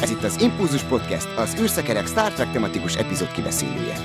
Ez 0.00 0.10
itt 0.10 0.22
az 0.22 0.40
Impulzus 0.40 0.82
Podcast, 0.82 1.28
az 1.36 1.56
űrszekerek 1.60 2.06
Star 2.06 2.32
Trek 2.32 2.52
tematikus 2.52 2.96
epizód 2.96 3.32
kibeszélője. 3.32 3.96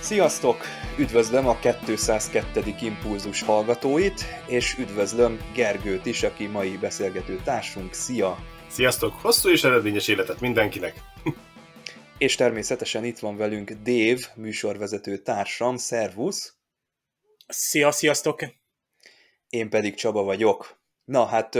Sziasztok! 0.00 0.56
Üdvözlöm 0.98 1.46
a 1.48 1.56
202. 1.86 2.74
Impulzus 2.80 3.42
hallgatóit, 3.42 4.26
és 4.46 4.76
üdvözlöm 4.78 5.38
Gergőt 5.54 6.06
is, 6.06 6.22
aki 6.22 6.46
mai 6.46 6.76
beszélgető 6.76 7.40
társunk. 7.44 7.92
Szia! 7.92 8.38
Sziasztok! 8.68 9.14
Hosszú 9.20 9.48
és 9.48 9.64
eredményes 9.64 10.08
életet 10.08 10.40
mindenkinek! 10.40 11.02
és 12.18 12.34
természetesen 12.34 13.04
itt 13.04 13.18
van 13.18 13.36
velünk 13.36 13.70
Dave, 13.70 14.20
műsorvezető 14.34 15.18
társam. 15.18 15.76
Szervusz! 15.76 16.56
Szia, 17.46 17.90
sziasztok! 17.90 18.40
Én 19.48 19.70
pedig 19.70 19.94
Csaba 19.94 20.22
vagyok. 20.22 20.80
Na 21.04 21.24
hát 21.24 21.58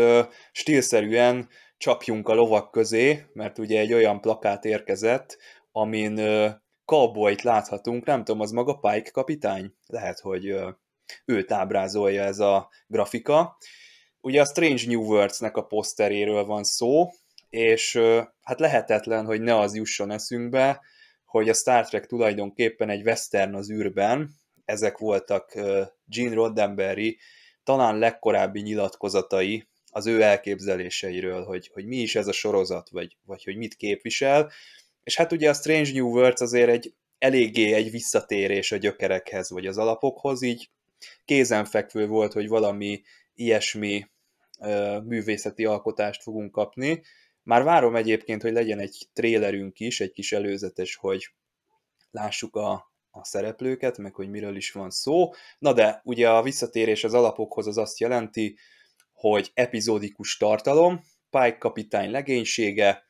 stílszerűen 0.53 1.49
csapjunk 1.77 2.29
a 2.29 2.35
lovak 2.35 2.71
közé, 2.71 3.27
mert 3.33 3.59
ugye 3.59 3.81
egy 3.81 3.93
olyan 3.93 4.21
plakát 4.21 4.65
érkezett, 4.65 5.39
amin 5.73 6.21
cowboyt 6.85 7.43
láthatunk, 7.43 8.05
nem 8.05 8.25
tudom, 8.25 8.41
az 8.41 8.51
maga 8.51 8.75
Pike 8.75 9.11
kapitány? 9.11 9.75
Lehet, 9.87 10.21
hogy 10.21 10.55
őt 11.25 11.53
ábrázolja 11.53 12.23
ez 12.23 12.39
a 12.39 12.71
grafika. 12.87 13.57
Ugye 14.21 14.41
a 14.41 14.45
Strange 14.45 14.83
New 14.87 15.03
Worlds-nek 15.03 15.57
a 15.57 15.67
poszteréről 15.67 16.45
van 16.45 16.65
szó, 16.65 17.11
és 17.51 18.01
hát 18.43 18.61
lehetetlen, 18.61 19.25
hogy 19.25 19.41
ne 19.41 19.59
az 19.59 19.75
jusson 19.75 20.11
eszünkbe, 20.11 20.81
hogy 21.25 21.49
a 21.49 21.55
Star 21.55 21.89
Trek 21.89 22.07
tulajdonképpen 22.07 22.91
egy 22.91 23.03
western 23.03 23.55
az 23.55 23.71
űrben, 23.71 24.31
ezek 24.65 24.99
voltak 24.99 25.55
Gene 26.05 26.35
Roddenberry 26.35 27.19
talán 27.65 27.99
legkorábbi 27.99 28.61
nyilatkozatai 28.61 29.69
az 29.91 30.07
ő 30.07 30.23
elképzeléseiről, 30.23 31.45
hogy, 31.45 31.71
hogy 31.73 31.87
mi 31.87 31.97
is 31.97 32.17
ez 32.17 32.27
a 32.27 32.33
sorozat, 32.33 32.89
vagy, 32.89 33.17
vagy 33.25 33.45
hogy 33.45 33.57
mit 33.57 33.75
képvisel, 33.75 34.51
és 35.03 35.17
hát 35.17 35.33
ugye 35.33 35.49
a 35.49 35.55
Strange 35.55 35.93
New 35.93 36.09
Worlds 36.09 36.41
azért 36.41 36.69
egy 36.69 36.95
eléggé 37.19 37.73
egy 37.73 37.91
visszatérés 37.91 38.73
a 38.73 38.77
gyökerekhez, 38.77 39.51
vagy 39.51 39.67
az 39.67 39.79
alapokhoz, 39.79 40.43
így 40.43 40.71
kézenfekvő 41.25 42.07
volt, 42.07 42.33
hogy 42.33 42.49
valami 42.49 43.03
ilyesmi 43.35 44.07
művészeti 45.05 45.65
alkotást 45.65 46.23
fogunk 46.23 46.53
kapni. 46.53 47.03
Már 47.43 47.63
várom 47.63 47.97
egyébként, 47.97 48.43
hogy 48.43 48.53
legyen 48.53 48.79
egy 48.79 49.09
trélerünk 49.13 49.81
is, 49.81 50.01
egy 50.01 50.13
kis 50.13 50.33
előzetes, 50.33 50.97
hogy 50.97 51.35
lássuk 52.11 52.57
a, 52.57 52.73
a 53.11 53.25
szereplőket, 53.25 53.99
meg 53.99 54.15
hogy 54.15 54.31
miről 54.31 54.57
is 54.57 54.73
van 54.73 54.91
szó. 54.91 55.31
Na 55.59 55.73
de 55.73 56.01
ugye 56.05 56.31
a 56.31 56.43
visszatérés 56.43 57.05
az 57.05 57.15
alapokhoz 57.15 57.67
az 57.67 57.79
azt 57.79 57.99
jelenti, 57.99 58.59
hogy 59.13 59.51
epizódikus 59.55 60.37
tartalom, 60.37 61.01
Pike 61.31 61.59
kapitány 61.59 62.11
legénysége, 62.11 63.09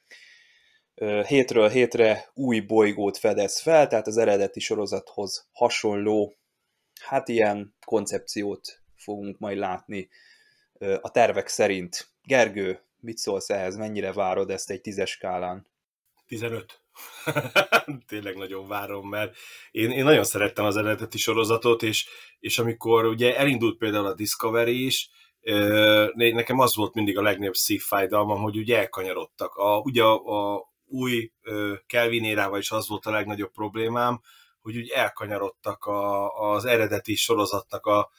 hétről 1.27 1.69
hétre 1.69 2.31
új 2.35 2.61
bolygót 2.61 3.17
fedez 3.19 3.61
fel, 3.61 3.87
tehát 3.87 4.07
az 4.07 4.17
eredeti 4.17 4.61
sorozathoz 4.61 5.49
hasonló, 5.53 6.35
hát 7.01 7.29
ilyen 7.29 7.77
koncepciót 7.87 8.83
fogunk 8.97 9.39
majd 9.39 9.59
látni 9.59 10.09
a 11.01 11.11
tervek 11.11 11.49
szerint. 11.49 12.09
Gergő, 12.23 12.81
mit 13.01 13.19
szólsz 13.19 13.51
ehhez, 13.51 13.77
mennyire 13.77 14.13
várod 14.13 14.51
ezt 14.51 14.71
egy 14.71 14.81
tízes 14.81 15.11
skálán? 15.11 15.67
15. 16.27 16.81
Tényleg 18.07 18.37
nagyon 18.37 18.69
várom, 18.69 19.09
mert 19.09 19.37
én, 19.71 19.91
én 19.91 20.05
nagyon 20.05 20.25
szerettem 20.25 20.65
az 20.65 20.77
eredeti 20.77 21.19
sorozatot, 21.19 21.83
és, 21.83 22.09
és 22.41 22.59
amikor 22.59 23.05
ugye 23.05 23.37
elindult 23.37 23.79
például 23.79 24.07
a 24.07 24.15
Discovery 24.15 24.85
is, 24.85 25.11
nekem 26.15 26.59
az 26.59 26.75
volt 26.75 26.95
mindig 26.95 27.19
a 27.19 27.23
legnagyobb 27.23 27.55
szívfájdalmam, 27.55 28.43
hogy 28.43 28.57
ugye 28.57 28.79
elkanyarodtak. 28.79 29.55
A, 29.55 29.79
ugye 29.79 30.03
a, 30.03 30.55
a 30.55 30.73
új 30.87 31.33
Kelvin 31.87 32.25
érával 32.25 32.59
is 32.59 32.71
az 32.71 32.89
volt 32.89 33.07
a 33.07 33.11
legnagyobb 33.11 33.53
problémám, 33.53 34.21
hogy 34.61 34.77
úgy 34.77 34.89
elkanyarodtak 34.89 35.85
a, 35.85 36.31
az 36.53 36.65
eredeti 36.65 37.15
sorozatnak 37.15 37.87
a 37.87 38.11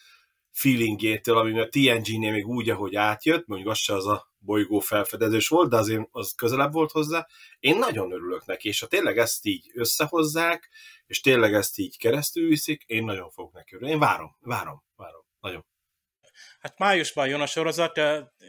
feelingjétől, 0.52 1.38
ami 1.38 1.60
a 1.60 1.70
TNG-nél 1.70 2.32
még 2.32 2.48
úgy, 2.48 2.70
ahogy 2.70 2.96
átjött, 2.96 3.48
mondjuk 3.48 3.70
az 3.70 3.78
se 3.78 3.94
az 3.94 4.08
a 4.08 4.30
bolygó 4.40 4.80
felfedezős 4.80 5.48
volt, 5.48 5.70
de 5.70 5.78
azért 5.78 6.08
az 6.12 6.34
közelebb 6.36 6.72
volt 6.72 6.92
hozzá. 6.92 7.28
Én 7.60 7.78
nagyon 7.78 8.12
örülök 8.12 8.46
neki, 8.46 8.68
és 8.68 8.80
ha 8.80 8.88
tényleg 8.88 9.18
ezt 9.18 9.46
így 9.46 9.72
összehozzák, 9.74 10.70
és 11.06 11.22
tényleg 11.22 11.54
ezt 11.54 11.78
így 11.78 11.98
keresztül 11.98 12.48
viszik, 12.48 12.84
én 12.86 13.04
nagyon 13.04 13.30
fogok 13.30 13.54
neki 13.54 13.76
örülni. 13.76 13.94
Én 13.94 14.00
várom, 14.00 14.36
várom, 14.40 14.84
várom, 14.96 15.26
nagyon. 15.40 15.66
Hát 16.60 16.80
májusban 16.80 17.28
jön 17.28 17.42
a 17.42 17.46
sorozat, 17.46 18.00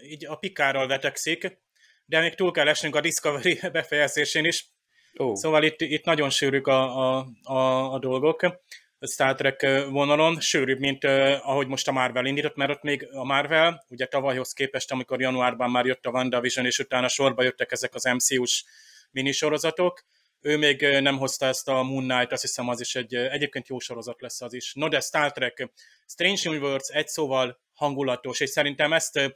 így 0.02 0.26
a 0.26 0.36
pikárral 0.36 0.86
vetekszik, 0.86 1.58
de 2.04 2.20
még 2.20 2.34
túl 2.34 2.50
kell 2.50 2.68
esnünk 2.68 2.96
a 2.96 3.00
Discovery 3.00 3.60
befejezésén 3.72 4.44
is. 4.44 4.68
Oh. 5.16 5.34
Szóval 5.34 5.62
itt, 5.62 5.80
itt 5.80 6.04
nagyon 6.04 6.30
sűrűk 6.30 6.66
a, 6.66 7.16
a, 7.18 7.26
a, 7.42 7.92
a 7.92 7.98
dolgok 7.98 8.40
Star 9.06 9.34
Trek 9.34 9.66
vonalon, 9.88 10.40
sűrűbb, 10.40 10.78
mint 10.78 11.04
ahogy 11.04 11.66
most 11.66 11.88
a 11.88 11.92
Marvel 11.92 12.26
indított, 12.26 12.56
mert 12.56 12.70
ott 12.70 12.82
még 12.82 13.08
a 13.12 13.24
Marvel, 13.24 13.84
ugye 13.88 14.06
tavalyhoz 14.06 14.52
képest, 14.52 14.92
amikor 14.92 15.20
januárban 15.20 15.70
már 15.70 15.86
jött 15.86 16.06
a 16.06 16.10
WandaVision, 16.10 16.66
és 16.66 16.78
utána 16.78 17.08
sorba 17.08 17.42
jöttek 17.42 17.72
ezek 17.72 17.94
az 17.94 18.04
MCU-s 18.04 18.64
minisorozatok, 19.10 20.04
ő 20.40 20.56
még 20.56 20.80
nem 20.80 21.18
hozta 21.18 21.46
ezt 21.46 21.68
a 21.68 21.82
Moon 21.82 22.08
Knight, 22.08 22.32
azt 22.32 22.42
hiszem 22.42 22.68
az 22.68 22.80
is 22.80 22.94
egy, 22.94 23.14
egyébként 23.14 23.68
jó 23.68 23.78
sorozat 23.78 24.20
lesz 24.20 24.40
az 24.40 24.52
is. 24.52 24.72
No, 24.74 24.88
de 24.88 25.00
Star 25.00 25.32
Trek, 25.32 25.70
Strange 26.06 26.40
Universe 26.44 26.94
egy 26.94 27.08
szóval 27.08 27.60
hangulatos, 27.74 28.40
és 28.40 28.50
szerintem 28.50 28.92
ezt 28.92 29.32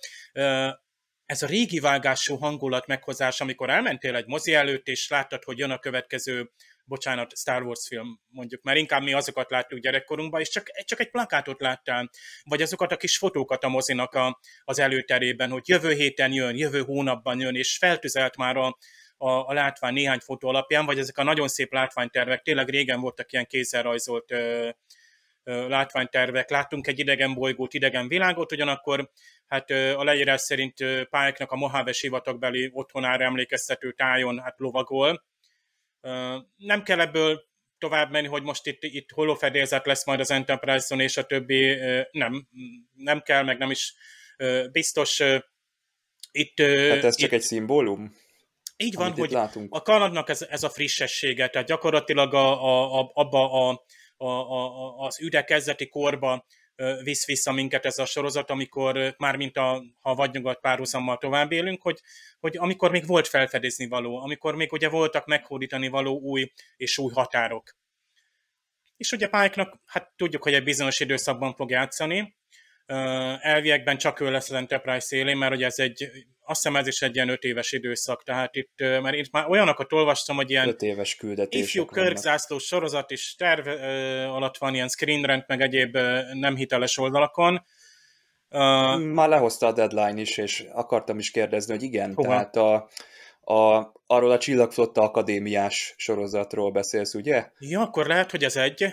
ez 1.26 1.42
a 1.42 1.46
régi 1.46 1.78
vágású 1.78 2.36
hangulat 2.36 2.86
meghozás, 2.86 3.40
amikor 3.40 3.70
elmentél 3.70 4.14
egy 4.16 4.26
mozi 4.26 4.54
előtt, 4.54 4.86
és 4.86 5.08
láttad, 5.08 5.44
hogy 5.44 5.58
jön 5.58 5.70
a 5.70 5.78
következő, 5.78 6.50
bocsánat, 6.84 7.36
Star 7.36 7.62
Wars 7.62 7.86
film, 7.88 8.20
mondjuk, 8.28 8.62
mert 8.62 8.78
inkább 8.78 9.02
mi 9.02 9.12
azokat 9.12 9.50
láttuk 9.50 9.78
gyerekkorunkban, 9.78 10.40
és 10.40 10.48
csak, 10.48 10.66
csak 10.84 11.00
egy 11.00 11.10
plakátot 11.10 11.60
láttál, 11.60 12.10
vagy 12.42 12.62
azokat 12.62 12.92
a 12.92 12.96
kis 12.96 13.18
fotókat 13.18 13.64
a 13.64 13.68
mozinak 13.68 14.14
a, 14.14 14.40
az 14.64 14.78
előterében, 14.78 15.50
hogy 15.50 15.68
jövő 15.68 15.92
héten 15.92 16.32
jön, 16.32 16.56
jövő 16.56 16.80
hónapban 16.80 17.40
jön, 17.40 17.54
és 17.54 17.76
feltüzelt 17.78 18.36
már 18.36 18.56
a, 18.56 18.78
a, 19.16 19.30
a 19.30 19.52
látvány 19.52 19.92
néhány 19.92 20.18
fotó 20.18 20.48
alapján, 20.48 20.86
vagy 20.86 20.98
ezek 20.98 21.18
a 21.18 21.22
nagyon 21.22 21.48
szép 21.48 21.72
látványtervek, 21.72 22.42
tényleg 22.42 22.68
régen 22.68 23.00
voltak 23.00 23.32
ilyen 23.32 23.46
kézzel 23.46 23.82
rajzolt 23.82 24.30
ö, 24.30 24.70
látványtervek, 25.44 26.50
láttunk 26.50 26.86
egy 26.86 26.98
idegen 26.98 27.34
bolygót, 27.34 27.74
idegen 27.74 28.08
világot, 28.08 28.52
ugyanakkor 28.52 29.10
hát 29.46 29.70
a 29.70 30.04
leírás 30.04 30.40
szerint 30.40 30.74
pályáknak 31.10 31.50
a 31.50 31.56
Mojave 31.56 31.92
sivatagբeli 31.92 32.70
otthonára 32.72 33.24
emlékeztető 33.24 33.92
tájon 33.92 34.38
hát 34.38 34.58
lovagol. 34.58 35.24
Nem 36.56 36.82
kell 36.82 37.00
ebből 37.00 37.42
tovább 37.78 38.10
menni, 38.10 38.26
hogy 38.26 38.42
most 38.42 38.66
itt, 38.66 38.82
itt 38.82 39.10
holofedélzet 39.10 39.86
lesz 39.86 40.06
majd 40.06 40.20
az 40.20 40.30
Enterprise-on 40.30 41.00
és 41.00 41.16
a 41.16 41.24
többi, 41.24 41.76
nem, 42.10 42.48
nem 42.94 43.20
kell, 43.20 43.42
meg 43.42 43.58
nem 43.58 43.70
is 43.70 43.94
biztos 44.72 45.22
itt... 46.30 46.60
Hát 46.60 47.04
ez 47.04 47.16
csak 47.16 47.28
itt, 47.28 47.34
egy 47.34 47.42
szimbólum? 47.42 48.16
Így 48.76 48.94
van, 48.94 49.12
hogy 49.12 49.30
látunk. 49.30 49.74
a 49.74 49.82
Kanadnak 49.82 50.28
ez, 50.28 50.42
ez 50.42 50.62
a 50.62 50.70
frissessége, 50.70 51.48
tehát 51.48 51.66
gyakorlatilag 51.66 52.34
a, 52.34 52.64
a, 52.64 53.00
a, 53.00 53.10
abba 53.14 53.68
a 53.68 53.84
a, 54.16 54.26
a, 54.26 54.98
az 54.98 55.20
üde 55.20 55.44
kezdeti 55.44 55.88
korba 55.88 56.46
visz 57.02 57.26
vissza 57.26 57.52
minket 57.52 57.84
ez 57.84 57.98
a 57.98 58.04
sorozat, 58.04 58.50
amikor 58.50 59.14
már 59.18 59.36
mint 59.36 59.56
a, 59.56 59.82
ha 60.00 60.14
vagy 60.14 60.30
nyugat 60.30 60.60
párhuzammal 60.60 61.18
tovább 61.18 61.52
élünk, 61.52 61.82
hogy, 61.82 62.00
hogy 62.40 62.56
amikor 62.56 62.90
még 62.90 63.06
volt 63.06 63.28
felfedezni 63.28 63.86
való, 63.86 64.22
amikor 64.22 64.54
még 64.54 64.72
ugye 64.72 64.88
voltak 64.88 65.26
meghódítani 65.26 65.88
való 65.88 66.20
új 66.20 66.52
és 66.76 66.98
új 66.98 67.12
határok. 67.12 67.76
És 68.96 69.12
ugye 69.12 69.28
Pike-nak, 69.28 69.80
hát 69.86 70.12
tudjuk, 70.16 70.42
hogy 70.42 70.54
egy 70.54 70.64
bizonyos 70.64 71.00
időszakban 71.00 71.54
fog 71.54 71.70
játszani, 71.70 72.36
elviekben 73.40 73.98
csak 73.98 74.20
ő 74.20 74.30
lesz 74.30 74.50
az 74.50 74.56
Enterprise 74.56 75.00
szélén, 75.00 75.36
mert 75.36 75.54
ugye 75.54 75.66
ez 75.66 75.78
egy, 75.78 76.10
azt 76.46 76.62
hiszem 76.62 76.76
ez 76.76 76.86
is 76.86 77.02
egy 77.02 77.14
ilyen 77.14 77.28
öt 77.28 77.42
éves 77.42 77.72
időszak, 77.72 78.22
tehát 78.22 78.54
itt, 78.56 78.72
mert 78.76 79.14
itt 79.14 79.30
már 79.30 79.48
olyanokat 79.48 79.92
olvastam, 79.92 80.36
hogy 80.36 80.50
ilyen 80.50 80.68
öt 80.68 80.82
éves 80.82 81.16
küldetések 81.16 81.68
ifjú 81.68 81.84
körkzászló 81.84 82.58
sorozat 82.58 83.10
is 83.10 83.34
terv 83.38 83.66
alatt 84.28 84.58
van 84.58 84.74
ilyen 84.74 84.88
screenrend, 84.88 85.44
meg 85.46 85.60
egyéb 85.60 85.98
nem 86.32 86.56
hiteles 86.56 86.98
oldalakon. 86.98 87.64
Már 88.98 89.28
lehozta 89.28 89.66
a 89.66 89.72
deadline 89.72 90.20
is, 90.20 90.36
és 90.36 90.64
akartam 90.72 91.18
is 91.18 91.30
kérdezni, 91.30 91.72
hogy 91.72 91.82
igen, 91.82 92.14
hova? 92.14 92.28
tehát 92.28 92.56
a, 92.56 92.88
a, 93.54 93.92
arról 94.06 94.30
a 94.30 94.38
Csillagflotta 94.38 95.02
Akadémiás 95.02 95.94
sorozatról 95.96 96.70
beszélsz, 96.70 97.14
ugye? 97.14 97.50
Ja, 97.58 97.80
akkor 97.80 98.06
lehet, 98.06 98.30
hogy 98.30 98.44
ez 98.44 98.56
egy. 98.56 98.84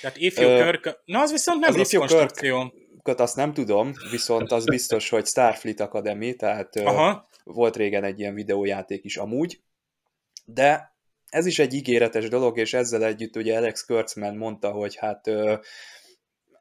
Tehát 0.00 0.16
ifjú 0.16 0.48
uh, 0.48 0.64
Kirk... 0.64 1.00
Na, 1.04 1.20
az 1.20 1.30
viszont 1.30 1.60
nem 1.60 1.70
az 1.70 1.76
rossz 1.76 1.94
konstrukció. 1.94 2.60
Kirk 2.60 2.87
Kirköt 3.08 3.26
azt 3.26 3.36
nem 3.36 3.52
tudom, 3.52 3.92
viszont 4.10 4.52
az 4.52 4.64
biztos, 4.64 5.08
hogy 5.08 5.26
Starfleet 5.26 5.80
Academy, 5.80 6.34
tehát 6.34 6.76
Aha. 6.76 7.28
volt 7.44 7.76
régen 7.76 8.04
egy 8.04 8.20
ilyen 8.20 8.34
videójáték 8.34 9.04
is 9.04 9.16
amúgy, 9.16 9.60
De 10.44 10.96
ez 11.28 11.46
is 11.46 11.58
egy 11.58 11.74
ígéretes 11.74 12.28
dolog, 12.28 12.58
és 12.58 12.74
ezzel 12.74 13.04
együtt 13.04 13.36
ugye 13.36 13.56
Alex 13.56 13.84
Kurtzman 13.84 14.36
mondta, 14.36 14.70
hogy 14.70 14.96
hát 14.96 15.26
ö, 15.26 15.54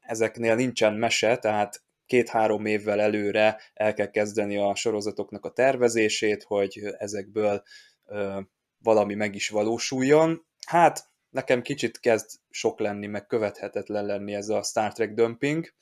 ezeknél 0.01 0.55
nincsen 0.55 0.93
mese, 0.93 1.37
tehát 1.37 1.83
két-három 2.05 2.65
évvel 2.65 3.01
előre 3.01 3.61
el 3.73 3.93
kell 3.93 4.09
kezdeni 4.09 4.57
a 4.57 4.75
sorozatoknak 4.75 5.45
a 5.45 5.51
tervezését, 5.51 6.43
hogy 6.43 6.81
ezekből 6.97 7.63
ö, 8.05 8.39
valami 8.83 9.13
meg 9.13 9.35
is 9.35 9.49
valósuljon. 9.49 10.45
Hát 10.67 11.09
nekem 11.29 11.61
kicsit 11.61 11.99
kezd 11.99 12.29
sok 12.49 12.79
lenni, 12.79 13.07
meg 13.07 13.27
követhetetlen 13.27 14.05
lenni 14.05 14.33
ez 14.33 14.49
a 14.49 14.63
Star 14.63 14.93
Trek 14.93 15.13
dumping. 15.13 15.73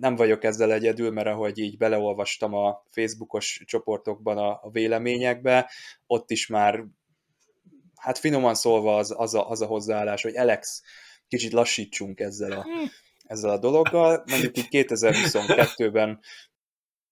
Nem 0.00 0.16
vagyok 0.16 0.44
ezzel 0.44 0.72
egyedül, 0.72 1.10
mert 1.10 1.26
ahogy 1.26 1.58
így 1.58 1.76
beleolvastam 1.76 2.54
a 2.54 2.82
Facebookos 2.90 3.62
csoportokban 3.64 4.38
a, 4.38 4.50
a 4.62 4.70
véleményekbe, 4.70 5.70
ott 6.06 6.30
is 6.30 6.46
már, 6.46 6.84
hát 7.96 8.18
finoman 8.18 8.54
szólva 8.54 8.96
az, 8.96 9.14
az, 9.16 9.34
a, 9.34 9.50
az 9.50 9.60
a 9.60 9.66
hozzáállás, 9.66 10.22
hogy 10.22 10.36
Alex, 10.36 10.82
kicsit 11.28 11.52
lassítsunk 11.52 12.20
ezzel 12.20 12.52
a, 12.52 12.66
ezzel 13.24 13.50
a 13.50 13.58
dologgal. 13.58 14.22
Mondjuk 14.26 14.56
így 14.56 14.68
2022-ben 14.70 16.20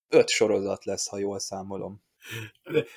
öt 0.08 0.28
sorozat 0.28 0.84
lesz, 0.84 1.08
ha 1.08 1.18
jól 1.18 1.38
számolom. 1.38 2.02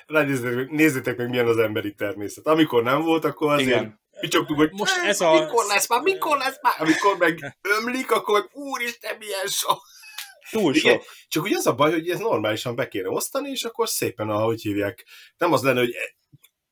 Nézzétek, 0.06 0.70
nézzétek 0.70 1.16
meg, 1.16 1.28
milyen 1.28 1.46
az 1.46 1.58
emberi 1.58 1.94
természet. 1.94 2.46
Amikor 2.46 2.82
nem 2.82 3.02
volt, 3.02 3.24
akkor 3.24 3.52
azért 3.52 3.68
Igen. 3.68 4.00
Picsogtuk, 4.20 4.56
hogy 4.56 4.70
most 4.72 4.96
ez 5.04 5.20
a... 5.20 5.32
mikor 5.32 5.64
lesz 5.66 5.88
már, 5.88 6.00
mikor 6.00 6.38
lesz 6.38 6.58
már? 6.62 6.74
Amikor 6.78 7.16
meg 7.16 7.56
ömlik, 7.78 8.10
akkor 8.10 8.48
úristen, 8.52 9.16
milyen 9.18 9.46
sok. 9.46 9.80
Túl 10.50 10.74
sok. 10.74 10.84
Igen, 10.84 11.00
csak 11.28 11.44
ugye 11.44 11.56
az 11.56 11.66
a 11.66 11.74
baj, 11.74 11.92
hogy 11.92 12.10
ez 12.10 12.18
normálisan 12.18 12.74
be 12.74 12.88
kéne 12.88 13.08
osztani, 13.08 13.50
és 13.50 13.64
akkor 13.64 13.88
szépen, 13.88 14.30
ahogy 14.30 14.60
hívják, 14.60 15.06
nem 15.36 15.52
az 15.52 15.62
lenne, 15.62 15.78
hogy 15.78 15.94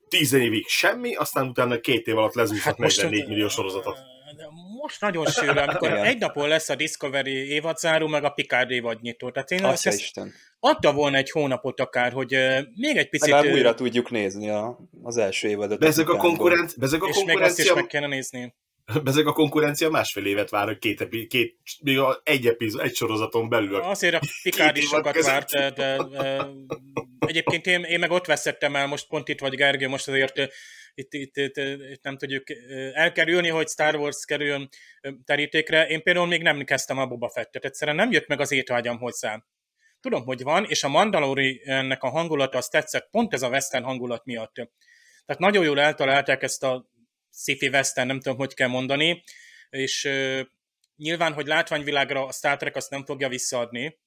tíz 0.09 0.33
évig 0.33 0.67
semmi, 0.67 1.15
aztán 1.15 1.49
utána 1.49 1.81
két 1.81 2.07
év 2.07 2.19
alatt 2.19 2.35
lezúzhat 2.35 2.65
hát 2.65 2.79
44 2.79 3.29
millió 3.29 3.49
sorozatot 3.49 4.14
most 4.81 5.01
nagyon 5.01 5.27
sűrű, 5.27 5.59
amikor 5.67 5.89
Igen. 5.89 6.05
egy 6.05 6.19
napon 6.19 6.49
lesz 6.49 6.69
a 6.69 6.75
Discovery 6.75 7.53
évadzáró, 7.53 8.07
meg 8.07 8.25
a 8.25 8.31
Picard 8.31 8.71
évadnyitó. 8.71 9.31
Tehát 9.31 9.51
én 9.51 9.65
ezt 9.65 9.87
Isten. 9.87 10.33
adta 10.59 10.93
volna 10.93 11.17
egy 11.17 11.31
hónapot 11.31 11.81
akár, 11.81 12.13
hogy 12.13 12.31
még 12.75 12.97
egy 12.97 13.09
picit... 13.09 13.31
Legalább 13.31 13.55
újra 13.55 13.75
tudjuk 13.75 14.11
nézni 14.11 14.51
a, 14.51 14.79
az 15.03 15.17
első 15.17 15.49
évadot. 15.49 15.79
Bezeg 15.79 16.09
a, 16.09 16.17
konkurenc, 16.17 16.75
bezeg 16.75 17.03
a 17.03 17.07
és 17.07 17.15
konkurencia... 17.15 17.39
még 17.39 17.51
azt 17.51 17.59
is 17.59 17.73
meg 17.73 17.87
kellene 17.87 18.15
nézni. 18.15 18.55
Bezeg 19.05 19.27
a 19.27 19.33
konkurencia 19.33 19.91
másfél 19.91 20.27
évet 20.27 20.51
vár, 20.51 20.67
hogy 20.67 20.79
két, 20.79 21.01
epi, 21.01 21.27
két 21.27 21.59
egy, 22.23 22.47
epizó, 22.47 22.79
egy 22.79 22.95
sorozaton 22.95 23.49
belül. 23.49 23.77
Azért 23.77 24.15
a 24.15 24.21
Picard 24.43 24.77
is 24.77 24.85
sokat 24.85 25.25
várt, 25.25 25.51
de, 25.51 25.71
de, 25.71 25.97
de, 26.11 26.47
egyébként 27.19 27.67
én, 27.67 27.83
én 27.83 27.99
meg 27.99 28.11
ott 28.11 28.27
veszettem 28.27 28.77
el, 28.77 28.87
most 28.87 29.09
pont 29.09 29.29
itt 29.29 29.41
vagy 29.41 29.55
Gergő, 29.55 29.89
most 29.89 30.09
azért 30.09 30.51
itt, 30.95 31.13
itt, 31.13 31.37
itt, 31.37 31.57
itt 31.91 32.03
nem 32.03 32.17
tudjuk 32.17 32.43
elkerülni, 32.93 33.49
hogy 33.49 33.69
Star 33.69 33.97
Wars 33.97 34.25
kerüljön 34.25 34.69
terítékre. 35.25 35.87
Én 35.87 36.03
például 36.03 36.27
még 36.27 36.43
nem 36.43 36.65
kezdtem 36.65 36.99
a 36.99 37.07
Boba 37.07 37.29
Fettet, 37.29 37.65
egyszerűen 37.65 37.97
nem 37.97 38.13
jött 38.13 38.27
meg 38.27 38.41
az 38.41 38.53
étvágyam 38.53 38.99
hozzá. 38.99 39.45
Tudom, 40.01 40.25
hogy 40.25 40.43
van, 40.43 40.65
és 40.65 40.85
a 40.85 40.89
Mandalori 40.89 41.63
ennek 41.65 42.03
a 42.03 42.09
hangulata 42.09 42.59
az 42.59 42.69
tetszett, 42.69 43.09
pont 43.11 43.33
ez 43.33 43.43
a 43.43 43.49
western 43.49 43.85
hangulat 43.85 44.25
miatt. 44.25 44.55
Tehát 44.55 45.41
nagyon 45.41 45.65
jól 45.65 45.81
eltalálták 45.81 46.43
ezt 46.43 46.63
a 46.63 46.91
sci-fi 47.33 47.69
western, 47.69 48.07
nem 48.07 48.21
tudom, 48.21 48.39
hogy 48.39 48.55
kell 48.55 48.69
mondani, 48.69 49.23
és 49.71 50.09
nyilván, 50.97 51.33
hogy 51.33 51.47
látványvilágra 51.47 52.27
a 52.27 52.33
Star 52.33 52.57
Trek 52.57 52.77
azt 52.77 52.91
nem 52.91 53.05
fogja 53.05 53.29
visszaadni, 53.29 53.99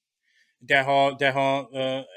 de 0.58 0.80
ha, 0.80 1.14
de 1.14 1.30
ha 1.30 1.68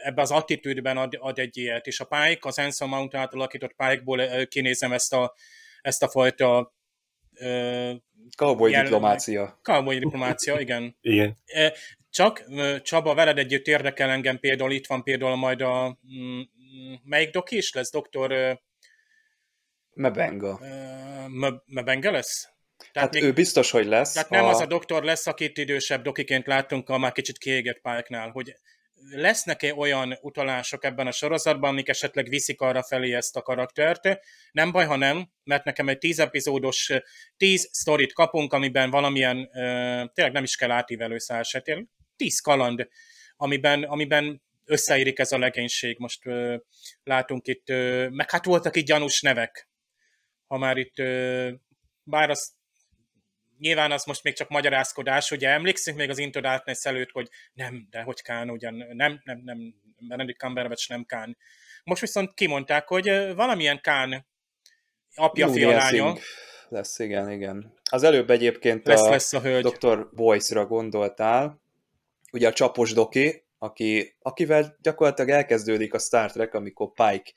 ebbe 0.03 0.21
az 0.21 0.31
attitűdben 0.31 0.97
ad, 0.97 1.17
ad 1.19 1.39
egy 1.39 1.57
ilyet, 1.57 1.87
és 1.87 1.99
a 1.99 2.05
Pike, 2.05 2.47
az 2.47 2.57
Anson 2.57 2.89
Mount 2.89 3.15
által 3.15 3.39
alakított 3.39 3.73
Pike-ból 3.75 4.45
kinézem 4.45 4.91
ezt 4.91 5.13
a, 5.13 5.33
ezt 5.81 6.03
a 6.03 6.09
fajta 6.09 6.73
Cowboy 8.37 8.71
diplomácia. 8.71 9.59
Cowboy 9.61 9.99
diplomácia, 9.99 10.59
igen. 10.59 10.97
igen. 11.01 11.37
Csak 12.09 12.43
Csaba, 12.81 13.13
veled 13.13 13.37
együtt 13.37 13.67
érdekel 13.67 14.09
engem 14.09 14.39
például, 14.39 14.71
itt 14.71 14.87
van 14.87 15.03
például 15.03 15.35
majd 15.35 15.61
a 15.61 15.99
mm, 16.15 16.41
melyik 17.03 17.29
doki 17.29 17.57
is 17.57 17.73
lesz? 17.73 17.91
Doktor... 17.91 18.59
Mebenga. 19.93 20.59
Mebenga 21.65 22.11
lesz? 22.11 22.50
Tehát 22.91 23.13
hát 23.13 23.13
még, 23.13 23.23
ő 23.23 23.33
biztos, 23.33 23.71
hogy 23.71 23.85
lesz. 23.85 24.13
Tehát 24.13 24.29
nem 24.29 24.45
a... 24.45 24.49
az 24.49 24.59
a 24.59 24.65
doktor 24.65 25.03
lesz, 25.03 25.27
akit 25.27 25.57
idősebb 25.57 26.03
dokiként 26.03 26.47
láttunk 26.47 26.89
a 26.89 26.97
már 26.97 27.11
kicsit 27.11 27.37
kiégett 27.37 27.81
pályáknál, 27.81 28.29
hogy 28.29 28.55
lesznek-e 29.09 29.75
olyan 29.75 30.17
utalások 30.21 30.83
ebben 30.83 31.07
a 31.07 31.11
sorozatban, 31.11 31.69
amik 31.69 31.89
esetleg 31.89 32.29
viszik 32.29 32.61
arra 32.61 32.83
felé 32.83 33.13
ezt 33.13 33.35
a 33.35 33.41
karaktert. 33.41 34.19
Nem 34.51 34.71
baj, 34.71 34.85
ha 34.85 34.95
nem, 34.95 35.31
mert 35.43 35.63
nekem 35.63 35.89
egy 35.89 35.97
tíz 35.97 36.19
epizódos, 36.19 36.91
tíz 37.37 37.69
sztorit 37.71 38.13
kapunk, 38.13 38.53
amiben 38.53 38.89
valamilyen, 38.89 39.49
tényleg 40.13 40.33
nem 40.33 40.43
is 40.43 40.55
kell 40.55 40.71
átívelő 40.71 41.17
szálsetén, 41.17 41.89
tíz 42.15 42.39
kaland, 42.39 42.87
amiben, 43.35 43.83
amiben 43.83 44.41
összeírik 44.65 45.19
ez 45.19 45.31
a 45.31 45.37
legénység. 45.37 45.95
Most 45.99 46.25
ö, 46.25 46.55
látunk 47.03 47.47
itt, 47.47 47.69
ö, 47.69 48.07
meg 48.09 48.31
hát 48.31 48.45
voltak 48.45 48.75
itt 48.75 48.85
gyanús 48.85 49.21
nevek, 49.21 49.69
ha 50.47 50.57
már 50.57 50.77
itt, 50.77 50.99
ö, 50.99 51.49
bár 52.03 52.29
azt 52.29 52.49
nyilván 53.61 53.91
az 53.91 54.03
most 54.03 54.23
még 54.23 54.33
csak 54.33 54.49
magyarázkodás, 54.49 55.31
ugye 55.31 55.49
emlékszünk 55.49 55.97
még 55.97 56.09
az 56.09 56.17
Into 56.17 56.41
Darkness 56.41 56.85
előtt, 56.85 57.11
hogy 57.11 57.29
nem, 57.53 57.87
de 57.89 58.01
hogy 58.01 58.21
Kán, 58.21 58.49
ugyan 58.49 58.73
nem, 58.73 59.21
nem, 59.23 59.41
nem, 59.43 59.75
Benedict 59.97 60.39
Cumberbatch 60.39 60.89
nem 60.89 61.05
Kán. 61.05 61.37
Most 61.83 62.01
viszont 62.01 62.33
kimondták, 62.33 62.87
hogy 62.87 63.33
valamilyen 63.35 63.81
Kán 63.81 64.25
apja, 65.15 65.47
fia, 65.47 65.69
lánya. 65.69 66.15
Lesz, 66.69 66.99
igen, 66.99 67.31
igen. 67.31 67.73
Az 67.89 68.03
előbb 68.03 68.29
egyébként 68.29 68.87
lesz, 68.87 69.01
a, 69.01 69.09
lesz 69.09 69.33
a 69.33 69.41
hölgy. 69.41 69.65
Dr. 69.65 70.09
Boyce-ra 70.13 70.65
gondoltál, 70.65 71.61
ugye 72.31 72.47
a 72.47 72.53
csapos 72.53 72.93
doki, 72.93 73.43
aki, 73.57 74.15
akivel 74.21 74.77
gyakorlatilag 74.81 75.29
elkezdődik 75.29 75.93
a 75.93 75.99
Star 75.99 76.31
Trek, 76.31 76.53
amikor 76.53 76.93
Pike 76.93 77.31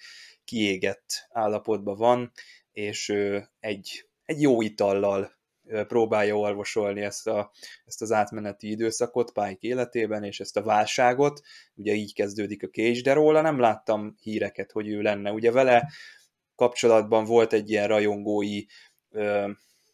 kiégett 0.45 1.27
állapotban 1.31 1.97
van, 1.97 2.33
és 2.73 3.09
ő 3.09 3.49
egy, 3.61 4.09
egy 4.25 4.41
jó 4.41 4.63
itallal 4.63 5.43
próbálja 5.87 6.37
orvosolni 6.37 7.01
ezt, 7.01 7.27
a, 7.27 7.51
ezt 7.85 8.03
az 8.03 8.13
átmeneti 8.13 8.71
időszakot 8.71 9.33
Pike 9.33 9.59
életében, 9.61 10.25
és 10.25 10.41
ezt 10.41 10.57
a 10.57 10.63
válságot. 10.63 11.41
Ugye 11.75 11.93
így 11.93 12.15
kezdődik 12.15 12.63
a 12.63 12.69
Cage, 12.69 13.01
de 13.01 13.13
róla 13.13 13.41
nem 13.41 13.59
láttam 13.59 14.15
híreket, 14.23 14.73
hogy 14.73 14.89
ő 14.89 15.01
lenne. 15.01 15.33
Ugye 15.33 15.51
vele 15.51 15.91
kapcsolatban 16.55 17.25
volt 17.25 17.53
egy 17.53 17.71
ilyen 17.71 17.89
rajongói 17.89 18.65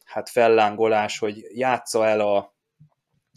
hát 0.04 0.28
fellángolás, 0.28 1.18
hogy 1.18 1.44
játsza 1.54 2.06
el 2.06 2.20
a, 2.20 2.54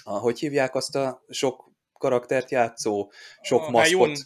a 0.04 0.18
hogy 0.18 0.40
hívják 0.40 0.76
azt 0.76 0.96
a 0.96 1.24
sok 1.30 1.72
karaktert 1.94 2.52
játszó, 2.52 3.12
sok 3.42 3.68
a 3.68 3.70
maszkot. 3.70 4.20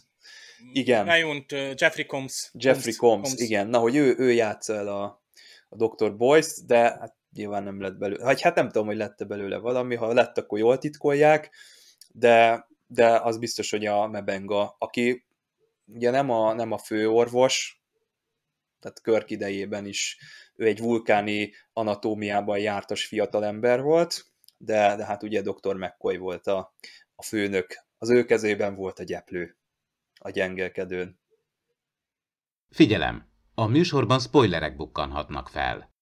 igen. 0.72 1.04
Rájunt, 1.04 1.52
uh, 1.52 1.72
Jeffrey 1.74 2.06
Combs. 2.06 2.50
Jeffrey 2.52 2.94
Combs, 2.94 3.28
Combs, 3.28 3.42
igen. 3.42 3.66
Na, 3.66 3.78
hogy 3.78 3.96
ő, 3.96 4.14
ő 4.18 4.32
játsza 4.32 4.74
el 4.74 4.88
a, 4.88 5.22
a 5.68 5.86
Dr. 5.86 6.16
Boyce, 6.16 6.62
de 6.66 6.78
hát 6.78 7.16
nyilván 7.38 7.62
nem 7.62 7.80
lett 7.80 7.96
belőle, 7.96 8.24
vagy 8.24 8.40
hát 8.40 8.54
nem 8.54 8.66
tudom, 8.66 8.86
hogy 8.86 8.96
lett 8.96 9.26
belőle 9.26 9.58
valami, 9.58 9.94
ha 9.94 10.12
lett, 10.12 10.38
akkor 10.38 10.58
jól 10.58 10.78
titkolják, 10.78 11.50
de, 12.12 12.66
de 12.86 13.20
az 13.20 13.38
biztos, 13.38 13.70
hogy 13.70 13.86
a 13.86 14.06
Mebenga, 14.06 14.76
aki 14.78 15.26
ugye 15.86 16.10
nem 16.10 16.30
a, 16.30 16.52
nem 16.52 16.72
a 16.72 16.78
főorvos, 16.78 17.82
tehát 18.80 19.00
Körk 19.00 19.30
idejében 19.30 19.86
is 19.86 20.18
ő 20.54 20.66
egy 20.66 20.78
vulkáni 20.78 21.52
anatómiában 21.72 22.58
jártas 22.58 23.06
fiatalember 23.06 23.82
volt, 23.82 24.26
de, 24.56 24.96
de 24.96 25.04
hát 25.04 25.22
ugye 25.22 25.42
dr. 25.42 25.76
McCoy 25.76 26.16
volt 26.16 26.46
a, 26.46 26.74
a 27.14 27.22
főnök. 27.22 27.86
Az 27.98 28.10
ő 28.10 28.24
kezében 28.24 28.74
volt 28.74 28.98
a 28.98 29.02
gyeplő 29.02 29.56
a 30.20 30.30
gyengelkedőn. 30.30 31.20
Figyelem! 32.70 33.26
A 33.54 33.66
műsorban 33.66 34.20
spoilerek 34.20 34.76
bukkanhatnak 34.76 35.48
fel. 35.48 35.92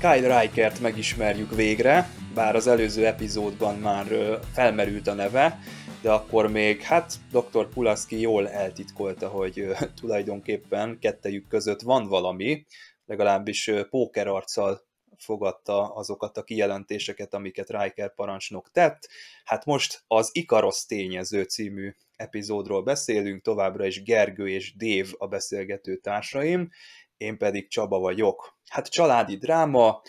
Kyle 0.00 0.40
Rikert 0.40 0.80
megismerjük 0.80 1.54
végre, 1.54 2.10
bár 2.34 2.56
az 2.56 2.66
előző 2.66 3.06
epizódban 3.06 3.78
már 3.78 4.06
felmerült 4.52 5.06
a 5.06 5.12
neve, 5.12 5.58
de 6.02 6.10
akkor 6.10 6.50
még, 6.50 6.82
hát 6.82 7.14
dr. 7.30 7.68
Pulaski 7.68 8.20
jól 8.20 8.48
eltitkolta, 8.48 9.28
hogy 9.28 9.66
tulajdonképpen 10.00 10.98
kettejük 11.00 11.48
között 11.48 11.80
van 11.80 12.06
valami, 12.08 12.66
legalábbis 13.06 13.70
pókerarccal 13.90 14.86
fogadta 15.18 15.94
azokat 15.94 16.36
a 16.36 16.42
kijelentéseket, 16.42 17.34
amiket 17.34 17.70
Riker 17.70 18.14
parancsnok 18.14 18.70
tett. 18.70 19.08
Hát 19.44 19.64
most 19.64 20.02
az 20.06 20.30
Ikaros 20.32 20.86
tényező 20.86 21.42
című 21.42 21.94
epizódról 22.16 22.82
beszélünk, 22.82 23.42
továbbra 23.42 23.86
is 23.86 24.02
Gergő 24.02 24.48
és 24.48 24.76
Dév 24.76 25.12
a 25.18 25.26
beszélgető 25.26 25.96
társaim, 25.96 26.70
én 27.18 27.38
pedig 27.38 27.68
Csaba 27.68 27.98
vagyok. 27.98 28.58
Hát 28.66 28.88
családi 28.88 29.36
dráma, 29.36 30.02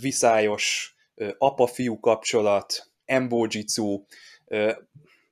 viszályos 0.00 0.96
apa-fiú 1.38 2.00
kapcsolat, 2.00 2.92
embojitsu, 3.04 4.04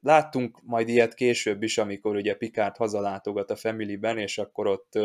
Láttunk 0.03 0.61
majd 0.63 0.89
ilyet 0.89 1.15
később 1.15 1.63
is, 1.63 1.79
amikor 1.79 2.17
ugye 2.17 2.35
Pikát 2.35 2.77
hazalátogat 2.77 3.51
a 3.51 3.57
Familyben, 3.57 4.19
és 4.19 4.39
akkor 4.39 4.67
ott 4.67 4.99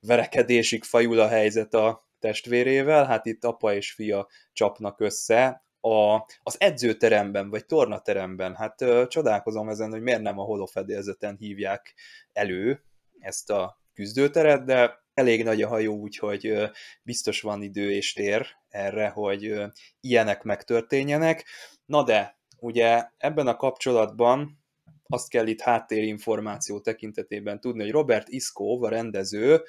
verekedésig 0.00 0.82
fajul 0.82 1.20
a 1.20 1.28
helyzet 1.28 1.74
a 1.74 2.08
testvérével, 2.18 3.04
hát 3.04 3.26
itt 3.26 3.44
apa 3.44 3.74
és 3.74 3.92
fia 3.92 4.28
csapnak 4.52 5.00
össze, 5.00 5.64
a, 5.80 6.26
az 6.42 6.56
edzőteremben, 6.58 7.50
vagy 7.50 7.66
tornateremben, 7.66 8.54
hát 8.54 8.80
ö, 8.80 9.04
csodálkozom 9.08 9.68
ezen, 9.68 9.90
hogy 9.90 10.00
miért 10.00 10.22
nem 10.22 10.38
a 10.38 10.42
holofedélzeten 10.42 11.36
hívják 11.36 11.94
elő 12.32 12.84
ezt 13.18 13.50
a 13.50 13.80
küzdőteret, 13.94 14.64
de 14.64 15.03
elég 15.14 15.44
nagy 15.44 15.62
a 15.62 15.68
hajó, 15.68 15.96
úgyhogy 15.96 16.54
biztos 17.02 17.40
van 17.40 17.62
idő 17.62 17.92
és 17.92 18.12
tér 18.12 18.46
erre, 18.68 19.08
hogy 19.08 19.54
ilyenek 20.00 20.42
megtörténjenek. 20.42 21.44
Na 21.84 22.02
de, 22.02 22.38
ugye 22.58 23.08
ebben 23.16 23.46
a 23.46 23.56
kapcsolatban 23.56 24.64
azt 25.06 25.28
kell 25.28 25.46
itt 25.46 25.60
háttérinformáció 25.60 26.80
tekintetében 26.80 27.60
tudni, 27.60 27.82
hogy 27.82 27.90
Robert 27.90 28.28
Iskov, 28.28 28.82
a 28.82 28.88
rendező, 28.88 29.62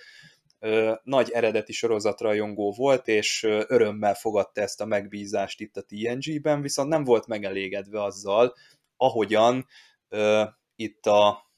nagy 1.03 1.29
eredeti 1.29 1.73
sorozatrajongó 1.73 2.73
volt, 2.77 3.07
és 3.07 3.43
örömmel 3.43 4.13
fogadta 4.13 4.61
ezt 4.61 4.81
a 4.81 4.85
megbízást 4.85 5.61
itt 5.61 5.77
a 5.77 5.81
TNG-ben, 5.83 6.61
viszont 6.61 6.89
nem 6.89 7.03
volt 7.03 7.27
megelégedve 7.27 8.03
azzal, 8.03 8.53
ahogyan 8.97 9.65
itt 10.75 11.05
a, 11.05 11.51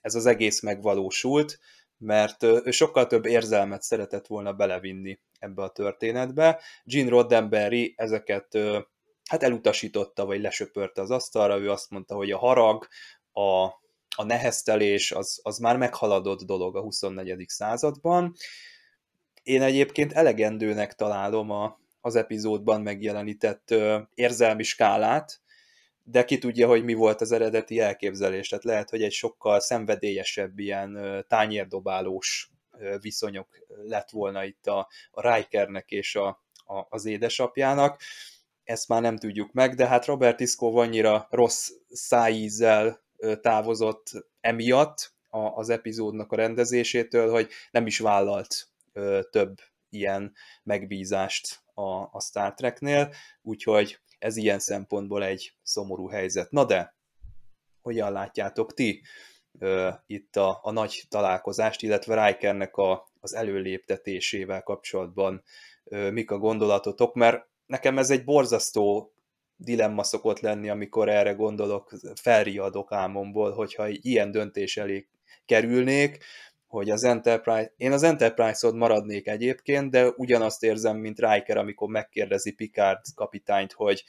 ez 0.00 0.14
az 0.14 0.26
egész 0.26 0.60
megvalósult, 0.60 1.58
mert 1.98 2.42
ő 2.42 2.70
sokkal 2.70 3.06
több 3.06 3.26
érzelmet 3.26 3.82
szeretett 3.82 4.26
volna 4.26 4.52
belevinni 4.52 5.20
ebbe 5.38 5.62
a 5.62 5.70
történetbe. 5.70 6.60
Gene 6.84 7.08
Roddenberry 7.08 7.94
ezeket 7.96 8.58
hát 9.28 9.42
elutasította, 9.42 10.24
vagy 10.24 10.40
lesöpörte 10.40 11.00
az 11.00 11.10
asztalra, 11.10 11.58
ő 11.58 11.70
azt 11.70 11.90
mondta, 11.90 12.14
hogy 12.14 12.30
a 12.30 12.38
harag, 12.38 12.86
a, 13.32 13.64
a 14.16 14.24
neheztelés 14.24 15.12
az, 15.12 15.40
az 15.42 15.58
már 15.58 15.76
meghaladott 15.76 16.42
dolog 16.42 16.76
a 16.76 16.80
24. 16.80 17.44
században. 17.48 18.34
Én 19.42 19.62
egyébként 19.62 20.12
elegendőnek 20.12 20.94
találom 20.94 21.50
a, 21.50 21.78
az 22.00 22.16
epizódban 22.16 22.80
megjelenített 22.80 23.70
ö, 23.70 23.98
érzelmi 24.14 24.62
skálát, 24.62 25.40
de 26.08 26.24
ki 26.24 26.38
tudja, 26.38 26.66
hogy 26.66 26.84
mi 26.84 26.94
volt 26.94 27.20
az 27.20 27.32
eredeti 27.32 27.80
elképzelés. 27.80 28.48
Tehát 28.48 28.64
lehet, 28.64 28.90
hogy 28.90 29.02
egy 29.02 29.12
sokkal 29.12 29.60
szenvedélyesebb, 29.60 30.58
ilyen 30.58 31.24
tányérdobálós 31.28 32.50
viszonyok 33.00 33.48
lett 33.84 34.10
volna 34.10 34.44
itt 34.44 34.66
a, 34.66 34.88
a 35.10 35.34
Rikernek 35.34 35.90
és 35.90 36.16
a, 36.16 36.26
a, 36.66 36.86
az 36.88 37.04
édesapjának 37.04 38.00
ezt 38.64 38.88
már 38.88 39.02
nem 39.02 39.16
tudjuk 39.16 39.52
meg, 39.52 39.74
de 39.74 39.86
hát 39.86 40.04
Robert 40.04 40.40
Iskov 40.40 40.76
annyira 40.76 41.26
rossz 41.30 41.70
szájízzel 41.88 43.04
távozott 43.40 44.10
emiatt 44.40 45.14
az 45.30 45.68
epizódnak 45.68 46.32
a 46.32 46.36
rendezésétől, 46.36 47.30
hogy 47.30 47.50
nem 47.70 47.86
is 47.86 47.98
vállalt 47.98 48.68
több 49.30 49.58
ilyen 49.88 50.32
megbízást 50.62 51.60
a, 51.74 51.90
a 51.90 52.20
Star 52.20 52.54
Treknél, 52.54 53.14
úgyhogy 53.42 54.00
ez 54.18 54.36
ilyen 54.36 54.58
szempontból 54.58 55.24
egy 55.24 55.54
szomorú 55.62 56.08
helyzet. 56.08 56.50
Na 56.50 56.64
de, 56.64 56.94
hogyan 57.82 58.12
látjátok 58.12 58.74
ti 58.74 59.02
itt 60.06 60.36
a, 60.36 60.58
a 60.62 60.70
nagy 60.70 61.04
találkozást, 61.08 61.82
illetve 61.82 62.26
Rikernek 62.26 62.76
a, 62.76 63.10
az 63.20 63.34
előléptetésével 63.34 64.62
kapcsolatban 64.62 65.42
mik 66.10 66.30
a 66.30 66.38
gondolatotok, 66.38 67.14
mert 67.14 67.46
nekem 67.66 67.98
ez 67.98 68.10
egy 68.10 68.24
borzasztó 68.24 69.12
dilemma 69.56 70.02
szokott 70.02 70.40
lenni, 70.40 70.68
amikor 70.68 71.08
erre 71.08 71.32
gondolok, 71.32 71.92
felriadok 72.14 72.92
álmomból, 72.92 73.52
hogyha 73.52 73.88
ilyen 73.88 74.30
döntés 74.30 74.76
elé 74.76 75.08
kerülnék, 75.44 76.24
hogy 76.66 76.90
az 76.90 77.04
Enterprise, 77.04 77.72
én 77.76 77.92
az 77.92 78.02
Enterprise-od 78.02 78.74
maradnék 78.74 79.26
egyébként, 79.26 79.90
de 79.90 80.08
ugyanazt 80.08 80.62
érzem, 80.62 80.96
mint 80.96 81.18
Riker, 81.18 81.56
amikor 81.56 81.88
megkérdezi 81.88 82.52
Picard 82.52 83.00
kapitányt, 83.14 83.72
hogy 83.72 84.04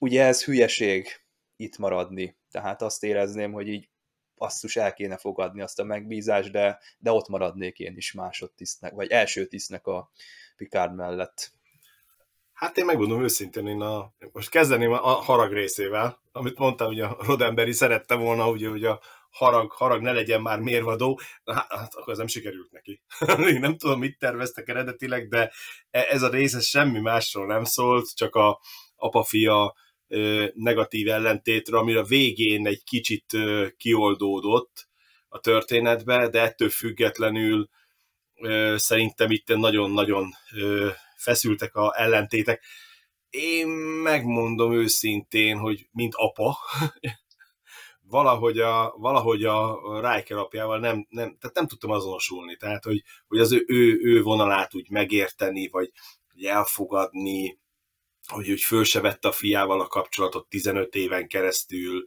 ugye 0.00 0.24
ez 0.24 0.44
hülyeség 0.44 1.08
itt 1.56 1.78
maradni. 1.78 2.36
Tehát 2.50 2.82
azt 2.82 3.04
érezném, 3.04 3.52
hogy 3.52 3.68
így 3.68 3.88
basszus 4.36 4.76
el 4.76 4.92
kéne 4.92 5.16
fogadni 5.16 5.60
azt 5.60 5.78
a 5.78 5.84
megbízást, 5.84 6.50
de, 6.50 6.78
de 6.98 7.12
ott 7.12 7.28
maradnék 7.28 7.78
én 7.78 7.96
is 7.96 8.12
másodtisztnek, 8.12 8.92
vagy 8.92 9.10
első 9.10 9.46
tisztnek 9.46 9.86
a 9.86 10.10
Picard 10.56 10.94
mellett. 10.94 11.52
Hát 12.52 12.76
én 12.76 12.84
megmondom 12.84 13.22
őszintén, 13.22 13.66
én 13.66 13.80
a, 13.80 14.12
most 14.32 14.50
kezdeném 14.50 14.92
a 14.92 14.96
harag 14.96 15.52
részével, 15.52 16.20
amit 16.32 16.58
mondtam, 16.58 16.86
hogy 16.86 17.00
a 17.00 17.16
Rodemberi 17.20 17.72
szerette 17.72 18.14
volna, 18.14 18.50
ugye, 18.50 18.68
hogy 18.68 18.84
a 18.84 19.00
harag, 19.32 19.72
harag 19.72 20.02
ne 20.02 20.12
legyen 20.12 20.42
már 20.42 20.60
mérvadó, 20.60 21.20
hát, 21.44 21.94
akkor 21.94 22.12
ez 22.12 22.18
nem 22.18 22.26
sikerült 22.26 22.70
neki. 22.70 23.02
én 23.54 23.60
nem 23.60 23.76
tudom, 23.76 23.98
mit 23.98 24.18
terveztek 24.18 24.68
eredetileg, 24.68 25.28
de 25.28 25.52
e, 25.90 26.06
ez 26.10 26.22
a 26.22 26.28
rész 26.28 26.54
ez 26.54 26.66
semmi 26.66 27.00
másról 27.00 27.46
nem 27.46 27.64
szólt, 27.64 28.16
csak 28.16 28.34
a 28.34 28.60
apa-fia 28.96 29.74
negatív 30.54 31.08
ellentétről, 31.08 31.78
amire 31.78 31.98
a 31.98 32.04
végén 32.04 32.66
egy 32.66 32.84
kicsit 32.84 33.26
kioldódott 33.76 34.88
a 35.28 35.38
történetbe, 35.38 36.28
de 36.28 36.40
ettől 36.40 36.70
függetlenül 36.70 37.68
szerintem 38.76 39.30
itt 39.30 39.48
nagyon-nagyon 39.48 40.30
feszültek 41.16 41.74
a 41.74 41.92
ellentétek. 41.96 42.64
Én 43.30 43.68
megmondom 44.02 44.72
őszintén, 44.72 45.58
hogy 45.58 45.88
mint 45.92 46.14
apa, 46.14 46.58
valahogy 48.12 48.58
a, 48.58 48.94
valahogy 48.96 49.44
a 49.44 49.80
Riker 50.00 50.36
apjával 50.36 50.78
nem, 50.78 51.06
nem, 51.08 51.36
tehát 51.40 51.54
nem 51.54 51.66
tudtam 51.66 51.90
azonosulni. 51.90 52.56
Tehát, 52.56 52.84
hogy, 52.84 53.02
hogy 53.28 53.38
az 53.38 53.52
ő, 53.52 53.64
ő, 53.66 54.00
ő 54.02 54.22
vonalát 54.22 54.74
úgy 54.74 54.90
megérteni, 54.90 55.68
vagy 55.68 55.90
elfogadni, 56.42 57.58
hogy, 58.26 58.48
hogy 58.48 58.60
föl 58.60 58.84
se 58.84 59.00
vette 59.00 59.28
a 59.28 59.32
fiával 59.32 59.80
a 59.80 59.86
kapcsolatot 59.86 60.48
15 60.48 60.94
éven 60.94 61.28
keresztül. 61.28 62.04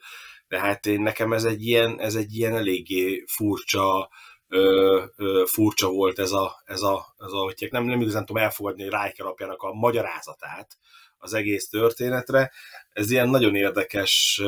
Tehát 0.47 0.85
én, 0.85 1.01
nekem 1.01 1.33
ez 1.33 1.43
egy 1.43 1.65
ilyen, 1.65 1.99
ez 1.99 2.15
egy 2.15 2.35
ilyen 2.35 2.55
eléggé 2.55 3.23
furcsa, 3.27 4.09
ö, 4.47 5.03
ö, 5.15 5.43
furcsa 5.47 5.89
volt 5.89 6.19
ez 6.19 6.31
a, 6.31 6.61
ez 6.65 6.81
a, 6.81 7.15
ez 7.17 7.31
a 7.31 7.37
hogy 7.37 7.67
nem, 7.71 7.83
nem 7.83 8.01
igazán 8.01 8.25
tudom 8.25 8.43
elfogadni 8.43 8.83
Riker 8.83 9.25
apjának 9.25 9.61
a 9.61 9.73
magyarázatát 9.73 10.77
az 11.17 11.33
egész 11.33 11.69
történetre. 11.69 12.51
Ez 12.89 13.11
ilyen 13.11 13.29
nagyon 13.29 13.55
érdekes 13.55 14.41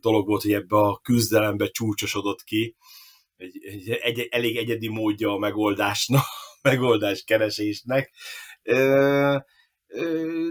dolog 0.00 0.26
volt, 0.26 0.42
hogy 0.42 0.52
ebbe 0.52 0.76
a 0.76 1.00
küzdelembe 1.02 1.66
csúcsosodott 1.66 2.44
ki, 2.44 2.76
egy, 3.36 3.64
egy, 3.64 3.90
egy 4.00 4.28
elég 4.30 4.56
egyedi 4.56 4.88
módja 4.88 5.32
a 5.32 5.38
megoldásnak, 5.38 6.24
megoldás 6.62 7.24
keresésnek. 7.24 8.10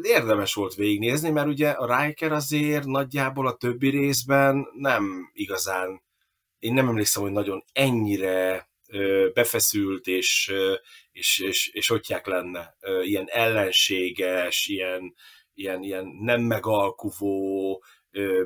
Érdemes 0.01 0.53
volt 0.53 0.75
végignézni, 0.75 1.29
mert 1.29 1.47
ugye 1.47 1.69
a 1.69 2.03
Riker 2.03 2.31
azért 2.31 2.85
nagyjából 2.85 3.47
a 3.47 3.55
többi 3.55 3.89
részben 3.89 4.67
nem 4.73 5.29
igazán, 5.33 6.01
én 6.59 6.73
nem 6.73 6.87
emlékszem, 6.87 7.23
hogy 7.23 7.31
nagyon 7.31 7.63
ennyire 7.73 8.69
befeszült, 9.33 10.07
és, 10.07 10.53
és, 11.11 11.39
és, 11.39 11.67
és 11.67 11.87
hogyják 11.87 12.27
lenne, 12.27 12.75
ilyen 13.01 13.25
ellenséges, 13.29 14.67
ilyen, 14.67 15.15
ilyen, 15.59 15.83
ilyen 15.83 16.05
nem 16.19 16.41
megalkuvó, 16.41 17.83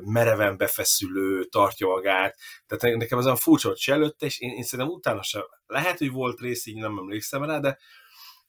mereven 0.00 0.56
befeszülő, 0.56 1.44
tartja 1.44 1.86
magát. 1.86 2.36
Tehát 2.66 2.96
nekem 2.96 3.18
ez 3.18 3.24
olyan 3.24 3.36
furcsa, 3.36 3.68
hogy 3.68 3.78
se 3.78 3.92
előtte, 3.92 4.26
és 4.26 4.40
én, 4.40 4.50
én 4.50 4.62
szerintem 4.62 4.94
utána 4.94 5.22
sem. 5.22 5.42
Lehet, 5.66 5.98
hogy 5.98 6.10
volt 6.10 6.40
rész, 6.40 6.66
így 6.66 6.76
nem 6.76 6.98
emlékszem 6.98 7.44
rá, 7.44 7.58
de, 7.58 7.78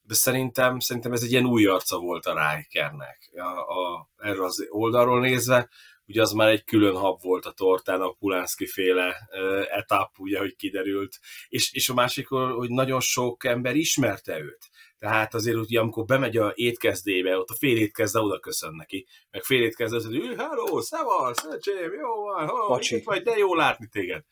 de 0.02 0.14
szerintem, 0.14 0.80
szerintem 0.80 1.12
ez 1.12 1.24
egy 1.24 1.32
ilyen 1.32 1.46
új 1.46 1.66
arca 1.66 2.00
volt 2.00 2.26
a 2.26 2.56
Rikernek 2.56 3.30
a, 3.34 3.60
a, 3.60 4.10
erről 4.18 4.46
az 4.46 4.66
oldalról 4.70 5.20
nézve 5.20 5.70
ugye 6.08 6.22
az 6.22 6.32
már 6.32 6.50
egy 6.50 6.64
külön 6.64 6.96
hab 6.96 7.22
volt 7.22 7.46
a 7.46 7.52
tortán, 7.52 8.02
a 8.02 8.12
Pulánszki 8.12 8.68
féle 8.68 9.30
etap, 9.70 10.12
ugye, 10.18 10.40
hogy 10.40 10.56
kiderült. 10.56 11.20
És, 11.48 11.74
és 11.74 11.90
a 11.90 11.94
másik, 11.94 12.28
hogy 12.28 12.70
nagyon 12.70 13.00
sok 13.00 13.44
ember 13.44 13.76
ismerte 13.76 14.40
őt. 14.40 14.70
Tehát 15.06 15.34
azért, 15.34 15.58
ugye, 15.58 15.80
amikor 15.80 16.06
bemegy 16.06 16.38
a 16.38 16.52
étkezdébe, 16.56 17.38
ott 17.38 17.50
a 17.50 17.56
fél 17.56 17.78
étkezde 17.78 18.20
oda 18.20 18.40
köszön 18.40 18.74
neki, 18.76 19.08
meg 19.32 19.44
fél 19.44 19.64
étkezde, 19.64 19.98
hogy 20.08 20.36
hello, 20.38 20.82
szevasz, 20.82 21.46
öcsém, 21.46 21.94
jó 21.94 22.24
van, 22.24 22.48
ha, 22.48 22.80
vagy, 23.04 23.22
de 23.22 23.38
jó 23.38 23.56
látni 23.56 23.88
téged. 23.88 24.24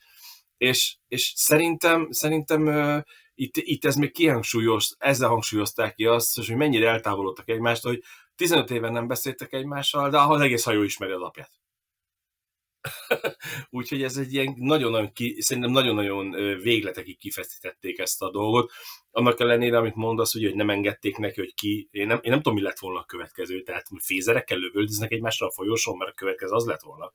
És, 0.58 0.98
és 1.08 1.34
szerintem, 1.36 2.08
szerintem 2.12 2.68
itt, 3.34 3.58
itt 3.58 3.86
ez 3.86 3.96
még 3.96 4.12
kihangsúlyoz, 4.12 4.96
ezzel 5.00 5.30
hangsúlyozták 5.30 5.96
ki 5.96 6.06
azt, 6.06 6.36
hogy 6.36 6.56
mennyire 6.56 6.90
eltávolodtak 6.90 7.50
egymást, 7.50 7.84
hogy 7.84 8.04
15 8.36 8.72
éven 8.72 8.92
nem 8.92 9.08
beszéltek 9.08 9.54
egymással, 9.54 10.10
de 10.10 10.20
az 10.20 10.42
egész 10.42 10.64
hajó 10.64 10.82
ismeri 10.82 11.12
az 11.12 11.22
apját. 11.22 11.52
Úgyhogy 13.70 14.04
ez 14.04 14.18
egy 14.18 14.34
ilyen 14.34 14.56
nagyon-nagyon, 14.58 15.14
ki, 15.14 15.42
szerintem 15.42 15.72
nagyon-nagyon 15.72 16.32
végletekig 16.62 17.18
kifeszítették 17.18 18.00
ezt 18.00 18.22
a 18.22 18.32
dolgot. 18.32 18.72
Annak 19.12 19.40
ellenére, 19.40 19.78
amit 19.78 19.96
mondasz, 19.96 20.36
ugye, 20.36 20.48
hogy 20.48 20.56
nem 20.56 20.70
engedték 20.70 21.18
neki, 21.18 21.40
hogy 21.40 21.54
ki, 21.54 21.88
én 21.92 22.08
nem, 22.08 22.20
én 22.22 22.32
nem 22.32 22.42
tudom, 22.42 22.54
mi 22.54 22.62
lett 22.64 22.80
volna 22.80 23.00
a 23.00 23.06
következő, 23.06 23.62
tehát 23.62 23.88
fézerekkel 24.00 24.58
lövöldöznek 24.58 25.12
egymásra 25.12 25.48
a 25.48 25.52
folyosón, 25.52 25.98
mert 25.98 26.12
a 26.12 26.16
következő 26.16 26.54
az 26.54 26.66
lett 26.66 26.82
volna. 26.82 27.14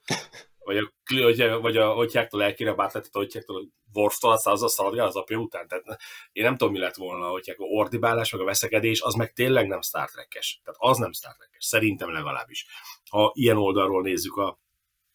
Vagy 0.58 0.76
a, 0.76 0.92
vagy 1.22 1.40
a, 1.40 1.60
vagy 1.60 1.76
a 1.76 1.94
Otyáktól 1.94 2.42
elkére 2.42 2.70
a 2.70 2.74
bátletet, 2.74 3.14
a 3.14 3.18
Otyáktól 3.18 3.56
a 3.56 3.66
Worftól 3.92 4.32
az 4.44 4.62
a 4.62 4.68
szarja 4.68 5.04
az 5.04 5.16
apja 5.16 5.38
után. 5.38 5.68
Tehát 5.68 5.84
én 6.32 6.44
nem 6.44 6.56
tudom, 6.56 6.72
mi 6.72 6.78
lett 6.78 6.94
volna 6.94 7.32
Otyák, 7.32 7.58
a 7.58 7.64
ordibálás, 7.64 8.32
meg 8.32 8.40
a 8.40 8.44
veszekedés, 8.44 9.00
az 9.00 9.14
meg 9.14 9.32
tényleg 9.32 9.66
nem 9.66 9.80
Star 9.80 10.10
Trek-es. 10.10 10.60
Tehát 10.64 10.80
az 10.82 10.98
nem 10.98 11.12
Star 11.12 11.36
Trek-es, 11.36 11.64
szerintem 11.64 12.12
legalábbis. 12.12 12.66
Ha 13.10 13.32
ilyen 13.34 13.56
oldalról 13.56 14.02
nézzük 14.02 14.36
a, 14.36 14.60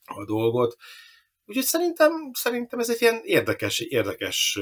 a 0.05 0.25
dolgot. 0.25 0.75
Úgyhogy 1.45 1.65
szerintem, 1.65 2.31
szerintem 2.33 2.79
ez 2.79 2.89
egy 2.89 3.01
ilyen 3.01 3.21
érdekes, 3.23 3.79
érdekes 3.79 4.59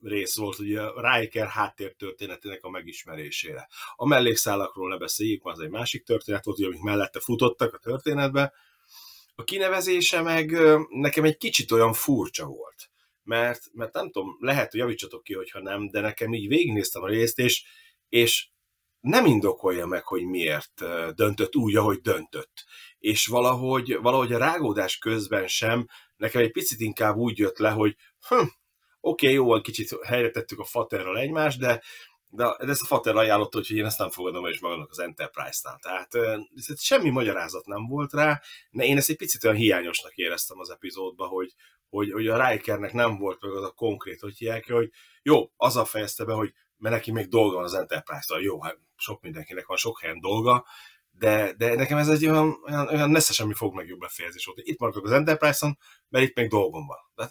rész 0.00 0.36
volt, 0.36 0.58
ugye 0.58 0.80
a 0.80 1.16
Riker 1.16 1.46
háttértörténetének 1.46 2.64
a 2.64 2.70
megismerésére. 2.70 3.68
A 3.94 4.06
mellékszálakról 4.06 4.88
ne 4.88 4.96
beszéljük, 4.96 5.46
az 5.46 5.60
egy 5.60 5.70
másik 5.70 6.04
történet 6.04 6.44
volt, 6.44 6.58
ugye, 6.58 6.66
amik 6.66 6.80
mellette 6.80 7.20
futottak 7.20 7.74
a 7.74 7.78
történetbe. 7.78 8.52
A 9.34 9.44
kinevezése 9.44 10.22
meg 10.22 10.50
nekem 10.88 11.24
egy 11.24 11.36
kicsit 11.36 11.70
olyan 11.70 11.92
furcsa 11.92 12.46
volt. 12.46 12.90
Mert, 13.22 13.62
mert 13.72 13.92
nem 13.92 14.10
tudom, 14.10 14.36
lehet, 14.40 14.70
hogy 14.70 14.80
javítsatok 14.80 15.22
ki, 15.22 15.34
hogyha 15.34 15.60
nem, 15.60 15.90
de 15.90 16.00
nekem 16.00 16.32
így 16.32 16.48
végignéztem 16.48 17.02
a 17.02 17.08
részt, 17.08 17.38
és, 17.38 17.64
és 18.08 18.48
nem 19.04 19.26
indokolja 19.26 19.86
meg, 19.86 20.04
hogy 20.04 20.24
miért 20.24 20.84
döntött 21.14 21.56
úgy, 21.56 21.76
ahogy 21.76 22.00
döntött 22.00 22.64
és 22.98 23.26
valahogy, 23.26 23.98
valahogy 24.02 24.32
a 24.32 24.38
rágódás 24.38 24.98
közben 24.98 25.46
sem, 25.46 25.86
nekem 26.16 26.42
egy 26.42 26.50
picit 26.50 26.80
inkább 26.80 27.16
úgy 27.16 27.38
jött 27.38 27.58
le, 27.58 27.70
hogy 27.70 27.96
hm, 28.28 28.34
oké, 28.34 28.50
okay, 29.00 29.32
jó, 29.32 29.46
van, 29.46 29.62
kicsit 29.62 29.98
helyre 30.06 30.30
tettük 30.30 30.58
a 30.58 30.64
faterral 30.64 31.18
egymást, 31.18 31.58
de, 31.58 31.82
de, 32.30 32.54
ezt 32.58 32.82
a 32.82 32.86
fater 32.86 33.16
ajánlotta, 33.16 33.58
hogy 33.58 33.70
én 33.70 33.84
ezt 33.84 33.98
nem 33.98 34.10
fogadom 34.10 34.46
is 34.46 34.60
magamnak 34.60 34.90
az 34.90 34.98
Enterprise-nál. 34.98 35.78
Tehát 35.78 36.14
ez 36.66 36.82
semmi 36.82 37.10
magyarázat 37.10 37.66
nem 37.66 37.86
volt 37.86 38.12
rá, 38.12 38.40
de 38.70 38.84
én 38.84 38.96
ezt 38.96 39.10
egy 39.10 39.16
picit 39.16 39.44
olyan 39.44 39.56
hiányosnak 39.56 40.14
éreztem 40.14 40.58
az 40.58 40.70
epizódban, 40.70 41.28
hogy, 41.28 41.54
hogy, 41.88 42.12
hogy 42.12 42.26
a 42.26 42.48
Rikernek 42.48 42.92
nem 42.92 43.18
volt 43.18 43.42
meg 43.42 43.50
az 43.50 43.64
a 43.64 43.70
konkrét, 43.70 44.20
hogy 44.20 44.36
hívják, 44.36 44.70
hogy 44.70 44.90
jó, 45.22 45.50
a 45.56 45.84
fejezte 45.84 46.24
be, 46.24 46.32
hogy 46.32 46.52
mert 46.76 46.94
neki 46.94 47.10
még 47.12 47.28
dolga 47.28 47.54
van 47.54 47.64
az 47.64 47.74
Enterprise-tal. 47.74 48.42
Jó, 48.42 48.62
hát 48.62 48.78
sok 48.96 49.22
mindenkinek 49.22 49.66
van 49.66 49.76
sok 49.76 50.00
helyen 50.00 50.20
dolga, 50.20 50.64
de, 51.10 51.52
de 51.52 51.74
nekem 51.74 51.98
ez 51.98 52.08
egy 52.08 52.26
olyan, 52.26 52.62
olyan, 52.66 52.88
olyan 52.88 53.10
nesze 53.10 53.32
semmi 53.32 53.54
fog 53.54 53.74
meg 53.74 53.86
jobb 53.86 54.00
befejezés 54.00 54.44
volt. 54.44 54.58
Itt 54.62 54.78
maradok 54.78 55.04
az 55.04 55.12
Enterprise-on, 55.12 55.78
mert 56.08 56.24
itt 56.24 56.36
még 56.36 56.48
dolgom 56.48 56.86
van. 56.86 56.98
De... 57.14 57.30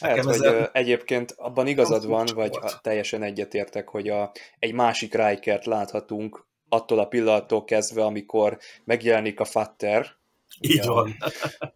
Hát, 0.00 0.18
hogy 0.18 0.34
ezzel... 0.34 0.70
egyébként 0.72 1.34
abban 1.36 1.66
igazad 1.66 2.06
van, 2.06 2.26
vagy 2.34 2.56
volt. 2.60 2.82
teljesen 2.82 3.22
egyetértek, 3.22 3.88
hogy 3.88 4.08
a, 4.08 4.32
egy 4.58 4.72
másik 4.72 5.14
Rikert 5.14 5.66
láthatunk 5.66 6.46
attól 6.68 6.98
a 6.98 7.06
pillanattól 7.06 7.64
kezdve, 7.64 8.04
amikor 8.04 8.58
megjelenik 8.84 9.40
a 9.40 9.44
Fatter, 9.44 10.16
így 10.60 10.86
van. 10.86 11.16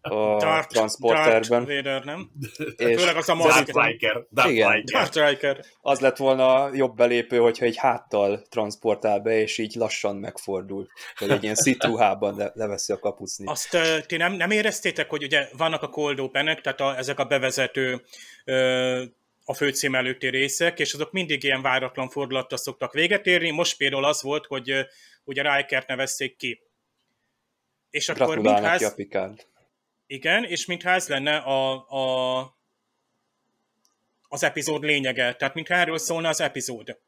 A 0.01 0.37
Dart, 0.37 0.69
transporterben. 0.69 1.65
Darth 1.65 1.75
Vader, 1.75 2.03
nem? 2.03 2.31
És 2.77 2.95
Főleg 2.99 3.15
az 3.15 3.29
a 3.29 3.35
Darth 3.35 3.85
Riker. 3.85 4.25
Darth 4.31 4.51
igen. 4.51 4.83
Darth 4.85 5.27
Riker. 5.27 5.65
Az 5.81 5.99
lett 5.99 6.17
volna 6.17 6.69
jobb 6.73 6.95
belépő, 6.95 7.37
hogyha 7.37 7.65
egy 7.65 7.77
háttal 7.77 8.41
transportál 8.49 9.19
be, 9.19 9.41
és 9.41 9.57
így 9.57 9.75
lassan 9.75 10.15
megfordul. 10.15 10.87
Vagy 11.19 11.29
egy 11.29 11.43
ilyen 11.43 11.55
szitruhában 11.55 12.35
le, 12.35 12.51
leveszi 12.53 12.93
a 12.93 12.99
kapucni. 12.99 13.45
Azt 13.47 13.73
uh, 13.73 13.99
ti 14.05 14.17
nem, 14.17 14.33
nem 14.33 14.51
éreztétek, 14.51 15.09
hogy 15.09 15.23
ugye 15.23 15.47
vannak 15.57 15.81
a 15.81 15.89
cold 15.89 16.19
openek, 16.19 16.61
tehát 16.61 16.81
a, 16.81 16.97
ezek 16.97 17.19
a 17.19 17.25
bevezető 17.25 18.01
uh, 18.45 19.01
a 19.45 19.53
főcím 19.53 19.95
előtti 19.95 20.29
részek, 20.29 20.79
és 20.79 20.93
azok 20.93 21.11
mindig 21.11 21.43
ilyen 21.43 21.61
váratlan 21.61 22.09
fordulattal 22.09 22.57
szoktak 22.57 22.93
véget 22.93 23.25
érni. 23.25 23.49
Most 23.49 23.77
például 23.77 24.05
az 24.05 24.21
volt, 24.21 24.45
hogy 24.45 24.71
uh, 24.71 24.79
ugye 25.23 25.55
Rikert 25.55 25.87
nevezték 25.87 26.35
ki 26.35 26.61
és 27.89 28.09
akkor 28.09 28.39
mintha 28.39 28.69
ez, 28.69 28.95
Igen, 30.07 30.43
és 30.43 30.65
mintha 30.65 30.89
ez 30.89 31.07
lenne 31.07 31.35
a, 31.35 31.87
a, 31.87 32.57
az 34.27 34.43
epizód 34.43 34.83
lényege, 34.83 35.35
tehát 35.35 35.53
mintha 35.53 35.75
erről 35.75 35.97
szólna 35.97 36.29
az 36.29 36.41
epizód. 36.41 36.99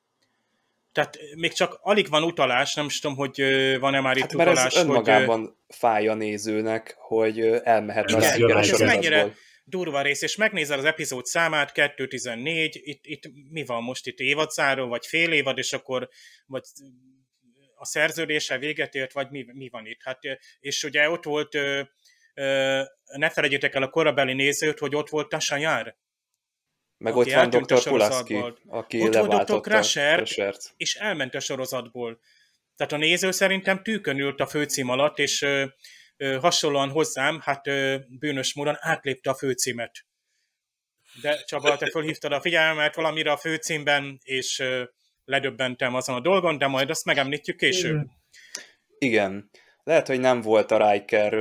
Tehát 0.91 1.17
még 1.36 1.54
csak 1.54 1.80
alig 1.82 2.10
van 2.10 2.24
utalás, 2.24 2.74
nem 2.74 2.86
is 2.86 3.00
tudom, 3.00 3.17
hogy 3.17 3.41
van-e 3.80 4.00
már 4.00 4.15
itt 4.15 4.22
hát, 4.22 4.34
mert 4.34 4.50
utalás. 4.50 4.76
ez 4.76 4.82
önmagában 4.82 5.39
hogy, 5.39 5.54
fáj 5.67 6.08
a 6.08 6.13
nézőnek, 6.13 6.96
hogy 6.98 7.39
elmehet 7.63 8.10
igen, 8.10 8.22
a 8.22 8.36
igen, 8.36 8.58
ez 8.58 8.80
mennyire 8.80 9.34
durva 9.63 10.02
rész, 10.02 10.22
és 10.22 10.36
megnézel 10.36 10.78
az 10.78 10.86
epizód 10.86 11.26
számát, 11.26 11.72
2.14, 11.76 12.70
itt, 12.74 13.06
itt 13.06 13.24
mi 13.50 13.65
van 13.65 13.84
most 13.84 14.08
itt 14.08 14.20
évadzáró, 14.20 14.88
vagy 14.88 15.06
fél 15.06 15.32
évad, 15.32 15.58
és 15.58 15.74
akkor 15.74 16.10
vagy 16.46 16.63
a 17.82 17.86
szerződése 17.86 18.58
véget 18.58 18.96
ért, 18.96 19.13
vagy 19.13 19.30
mi, 19.30 19.46
mi 19.54 19.70
van 19.70 19.86
itt. 19.86 20.02
Hát, 20.04 20.20
és 20.60 20.84
ugye 20.84 21.10
ott 21.10 21.24
volt, 21.24 21.58
ne 23.04 23.30
felejtjétek 23.30 23.76
el 23.76 23.84
a 23.84 23.89
korabeli 23.89 24.34
nézőt, 24.34 24.80
hogy 24.80 24.96
ott 24.96 25.10
volt 25.10 25.30
Tasha 25.30 25.56
Jár. 25.56 25.96
Meg 26.98 27.15
ott 27.15 27.32
van 27.32 27.50
Dr. 27.50 27.84
Pulaski, 27.84 28.44
aki 28.67 29.02
ott 29.02 29.15
volt 29.15 29.44
Dr. 29.44 29.62
Crusher, 29.62 30.28
és 30.78 30.96
elment 30.96 31.36
a 31.36 31.39
sorozatból. 31.39 32.20
Tehát 32.76 32.94
a 32.94 32.98
néző 32.98 33.32
szerintem 33.32 33.84
tűkön 33.84 34.20
ült 34.20 34.39
a 34.39 34.48
főcím 34.48 34.89
alatt, 34.89 35.20
és 35.20 35.41
ö, 35.41 35.65
ö, 36.17 36.38
hasonlóan 36.38 36.89
hozzám, 36.89 37.39
hát 37.39 37.67
ö, 37.67 37.98
bűnös 38.08 38.54
módon 38.54 38.76
átlépte 38.80 39.30
a 39.30 39.36
főcímet. 39.36 40.06
De 41.22 41.44
Csaba, 41.44 41.78
te 41.78 41.89
fölhívtad 41.89 42.32
a 42.32 42.41
figyelmet 42.41 42.96
valamire 42.96 43.32
a 43.32 43.38
főcímben, 43.38 44.20
és 44.24 44.63
ledöbbentem 45.26 45.96
azon 45.96 46.16
a 46.16 46.20
dolgon, 46.20 46.58
de 46.58 46.68
majd 46.68 46.90
azt 46.90 47.06
megemlítjük 47.06 47.58
később. 47.58 48.08
Igen. 48.98 49.50
Lehet, 49.84 50.08
hogy 50.08 50.20
nem 50.20 50.42
volt 50.42 50.72
a 50.72 50.92
Riker 50.92 51.34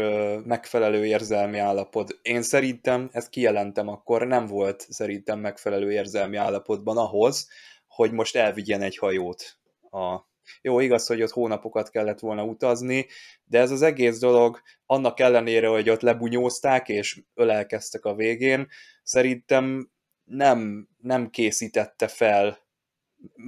megfelelő 0.44 1.06
érzelmi 1.06 1.58
állapot. 1.58 2.18
Én 2.22 2.42
szerintem, 2.42 3.08
ezt 3.12 3.30
kijelentem 3.30 3.88
akkor, 3.88 4.26
nem 4.26 4.46
volt 4.46 4.86
szerintem 4.88 5.38
megfelelő 5.38 5.92
érzelmi 5.92 6.36
állapotban 6.36 6.96
ahhoz, 6.96 7.48
hogy 7.86 8.12
most 8.12 8.36
elvigyen 8.36 8.82
egy 8.82 8.96
hajót. 8.96 9.58
A... 9.90 10.28
Jó, 10.62 10.80
igaz, 10.80 11.06
hogy 11.06 11.22
ott 11.22 11.30
hónapokat 11.30 11.90
kellett 11.90 12.18
volna 12.18 12.44
utazni, 12.44 13.06
de 13.44 13.58
ez 13.58 13.70
az 13.70 13.82
egész 13.82 14.18
dolog, 14.18 14.60
annak 14.86 15.20
ellenére, 15.20 15.68
hogy 15.68 15.90
ott 15.90 16.00
lebunyózták 16.00 16.88
és 16.88 17.22
ölelkeztek 17.34 18.04
a 18.04 18.14
végén, 18.14 18.68
szerintem 19.02 19.90
nem, 20.24 20.88
nem 20.98 21.30
készítette 21.30 22.08
fel 22.08 22.58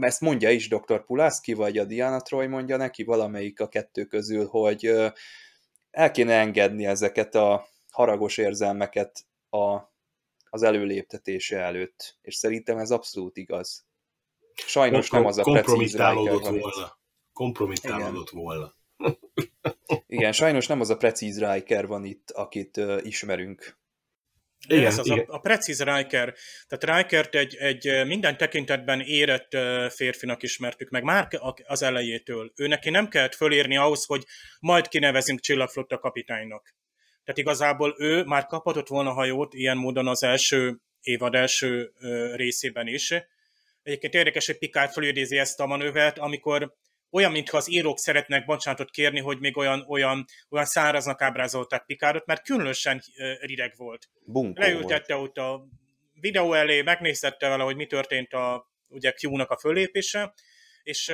ezt 0.00 0.20
mondja 0.20 0.50
is 0.50 0.68
dr. 0.68 1.04
Pulaski, 1.04 1.52
vagy 1.52 1.78
a 1.78 1.84
Diana 1.84 2.20
Troy 2.20 2.46
mondja 2.46 2.76
neki, 2.76 3.04
valamelyik 3.04 3.60
a 3.60 3.68
kettő 3.68 4.04
közül, 4.04 4.46
hogy 4.46 4.86
el 5.90 6.10
kéne 6.10 6.38
engedni 6.38 6.86
ezeket 6.86 7.34
a 7.34 7.66
haragos 7.90 8.36
érzelmeket 8.36 9.26
a, 9.50 9.78
az 10.50 10.62
előléptetése 10.62 11.58
előtt. 11.58 12.18
És 12.22 12.34
szerintem 12.34 12.78
ez 12.78 12.90
abszolút 12.90 13.36
igaz. 13.36 13.86
Sajnos 14.54 15.10
nem 15.10 15.26
az 15.26 15.38
a 15.38 15.42
precíz 15.42 15.92
Riker 15.92 16.14
volna. 16.14 16.98
Kompromittálódott 17.32 18.30
volna. 18.30 18.74
Igen, 20.06 20.32
sajnos 20.32 20.66
nem 20.66 20.80
az 20.80 20.90
a 20.90 20.96
precíz 20.96 21.40
Riker 21.40 21.86
van 21.86 22.04
itt, 22.04 22.30
akit 22.30 22.76
uh, 22.76 23.00
ismerünk. 23.02 23.80
Igen, 24.68 24.86
ez 24.86 24.98
az 24.98 25.06
igen. 25.06 25.24
A, 25.28 25.34
a 25.34 25.38
precíz 25.38 25.82
Riker. 25.82 26.34
Tehát 26.66 26.98
Rikert 26.98 27.34
egy, 27.34 27.56
egy 27.56 28.06
minden 28.06 28.36
tekintetben 28.36 29.00
érett 29.00 29.56
férfinak 29.94 30.42
ismertük 30.42 30.88
meg 30.88 31.02
már 31.02 31.28
az 31.66 31.82
elejétől. 31.82 32.52
Ő 32.56 32.66
neki 32.66 32.90
nem 32.90 33.08
kellett 33.08 33.34
fölérni 33.34 33.76
ahhoz, 33.76 34.04
hogy 34.04 34.24
majd 34.60 34.88
kinevezünk 34.88 35.40
csillagflotta 35.40 35.98
kapitánynak. 35.98 36.74
Tehát 37.24 37.40
igazából 37.40 37.94
ő 37.98 38.24
már 38.24 38.46
kaphatott 38.46 38.88
volna 38.88 39.12
hajót 39.12 39.54
ilyen 39.54 39.76
módon 39.76 40.08
az 40.08 40.22
első 40.22 40.80
évad 41.00 41.34
első 41.34 41.92
részében 42.34 42.86
is. 42.86 43.14
Egyébként 43.82 44.14
érdekes, 44.14 44.46
hogy 44.46 44.58
Picard 44.58 44.90
fölidézi 44.90 45.38
ezt 45.38 45.60
a 45.60 45.66
manővert, 45.66 46.18
amikor 46.18 46.74
olyan, 47.12 47.32
mintha 47.32 47.56
az 47.56 47.70
írók 47.70 47.98
szeretnek 47.98 48.44
bocsánatot 48.44 48.90
kérni, 48.90 49.20
hogy 49.20 49.38
még 49.38 49.56
olyan, 49.56 49.84
olyan, 49.88 50.24
olyan 50.50 50.66
száraznak 50.66 51.22
ábrázolták 51.22 51.84
Pikárot, 51.84 52.26
mert 52.26 52.42
különösen 52.42 53.02
rideg 53.40 53.72
volt. 53.76 54.08
Bunkó 54.24 54.60
Leültette 54.60 55.14
volt. 55.14 55.28
ott 55.28 55.44
a 55.44 55.66
videó 56.20 56.52
elé, 56.52 56.82
megnéztette 56.82 57.48
vele, 57.48 57.62
hogy 57.62 57.76
mi 57.76 57.86
történt 57.86 58.32
a 58.32 58.70
ugye 58.88 59.14
Q-nak 59.22 59.50
a 59.50 59.58
fölépése, 59.58 60.34
és 60.82 61.04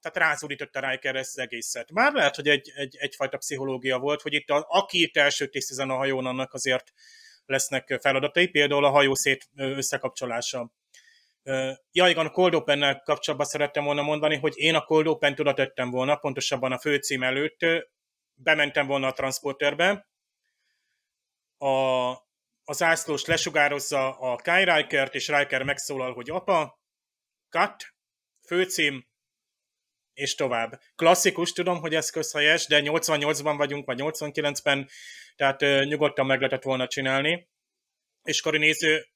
tehát 0.00 0.16
rázulította 0.16 0.90
Riker 0.90 1.16
ezt 1.16 1.38
az 1.38 1.42
egészet. 1.42 1.90
Már 1.90 2.12
lehet, 2.12 2.34
hogy 2.34 2.48
egy, 2.48 2.72
egy, 2.74 2.96
egyfajta 2.98 3.36
pszichológia 3.36 3.98
volt, 3.98 4.22
hogy 4.22 4.32
itt 4.32 4.48
a, 4.50 4.66
aki 4.68 5.02
itt 5.02 5.16
első 5.16 5.46
tisztizen 5.46 5.90
a 5.90 5.96
hajón, 5.96 6.26
annak 6.26 6.52
azért 6.52 6.92
lesznek 7.46 7.98
feladatai, 8.00 8.46
például 8.46 8.84
a 8.84 8.90
hajó 8.90 9.14
szét 9.14 9.48
összekapcsolása 9.56 10.70
Ja, 11.92 12.08
igen, 12.08 12.26
a 12.26 12.30
Cold 12.30 12.54
open 12.54 13.02
kapcsolatban 13.04 13.46
szerettem 13.48 13.84
volna 13.84 14.02
mondani, 14.02 14.36
hogy 14.36 14.52
én 14.56 14.74
a 14.74 14.84
Cold 14.84 15.06
Open-t 15.06 15.40
oda 15.40 15.54
tettem 15.54 15.90
volna, 15.90 16.16
pontosabban 16.16 16.72
a 16.72 16.78
főcím 16.78 17.22
előtt, 17.22 17.58
bementem 18.34 18.86
volna 18.86 19.06
a 19.06 19.12
transporterbe, 19.12 20.08
a, 21.58 22.10
a 22.64 22.72
zászlós 22.72 23.24
lesugározza 23.24 24.18
a 24.18 24.36
Kai 24.36 24.64
Rikert, 24.64 25.14
és 25.14 25.28
Riker 25.28 25.62
megszólal, 25.62 26.12
hogy 26.12 26.30
apa, 26.30 26.80
cut, 27.48 27.94
főcím, 28.46 29.06
és 30.12 30.34
tovább. 30.34 30.80
Klasszikus, 30.94 31.52
tudom, 31.52 31.80
hogy 31.80 31.94
ez 31.94 32.10
közhelyes, 32.10 32.66
de 32.66 32.80
88-ban 32.84 33.54
vagyunk, 33.56 33.86
vagy 33.86 33.98
89-ben, 34.02 34.88
tehát 35.36 35.60
nyugodtan 35.84 36.26
meg 36.26 36.38
lehetett 36.38 36.62
volna 36.62 36.86
csinálni. 36.86 37.48
És 38.22 38.40
Kari 38.40 38.58
néző 38.58 39.06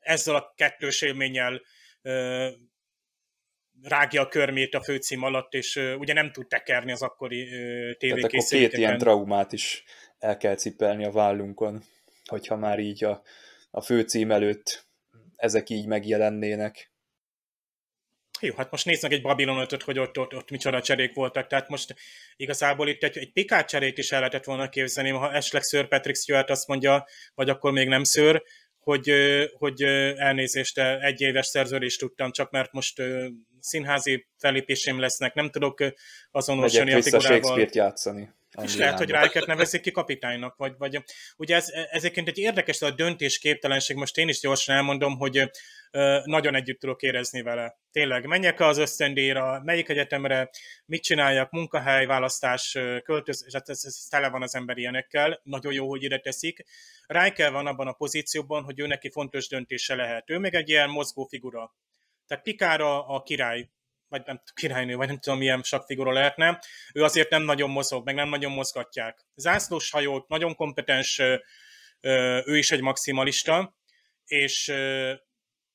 ezzel 0.00 0.34
a 0.34 0.52
kettős 0.56 1.02
élménnyel 1.02 1.60
rágja 3.82 4.22
a 4.22 4.28
körmét 4.28 4.74
a 4.74 4.82
főcím 4.82 5.22
alatt, 5.22 5.54
és 5.54 5.76
ugye 5.98 6.12
nem 6.12 6.32
tud 6.32 6.46
tekerni 6.46 6.92
az 6.92 7.02
akkori 7.02 7.44
tévékészítőket. 7.98 8.30
Tehát 8.30 8.34
akkor 8.34 8.48
két 8.48 8.78
ilyen 8.78 8.98
traumát 8.98 9.52
is 9.52 9.84
el 10.18 10.36
kell 10.36 10.54
cipelni 10.54 11.04
a 11.04 11.10
vállunkon, 11.10 11.82
hogyha 12.24 12.56
már 12.56 12.78
így 12.78 13.04
a, 13.04 13.22
a 13.70 13.80
főcím 13.80 14.30
előtt 14.30 14.88
ezek 15.36 15.70
így 15.70 15.86
megjelennének. 15.86 16.92
Jó, 18.40 18.54
hát 18.54 18.70
most 18.70 18.84
nézd 18.84 19.02
meg 19.02 19.12
egy 19.12 19.22
Babylon 19.22 19.60
5 19.60 19.82
hogy 19.82 19.98
ott, 19.98 20.18
ott, 20.18 20.34
ott 20.34 20.50
micsoda 20.50 20.82
cserék 20.82 21.14
voltak, 21.14 21.46
tehát 21.46 21.68
most 21.68 21.94
igazából 22.36 22.88
itt 22.88 23.02
egy, 23.02 23.18
egy 23.18 23.32
Picard 23.32 23.66
cserét 23.66 23.98
is 23.98 24.12
el 24.12 24.18
lehetett 24.18 24.44
volna 24.44 24.68
képzelni, 24.68 25.10
ha 25.10 25.32
esetleg 25.32 25.62
Sir 25.62 25.88
Patrick 25.88 26.18
Stewart 26.18 26.50
azt 26.50 26.66
mondja, 26.66 27.06
vagy 27.34 27.48
akkor 27.50 27.72
még 27.72 27.88
nem 27.88 28.04
Sir, 28.04 28.42
hogy, 28.80 29.12
hogy 29.58 29.82
elnézést, 30.16 30.78
egy 30.78 31.20
éves 31.20 31.46
szerződést 31.46 31.98
tudtam, 32.00 32.30
csak 32.30 32.50
mert 32.50 32.72
most 32.72 33.02
színházi 33.60 34.26
felépésém 34.36 35.00
lesznek, 35.00 35.34
nem 35.34 35.50
tudok 35.50 35.78
azonosulni 36.30 36.92
a 36.92 37.02
figurával. 37.02 37.30
Shakespeare-t 37.30 37.74
játszani. 37.74 38.30
És 38.62 38.76
lehet, 38.76 38.98
hogy 38.98 39.10
Rijkert 39.10 39.46
nevezik 39.46 39.80
ki 39.80 39.90
kapitánynak, 39.90 40.56
vagy, 40.56 40.74
vagy 40.78 41.04
ugye 41.36 41.54
ez, 41.54 41.68
ezeket 41.90 42.28
egy 42.28 42.38
érdekes 42.38 42.82
a 42.82 42.90
döntésképtelenség, 42.90 43.96
most 43.96 44.16
én 44.16 44.28
is 44.28 44.40
gyorsan 44.40 44.76
elmondom, 44.76 45.16
hogy 45.16 45.50
nagyon 46.24 46.54
együtt 46.54 46.80
tudok 46.80 47.02
érezni 47.02 47.42
vele. 47.42 47.78
Tényleg, 47.92 48.26
menjek 48.26 48.60
az 48.60 48.78
ösztöndíjra, 48.78 49.60
melyik 49.64 49.88
egyetemre, 49.88 50.50
mit 50.84 51.02
csináljak, 51.02 51.50
munkahely, 51.50 52.06
választás, 52.06 52.78
költöz, 53.02 53.46
hát 53.52 53.68
ez, 53.68 53.82
ez 53.84 54.06
tele 54.08 54.28
van 54.28 54.42
az 54.42 54.54
ember 54.54 54.78
ilyenekkel, 54.78 55.40
nagyon 55.42 55.72
jó, 55.72 55.88
hogy 55.88 56.02
ide 56.02 56.18
teszik. 56.18 56.64
Riker 57.06 57.52
van 57.52 57.66
abban 57.66 57.86
a 57.86 57.92
pozícióban, 57.92 58.62
hogy 58.62 58.80
ő 58.80 58.86
neki 58.86 59.10
fontos 59.10 59.48
döntése 59.48 59.94
lehet. 59.94 60.30
Ő 60.30 60.38
még 60.38 60.54
egy 60.54 60.68
ilyen 60.68 60.90
mozgó 60.90 61.24
figura. 61.24 61.74
Tehát 62.30 62.44
Pikára 62.44 63.06
a 63.06 63.22
király 63.22 63.68
vagy 64.08 64.22
nem 64.26 64.42
királynő, 64.54 64.96
vagy 64.96 65.06
nem 65.06 65.18
tudom 65.18 65.38
milyen 65.38 65.62
sakfigura 65.62 66.12
lehetne, 66.12 66.60
ő 66.94 67.02
azért 67.02 67.30
nem 67.30 67.42
nagyon 67.42 67.70
mozog, 67.70 68.04
meg 68.04 68.14
nem 68.14 68.28
nagyon 68.28 68.52
mozgatják. 68.52 69.26
Zászlós 69.34 69.90
hajó, 69.90 70.24
nagyon 70.28 70.54
kompetens, 70.54 71.22
ő 72.44 72.56
is 72.56 72.70
egy 72.70 72.80
maximalista, 72.80 73.76
és 74.24 74.68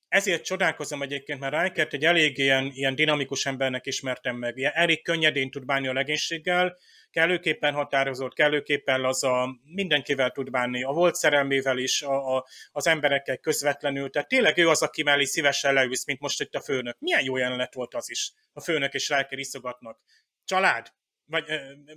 ezért 0.07 0.43
csodálkozom 0.43 1.01
egyébként, 1.01 1.39
mert 1.39 1.61
Rijkert 1.61 1.93
egy 1.93 2.05
elég 2.05 2.37
ilyen, 2.37 2.71
ilyen 2.73 2.95
dinamikus 2.95 3.45
embernek 3.45 3.85
ismertem 3.85 4.35
meg. 4.35 4.57
Ilyen 4.57 4.73
elég 4.75 5.03
könnyedén 5.03 5.51
tud 5.51 5.65
bánni 5.65 5.87
a 5.87 5.93
legénységgel, 5.93 6.77
kellőképpen 7.15 7.73
határozott, 7.73 8.33
kellőképpen 8.33 8.99
laza, 8.99 9.59
mindenkivel 9.63 10.31
tud 10.31 10.49
bánni, 10.49 10.83
a 10.83 10.91
volt 10.91 11.15
szerelmével 11.15 11.77
is, 11.77 12.01
a, 12.01 12.35
a, 12.35 12.45
az 12.71 12.87
emberekkel 12.87 13.37
közvetlenül. 13.37 14.09
Tehát 14.09 14.27
tényleg 14.27 14.57
ő 14.57 14.69
az, 14.69 14.81
aki 14.81 15.03
mellé 15.03 15.23
szívesen 15.23 15.73
leülsz, 15.73 16.05
mint 16.05 16.19
most 16.19 16.41
itt 16.41 16.55
a 16.55 16.61
főnök. 16.61 16.99
Milyen 16.99 17.23
jó 17.23 17.37
jelenet 17.37 17.73
volt 17.73 17.93
az 17.93 18.09
is. 18.09 18.31
A 18.53 18.61
főnök 18.61 18.93
és 18.93 19.09
Rijker 19.09 19.37
iszogatnak. 19.37 19.99
Család, 20.45 20.93
vagy 21.25 21.43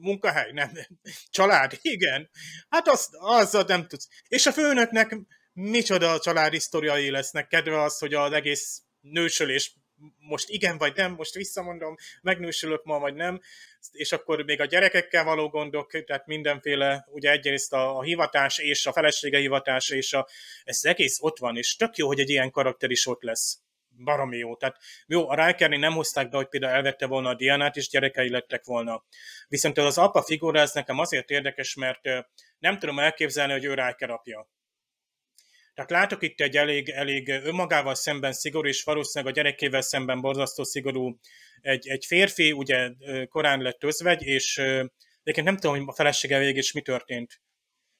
munkahely, 0.00 0.52
nem, 0.52 0.70
család, 1.36 1.78
igen. 1.80 2.30
Hát 2.68 2.88
az, 2.88 3.08
azzal 3.12 3.64
nem 3.66 3.86
tudsz. 3.86 4.08
És 4.28 4.46
a 4.46 4.52
főnöknek 4.52 5.16
micsoda 5.52 6.18
családi 6.18 6.58
sztoriai 6.58 7.10
lesznek, 7.10 7.46
kedve 7.46 7.82
az, 7.82 7.98
hogy 7.98 8.14
az 8.14 8.32
egész 8.32 8.82
nősölés 9.00 9.76
most 10.18 10.48
igen 10.48 10.78
vagy 10.78 10.96
nem, 10.96 11.12
most 11.12 11.34
visszamondom, 11.34 11.96
megnősülök 12.22 12.84
ma 12.84 12.98
vagy 12.98 13.14
nem, 13.14 13.40
és 13.92 14.12
akkor 14.12 14.44
még 14.44 14.60
a 14.60 14.64
gyerekekkel 14.64 15.24
való 15.24 15.48
gondok, 15.48 16.04
tehát 16.04 16.26
mindenféle, 16.26 17.06
ugye 17.10 17.30
egyrészt 17.30 17.72
a, 17.72 17.96
a 17.96 18.02
hivatás 18.02 18.58
és 18.58 18.86
a 18.86 18.92
felesége 18.92 19.38
hivatás, 19.38 19.90
és 19.90 20.12
a, 20.12 20.28
ez 20.64 20.80
egész 20.82 21.18
ott 21.20 21.38
van, 21.38 21.56
és 21.56 21.76
tök 21.76 21.96
jó, 21.96 22.06
hogy 22.06 22.20
egy 22.20 22.30
ilyen 22.30 22.50
karakter 22.50 22.90
is 22.90 23.06
ott 23.06 23.22
lesz. 23.22 23.58
Baromi 24.04 24.36
jó. 24.36 24.56
Tehát 24.56 24.76
jó, 25.06 25.28
a 25.28 25.46
Rikerni 25.46 25.76
nem 25.76 25.92
hozták 25.92 26.28
be, 26.28 26.36
hogy 26.36 26.48
például 26.48 26.72
elvette 26.72 27.06
volna 27.06 27.28
a 27.28 27.34
Dianát, 27.34 27.76
és 27.76 27.88
gyerekei 27.88 28.30
lettek 28.30 28.64
volna. 28.64 29.04
Viszont 29.48 29.78
az 29.78 29.98
apa 29.98 30.22
figura, 30.22 30.60
ez 30.60 30.72
nekem 30.72 30.98
azért 30.98 31.30
érdekes, 31.30 31.74
mert 31.74 32.00
nem 32.58 32.78
tudom 32.78 32.98
elképzelni, 32.98 33.52
hogy 33.52 33.64
ő 33.64 33.74
Riker 33.74 34.10
apja 34.10 34.48
tehát 35.78 36.02
látok 36.02 36.22
itt 36.22 36.40
egy 36.40 36.56
elég, 36.56 36.88
elég 36.88 37.28
önmagával 37.28 37.94
szemben 37.94 38.32
szigorú, 38.32 38.68
és 38.68 38.82
valószínűleg 38.82 39.34
a 39.34 39.36
gyerekével 39.36 39.80
szemben 39.80 40.20
borzasztó 40.20 40.64
szigorú 40.64 41.18
egy, 41.60 41.88
egy 41.88 42.04
férfi, 42.04 42.52
ugye 42.52 42.90
korán 43.28 43.62
lett 43.62 43.84
özvegy, 43.84 44.22
és 44.22 44.58
egyébként 44.58 45.46
nem 45.46 45.56
tudom, 45.56 45.76
hogy 45.76 45.84
a 45.86 45.92
felesége 45.92 46.38
végig 46.38 46.56
is 46.56 46.72
mi 46.72 46.80
történt. 46.80 47.40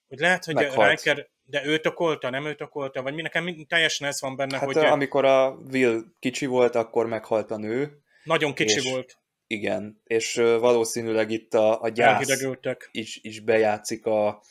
Hogy 0.08 0.18
lehet, 0.18 0.44
hogy 0.44 0.54
Meghalt. 0.54 0.90
Riker, 0.90 1.28
de 1.42 1.66
őt 1.66 1.86
okolta, 1.86 2.30
nem 2.30 2.46
őt 2.46 2.60
okolta, 2.60 3.02
vagy 3.02 3.14
mi 3.14 3.22
nekem 3.22 3.66
teljesen 3.68 4.06
ez 4.06 4.20
van 4.20 4.36
benne, 4.36 4.58
hát 4.58 4.64
hogy... 4.64 4.76
amikor 4.76 5.24
a 5.24 5.50
Will 5.70 6.04
kicsi 6.18 6.46
volt, 6.46 6.74
akkor 6.74 7.06
meghalt 7.06 7.50
a 7.50 7.56
nő. 7.56 7.98
Nagyon 8.24 8.54
kicsi 8.54 8.76
és, 8.76 8.90
volt. 8.90 9.18
Igen, 9.46 10.00
és 10.04 10.34
valószínűleg 10.34 11.30
itt 11.30 11.54
a, 11.54 11.82
a 11.82 11.88
gyász 11.88 12.42
is, 12.90 13.18
is 13.22 13.40
bejátszik 13.40 14.06
a, 14.06 14.42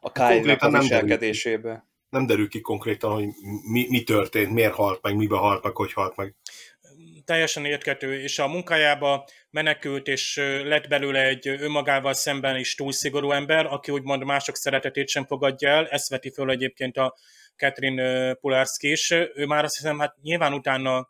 a 0.00 0.12
Kyle-nak 0.12 0.62
a 0.62 0.78
viselkedésébe 0.78 1.92
nem 2.14 2.26
derül 2.26 2.48
ki 2.48 2.60
konkrétan, 2.60 3.12
hogy 3.12 3.28
mi, 3.70 3.86
mi 3.88 4.02
történt, 4.02 4.52
miért 4.52 4.74
halt 4.74 5.02
meg, 5.02 5.16
mibe 5.16 5.36
halt 5.36 5.62
meg, 5.62 5.76
hogy 5.76 5.92
halt 5.92 6.16
meg. 6.16 6.34
Teljesen 7.24 7.64
érthető, 7.64 8.20
és 8.20 8.38
a 8.38 8.48
munkájába 8.48 9.28
menekült, 9.50 10.08
és 10.08 10.36
lett 10.64 10.88
belőle 10.88 11.22
egy 11.22 11.48
önmagával 11.48 12.12
szemben 12.12 12.56
is 12.56 12.74
túl 12.74 12.92
szigorú 12.92 13.30
ember, 13.30 13.66
aki 13.66 13.90
úgymond 13.90 14.24
mások 14.24 14.56
szeretetét 14.56 15.08
sem 15.08 15.26
fogadja 15.26 15.68
el, 15.68 15.86
ezt 15.86 16.08
veti 16.08 16.30
föl 16.30 16.50
egyébként 16.50 16.96
a 16.96 17.16
Catherine 17.56 18.34
Pularski 18.34 18.90
is. 18.90 19.10
Ő 19.10 19.46
már 19.46 19.64
azt 19.64 19.76
hiszem, 19.76 19.98
hát 19.98 20.16
nyilván 20.22 20.52
utána 20.52 21.08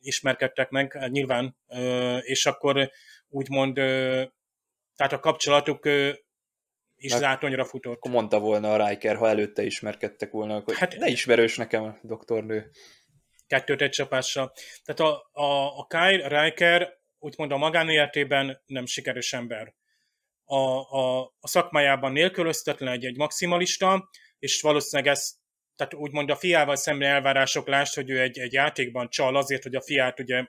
ismerkedtek 0.00 0.70
meg, 0.70 0.92
hát 0.92 1.10
nyilván, 1.10 1.56
és 2.20 2.46
akkor 2.46 2.90
úgymond, 3.28 3.74
tehát 3.74 5.12
a 5.12 5.20
kapcsolatuk 5.20 5.88
is 6.98 7.10
Mert 7.10 7.22
zátonyra 7.22 7.64
futott. 7.64 7.96
Akkor 7.96 8.10
mondta 8.10 8.38
volna 8.38 8.72
a 8.72 8.88
Riker, 8.88 9.16
ha 9.16 9.28
előtte 9.28 9.62
ismerkedtek 9.62 10.30
volna, 10.30 10.60
hogy 10.60 10.76
hát, 10.76 10.96
ne 10.96 11.08
ismerős 11.08 11.56
nekem 11.56 11.82
a 11.82 11.98
doktornő. 12.02 12.70
Kettőt 13.46 13.82
egy 13.82 13.90
csapással. 13.90 14.52
Tehát 14.84 15.12
a, 15.12 15.30
a, 15.32 15.78
a 15.78 15.86
Kyle 15.86 16.42
Riker 16.42 16.98
úgymond 17.18 17.52
a 17.52 17.56
magánéletében 17.56 18.62
nem 18.66 18.86
sikeres 18.86 19.32
ember. 19.32 19.74
A, 20.44 20.58
a, 20.98 21.20
a 21.40 21.48
szakmájában 21.48 22.12
nélkülöztetlen 22.12 22.92
egy, 22.92 23.04
egy 23.04 23.16
maximalista, 23.16 24.08
és 24.38 24.60
valószínűleg 24.60 25.12
ez, 25.12 25.34
tehát 25.76 25.94
úgymond 25.94 26.30
a 26.30 26.36
fiával 26.36 26.76
szemben 26.76 27.10
elvárások 27.10 27.68
lást, 27.68 27.94
hogy 27.94 28.10
ő 28.10 28.20
egy, 28.20 28.38
egy 28.38 28.52
játékban 28.52 29.08
csal 29.08 29.36
azért, 29.36 29.62
hogy 29.62 29.74
a 29.74 29.82
fiát 29.82 30.20
ugye 30.20 30.46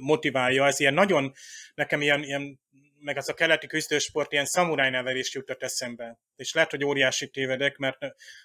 motiválja. 0.00 0.66
Ez 0.66 0.80
ilyen 0.80 0.94
nagyon, 0.94 1.32
nekem 1.74 2.00
ilyen, 2.00 2.22
ilyen 2.22 2.60
meg 3.06 3.16
az 3.16 3.28
a 3.28 3.34
keleti 3.34 3.66
küzdősport 3.66 4.32
ilyen 4.32 4.44
szamuráj 4.44 4.90
nevelést 4.90 5.34
jutott 5.34 5.62
eszembe. 5.62 6.18
És 6.36 6.52
lehet, 6.52 6.70
hogy 6.70 6.84
óriási 6.84 7.28
tévedek, 7.30 7.76
mert 7.76 7.98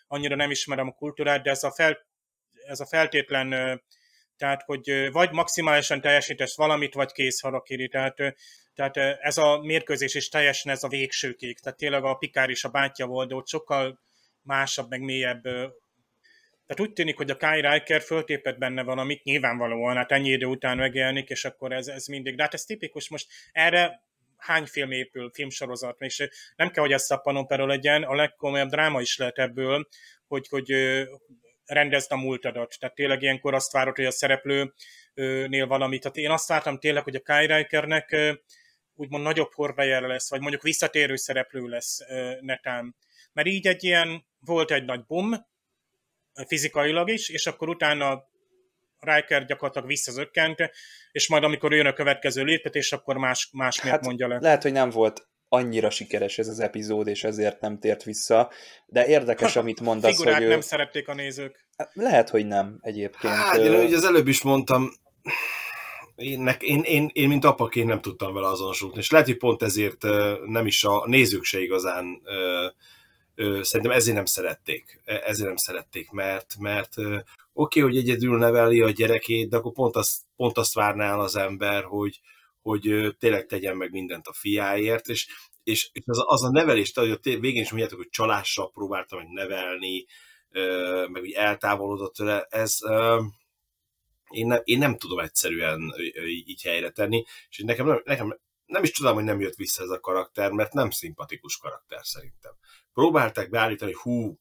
annyira 0.08 0.36
nem 0.36 0.52
ismerem 0.52 0.88
a 0.88 0.91
kultúrát, 0.91 1.43
de 1.43 1.50
ez 1.50 1.63
a, 1.63 1.71
fel, 1.71 2.06
ez 2.67 2.80
a 2.80 2.86
feltétlen, 2.86 3.50
tehát, 4.38 4.63
hogy 4.63 5.12
vagy 5.12 5.32
maximálisan 5.32 6.02
teljesítesz 6.02 6.58
valamit, 6.58 6.93
vagy 6.93 7.12
kész 7.12 7.41
harakiri. 7.41 7.88
Tehát, 7.88 8.15
tehát 8.74 8.97
ez 8.97 9.38
a 9.38 9.60
mérkőzés 9.62 10.15
is 10.15 10.30
teljesen 10.30 10.71
ez 10.71 10.84
a 10.84 10.88
végsőkék. 10.88 11.60
Tehát 11.60 11.78
tényleg 11.78 12.04
a 12.04 12.15
Pikár 12.15 12.50
is 12.50 12.63
a 12.63 12.69
bátyja 12.69 13.06
volt, 13.06 13.30
de 13.30 13.36
ott 13.36 13.47
sokkal 13.47 14.00
másabb, 14.41 14.89
meg 14.89 15.02
mélyebb 15.02 15.43
tehát 16.65 16.89
úgy 16.89 16.93
tűnik, 16.93 17.17
hogy 17.17 17.30
a 17.30 17.38
Kai 17.38 17.62
Riker 17.62 18.02
föltépett 18.02 18.58
benne 18.58 18.84
valamit, 18.84 19.24
nyilvánvalóan, 19.24 19.95
hát 19.95 20.12
ennyi 20.12 20.30
idő 20.30 20.45
után 20.45 20.78
megjelenik, 20.78 21.30
és 21.30 21.45
akkor 21.45 21.71
ez, 21.71 21.88
ez 21.88 22.06
mindig. 22.06 22.36
De 22.36 22.43
hát 22.43 22.54
ez 22.54 22.63
tipikus, 22.63 23.10
most 23.10 23.28
erre 23.52 24.02
hány 24.41 24.65
film 24.65 24.91
épül, 24.91 25.32
filmsorozat, 25.34 26.01
és 26.01 26.30
nem 26.56 26.69
kell, 26.69 26.84
hogy 26.84 26.93
ez 26.93 27.04
szappanopera 27.04 27.65
legyen, 27.65 28.04
a 28.04 28.15
legkomolyabb 28.15 28.69
dráma 28.69 29.01
is 29.01 29.17
lehet 29.17 29.38
ebből, 29.38 29.88
hogy, 30.27 30.47
hogy 30.47 30.73
rendezd 31.65 32.12
a 32.12 32.15
múltadat. 32.15 32.75
Tehát 32.80 32.95
tényleg 32.95 33.21
ilyenkor 33.21 33.54
azt 33.54 33.71
várod, 33.71 33.95
hogy 33.95 34.06
a 34.06 34.12
szereplőnél 34.12 35.67
valamit. 35.67 36.01
Tehát 36.01 36.17
én 36.17 36.30
azt 36.30 36.47
vártam 36.47 36.80
tényleg, 36.80 37.04
hogy 37.04 37.15
a 37.15 37.21
Kai 37.21 37.45
Rikernek 37.45 38.15
úgymond 38.93 39.23
nagyobb 39.23 39.54
horvejere 39.54 40.08
lesz, 40.08 40.30
vagy 40.30 40.41
mondjuk 40.41 40.62
visszatérő 40.62 41.15
szereplő 41.15 41.67
lesz 41.67 41.99
netán. 42.39 42.95
Mert 43.34 43.47
így 43.47 43.67
egy 43.67 43.84
ilyen, 43.84 44.25
volt 44.39 44.71
egy 44.71 44.86
nagy 44.86 45.06
bum, 45.06 45.49
fizikailag 46.47 47.10
is, 47.10 47.30
és 47.30 47.47
akkor 47.47 47.69
utána 47.69 48.30
Riker 49.01 49.45
gyakorlatilag 49.45 49.87
visszazökkent, 49.87 50.69
és 51.11 51.29
majd 51.29 51.43
amikor 51.43 51.73
jön 51.73 51.85
a 51.85 51.93
következő 51.93 52.43
léptetés, 52.43 52.91
akkor 52.91 53.17
más, 53.17 53.49
más 53.53 53.81
miért 53.81 53.97
hát, 53.97 54.05
mondja 54.05 54.27
le. 54.27 54.37
Lehet, 54.39 54.61
hogy 54.61 54.71
nem 54.71 54.89
volt 54.89 55.29
annyira 55.53 55.89
sikeres 55.89 56.37
ez 56.37 56.47
az 56.47 56.59
epizód, 56.59 57.07
és 57.07 57.23
ezért 57.23 57.61
nem 57.61 57.79
tért 57.79 58.03
vissza, 58.03 58.51
de 58.85 59.07
érdekes, 59.07 59.55
amit 59.55 59.81
mondasz, 59.81 60.15
Figurák 60.15 60.37
hogy... 60.37 60.47
nem 60.47 60.61
szerették 60.61 61.07
a 61.07 61.13
nézők. 61.13 61.65
Hát 61.77 61.91
lehet, 61.93 62.29
hogy 62.29 62.45
nem 62.45 62.77
egyébként. 62.81 63.33
Hát, 63.33 63.57
én 63.57 63.73
ugye 63.73 63.95
az 63.95 64.05
előbb 64.05 64.27
is 64.27 64.41
mondtam, 64.41 64.91
én, 66.15 66.55
én, 66.59 66.81
én, 66.81 67.09
én, 67.13 67.27
mint 67.27 67.45
apaként 67.45 67.87
nem 67.87 68.01
tudtam 68.01 68.33
vele 68.33 68.47
azonosulni, 68.47 68.97
és 68.97 69.11
lehet, 69.11 69.25
hogy 69.25 69.37
pont 69.37 69.63
ezért 69.63 70.03
nem 70.45 70.65
is 70.65 70.83
a 70.83 71.03
nézők 71.07 71.43
se 71.43 71.59
igazán 71.59 72.21
szerintem 73.36 73.91
ezért 73.91 74.15
nem 74.15 74.26
szerették. 74.26 75.02
E, 75.06 75.22
ezért 75.26 75.48
nem 75.48 75.56
szerették, 75.56 76.10
mert, 76.10 76.56
mert 76.60 76.98
oké, 76.98 77.24
okay, 77.54 77.82
hogy 77.82 77.98
egyedül 77.98 78.38
neveli 78.38 78.82
a 78.82 78.89
gyerekét, 78.89 79.50
de 79.50 79.58
akkor 79.58 79.72
pont 79.72 79.96
azt, 79.96 80.22
pont 80.36 80.58
azt 80.58 80.74
várná 80.74 81.15
az 81.15 81.36
ember, 81.36 81.84
hogy, 81.84 82.20
hogy 82.62 83.15
tényleg 83.20 83.46
tegyen 83.46 83.78
meg 83.78 83.91
mindent 83.91 84.28
a 84.28 84.34
fiáért, 84.34 85.08
és, 85.08 85.28
és, 85.63 85.89
az, 86.06 86.24
az 86.26 86.44
a 86.44 86.52
nevelés, 86.52 86.91
hogy 86.94 87.12
a 87.12 87.17
végén 87.22 87.62
is 87.62 87.70
mondjátok, 87.70 87.98
hogy 87.98 88.10
csalással 88.10 88.72
próbálta 88.72 89.15
meg 89.15 89.28
nevelni, 89.28 90.06
meg 91.08 91.22
úgy 91.22 91.32
eltávolodott 91.32 92.13
tőle, 92.13 92.48
ez 92.50 92.78
én 94.30 94.48
nem, 94.48 94.62
én 94.63 94.78
nem 94.78 94.98
tudom 94.98 95.20
egyszerűen 95.20 95.94
így 96.26 96.62
helyre 96.62 96.89
tenni, 96.89 97.24
és 97.50 97.58
nekem, 97.58 98.02
nekem 98.04 98.39
nem 98.65 98.84
is 98.84 98.91
tudom, 98.91 99.13
hogy 99.13 99.24
nem 99.24 99.41
jött 99.41 99.56
vissza 99.56 99.84
ez 99.84 99.89
a 99.89 100.00
karakter, 100.00 100.52
mert 100.52 100.74
nem 100.74 100.89
szimpatikus 100.89 101.58
karakter 101.58 102.00
szerintem. 102.04 102.58
Próbálták 102.93 103.49
beállítani, 103.49 103.93
hú, 104.01 104.39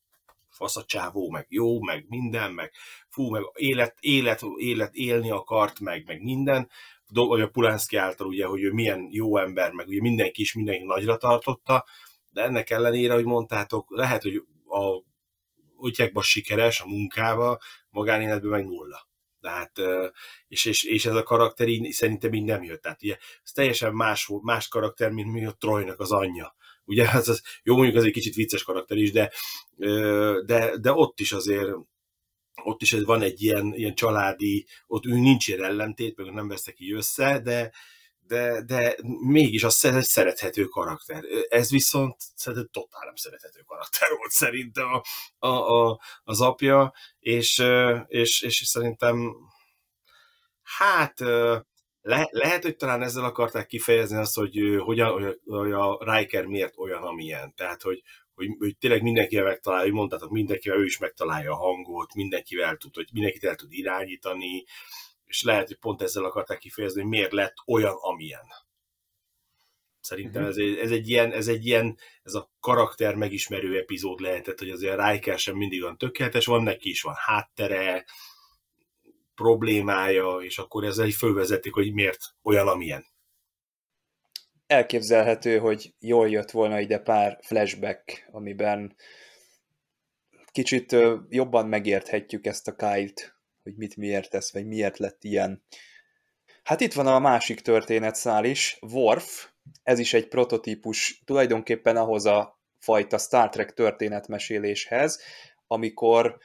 fasz 0.48 0.76
a 0.76 0.84
csávó, 0.84 1.30
meg 1.30 1.46
jó, 1.48 1.80
meg 1.82 2.04
minden, 2.08 2.52
meg 2.52 2.72
fú, 3.08 3.30
meg 3.30 3.42
élet, 3.54 3.96
élet, 4.00 4.42
élet 4.56 4.94
élni 4.94 5.30
akart, 5.30 5.80
meg, 5.80 6.06
meg 6.06 6.22
minden, 6.22 6.68
vagy 7.12 7.40
a 7.40 7.48
Pulánszki 7.48 7.96
által 7.96 8.26
ugye, 8.26 8.46
hogy 8.46 8.62
ő 8.62 8.72
milyen 8.72 9.08
jó 9.10 9.36
ember, 9.38 9.72
meg 9.72 9.86
ugye 9.86 10.00
mindenki 10.00 10.40
is 10.40 10.54
mindenki 10.54 10.84
nagyra 10.84 11.16
tartotta, 11.16 11.84
de 12.30 12.42
ennek 12.42 12.70
ellenére, 12.70 13.14
hogy 13.14 13.24
mondtátok, 13.24 13.86
lehet, 13.88 14.22
hogy 14.22 14.42
a 14.66 15.02
útjákban 15.76 16.22
sikeres 16.22 16.80
a 16.80 16.86
munkába, 16.86 17.58
magánéletben 17.90 18.50
meg 18.50 18.64
nulla. 18.64 19.08
Tehát, 19.40 19.72
és, 20.48 20.64
és, 20.64 20.84
és 20.84 21.06
ez 21.06 21.14
a 21.14 21.22
karakter 21.22 21.68
így, 21.68 21.92
szerintem 21.92 22.32
így 22.32 22.44
nem 22.44 22.62
jött. 22.62 22.82
Tehát 22.82 23.02
ugye 23.02 23.16
ez 23.44 23.50
teljesen 23.52 23.94
más, 23.94 24.30
más 24.42 24.68
karakter, 24.68 25.10
mint 25.10 25.32
mi 25.32 25.44
a 25.44 25.52
Trojnak 25.52 26.00
az 26.00 26.12
anyja. 26.12 26.54
Ugye, 26.90 27.08
az, 27.12 27.28
az, 27.28 27.42
jó, 27.62 27.74
mondjuk 27.74 27.96
az 27.96 28.04
egy 28.04 28.12
kicsit 28.12 28.34
vicces 28.34 28.62
karakter 28.62 28.96
is, 28.96 29.12
de, 29.12 29.32
de, 30.46 30.76
de 30.80 30.92
ott 30.92 31.20
is 31.20 31.32
azért 31.32 31.70
ott 32.62 32.82
is 32.82 32.92
van 32.92 33.22
egy 33.22 33.42
ilyen, 33.42 33.74
ilyen 33.74 33.94
családi, 33.94 34.66
ott 34.86 35.06
ő 35.06 35.14
nincs 35.18 35.48
ilyen 35.48 35.64
ellentét, 35.64 36.16
meg 36.16 36.32
nem 36.32 36.48
vesztek 36.48 36.80
így 36.80 36.92
össze, 36.92 37.40
de, 37.40 37.72
de, 38.26 38.62
de 38.62 38.96
mégis 39.26 39.64
az 39.64 39.84
egy 39.84 40.04
szerethető 40.04 40.64
karakter. 40.64 41.24
Ez 41.48 41.70
viszont 41.70 42.16
szerintem 42.34 42.68
totál 42.72 43.04
nem 43.04 43.16
szerethető 43.16 43.60
karakter 43.66 44.08
volt 44.18 44.30
szerintem 44.30 44.86
a, 44.92 45.02
a, 45.46 45.88
a, 45.88 46.00
az 46.22 46.40
apja, 46.40 46.92
és, 47.18 47.62
és, 48.06 48.42
és 48.42 48.62
szerintem 48.66 49.34
hát 50.62 51.20
le, 52.02 52.28
lehet, 52.30 52.62
hogy 52.62 52.76
talán 52.76 53.02
ezzel 53.02 53.24
akarták 53.24 53.66
kifejezni 53.66 54.16
azt, 54.16 54.34
hogy 54.34 54.58
hogyan, 54.78 55.38
hogy 55.44 55.72
a 55.72 56.14
Riker 56.14 56.44
miért 56.44 56.78
olyan, 56.78 57.02
amilyen. 57.02 57.54
Tehát, 57.54 57.82
hogy, 57.82 58.02
hogy, 58.34 58.48
hogy 58.58 58.76
tényleg 58.76 59.02
mindenkivel 59.02 59.44
megtalálja, 59.44 59.84
hogy 59.84 59.94
mondtátok, 59.94 60.30
mindenkivel 60.30 60.78
ő 60.78 60.84
is 60.84 60.98
megtalálja 60.98 61.52
a 61.52 61.56
hangot, 61.56 62.14
mindenkivel 62.14 62.76
tud, 62.76 62.94
hogy 62.94 63.08
mindenkit 63.12 63.44
el 63.44 63.54
tud 63.54 63.72
irányítani, 63.72 64.64
és 65.24 65.42
lehet, 65.42 65.66
hogy 65.66 65.78
pont 65.78 66.02
ezzel 66.02 66.24
akarták 66.24 66.58
kifejezni, 66.58 67.00
hogy 67.00 67.10
miért 67.10 67.32
lett 67.32 67.54
olyan, 67.66 67.96
amilyen. 68.00 68.46
Szerintem 70.00 70.42
uh-huh. 70.42 70.58
ez, 70.58 70.64
egy, 70.64 70.76
ez, 70.76 70.90
egy 70.90 71.08
ilyen, 71.08 71.32
ez 71.32 71.48
egy 71.48 71.66
ilyen, 71.66 71.98
ez 72.22 72.34
a 72.34 72.50
karakter 72.60 73.14
megismerő 73.14 73.78
epizód 73.78 74.20
lehetett, 74.20 74.58
hogy 74.58 74.70
azért 74.70 75.00
Riker 75.08 75.38
sem 75.38 75.56
mindig 75.56 75.82
van 75.82 75.98
tökéletes, 75.98 76.46
van 76.46 76.62
neki 76.62 76.88
is 76.88 77.02
van 77.02 77.14
háttere, 77.16 78.04
problémája, 79.40 80.36
és 80.40 80.58
akkor 80.58 80.84
ezzel 80.84 81.04
egy 81.04 81.14
fölvezetik, 81.14 81.74
hogy 81.74 81.92
miért 81.92 82.18
olyan, 82.42 82.68
amilyen. 82.68 83.04
Elképzelhető, 84.66 85.58
hogy 85.58 85.94
jól 85.98 86.28
jött 86.28 86.50
volna 86.50 86.80
ide 86.80 86.98
pár 86.98 87.38
flashback, 87.42 88.28
amiben 88.30 88.96
kicsit 90.52 90.96
jobban 91.28 91.66
megérthetjük 91.66 92.46
ezt 92.46 92.68
a 92.68 92.74
Kyle-t, 92.74 93.36
hogy 93.62 93.76
mit 93.76 93.96
miért 93.96 94.30
tesz, 94.30 94.52
vagy 94.52 94.66
miért 94.66 94.98
lett 94.98 95.24
ilyen. 95.24 95.62
Hát 96.62 96.80
itt 96.80 96.92
van 96.92 97.06
a 97.06 97.18
másik 97.18 97.60
történetszál 97.60 98.44
is, 98.44 98.78
Worf, 98.80 99.48
ez 99.82 99.98
is 99.98 100.14
egy 100.14 100.28
prototípus 100.28 101.22
tulajdonképpen 101.24 101.96
ahhoz 101.96 102.26
a 102.26 102.60
fajta 102.78 103.18
Star 103.18 103.48
Trek 103.48 103.72
történetmeséléshez, 103.72 105.20
amikor 105.66 106.38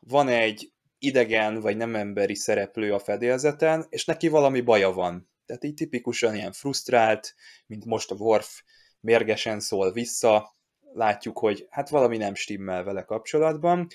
van 0.00 0.28
egy 0.28 0.72
idegen 1.00 1.60
vagy 1.60 1.76
nem 1.76 1.94
emberi 1.94 2.34
szereplő 2.34 2.94
a 2.94 2.98
fedélzeten, 2.98 3.86
és 3.88 4.04
neki 4.04 4.28
valami 4.28 4.60
baja 4.60 4.92
van. 4.92 5.30
Tehát 5.46 5.64
így 5.64 5.74
tipikusan 5.74 6.34
ilyen 6.34 6.52
frusztrált, 6.52 7.34
mint 7.66 7.84
most 7.84 8.10
a 8.10 8.14
Worf 8.14 8.62
mérgesen 9.00 9.60
szól 9.60 9.92
vissza, 9.92 10.54
látjuk, 10.92 11.38
hogy 11.38 11.66
hát 11.70 11.88
valami 11.88 12.16
nem 12.16 12.34
stimmel 12.34 12.84
vele 12.84 13.02
kapcsolatban, 13.02 13.86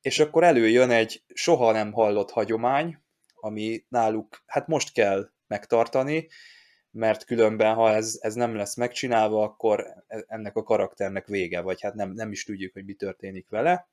és 0.00 0.18
akkor 0.18 0.44
előjön 0.44 0.90
egy 0.90 1.22
soha 1.34 1.72
nem 1.72 1.92
hallott 1.92 2.30
hagyomány, 2.30 2.98
ami 3.34 3.84
náluk 3.88 4.42
hát 4.46 4.66
most 4.66 4.92
kell 4.92 5.30
megtartani, 5.46 6.28
mert 6.90 7.24
különben, 7.24 7.74
ha 7.74 7.90
ez, 7.90 8.18
ez 8.20 8.34
nem 8.34 8.56
lesz 8.56 8.76
megcsinálva, 8.76 9.42
akkor 9.42 9.86
e, 10.06 10.24
ennek 10.28 10.56
a 10.56 10.62
karakternek 10.62 11.26
vége, 11.26 11.60
vagy 11.60 11.80
hát 11.80 11.94
nem, 11.94 12.12
nem 12.12 12.32
is 12.32 12.44
tudjuk, 12.44 12.72
hogy 12.72 12.84
mi 12.84 12.94
történik 12.94 13.48
vele. 13.48 13.88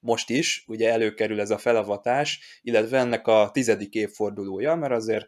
Most 0.00 0.30
is, 0.30 0.64
ugye 0.66 0.90
előkerül 0.90 1.40
ez 1.40 1.50
a 1.50 1.58
felavatás, 1.58 2.60
illetve 2.62 2.98
ennek 2.98 3.26
a 3.26 3.50
tizedik 3.52 3.94
évfordulója, 3.94 4.74
mert 4.74 4.92
azért 4.92 5.26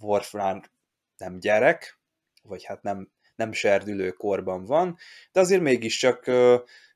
Warfrán 0.00 0.70
nem 1.16 1.38
gyerek, 1.38 2.00
vagy 2.42 2.64
hát 2.64 2.82
nem, 2.82 3.12
nem 3.36 3.52
serdülő 3.52 4.10
korban 4.10 4.64
van, 4.64 4.96
de 5.32 5.40
azért 5.40 5.62
mégiscsak 5.62 6.30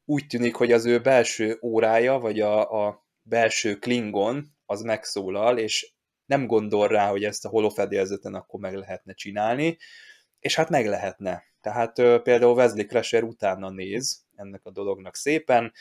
úgy 0.05 0.27
tűnik, 0.27 0.55
hogy 0.55 0.73
az 0.73 0.87
ő 0.87 1.01
belső 1.01 1.59
órája, 1.63 2.19
vagy 2.19 2.41
a, 2.41 2.87
a 2.87 3.07
belső 3.23 3.79
klingon 3.79 4.57
az 4.67 4.83
megszólal, 4.83 5.59
és 5.59 5.95
nem 6.27 6.47
gondol 6.47 6.89
rá, 6.89 7.09
hogy 7.09 7.25
ezt 7.25 7.45
a 7.45 7.49
holofedélzeten 7.49 8.35
akkor 8.35 8.61
meg 8.61 8.75
lehetne 8.75 9.13
csinálni, 9.13 9.79
és 10.41 10.55
hát 10.55 10.69
meg 10.69 10.87
lehetne. 10.87 11.45
Tehát 11.61 11.93
például 12.23 12.55
Wesley 12.55 12.87
Crusher 12.87 13.23
utána 13.23 13.71
néz 13.71 14.25
ennek 14.35 14.61
a 14.65 14.71
dolognak 14.71 15.17
szépen, 15.17 15.73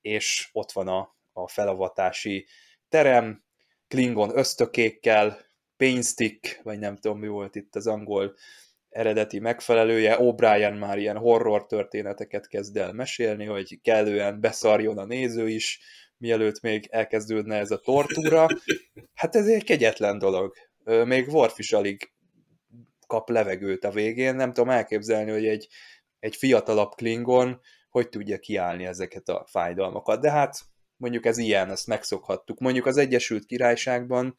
és 0.00 0.48
ott 0.52 0.72
van 0.72 0.88
a, 0.88 1.16
a 1.32 1.48
felavatási 1.48 2.46
terem, 2.88 3.44
Klingon 3.88 4.38
ösztökékkel, 4.38 5.38
painstick, 5.76 6.60
vagy 6.62 6.78
nem 6.78 6.96
tudom 6.96 7.18
mi 7.18 7.26
volt 7.26 7.54
itt 7.54 7.76
az 7.76 7.86
angol 7.86 8.34
eredeti 8.88 9.38
megfelelője, 9.38 10.16
O'Brien 10.18 10.78
már 10.78 10.98
ilyen 10.98 11.16
horror 11.16 11.66
történeteket 11.66 12.48
kezd 12.48 12.76
el 12.76 12.92
mesélni, 12.92 13.44
hogy 13.44 13.80
kellően 13.82 14.40
beszarjon 14.40 14.98
a 14.98 15.04
néző 15.04 15.48
is, 15.48 15.80
mielőtt 16.16 16.60
még 16.60 16.86
elkezdődne 16.90 17.56
ez 17.56 17.70
a 17.70 17.78
tortúra. 17.78 18.46
Hát 19.14 19.36
ez 19.36 19.46
egy 19.46 19.64
kegyetlen 19.64 20.18
dolog. 20.18 20.54
Még 20.84 21.28
Worf 21.28 21.58
is 21.58 21.72
alig 21.72 22.12
kap 23.06 23.28
levegőt 23.28 23.84
a 23.84 23.90
végén, 23.90 24.34
nem 24.34 24.52
tudom 24.52 24.70
elképzelni, 24.70 25.30
hogy 25.30 25.46
egy, 25.46 25.68
egy 26.18 26.36
fiatalabb 26.36 26.94
Klingon 26.94 27.60
hogy 27.90 28.08
tudja 28.08 28.38
kiállni 28.38 28.84
ezeket 28.84 29.28
a 29.28 29.46
fájdalmakat. 29.48 30.20
De 30.20 30.30
hát 30.30 30.60
mondjuk 30.96 31.26
ez 31.26 31.38
ilyen, 31.38 31.70
ezt 31.70 31.86
megszokhattuk. 31.86 32.58
Mondjuk 32.58 32.86
az 32.86 32.96
Egyesült 32.96 33.44
Királyságban 33.44 34.36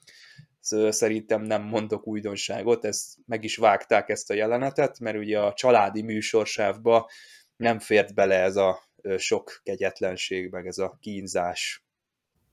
szerintem 0.89 1.41
nem 1.41 1.63
mondok 1.63 2.07
újdonságot, 2.07 2.85
ezt 2.85 3.17
meg 3.25 3.43
is 3.43 3.57
vágták 3.57 4.09
ezt 4.09 4.29
a 4.29 4.33
jelenetet, 4.33 4.99
mert 4.99 5.17
ugye 5.17 5.39
a 5.39 5.53
családi 5.53 6.01
műsorsávba 6.01 7.09
nem 7.55 7.79
fért 7.79 8.13
bele 8.13 8.35
ez 8.35 8.55
a 8.55 8.89
sok 9.17 9.59
kegyetlenség, 9.63 10.49
meg 10.51 10.67
ez 10.67 10.77
a 10.77 10.97
kínzás. 10.99 11.85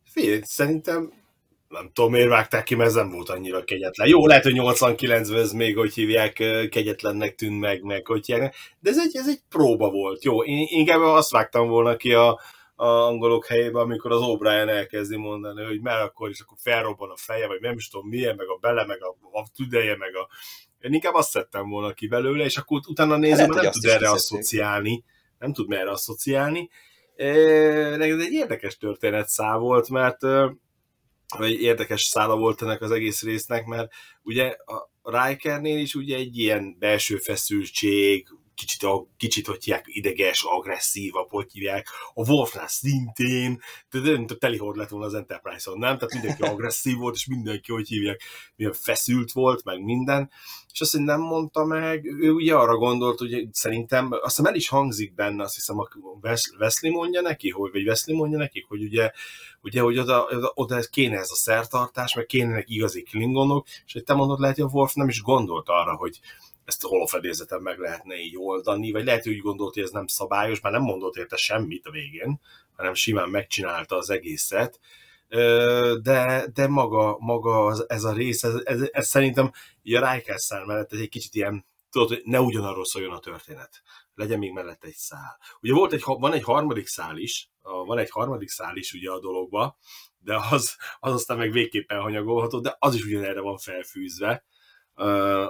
Figyelj, 0.05 0.41
szerintem 0.45 1.13
nem 1.69 1.91
tudom, 1.93 2.11
miért 2.11 2.29
vágták 2.29 2.65
ki, 2.65 2.75
mert 2.75 2.89
ez 2.89 2.95
nem 2.95 3.11
volt 3.11 3.29
annyira 3.29 3.65
kegyetlen. 3.65 4.09
Jó, 4.09 4.27
lehet, 4.27 4.43
hogy 4.43 4.55
89-ben 4.57 5.39
ez 5.39 5.53
még, 5.53 5.77
hogy 5.77 5.95
hívják, 5.95 6.33
kegyetlennek 6.71 7.35
tűnt 7.35 7.61
meg, 7.61 7.83
meg 7.83 8.07
hogy 8.07 8.27
hívják, 8.27 8.55
de 8.81 8.91
ez 8.91 8.99
egy, 8.99 9.17
ez 9.17 9.29
egy 9.29 9.41
próba 9.49 9.91
volt. 9.91 10.25
Jó, 10.25 10.45
én 10.45 10.67
inkább 10.69 11.01
azt 11.01 11.31
vágtam 11.31 11.69
volna 11.69 11.97
ki 11.97 12.13
a, 12.13 12.41
a 12.75 12.87
angolok 12.87 13.47
helyébe, 13.47 13.81
amikor 13.81 14.13
az 14.13 14.21
O'Brien 14.23 14.69
elkezdi 14.69 15.17
mondani, 15.17 15.65
hogy 15.65 15.81
már 15.81 16.01
akkor 16.01 16.31
is 16.31 16.41
akkor 16.41 16.57
felrobban 16.61 17.11
a 17.11 17.17
feje, 17.17 17.47
vagy 17.47 17.61
nem 17.61 17.77
is 17.77 17.89
tudom 17.89 18.09
milyen, 18.09 18.35
meg 18.37 18.49
a 18.49 18.59
bele, 18.61 18.87
meg 18.87 18.99
a, 19.03 19.39
a 19.39 19.47
tüdeje, 19.57 19.97
meg 19.97 20.17
a... 20.17 20.29
Én 20.81 20.93
inkább 20.93 21.15
azt 21.15 21.31
szedtem 21.31 21.69
volna 21.69 21.93
ki 21.93 22.07
belőle, 22.07 22.45
és 22.45 22.57
akkor 22.57 22.81
utána 22.89 23.17
nézem, 23.17 23.51
nem 23.51 23.71
tud 23.71 23.85
erre 23.85 24.11
asszociálni. 24.11 25.05
Nem 25.39 25.53
tud 25.53 25.69
merre 25.69 25.91
asszociálni. 25.91 26.71
Ez 27.17 28.01
egy 28.01 28.33
érdekes 28.33 28.77
történet 28.77 29.29
szá 29.29 29.57
volt, 29.57 29.89
mert 29.89 30.19
vagy 31.37 31.61
érdekes 31.63 32.03
szála 32.03 32.37
volt 32.37 32.63
ennek 32.63 32.81
az 32.81 32.91
egész 32.91 33.23
résznek, 33.23 33.67
mert 33.67 33.93
ugye 34.23 34.57
a 34.65 34.91
Rikernél 35.03 35.79
is 35.79 35.95
ugye 35.95 36.17
egy 36.17 36.39
ilyen 36.39 36.77
belső 36.79 37.17
feszültség, 37.17 38.29
kicsit, 38.59 38.83
a, 38.83 39.07
kicsit 39.17 39.47
hogy 39.47 39.65
hívják, 39.65 39.85
ideges, 39.87 40.43
agresszív, 40.43 41.13
hogy 41.29 41.53
hívják. 41.53 41.89
A 42.15 42.31
Wolfnál 42.31 42.69
szintén, 42.69 43.61
de 43.91 43.99
nem 43.99 44.27
tudom, 44.27 44.39
telihord 44.39 44.77
lett 44.77 44.89
volna 44.89 45.07
az 45.07 45.15
Enterprise-on, 45.15 45.79
nem? 45.79 45.99
Tehát 45.99 46.13
mindenki 46.13 46.43
agresszív 46.53 46.97
volt, 46.97 47.15
és 47.15 47.27
mindenki, 47.27 47.73
hogy 47.73 47.89
hívják, 47.89 48.23
milyen 48.57 48.73
feszült 48.73 49.33
volt, 49.33 49.65
meg 49.65 49.85
minden. 49.85 50.31
És 50.73 50.81
azt, 50.81 50.93
hogy 50.93 51.01
nem 51.01 51.21
mondta 51.21 51.65
meg, 51.65 52.05
ő 52.05 52.31
ugye 52.31 52.55
arra 52.55 52.77
gondolt, 52.77 53.19
hogy 53.19 53.49
szerintem, 53.53 54.09
azt 54.11 54.37
hiszem 54.37 54.45
el 54.45 54.55
is 54.55 54.69
hangzik 54.69 55.15
benne, 55.15 55.43
azt 55.43 55.55
hiszem 55.55 55.79
a 55.79 55.89
Wesley 56.59 56.93
mondja 56.93 57.21
neki, 57.21 57.51
hogy, 57.51 57.73
vagy 57.73 57.87
Wesley 57.87 58.17
mondja 58.17 58.39
neki, 58.39 58.65
hogy 58.69 58.83
ugye, 58.83 59.11
ugye 59.61 59.81
hogy 59.81 59.99
oda, 59.99 60.29
oda, 60.31 60.53
oda 60.55 60.81
kéne 60.91 61.19
ez 61.19 61.31
a 61.31 61.35
szertartás, 61.35 62.15
meg 62.15 62.27
kéne 62.27 62.63
igazi 62.67 63.03
klingonok, 63.03 63.67
és 63.87 63.93
hogy 63.93 64.05
te 64.05 64.15
mondod, 64.15 64.41
lehet, 64.41 64.57
hogy 64.57 64.65
a 64.65 64.71
Wolf 64.73 64.95
nem 64.95 65.09
is 65.09 65.23
gondolt 65.23 65.69
arra, 65.69 65.97
hogy, 65.97 66.21
ezt 66.69 66.83
holofedélzeten 66.83 67.63
meg 67.63 67.79
lehetne 67.79 68.17
így 68.17 68.37
oldani, 68.37 68.91
vagy 68.91 69.05
lehet, 69.05 69.23
hogy 69.23 69.33
úgy 69.33 69.41
gondolt, 69.41 69.75
hogy 69.75 69.83
ez 69.83 69.91
nem 69.91 70.07
szabályos, 70.07 70.61
már 70.61 70.73
nem 70.73 70.83
mondott 70.83 71.17
érte 71.17 71.37
semmit 71.37 71.87
a 71.87 71.91
végén, 71.91 72.41
hanem 72.77 72.95
simán 72.95 73.29
megcsinálta 73.29 73.97
az 73.97 74.11
egészet, 74.11 74.81
de, 76.03 76.47
de 76.55 76.67
maga, 76.69 77.17
maga 77.21 77.77
ez 77.87 78.05
a 78.05 78.13
rész, 78.13 78.43
ez, 78.43 78.55
ez, 78.65 78.89
ez 78.93 79.09
szerintem 79.09 79.51
a 79.83 80.13
Riker 80.13 80.41
szál 80.41 80.65
mellett 80.65 80.93
ez 80.93 80.99
egy 80.99 81.09
kicsit 81.09 81.35
ilyen, 81.35 81.67
tudod, 81.91 82.09
hogy 82.09 82.23
ne 82.25 82.41
ugyanarról 82.41 82.85
szóljon 82.85 83.13
a 83.13 83.19
történet. 83.19 83.83
Legyen 84.15 84.39
még 84.39 84.53
mellett 84.53 84.85
egy 84.85 84.97
szál. 84.97 85.39
Ugye 85.61 85.73
volt 85.73 85.93
egy, 85.93 86.03
van 86.05 86.33
egy 86.33 86.43
harmadik 86.43 86.87
szál 86.87 87.17
is, 87.17 87.51
van 87.63 87.99
egy 87.99 88.11
harmadik 88.11 88.49
szál 88.49 88.77
is 88.77 88.93
ugye 88.93 89.11
a 89.11 89.21
dologba, 89.21 89.77
de 90.19 90.37
az, 90.51 90.77
az 91.01 91.13
aztán 91.13 91.37
meg 91.37 91.53
végképpen 91.53 92.01
hanyagolható, 92.01 92.61
de 92.61 92.77
az 92.79 92.95
is 92.95 93.05
ugyanerre 93.05 93.41
van 93.41 93.59
felfűzve. 93.59 94.45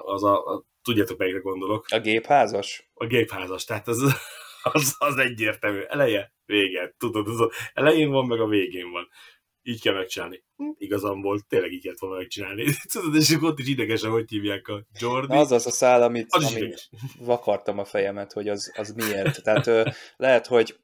Az 0.04 0.24
a, 0.24 0.46
a 0.46 0.64
tudjátok, 0.88 1.18
melyikre 1.18 1.40
gondolok. 1.40 1.86
A 1.88 1.98
gépházas? 1.98 2.90
A 2.94 3.06
gépházas, 3.06 3.64
tehát 3.64 3.88
az, 3.88 4.02
az, 4.72 4.94
az 4.98 5.16
egyértelmű. 5.16 5.80
Eleje, 5.80 6.32
vége. 6.44 6.94
Tudod, 6.98 7.24
tudod, 7.24 7.52
elején 7.74 8.10
van, 8.10 8.26
meg 8.26 8.40
a 8.40 8.46
végén 8.46 8.90
van. 8.90 9.08
Így 9.62 9.80
kell 9.80 9.94
megcsinálni. 9.94 10.44
Hm, 10.56 10.68
igazam 10.74 11.20
volt, 11.20 11.46
tényleg 11.46 11.72
így 11.72 11.82
kellett 11.82 11.98
volna 11.98 12.16
megcsinálni. 12.16 12.64
Tudod, 12.92 13.14
és 13.14 13.36
ott 13.40 13.58
is 13.58 13.68
idegesen, 13.68 14.10
hogy 14.10 14.28
hívják 14.28 14.68
a 14.68 14.84
Jordi. 14.98 15.36
Az 15.36 15.52
az 15.52 15.66
a 15.66 15.70
szál, 15.70 16.02
amit, 16.02 16.26
az 16.28 16.54
amit 16.54 16.88
vakartam 17.18 17.78
a 17.78 17.84
fejemet, 17.84 18.32
hogy 18.32 18.48
az, 18.48 18.72
az 18.76 18.92
miért. 18.92 19.42
Tehát 19.42 19.96
lehet, 20.16 20.46
hogy 20.46 20.76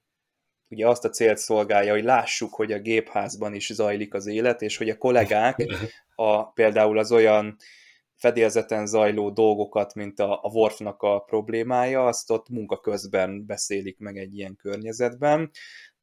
ugye 0.68 0.88
azt 0.88 1.04
a 1.04 1.10
célt 1.10 1.38
szolgálja, 1.38 1.92
hogy 1.92 2.04
lássuk, 2.04 2.54
hogy 2.54 2.72
a 2.72 2.78
gépházban 2.78 3.54
is 3.54 3.72
zajlik 3.72 4.14
az 4.14 4.26
élet, 4.26 4.62
és 4.62 4.76
hogy 4.76 4.88
a 4.88 4.96
kollégák 4.96 5.56
a, 6.14 6.52
például 6.52 6.98
az 6.98 7.12
olyan 7.12 7.56
fedélzeten 8.16 8.86
zajló 8.86 9.30
dolgokat, 9.30 9.94
mint 9.94 10.20
a, 10.20 10.32
a 10.42 10.48
Worfnak 10.48 11.02
a 11.02 11.18
problémája, 11.18 12.06
azt 12.06 12.30
ott 12.30 12.48
munka 12.48 12.80
közben 12.80 13.46
beszélik 13.46 13.98
meg 13.98 14.16
egy 14.16 14.36
ilyen 14.36 14.56
környezetben, 14.56 15.50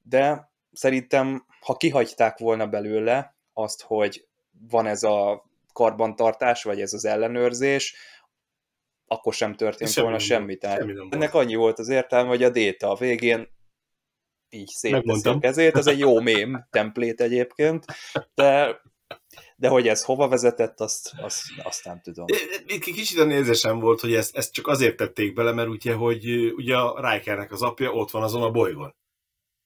de 0.03 0.51
szerintem, 0.71 1.45
ha 1.59 1.77
kihagyták 1.77 2.37
volna 2.37 2.67
belőle 2.67 3.35
azt, 3.53 3.81
hogy 3.81 4.27
van 4.69 4.85
ez 4.85 5.03
a 5.03 5.49
karbantartás, 5.73 6.63
vagy 6.63 6.81
ez 6.81 6.93
az 6.93 7.05
ellenőrzés, 7.05 7.95
akkor 9.07 9.33
sem 9.33 9.55
történt 9.55 9.91
semmi 9.91 10.05
volna 10.05 10.21
semmi. 10.21 10.55
Tehát 10.55 10.77
semmi 10.77 11.07
ennek 11.09 11.33
annyi 11.33 11.55
volt 11.55 11.79
az 11.79 11.89
értelme, 11.89 12.29
hogy 12.29 12.43
a 12.43 12.49
déta 12.49 12.91
a 12.91 12.95
végén 12.95 13.49
így 14.49 14.67
szétteszi 14.67 15.29
a 15.29 15.39
kezét, 15.39 15.75
ez 15.77 15.87
egy 15.87 15.99
jó 15.99 16.19
mém 16.19 16.67
templét 16.69 17.21
egyébként, 17.21 17.85
de 18.33 18.81
de 19.55 19.67
hogy 19.67 19.87
ez 19.87 20.03
hova 20.03 20.27
vezetett, 20.27 20.79
azt, 20.79 21.11
azt, 21.17 21.41
azt 21.63 21.85
nem 21.85 22.01
tudom. 22.01 22.25
Kicsit 22.79 23.19
a 23.19 23.23
nézésem 23.23 23.79
volt, 23.79 23.99
hogy 23.99 24.13
ezt, 24.13 24.35
ezt 24.35 24.53
csak 24.53 24.67
azért 24.67 24.95
tették 24.95 25.33
bele, 25.33 25.51
mert 25.51 25.69
ugye, 25.69 25.93
hogy 25.93 26.51
ugye 26.53 26.77
a 26.77 27.11
Rikernek 27.11 27.51
az 27.51 27.61
apja 27.61 27.91
ott 27.91 28.11
van 28.11 28.23
azon 28.23 28.41
a 28.41 28.51
bolygón. 28.51 28.95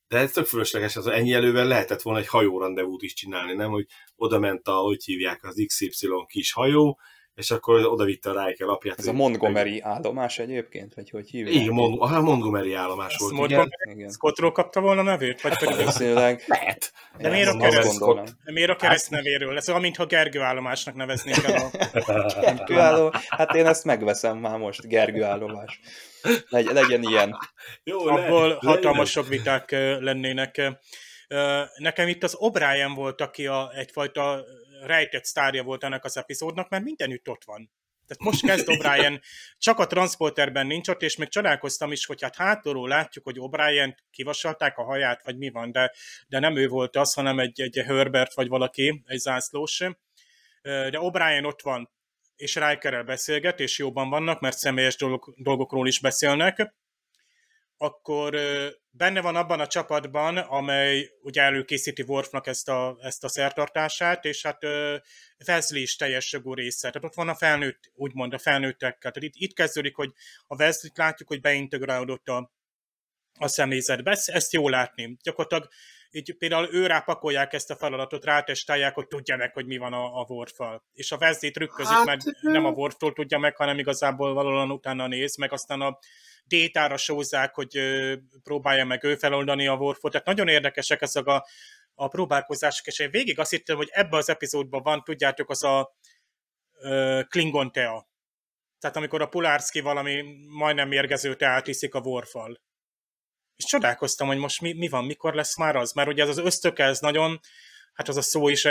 De 0.08 0.18
ez 0.18 0.32
tök 0.32 0.46
fölösleges, 0.46 0.96
az 0.96 1.08
ennyi 1.08 1.34
elővel 1.34 1.66
lehetett 1.66 2.02
volna 2.02 2.20
egy 2.20 2.28
hajórandevút 2.28 3.02
is 3.02 3.14
csinálni, 3.14 3.54
nem? 3.54 3.72
Hogy 3.72 3.86
oda 4.16 4.40
ment 4.40 4.68
a, 4.68 4.74
hogy 4.74 5.04
hívják, 5.04 5.44
az 5.44 5.64
XY 5.68 6.08
kis 6.28 6.52
hajó, 6.52 7.00
és 7.36 7.52
akkor 7.52 7.86
oda 7.86 8.04
vitte 8.04 8.30
a 8.30 8.46
Riker 8.46 8.68
apját. 8.68 9.00
Ez 9.00 9.08
a 9.08 9.14
Montgomery 9.14 9.72
meg... 9.72 9.82
állomás 9.84 10.40
egyébként, 10.40 10.94
vagy 10.94 11.10
hogy 11.10 11.30
hívják? 11.30 11.56
Igen, 11.56 11.74
Mon- 11.74 12.02
a 12.02 12.22
Montgomery 12.22 12.74
állomás 12.74 13.12
Ezt 13.12 13.20
volt. 13.20 13.34
Montgomery 13.34 13.92
igen. 13.94 14.10
Scottról 14.10 14.52
kapta 14.52 14.82
volna 14.82 15.02
nevét? 15.02 15.42
Vagy 15.42 15.58
pedig 15.58 15.76
Valószínűleg. 15.76 16.44
Lehet. 16.48 16.94
De 17.18 17.30
miért 17.30 17.48
a, 17.48 17.58
kereszt, 17.58 18.06
de 18.44 18.52
miért 18.52 18.70
a 18.70 18.76
keresztnevéről? 18.76 19.58
Ez 19.58 19.70
olyan, 19.70 19.82
mintha 19.82 20.06
Gergő 20.06 20.42
állomásnak 20.42 20.96
neveznék 20.96 21.44
el 21.44 21.72
a... 21.72 21.78
Gergő 22.42 22.80
állomás? 22.80 23.26
Hát 23.30 23.56
én 23.56 23.66
ezt 23.66 23.84
megveszem 23.84 24.38
már 24.38 24.58
most, 24.58 24.88
Gergő 24.88 25.24
állomás. 25.24 25.80
Legy, 26.50 26.66
legyen 26.66 27.04
ilyen. 27.04 27.38
Jó, 27.84 28.08
Abból 28.08 28.48
le, 28.48 28.58
hatalmas 28.60 29.10
sok 29.10 29.28
viták 29.28 29.72
lennének. 30.00 30.62
Nekem 31.78 32.08
itt 32.08 32.24
az 32.24 32.38
O'Brien 32.40 32.92
volt, 32.96 33.22
aki 33.22 33.48
a, 33.48 33.72
egyfajta 33.76 34.46
rejtett 34.86 35.26
sztárja 35.26 35.64
volt 35.64 35.84
ennek 35.84 36.04
az 36.04 36.18
epizódnak, 36.18 36.70
mert 36.70 36.84
mindenütt 36.84 37.30
ott 37.30 37.44
van. 37.46 37.72
Tehát 38.08 38.24
most 38.24 38.46
kezd 38.46 38.68
O'Brien, 38.70 39.22
csak 39.58 39.80
a 39.80 39.88
transporterben 39.88 40.68
nincs 40.68 40.88
ott, 40.88 41.02
és 41.02 41.16
még 41.16 41.28
csodálkoztam 41.28 41.92
is, 41.92 42.06
hogy 42.06 42.22
hát 42.22 42.36
hátulról 42.36 42.88
látjuk, 42.88 43.24
hogy 43.24 43.36
O'Brien 43.40 43.96
kivasalták 44.12 44.78
a 44.78 44.84
haját, 44.84 45.24
vagy 45.24 45.38
mi 45.38 45.50
van, 45.50 45.72
de, 45.72 45.94
de 46.28 46.40
nem 46.40 46.56
ő 46.56 46.68
volt 46.68 46.96
az, 46.96 47.14
hanem 47.14 47.40
egy, 47.40 47.62
egy 47.62 47.78
Herbert, 47.78 48.34
vagy 48.34 48.48
valaki, 48.48 49.04
egy 49.06 49.20
zászlós. 49.20 49.78
De 50.62 50.98
O'Brien 51.00 51.46
ott 51.46 51.62
van, 51.62 51.90
és 52.36 52.56
Rikerrel 52.56 53.04
beszélget, 53.04 53.60
és 53.60 53.78
jóban 53.78 54.10
vannak, 54.10 54.40
mert 54.40 54.58
személyes 54.58 54.96
dolgok, 54.96 55.34
dolgokról 55.38 55.88
is 55.88 56.00
beszélnek, 56.00 56.74
akkor 57.78 58.38
benne 58.90 59.22
van 59.22 59.36
abban 59.36 59.60
a 59.60 59.68
csapatban, 59.68 60.38
amely 60.38 61.10
ugye 61.22 61.42
előkészíti 61.42 62.02
Worfnak 62.02 62.48
ezt 62.48 62.70
a, 62.70 62.98
ezt 63.02 63.24
a 63.24 63.28
szertartását, 63.28 64.26
és 64.26 64.42
hát 64.42 64.64
Wesley 65.48 65.82
is 65.82 65.96
teljes 65.96 66.32
jogú 66.32 66.54
része. 66.54 66.90
Tehát 66.90 67.08
ott 67.08 67.16
van 67.16 67.30
a 67.30 67.36
felnőtt, 67.36 67.92
úgymond 67.94 68.34
a 68.34 68.38
felnőttekkel. 68.38 69.12
Tehát 69.12 69.30
itt, 69.30 69.42
itt 69.42 69.54
kezdődik, 69.54 69.96
hogy 69.96 70.12
a 70.48 70.56
Wesley-t 70.56 70.98
látjuk, 70.98 71.28
hogy 71.28 71.42
beintegrálódott 71.42 72.30
a, 72.30 72.52
a 73.40 73.48
személyzetbe. 73.48 74.12
Ezt, 74.12 74.30
ezt 74.30 74.54
jó 74.54 74.70
látni. 74.70 75.18
Gyakorlatilag 75.24 75.70
így 76.12 76.38
például 76.38 76.70
ő 76.72 76.88
pakolják 77.06 77.54
ezt 77.54 77.72
a 77.72 77.76
feladatot, 77.76 78.26
rátestálják, 78.26 78.94
hogy 78.94 79.08
tudja 79.08 79.36
meg, 79.36 79.54
hogy 79.54 79.66
mi 79.66 79.78
van 79.78 79.94
a, 79.94 80.20
a 80.20 80.26
Worf-val. 80.28 80.84
És 80.94 81.12
a 81.12 81.18
Wesley 81.18 81.52
trükközik, 81.52 81.94
hát, 81.94 82.06
mert 82.06 82.24
nem 82.42 82.66
a 82.66 82.70
Worf-tól 82.70 83.14
tudja 83.14 83.38
meg, 83.38 83.56
hanem 83.56 83.80
igazából 83.80 84.34
valóan 84.34 84.72
utána 84.72 85.08
néz, 85.08 85.36
meg 85.38 85.52
aztán 85.52 85.82
a 85.82 86.00
détára 86.48 86.98
sózzák, 86.98 87.56
hogy 87.56 87.80
próbálja 88.44 88.86
meg 88.86 89.04
ő 89.04 89.16
feloldani 89.16 89.68
a 89.68 89.76
Worfot. 89.76 90.12
Tehát 90.12 90.28
nagyon 90.28 90.48
érdekesek 90.48 91.02
ezek 91.02 91.26
a, 91.26 91.46
a 91.96 92.08
próbálkozások, 92.08 92.86
és 92.86 93.00
én 93.00 93.10
végig 93.10 93.40
azt 93.40 93.52
hittem, 93.52 93.76
hogy 93.76 93.90
ebben 93.92 94.20
az 94.20 94.30
epizódban 94.30 94.84
van, 94.84 95.04
tudjátok, 95.04 95.50
az 95.50 95.64
a 95.64 95.96
Klingon 97.28 97.72
tea. 97.72 98.08
Tehát 98.80 98.96
amikor 98.96 99.22
a 99.22 99.28
Pulárszki 99.28 99.80
valami 99.80 100.24
majdnem 100.48 100.88
mérgező 100.88 101.36
teát 101.36 101.68
iszik 101.68 101.94
a 101.94 102.00
Worfal. 102.00 102.62
És 103.56 103.66
csodálkoztam, 103.66 104.28
hogy 104.28 104.38
most 104.38 104.62
mi, 104.62 104.74
mi 104.74 104.88
van, 104.88 105.06
mikor 105.06 105.34
lesz 105.34 105.58
már 105.58 105.76
az, 105.76 105.94
mert 105.94 106.08
ugye 106.08 106.24
ez 106.24 106.30
az 106.30 106.38
ösztöke, 106.38 106.84
ez 106.84 107.00
nagyon, 107.00 107.40
hát 107.94 108.08
az 108.08 108.18
a 108.18 108.22
szó 108.22 108.50
is 108.50 108.68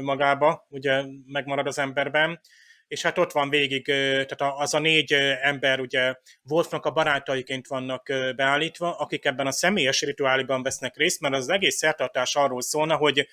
magába, 0.00 0.66
ugye 0.68 1.04
megmarad 1.26 1.66
az 1.66 1.78
emberben, 1.78 2.40
és 2.88 3.02
hát 3.02 3.18
ott 3.18 3.32
van 3.32 3.50
végig, 3.50 3.84
tehát 3.84 4.40
az 4.40 4.74
a 4.74 4.78
négy 4.78 5.12
ember 5.40 5.80
ugye 5.80 6.14
Wolfnak 6.42 6.84
a 6.84 6.90
barátaiként 6.90 7.66
vannak 7.66 8.06
beállítva, 8.36 8.96
akik 8.96 9.24
ebben 9.24 9.46
a 9.46 9.52
személyes 9.52 10.02
rituáliban 10.02 10.62
vesznek 10.62 10.96
részt, 10.96 11.20
mert 11.20 11.34
az 11.34 11.48
egész 11.48 11.76
szertartás 11.76 12.34
arról 12.34 12.62
szólna, 12.62 12.96
hogy, 12.96 13.28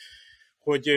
hogy 0.58 0.88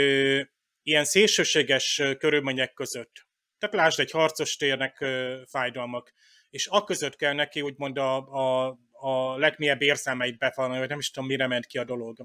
ilyen 0.82 1.04
szélsőséges 1.04 2.02
körülmények 2.18 2.72
között, 2.72 3.26
tehát 3.58 3.74
lásd 3.74 4.00
egy 4.00 4.10
harcos 4.10 4.56
térnek 4.56 5.04
fájdalmak, 5.46 6.12
és 6.50 6.68
a 6.70 6.84
között 6.84 7.16
kell 7.16 7.32
neki 7.32 7.60
úgymond 7.60 7.98
a, 7.98 8.16
a, 8.16 8.78
a 8.92 9.38
legmélyebb 9.38 9.82
érzelmeit 9.82 10.38
befalni, 10.38 10.78
vagy 10.78 10.88
nem 10.88 10.98
is 10.98 11.10
tudom, 11.10 11.28
mire 11.28 11.46
ment 11.46 11.66
ki 11.66 11.78
a 11.78 11.84
dolog. 11.84 12.16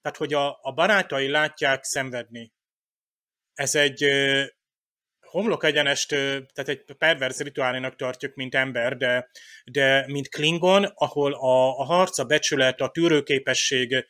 Tehát, 0.00 0.18
hogy 0.18 0.34
a, 0.34 0.58
a 0.62 0.72
barátai 0.72 1.28
látják 1.28 1.84
szenvedni. 1.84 2.52
Ez 3.54 3.74
egy 3.74 4.04
homlok 5.30 5.64
egyenest, 5.64 6.08
tehát 6.08 6.68
egy 6.68 6.84
perverz 6.98 7.40
rituálénak 7.42 7.96
tartjuk, 7.96 8.34
mint 8.34 8.54
ember, 8.54 8.96
de, 8.96 9.30
de 9.64 10.04
mint 10.06 10.28
Klingon, 10.28 10.84
ahol 10.84 11.32
a, 11.32 11.78
a 11.78 11.84
harc, 11.84 12.18
a 12.18 12.24
becsület, 12.24 12.80
a 12.80 12.90
tűrőképesség, 12.90 14.06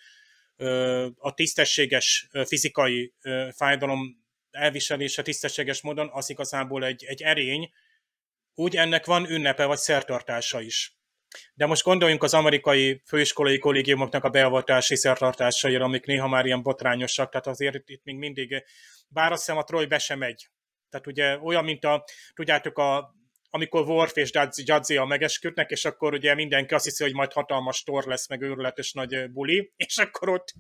a 1.19 1.35
tisztességes 1.35 2.29
fizikai 2.45 3.15
fájdalom 3.51 4.27
elviselése 4.51 5.23
tisztességes 5.23 5.83
módon, 5.83 6.09
az 6.13 6.31
igazából 6.31 6.85
egy, 6.85 7.05
egy 7.05 7.23
erény, 7.23 7.71
úgy 8.55 8.77
ennek 8.77 9.07
van 9.07 9.31
ünnepe 9.31 9.65
vagy 9.65 9.79
szertartása 9.79 10.61
is. 10.61 10.97
De 11.55 11.67
most 11.67 11.83
gondoljunk 11.83 12.23
az 12.23 12.35
amerikai 12.35 13.03
főiskolai 13.07 13.59
kollégiumoknak 13.59 14.25
a 14.25 14.29
beavatási 14.29 14.97
szertartásaira, 14.97 15.85
amik 15.85 16.05
néha 16.05 16.29
már 16.29 16.47
ilyen 16.47 16.63
botrányosak, 16.63 17.31
tehát 17.31 17.47
azért 17.47 17.89
itt, 17.89 18.05
még 18.05 18.17
mindig, 18.17 18.65
bár 19.09 19.33
azt 19.33 19.45
hiszem 19.45 19.59
a 19.59 19.65
Troy 19.65 19.87
be 19.87 19.99
sem 19.99 20.19
megy. 20.19 20.49
Tehát 20.91 21.07
ugye 21.07 21.39
olyan, 21.39 21.65
mint 21.65 21.85
a, 21.85 22.05
tudjátok, 22.35 22.79
a, 22.79 23.15
amikor 23.51 23.89
Worf 23.89 24.17
és 24.17 24.31
Jadzia 24.65 25.05
megesküdnek, 25.05 25.71
és 25.71 25.85
akkor 25.85 26.13
ugye 26.13 26.35
mindenki 26.35 26.75
azt 26.75 26.85
hiszi, 26.85 27.03
hogy 27.03 27.15
majd 27.15 27.33
hatalmas 27.33 27.83
tor 27.83 28.05
lesz, 28.05 28.29
meg 28.29 28.43
őrületes 28.43 28.93
nagy 28.93 29.31
buli, 29.31 29.73
és 29.87 29.99
akkor 29.99 30.29
ott 30.29 30.53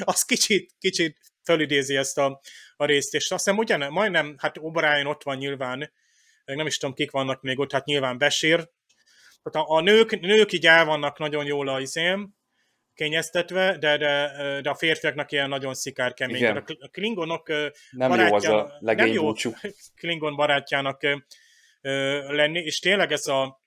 az 0.00 0.22
kicsit, 0.22 0.72
kicsit 0.78 1.18
fölidézi 1.44 1.96
ezt 1.96 2.18
a, 2.18 2.40
a 2.76 2.84
részt, 2.84 3.14
és 3.14 3.30
azt 3.30 3.44
hiszem 3.44 3.58
ugyan, 3.58 3.92
majdnem, 3.92 4.34
hát 4.38 4.56
O'Brien 4.60 5.06
ott 5.06 5.22
van 5.22 5.36
nyilván, 5.36 5.92
nem 6.44 6.66
is 6.66 6.78
tudom, 6.78 6.94
kik 6.94 7.10
vannak 7.10 7.42
még 7.42 7.58
ott, 7.58 7.72
hát 7.72 7.84
nyilván 7.84 8.18
Besír, 8.18 8.70
tehát 9.42 9.68
a, 9.68 9.74
a 9.74 9.80
nők, 9.80 10.20
nők 10.20 10.52
így 10.52 10.66
el 10.66 10.84
vannak 10.84 11.18
nagyon 11.18 11.46
jól 11.46 11.68
a 11.68 11.80
izém, 11.80 12.34
kényeztetve, 12.94 13.76
de, 13.78 13.96
de, 13.96 14.60
de 14.60 14.70
a 14.70 14.74
férfiaknak 14.74 15.32
ilyen 15.32 15.48
nagyon 15.48 15.74
szikár 15.74 16.12
kemény. 16.12 16.36
Igen. 16.36 16.56
A 16.56 16.88
klingonok 16.88 17.48
nem 17.90 18.08
barátja, 18.08 18.50
jó 18.50 18.56
az 18.56 18.64
a 18.64 18.78
nem 18.80 19.06
jó 19.06 19.32
klingon 20.00 20.36
barátjának 20.36 21.02
lenni, 22.28 22.58
és 22.58 22.78
tényleg 22.78 23.12
ez 23.12 23.26
a 23.26 23.62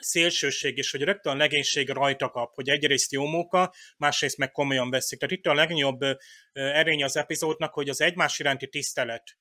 szélsőség 0.00 0.78
is, 0.78 0.90
hogy 0.90 1.02
rögtön 1.02 1.32
a 1.32 1.36
legénység 1.36 1.88
rajta 1.88 2.28
kap, 2.28 2.54
hogy 2.54 2.68
egyrészt 2.68 3.12
jó 3.12 3.26
móka, 3.26 3.72
másrészt 3.96 4.38
meg 4.38 4.50
komolyan 4.50 4.90
veszik. 4.90 5.18
Tehát 5.18 5.34
itt 5.34 5.46
a 5.46 5.54
legnagyobb 5.54 6.00
erény 6.52 7.04
az 7.04 7.16
epizódnak, 7.16 7.74
hogy 7.74 7.88
az 7.88 8.00
egymás 8.00 8.38
iránti 8.38 8.68
tisztelet, 8.68 9.36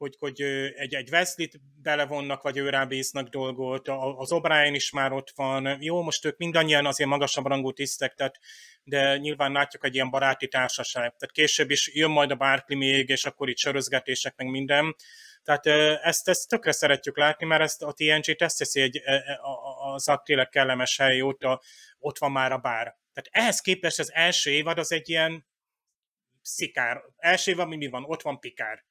hogy, 0.00 0.16
hogy 0.18 0.40
egy, 0.76 0.94
egy 0.94 1.10
Wesley-t 1.10 1.60
belevonnak, 1.82 2.42
vagy 2.42 2.56
ő 2.56 2.68
rábíznak 2.68 3.28
dolgot, 3.28 3.88
az 3.88 4.30
O'Brien 4.32 4.70
is 4.74 4.90
már 4.90 5.12
ott 5.12 5.32
van. 5.34 5.76
Jó, 5.80 6.02
most 6.02 6.24
ők 6.24 6.36
mindannyian 6.36 6.86
azért 6.86 7.10
magasabb 7.10 7.46
rangú 7.46 7.72
tisztek, 7.72 8.14
tehát, 8.14 8.38
de 8.82 9.16
nyilván 9.16 9.52
látjuk 9.52 9.84
egy 9.84 9.94
ilyen 9.94 10.10
baráti 10.10 10.48
társaság. 10.48 11.02
Tehát 11.02 11.32
később 11.32 11.70
is 11.70 11.94
jön 11.94 12.10
majd 12.10 12.30
a 12.30 12.34
Barkley 12.34 12.78
még, 12.78 13.08
és 13.08 13.24
akkor 13.24 13.48
itt 13.48 13.56
sörözgetések, 13.56 14.36
meg 14.36 14.46
minden. 14.46 14.94
Tehát 15.42 15.66
ezt, 16.02 16.28
ezt 16.28 16.48
tökre 16.48 16.72
szeretjük 16.72 17.18
látni, 17.18 17.46
mert 17.46 17.62
ezt 17.62 17.82
a 17.82 17.92
TNG-t 17.92 18.42
ezt 18.42 18.58
teszi 18.58 18.80
egy, 18.80 18.96
e, 19.04 19.12
e, 19.12 19.40
az 19.92 20.12
tényleg 20.24 20.48
kellemes 20.48 20.96
hely, 20.96 21.20
ott, 21.22 21.42
a, 21.42 21.60
ott 21.98 22.18
van 22.18 22.32
már 22.32 22.52
a 22.52 22.58
bár. 22.58 22.98
Tehát 23.12 23.28
ehhez 23.30 23.60
képest 23.60 23.98
az 23.98 24.12
első 24.12 24.50
évad 24.50 24.78
az 24.78 24.92
egy 24.92 25.08
ilyen 25.08 25.46
szikár. 26.42 27.02
Első 27.16 27.50
évad 27.50 27.68
mi, 27.68 27.76
mi 27.76 27.88
van? 27.88 28.04
Ott 28.04 28.22
van 28.22 28.40
Pikár 28.40 28.88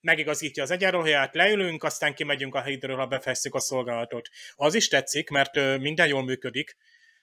megigazítja 0.00 0.62
az 0.62 0.70
egyenruháját, 0.70 1.34
leülünk, 1.34 1.84
aztán 1.84 2.14
kimegyünk 2.14 2.54
a 2.54 2.62
hídről, 2.62 2.96
ha 2.96 3.06
befejezzük 3.06 3.54
a 3.54 3.60
szolgálatot. 3.60 4.28
Az 4.54 4.74
is 4.74 4.88
tetszik, 4.88 5.28
mert 5.28 5.78
minden 5.78 6.08
jól 6.08 6.24
működik, 6.24 6.76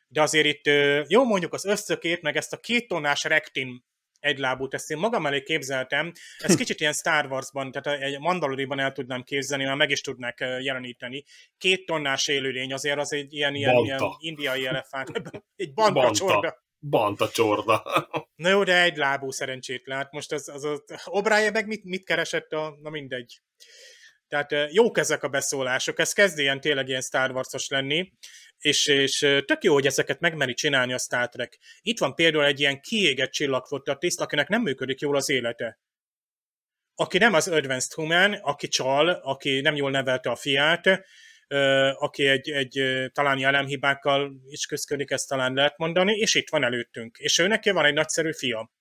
de 0.07 0.21
azért 0.21 0.45
itt, 0.45 0.65
jó 1.07 1.23
mondjuk 1.23 1.53
az 1.53 1.65
összökét, 1.65 2.21
meg 2.21 2.35
ezt 2.35 2.53
a 2.53 2.57
két 2.57 2.87
tonnás 2.87 3.23
rektin 3.23 3.83
egylábút, 4.19 4.73
ezt 4.73 4.91
én 4.91 4.97
magam 4.97 5.25
elé 5.25 5.41
képzeltem, 5.41 6.11
ez 6.37 6.55
kicsit 6.55 6.79
ilyen 6.79 6.93
Star 6.93 7.25
Wars-ban, 7.25 7.71
tehát 7.71 8.01
egy 8.01 8.19
Mandaloriban 8.19 8.79
el 8.79 8.91
tudnám 8.91 9.23
képzelni, 9.23 9.63
mert 9.63 9.77
meg 9.77 9.89
is 9.89 10.01
tudnak 10.01 10.39
jeleníteni. 10.39 11.23
Két 11.57 11.85
tonnás 11.85 12.27
élőlény 12.27 12.73
azért 12.73 12.99
az 12.99 13.13
egy 13.13 13.33
ilyen, 13.33 13.55
ilyen, 13.55 13.75
ilyen 13.75 14.01
indiai 14.17 14.65
elefánt, 14.65 15.11
egy 15.55 15.73
banta, 15.73 16.62
banta. 16.89 17.29
csorda. 17.29 17.83
Na 18.35 18.49
jó, 18.49 18.63
de 18.63 18.81
egy 18.81 18.97
lábú 18.97 19.31
szerencsétlen. 19.31 19.97
Hát 19.97 20.11
most 20.11 20.31
az, 20.31 20.49
az, 20.49 20.63
az 20.63 20.83
Obrája 21.05 21.51
meg 21.51 21.67
mit, 21.67 21.83
mit 21.83 22.03
keresett 22.03 22.51
a, 22.51 22.77
na 22.81 22.89
mindegy. 22.89 23.41
Tehát 24.27 24.73
jók 24.73 24.97
ezek 24.97 25.23
a 25.23 25.27
beszólások, 25.27 25.99
ez 25.99 26.13
kezd 26.13 26.39
ilyen 26.39 26.61
tényleg 26.61 26.87
ilyen 26.87 27.01
Star 27.01 27.31
Wars-os 27.31 27.67
lenni, 27.67 28.13
és, 28.57 28.87
és 28.87 29.19
tök 29.45 29.63
jó, 29.63 29.73
hogy 29.73 29.85
ezeket 29.85 30.19
megmeri 30.19 30.53
csinálni 30.53 30.93
a 30.93 30.97
Star 30.97 31.29
Trek. 31.29 31.59
Itt 31.81 31.99
van 31.99 32.15
például 32.15 32.45
egy 32.45 32.59
ilyen 32.59 32.81
kiégett 32.81 33.31
csillagfotta 33.31 33.97
akinek 34.15 34.47
nem 34.47 34.61
működik 34.61 34.99
jól 34.99 35.15
az 35.15 35.29
élete. 35.29 35.79
Aki 36.95 37.17
nem 37.17 37.33
az 37.33 37.47
Advanced 37.47 37.93
Human, 37.93 38.33
aki 38.33 38.67
csal, 38.67 39.09
aki 39.09 39.61
nem 39.61 39.75
jól 39.75 39.91
nevelte 39.91 40.29
a 40.29 40.35
fiát, 40.35 41.05
aki 41.97 42.27
egy, 42.27 42.49
egy 42.49 42.83
talán 43.11 43.37
jelemhibákkal 43.37 44.31
is 44.47 44.65
közködik, 44.65 45.11
ezt 45.11 45.27
talán 45.27 45.53
lehet 45.53 45.77
mondani, 45.77 46.13
és 46.13 46.35
itt 46.35 46.49
van 46.49 46.63
előttünk. 46.63 47.17
És 47.17 47.39
ő 47.39 47.47
neki 47.47 47.69
van 47.69 47.85
egy 47.85 47.93
nagyszerű 47.93 48.31
fia. 48.31 48.71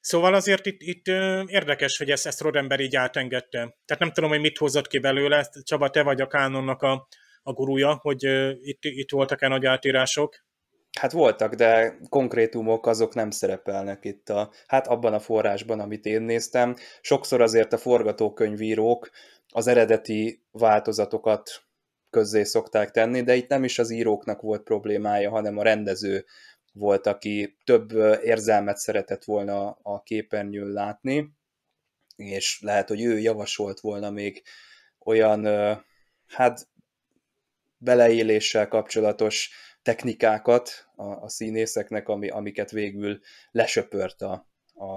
Szóval 0.00 0.34
azért 0.34 0.66
itt, 0.66 0.80
itt 0.82 1.06
érdekes, 1.46 1.98
hogy 1.98 2.10
ezt, 2.10 2.26
ezt 2.26 2.40
Rodember 2.40 2.80
így 2.80 2.96
átengedte. 2.96 3.58
Tehát 3.58 4.02
nem 4.02 4.12
tudom, 4.12 4.30
hogy 4.30 4.40
mit 4.40 4.58
hozott 4.58 4.86
ki 4.86 4.98
belőle. 4.98 5.48
Csaba, 5.62 5.90
te 5.90 6.02
vagy 6.02 6.20
a 6.20 6.26
kánonnak 6.26 6.82
a, 6.82 7.08
a 7.42 7.52
gurúja, 7.52 7.98
hogy 8.00 8.22
itt, 8.60 8.84
itt 8.84 9.10
voltak-e 9.10 9.48
nagy 9.48 9.66
átírások? 9.66 10.44
Hát 11.00 11.12
voltak, 11.12 11.54
de 11.54 11.98
konkrétumok 12.08 12.86
azok 12.86 13.14
nem 13.14 13.30
szerepelnek 13.30 14.04
itt 14.04 14.28
a, 14.28 14.50
hát 14.66 14.86
abban 14.86 15.14
a 15.14 15.20
forrásban, 15.20 15.80
amit 15.80 16.04
én 16.04 16.22
néztem. 16.22 16.76
Sokszor 17.00 17.40
azért 17.40 17.72
a 17.72 17.78
forgatókönyvírók 17.78 19.10
az 19.52 19.66
eredeti 19.66 20.44
változatokat 20.50 21.64
közzé 22.10 22.42
szokták 22.42 22.90
tenni, 22.90 23.22
de 23.22 23.34
itt 23.34 23.48
nem 23.48 23.64
is 23.64 23.78
az 23.78 23.90
íróknak 23.90 24.40
volt 24.40 24.62
problémája, 24.62 25.30
hanem 25.30 25.58
a 25.58 25.62
rendező 25.62 26.24
volt, 26.72 27.06
aki 27.06 27.56
több 27.64 27.90
érzelmet 28.22 28.76
szeretett 28.76 29.24
volna 29.24 29.70
a 29.82 30.02
képernyőn 30.02 30.72
látni, 30.72 31.30
és 32.16 32.60
lehet, 32.60 32.88
hogy 32.88 33.02
ő 33.02 33.18
javasolt 33.18 33.80
volna 33.80 34.10
még 34.10 34.42
olyan, 34.98 35.44
hát 36.26 36.68
beleéléssel 37.76 38.68
kapcsolatos 38.68 39.50
technikákat 39.82 40.88
a, 40.96 41.04
a 41.04 41.28
színészeknek, 41.28 42.08
ami, 42.08 42.28
amiket 42.28 42.70
végül 42.70 43.20
lesöpört 43.50 44.22
a, 44.22 44.48
a, 44.74 44.96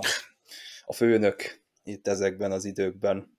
a 0.86 0.93
főnök 0.93 1.64
itt 1.84 2.08
ezekben 2.08 2.51
az 2.51 2.66
időkben. 2.66 3.35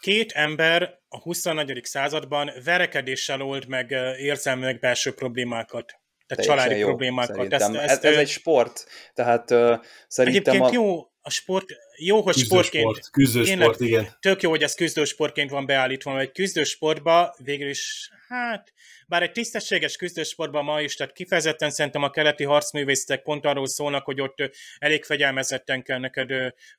Két 0.00 0.32
ember 0.32 0.98
a 1.08 1.18
21. 1.18 1.80
században 1.82 2.50
verekedéssel 2.64 3.42
old 3.42 3.68
meg 3.68 3.90
érzelmi 4.18 4.72
belső 4.72 5.14
problémákat. 5.14 6.00
Tehát 6.26 6.44
Teljesen 6.44 6.56
családi 6.56 6.80
jó, 6.80 6.86
problémákat. 6.86 7.52
Ezt, 7.52 7.74
ezt, 7.74 8.04
ez, 8.04 8.12
ez 8.12 8.16
egy 8.16 8.28
sport, 8.28 8.86
tehát 9.14 9.50
uh, 9.50 9.84
szerintem... 10.08 10.54
Egyébként 10.54 10.64
a... 10.64 10.70
jó, 10.72 11.10
a 11.22 11.30
sport, 11.30 11.64
jó, 11.96 12.20
hogy 12.20 12.36
sportként... 12.36 12.84
Sport, 12.84 13.10
küzdősport, 13.10 13.80
igen. 13.80 14.16
Tök 14.20 14.42
jó, 14.42 14.50
hogy 14.50 14.62
ez 14.62 14.74
küzdősportként 14.74 15.50
van 15.50 15.66
beállítva, 15.66 16.12
mert 16.12 16.26
egy 16.26 16.32
küzdősportba 16.32 17.34
végül 17.44 17.68
is, 17.68 18.10
hát, 18.28 18.72
bár 19.06 19.22
egy 19.22 19.32
tisztességes 19.32 19.96
küzdősportban 19.96 20.64
ma 20.64 20.80
is, 20.80 20.96
tehát 20.96 21.12
kifejezetten 21.12 21.70
szerintem 21.70 22.02
a 22.02 22.10
keleti 22.10 22.44
harcművészetek 22.44 23.22
pont 23.22 23.44
arról 23.46 23.66
szólnak, 23.66 24.04
hogy 24.04 24.20
ott 24.20 24.36
elég 24.78 25.04
fegyelmezetten 25.04 25.82
kell 25.82 25.98
neked 25.98 26.30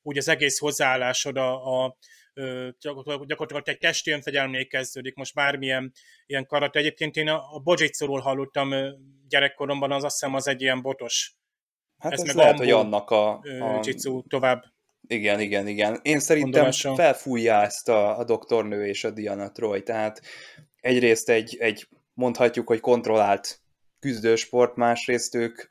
úgy 0.02 0.18
az 0.18 0.28
egész 0.28 0.58
hozzáállásod 0.58 1.36
a, 1.36 1.84
a 1.84 1.96
gyakorlatilag 2.80 3.68
egy 3.68 3.78
testi 3.78 4.10
önfegyelmé 4.10 4.64
kezdődik, 4.64 5.14
most 5.14 5.34
bármilyen 5.34 5.92
ilyen 6.26 6.46
karat. 6.46 6.76
Egyébként 6.76 7.16
én 7.16 7.28
a, 7.28 7.54
a 7.54 7.58
Bojitsuról 7.58 8.20
hallottam 8.20 8.74
gyerekkoromban, 9.28 9.92
az 9.92 10.04
azt 10.04 10.20
hiszem 10.20 10.34
az 10.34 10.48
egy 10.48 10.60
ilyen 10.60 10.82
botos. 10.82 11.34
Hát 11.98 12.12
ez, 12.12 12.20
ez 12.20 12.26
meg 12.26 12.36
lehet, 12.36 12.58
hogy 12.58 12.70
annak 12.70 13.10
a, 13.10 13.32
a... 13.38 13.80
Jitsu 13.82 14.22
tovább. 14.26 14.64
Igen, 15.06 15.40
igen, 15.40 15.66
igen. 15.66 15.98
Én 16.02 16.20
szerintem 16.20 16.50
Gondolása. 16.50 16.94
felfújja 16.94 17.62
ezt 17.62 17.88
a, 17.88 18.18
a 18.18 18.24
doktornő 18.24 18.86
és 18.86 19.04
a 19.04 19.10
Diana 19.10 19.50
Troy, 19.50 19.82
tehát 19.82 20.22
egyrészt 20.80 21.28
egy, 21.28 21.56
egy 21.60 21.88
mondhatjuk, 22.14 22.66
hogy 22.66 22.80
kontrollált 22.80 23.60
küzdősport, 23.98 24.76
másrészt 24.76 25.34
ők 25.34 25.62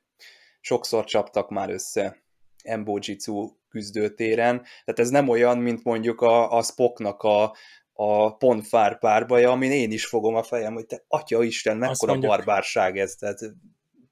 sokszor 0.59 1.03
csaptak 1.05 1.49
már 1.49 1.69
össze 1.69 2.23
Embojitsu 2.63 3.49
küzdőtéren, 3.69 4.57
tehát 4.57 4.99
ez 4.99 5.09
nem 5.09 5.29
olyan, 5.29 5.57
mint 5.57 5.83
mondjuk 5.83 6.21
a, 6.21 6.57
a 6.57 6.63
Spocknak 6.63 7.21
a, 7.21 7.55
a 7.93 8.37
ponfár 8.37 8.99
párbaja, 8.99 9.51
amin 9.51 9.71
én 9.71 9.91
is 9.91 10.05
fogom 10.05 10.35
a 10.35 10.43
fejem, 10.43 10.73
hogy 10.73 10.85
te 10.85 11.03
atya 11.07 11.43
Isten, 11.43 11.77
mekkora 11.77 12.17
barbárság 12.17 12.97
ez, 12.97 13.15
tehát 13.15 13.39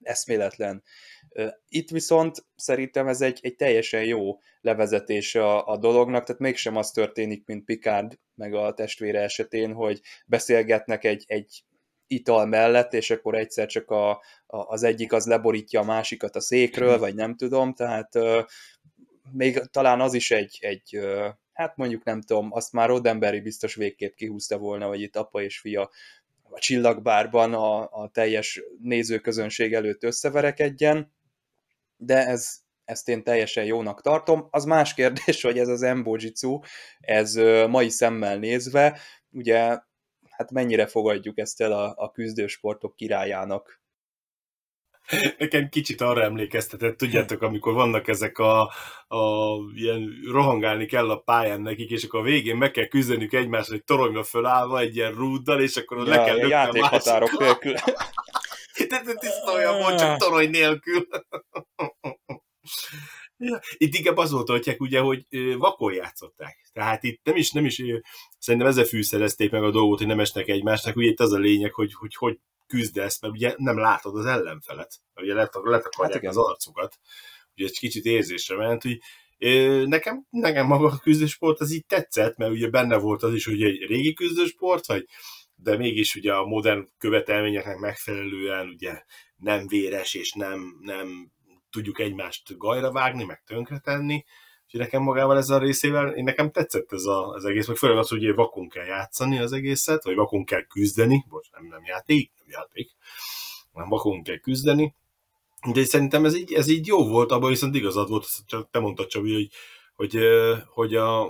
eszméletlen. 0.01 0.83
Itt 1.67 1.89
viszont 1.89 2.45
szerintem 2.55 3.07
ez 3.07 3.21
egy, 3.21 3.39
egy 3.41 3.55
teljesen 3.55 4.03
jó 4.03 4.39
levezetés 4.61 5.35
a, 5.35 5.67
a 5.67 5.77
dolognak, 5.77 6.23
tehát 6.23 6.41
mégsem 6.41 6.75
az 6.75 6.91
történik, 6.91 7.45
mint 7.45 7.65
Picard 7.65 8.19
meg 8.35 8.53
a 8.53 8.73
testvére 8.73 9.21
esetén, 9.21 9.73
hogy 9.73 10.01
beszélgetnek 10.25 11.03
egy, 11.03 11.23
egy 11.27 11.63
ital 12.09 12.45
mellett, 12.45 12.93
és 12.93 13.09
akkor 13.09 13.35
egyszer 13.35 13.67
csak 13.67 13.89
a, 13.89 14.09
a, 14.09 14.21
az 14.45 14.83
egyik 14.83 15.13
az 15.13 15.25
leborítja 15.25 15.79
a 15.79 15.83
másikat 15.83 16.35
a 16.35 16.39
székről, 16.41 16.97
vagy 16.97 17.15
nem 17.15 17.35
tudom, 17.35 17.73
tehát 17.73 18.09
még 19.31 19.61
talán 19.71 20.01
az 20.01 20.13
is 20.13 20.31
egy, 20.31 20.57
egy 20.61 20.99
hát 21.53 21.75
mondjuk 21.77 22.03
nem 22.03 22.21
tudom, 22.21 22.53
azt 22.53 22.73
már 22.73 22.87
Roddenberry 22.87 23.39
biztos 23.39 23.75
végképp 23.75 24.15
kihúzta 24.15 24.57
volna, 24.57 24.87
hogy 24.87 25.01
itt 25.01 25.15
apa 25.15 25.41
és 25.41 25.59
fia 25.59 25.89
a 26.49 26.59
csillagbárban 26.59 27.53
a, 27.53 27.79
a 27.81 28.09
teljes 28.13 28.61
nézőközönség 28.81 29.73
előtt 29.73 30.03
összeverekedjen, 30.03 31.13
de 31.97 32.27
ez, 32.27 32.57
ezt 32.85 33.09
én 33.09 33.23
teljesen 33.23 33.65
jónak 33.65 34.01
tartom. 34.01 34.47
Az 34.51 34.63
más 34.65 34.93
kérdés, 34.93 35.41
hogy 35.41 35.59
ez 35.59 35.67
az 35.67 35.81
Embojitsu, 35.81 36.59
ez 36.99 37.33
mai 37.67 37.89
szemmel 37.89 38.37
nézve, 38.37 38.99
ugye 39.31 39.79
hát 40.39 40.51
mennyire 40.51 40.87
fogadjuk 40.87 41.37
ezt 41.37 41.61
el 41.61 41.71
a, 41.71 41.93
a 41.97 42.11
küzdősportok 42.11 42.95
királyának. 42.95 43.81
Nekem 45.37 45.69
kicsit 45.69 46.01
arra 46.01 46.23
emlékeztetett, 46.23 46.97
tudjátok, 46.97 47.41
amikor 47.41 47.73
vannak 47.73 48.07
ezek 48.07 48.37
a, 48.37 48.61
a 49.07 49.53
ilyen 49.75 50.09
rohangálni 50.31 50.85
kell 50.85 51.09
a 51.09 51.19
pályán 51.19 51.61
nekik, 51.61 51.89
és 51.89 52.03
akkor 52.03 52.19
a 52.19 52.23
végén 52.23 52.57
meg 52.57 52.71
kell 52.71 52.87
küzdenünk 52.87 53.33
egymást, 53.33 53.69
hogy 53.69 53.83
toronyba 53.83 54.23
fölállva 54.23 54.79
egy 54.79 54.95
ilyen 54.95 55.13
rúddal, 55.13 55.61
és 55.61 55.75
akkor 55.75 55.97
ja, 55.97 56.03
le 56.03 56.15
kell 56.15 56.35
lökni 56.35 56.53
a 56.53 56.57
játékhatárok 56.57 57.39
nélkül. 57.39 57.73
De 58.89 59.13
tiszta 59.13 59.53
olyan 59.53 59.77
volt, 59.77 59.99
csak 59.99 60.17
torony 60.17 60.49
nélkül. 60.49 61.07
Itt 63.77 63.95
inkább 63.95 64.17
az 64.17 64.31
volt, 64.31 64.49
hogy 64.49 64.75
ugye, 64.79 64.99
hogy 64.99 65.25
vakon 65.57 65.93
játszották. 65.93 66.69
Tehát 66.73 67.03
itt 67.03 67.19
nem 67.23 67.35
is, 67.35 67.51
nem 67.51 67.65
is, 67.65 67.81
szerintem 68.37 68.69
ezzel 68.69 68.85
fűszerezték 68.85 69.51
meg 69.51 69.63
a 69.63 69.71
dolgot, 69.71 69.97
hogy 69.97 70.07
nem 70.07 70.19
esnek 70.19 70.47
egymásnak. 70.47 70.95
Ugye 70.95 71.09
itt 71.09 71.19
az 71.19 71.31
a 71.31 71.37
lényeg, 71.37 71.73
hogy 71.73 71.93
hogy, 71.93 72.15
hogy 72.15 72.39
küzdesz, 72.67 73.21
mert 73.21 73.33
ugye 73.33 73.53
nem 73.57 73.77
látod 73.77 74.17
az 74.17 74.25
ellenfelet. 74.25 74.99
Ugye 75.15 75.33
letakarják 75.33 76.21
hát 76.21 76.25
az 76.25 76.37
arcukat. 76.37 76.99
Ugye 77.55 77.65
egy 77.65 77.77
kicsit 77.77 78.05
érzésre 78.05 78.55
ment, 78.55 78.81
hogy 78.81 78.99
nekem, 79.87 80.25
nekem 80.29 80.65
maga 80.65 80.87
a 80.87 80.97
küzdősport 80.97 81.59
az 81.59 81.71
így 81.71 81.85
tetszett, 81.85 82.37
mert 82.37 82.51
ugye 82.51 82.69
benne 82.69 82.97
volt 82.97 83.23
az 83.23 83.33
is, 83.33 83.45
hogy 83.45 83.63
egy 83.63 83.85
régi 83.85 84.13
küzdősport, 84.13 84.85
hogy 84.85 85.05
de 85.55 85.77
mégis 85.77 86.15
ugye 86.15 86.33
a 86.33 86.45
modern 86.45 86.89
követelményeknek 86.97 87.77
megfelelően 87.77 88.67
ugye 88.67 89.03
nem 89.35 89.67
véres 89.67 90.13
és 90.13 90.31
nem, 90.31 90.77
nem 90.81 91.31
tudjuk 91.71 91.99
egymást 91.99 92.57
gajra 92.57 92.91
vágni, 92.91 93.23
meg 93.23 93.43
tönkretenni, 93.45 94.25
és 94.67 94.79
nekem 94.79 95.01
magával 95.01 95.37
ezzel 95.37 95.57
a 95.57 95.61
részével, 95.61 96.13
én 96.13 96.23
nekem 96.23 96.51
tetszett 96.51 96.91
ez 96.91 97.05
a, 97.05 97.27
az 97.27 97.45
egész, 97.45 97.67
meg 97.67 97.75
főleg 97.75 97.97
az, 97.97 98.09
hogy 98.09 98.33
vakon 98.33 98.69
kell 98.69 98.85
játszani 98.85 99.39
az 99.39 99.51
egészet, 99.51 100.03
vagy 100.03 100.15
vakon 100.15 100.45
kell 100.45 100.61
küzdeni, 100.61 101.25
most 101.29 101.51
nem, 101.51 101.65
nem 101.65 101.85
játék, 101.85 102.31
nem 102.37 102.47
játék, 102.49 102.91
hanem 103.73 103.89
vakon 103.89 104.23
kell 104.23 104.37
küzdeni, 104.37 104.95
de 105.73 105.83
szerintem 105.83 106.25
ez 106.25 106.35
így, 106.35 106.53
ez 106.53 106.67
így 106.67 106.87
jó 106.87 107.07
volt, 107.07 107.31
abban 107.31 107.49
viszont 107.49 107.75
igazad 107.75 108.09
volt, 108.09 108.27
te 108.71 108.79
mondtad 108.79 109.07
Csabi, 109.07 109.33
hogy, 109.33 109.49
hogy, 109.95 110.19
hogy 110.65 110.95
a, 110.95 111.25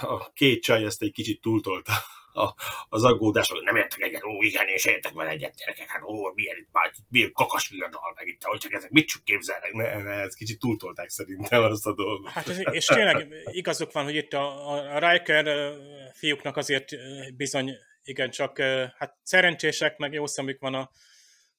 a 0.00 0.30
két 0.34 0.62
csaj 0.62 0.84
ezt 0.84 1.02
egy 1.02 1.12
kicsit 1.12 1.40
túltolta 1.40 1.92
a, 2.36 2.54
az 2.88 3.04
aggódás, 3.04 3.48
hogy 3.48 3.62
nem 3.62 3.76
értek 3.76 4.00
egyet, 4.00 4.24
ó, 4.24 4.42
igen, 4.42 4.66
és 4.68 4.84
értek 4.84 5.12
vele 5.12 5.30
egyet, 5.30 5.54
gyerekek, 5.56 5.88
hát 5.88 6.02
ó, 6.02 6.32
milyen 6.34 6.56
itt 6.56 6.68
már, 6.72 6.90
milyen 7.08 7.32
kakas 7.32 7.68
viadal, 7.68 8.12
meg 8.14 8.26
itt, 8.26 8.42
hogy 8.42 8.58
csak 8.58 8.72
ezek 8.72 8.90
mit 8.90 9.06
csak 9.06 9.24
képzelnek, 9.24 9.72
ne, 9.72 10.02
ne, 10.02 10.12
ez 10.12 10.34
kicsit 10.34 10.58
túltolták 10.58 11.08
szerintem 11.08 11.62
azt 11.62 11.86
a 11.86 11.94
dolgot. 11.94 12.30
Hát 12.30 12.48
ez, 12.48 12.60
és 12.70 12.84
tényleg 12.84 13.26
igazuk 13.50 13.92
van, 13.92 14.04
hogy 14.04 14.14
itt 14.14 14.32
a, 14.32 14.70
a 14.94 15.10
Riker 15.10 15.72
fiúknak 16.14 16.56
azért 16.56 16.92
bizony 17.36 17.70
igen, 18.06 18.30
csak 18.30 18.58
hát 18.96 19.16
szerencsések, 19.22 19.96
meg 19.96 20.12
jó 20.12 20.26
szemük 20.26 20.60
van 20.60 20.74
a, 20.74 20.90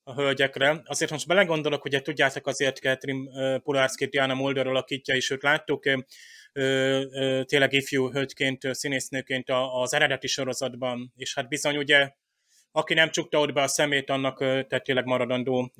a 0.03 0.13
hölgyekre. 0.13 0.81
Azért 0.85 1.11
most 1.11 1.27
belegondolok, 1.27 1.85
ugye 1.85 2.01
tudjátok 2.01 2.47
azért 2.47 2.77
Catherine 2.77 3.59
Pulárszki 3.59 4.05
Diana 4.05 4.33
Mulder 4.33 4.67
alakítja, 4.67 5.15
és 5.15 5.29
őt 5.29 5.43
láttuk 5.43 5.85
tényleg 7.45 7.73
ifjú 7.73 8.11
hölgyként, 8.11 8.61
színésznőként 8.71 9.49
az 9.81 9.93
eredeti 9.93 10.27
sorozatban, 10.27 11.13
és 11.15 11.35
hát 11.35 11.47
bizony 11.47 11.77
ugye 11.77 12.11
aki 12.71 12.93
nem 12.93 13.09
csukta 13.09 13.39
ott 13.39 13.53
be 13.53 13.61
a 13.61 13.67
szemét, 13.67 14.09
annak 14.09 14.37
tehát 14.39 14.83
tényleg 14.83 15.05
maradandó 15.05 15.71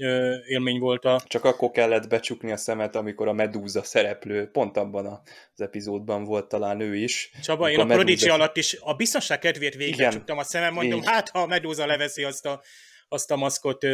élmény 0.48 0.80
volt 0.80 1.06
a... 1.06 1.22
Csak 1.28 1.44
akkor 1.44 1.72
kellett 1.72 2.10
becsukni 2.10 2.52
a 2.52 2.58
szemet, 2.58 2.96
amikor 2.96 3.28
a 3.28 3.34
Medúza 3.34 3.84
szereplő, 3.84 4.50
pont 4.52 4.78
abban 4.78 5.06
az 5.06 5.62
epizódban 5.62 6.24
volt 6.24 6.48
talán 6.48 6.80
ő 6.80 6.96
is. 6.96 7.32
Csaba, 7.42 7.72
én 7.72 7.80
a, 7.80 7.82
a 7.82 7.86
Prodigy 7.86 8.30
alatt 8.30 8.58
is 8.58 8.78
a 8.80 8.94
biztonság 8.94 9.40
kedvéért 9.40 9.76
végig 9.76 10.08
csuktam 10.08 10.38
a 10.38 10.44
szemem, 10.44 10.74
mondom, 10.74 11.00
Így. 11.00 11.08
hát 11.08 11.30
ha 11.30 11.40
a 11.40 11.48
Medúza 11.48 11.86
leveszi 11.86 12.24
azt 12.24 12.46
a, 12.46 12.62
azt 13.08 13.32
a 13.32 13.36
maszkot. 13.36 13.86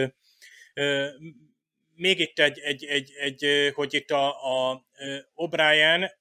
Még 1.95 2.19
itt 2.19 2.39
egy, 2.39 2.59
egy, 2.59 2.85
egy, 2.85 3.11
egy 3.19 3.71
hogy 3.73 3.93
itt 3.93 4.11
a, 4.11 4.27
a 4.29 4.85
O'Brien 5.35 6.11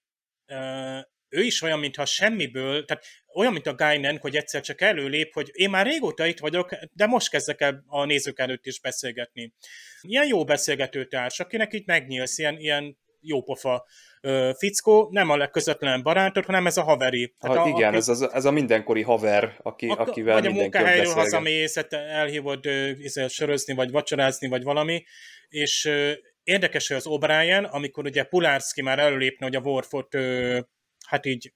ő 1.28 1.42
is 1.42 1.62
olyan, 1.62 1.78
mintha 1.78 2.04
semmiből, 2.04 2.84
tehát 2.84 3.04
olyan, 3.34 3.52
mint 3.52 3.66
a 3.66 3.74
Guinan, 3.74 4.18
hogy 4.18 4.36
egyszer 4.36 4.60
csak 4.60 4.80
előlép, 4.80 5.32
hogy 5.32 5.50
én 5.52 5.70
már 5.70 5.86
régóta 5.86 6.26
itt 6.26 6.38
vagyok, 6.38 6.74
de 6.92 7.06
most 7.06 7.30
kezdek 7.30 7.60
el 7.60 7.84
a 7.86 8.04
nézők 8.04 8.38
előtt 8.38 8.66
is 8.66 8.80
beszélgetni. 8.80 9.52
Ilyen 10.00 10.26
jó 10.26 10.44
beszélgetőtárs, 10.44 11.40
akinek 11.40 11.72
itt 11.72 11.86
megnyílsz, 11.86 12.38
ilyen, 12.38 12.58
ilyen 12.58 12.98
jópofa 13.20 13.84
fickó, 14.58 15.08
nem 15.10 15.30
a 15.30 15.36
legközvetlen 15.36 16.02
barátod, 16.02 16.44
hanem 16.44 16.66
ez 16.66 16.76
a 16.76 16.82
haveri. 16.82 17.34
Hát 17.38 17.56
ha, 17.56 17.62
a, 17.62 17.68
igen, 17.68 17.88
aki, 17.88 17.96
ez, 17.96 18.08
az, 18.08 18.32
ez 18.32 18.44
a 18.44 18.50
mindenkori 18.50 19.02
haver, 19.02 19.56
aki, 19.62 19.88
a, 19.88 20.00
akivel 20.00 20.34
Vagy 20.34 20.46
a 20.46 20.50
munkahelyről 20.50 21.12
hazamész, 21.12 21.74
hát 21.74 21.92
elhívod 21.92 22.66
uh, 22.66 23.28
sörözni, 23.28 23.74
vagy 23.74 23.90
vacsorázni, 23.90 24.48
vagy 24.48 24.62
valami, 24.62 25.04
és 25.48 25.90
Érdekes, 26.42 26.88
hogy 26.88 26.96
az 26.96 27.06
O'Brien, 27.08 27.70
amikor 27.70 28.04
ugye 28.04 28.24
Pulárszki 28.24 28.82
már 28.82 28.98
előlépne, 28.98 29.46
hogy 29.46 29.56
a 29.56 29.60
Worfot 29.60 30.14
hát 31.06 31.26
így 31.26 31.52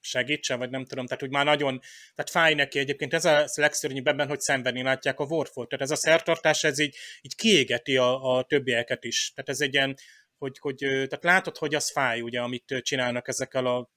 segítsen, 0.00 0.58
vagy 0.58 0.70
nem 0.70 0.84
tudom, 0.84 1.06
tehát 1.06 1.20
hogy 1.20 1.30
már 1.30 1.44
nagyon, 1.44 1.80
tehát 2.14 2.30
fáj 2.30 2.54
neki 2.54 2.78
egyébként, 2.78 3.14
ez 3.14 3.24
a 3.24 3.44
legszörnyűbb 3.54 4.06
ebben, 4.06 4.28
hogy 4.28 4.40
szenvedni 4.40 4.82
látják 4.82 5.20
a 5.20 5.24
Worfot, 5.24 5.68
tehát 5.68 5.84
ez 5.84 5.90
a 5.90 5.96
szertartás, 5.96 6.64
ez 6.64 6.78
így, 6.78 6.96
így 7.20 7.34
kiégeti 7.34 7.96
a, 7.96 8.36
a 8.36 8.42
többieket 8.42 9.04
is, 9.04 9.32
tehát 9.34 9.50
ez 9.50 9.60
egy 9.60 9.74
ilyen, 9.74 9.96
hogy, 10.38 10.58
hogy 10.58 10.76
tehát 10.76 11.24
látod, 11.24 11.56
hogy 11.56 11.74
az 11.74 11.90
fáj, 11.90 12.20
ugye, 12.20 12.40
amit 12.40 12.80
csinálnak 12.82 13.28
ezekkel 13.28 13.66
a 13.66 13.90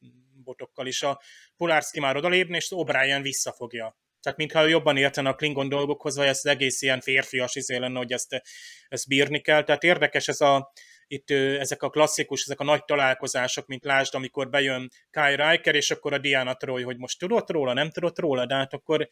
botokkal 0.44 0.88
is. 0.88 1.04
A 1.04 1.22
Pulárszki 1.58 2.00
már 2.00 2.16
odalépne, 2.16 2.56
és 2.56 2.68
O'Brien 2.70 3.20
visszafogja. 3.22 3.98
Tehát 4.28 4.42
mintha 4.42 4.66
jobban 4.66 4.98
értene 4.98 5.30
a 5.30 5.36
Klingon 5.36 5.70
dolgokhoz, 5.70 6.16
vagy 6.16 6.28
ez 6.28 6.46
egész 6.46 6.82
ilyen 6.82 7.02
férfias 7.02 7.56
izé 7.56 7.78
lenne, 7.78 7.98
hogy 7.98 8.12
ezt, 8.12 8.42
ezt 8.88 9.08
bírni 9.08 9.40
kell. 9.42 9.64
Tehát 9.64 9.84
érdekes 9.84 10.28
ez 10.28 10.42
a, 10.42 10.72
itt 11.08 11.32
ezek 11.32 11.82
a 11.82 11.90
klasszikus, 11.90 12.42
ezek 12.42 12.60
a 12.60 12.64
nagy 12.64 12.86
találkozások, 12.86 13.68
mint 13.68 13.84
lásd, 13.84 14.16
amikor 14.16 14.50
bejön 14.50 14.90
Kai 15.12 15.36
Riker, 15.36 15.76
és 15.76 15.92
akkor 15.92 16.14
a 16.14 16.18
Diana 16.18 16.56
Troy, 16.56 16.84
hogy 16.84 16.98
most 16.98 17.20
tudott 17.20 17.50
róla, 17.50 17.74
nem 17.74 17.90
tudott 17.90 18.20
róla, 18.20 18.46
de 18.46 18.56
hát 18.56 18.74
akkor 18.74 19.10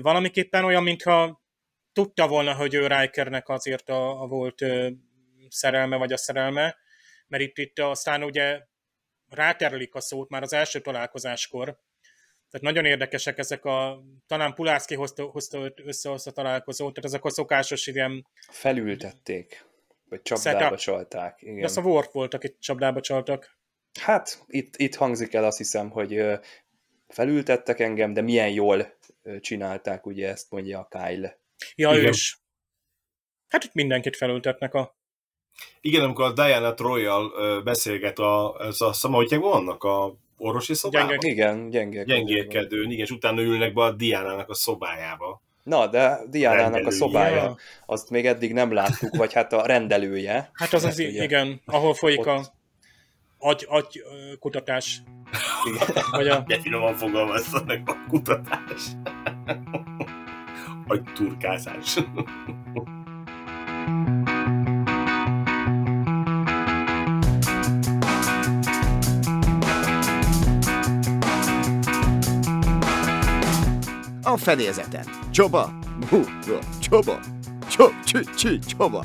valamiképpen 0.00 0.64
olyan, 0.64 0.82
mintha 0.82 1.42
tudta 1.92 2.28
volna, 2.28 2.54
hogy 2.54 2.74
ő 2.74 2.86
Rikernek 2.86 3.48
azért 3.48 3.88
a, 3.88 4.22
a 4.22 4.26
volt 4.26 4.64
szerelme, 5.48 5.96
vagy 5.96 6.12
a 6.12 6.16
szerelme, 6.16 6.76
mert 7.26 7.42
itt, 7.42 7.58
itt 7.58 7.78
aztán 7.78 8.22
ugye 8.22 8.60
ráterlik 9.28 9.94
a 9.94 10.00
szót 10.00 10.28
már 10.28 10.42
az 10.42 10.52
első 10.52 10.80
találkozáskor, 10.80 11.78
tehát 12.50 12.66
nagyon 12.66 12.84
érdekesek 12.84 13.38
ezek 13.38 13.64
a, 13.64 14.02
talán 14.26 14.54
Pulászki 14.54 14.94
hozta, 14.94 15.22
hozta 15.22 15.72
össze 15.84 16.10
a 16.10 16.30
találkozót, 16.30 16.94
tehát 16.94 17.10
ezek 17.10 17.24
a 17.24 17.30
szokásos 17.30 17.86
ilyen... 17.86 18.26
Felültették, 18.50 19.66
vagy 20.08 20.22
csapdába 20.22 20.58
setup. 20.58 20.78
csalták. 20.78 21.42
Igen. 21.42 21.64
Ez 21.64 21.76
a 21.76 21.80
Worf 21.80 22.12
volt, 22.12 22.34
akit 22.34 22.56
csapdába 22.60 23.00
csaltak. 23.00 23.58
Hát, 24.00 24.44
itt, 24.46 24.76
itt 24.76 24.94
hangzik 24.94 25.34
el 25.34 25.44
azt 25.44 25.58
hiszem, 25.58 25.90
hogy 25.90 26.22
felültettek 27.08 27.80
engem, 27.80 28.12
de 28.12 28.20
milyen 28.20 28.50
jól 28.50 28.98
csinálták, 29.40 30.06
ugye 30.06 30.28
ezt 30.28 30.50
mondja 30.50 30.78
a 30.78 30.88
Kyle. 30.88 31.38
Ja, 31.74 31.90
Igen. 31.90 32.04
ő 32.04 32.08
is. 32.08 32.40
Hát 33.48 33.64
itt 33.64 33.74
mindenkit 33.74 34.16
felültetnek 34.16 34.74
a... 34.74 34.96
Igen, 35.80 36.04
amikor 36.04 36.24
a 36.24 36.32
Diana 36.32 36.74
Troy-jal 36.74 37.62
beszélget 37.62 38.18
a, 38.18 38.54
a, 38.54 38.72
a, 38.78 38.92
a 39.02 39.08
hogy 39.08 39.36
vannak 39.36 39.84
a 39.84 40.16
orvosi 40.38 40.74
szobában? 40.74 41.08
Gyenge, 41.08 41.28
igen, 41.28 41.70
gyenge. 41.70 42.04
Gyengélkedőn, 42.04 42.90
igen, 42.90 43.04
és 43.04 43.10
utána 43.10 43.40
ülnek 43.40 43.72
be 43.72 43.82
a 43.82 43.92
Diánának 43.92 44.48
a 44.48 44.54
szobájába. 44.54 45.42
Na, 45.62 45.86
de 45.86 46.18
Diánának 46.30 46.86
a 46.86 46.90
szobája, 46.90 47.56
azt 47.86 48.10
még 48.10 48.26
eddig 48.26 48.52
nem 48.52 48.72
láttuk, 48.72 49.16
vagy 49.16 49.32
hát 49.32 49.52
a 49.52 49.66
rendelője. 49.66 50.50
Hát 50.52 50.72
az 50.72 50.84
az, 50.84 50.98
ugye, 50.98 51.22
igen, 51.22 51.60
ahol 51.64 51.94
folyik 51.94 52.18
ott... 52.18 52.26
a 52.26 52.56
agy, 53.38 53.66
agy 53.68 54.02
kutatás. 54.38 55.02
Igen. 55.64 56.04
Vagy 56.10 56.28
a... 56.28 56.38
De 56.46 56.60
finoman 56.60 56.94
fogalmazzanak 56.94 57.88
a 57.88 57.96
kutatás. 58.08 58.82
agy 60.86 61.02
turkázás. 61.14 61.98
A 74.28 74.36
fedélzeten. 74.36 75.04
Csoba, 75.30 75.78
bu, 76.10 76.24
csoba, 76.80 77.20
csob, 77.70 77.92
csü, 78.04 78.20
csü, 78.36 78.58
csoba. 78.58 79.04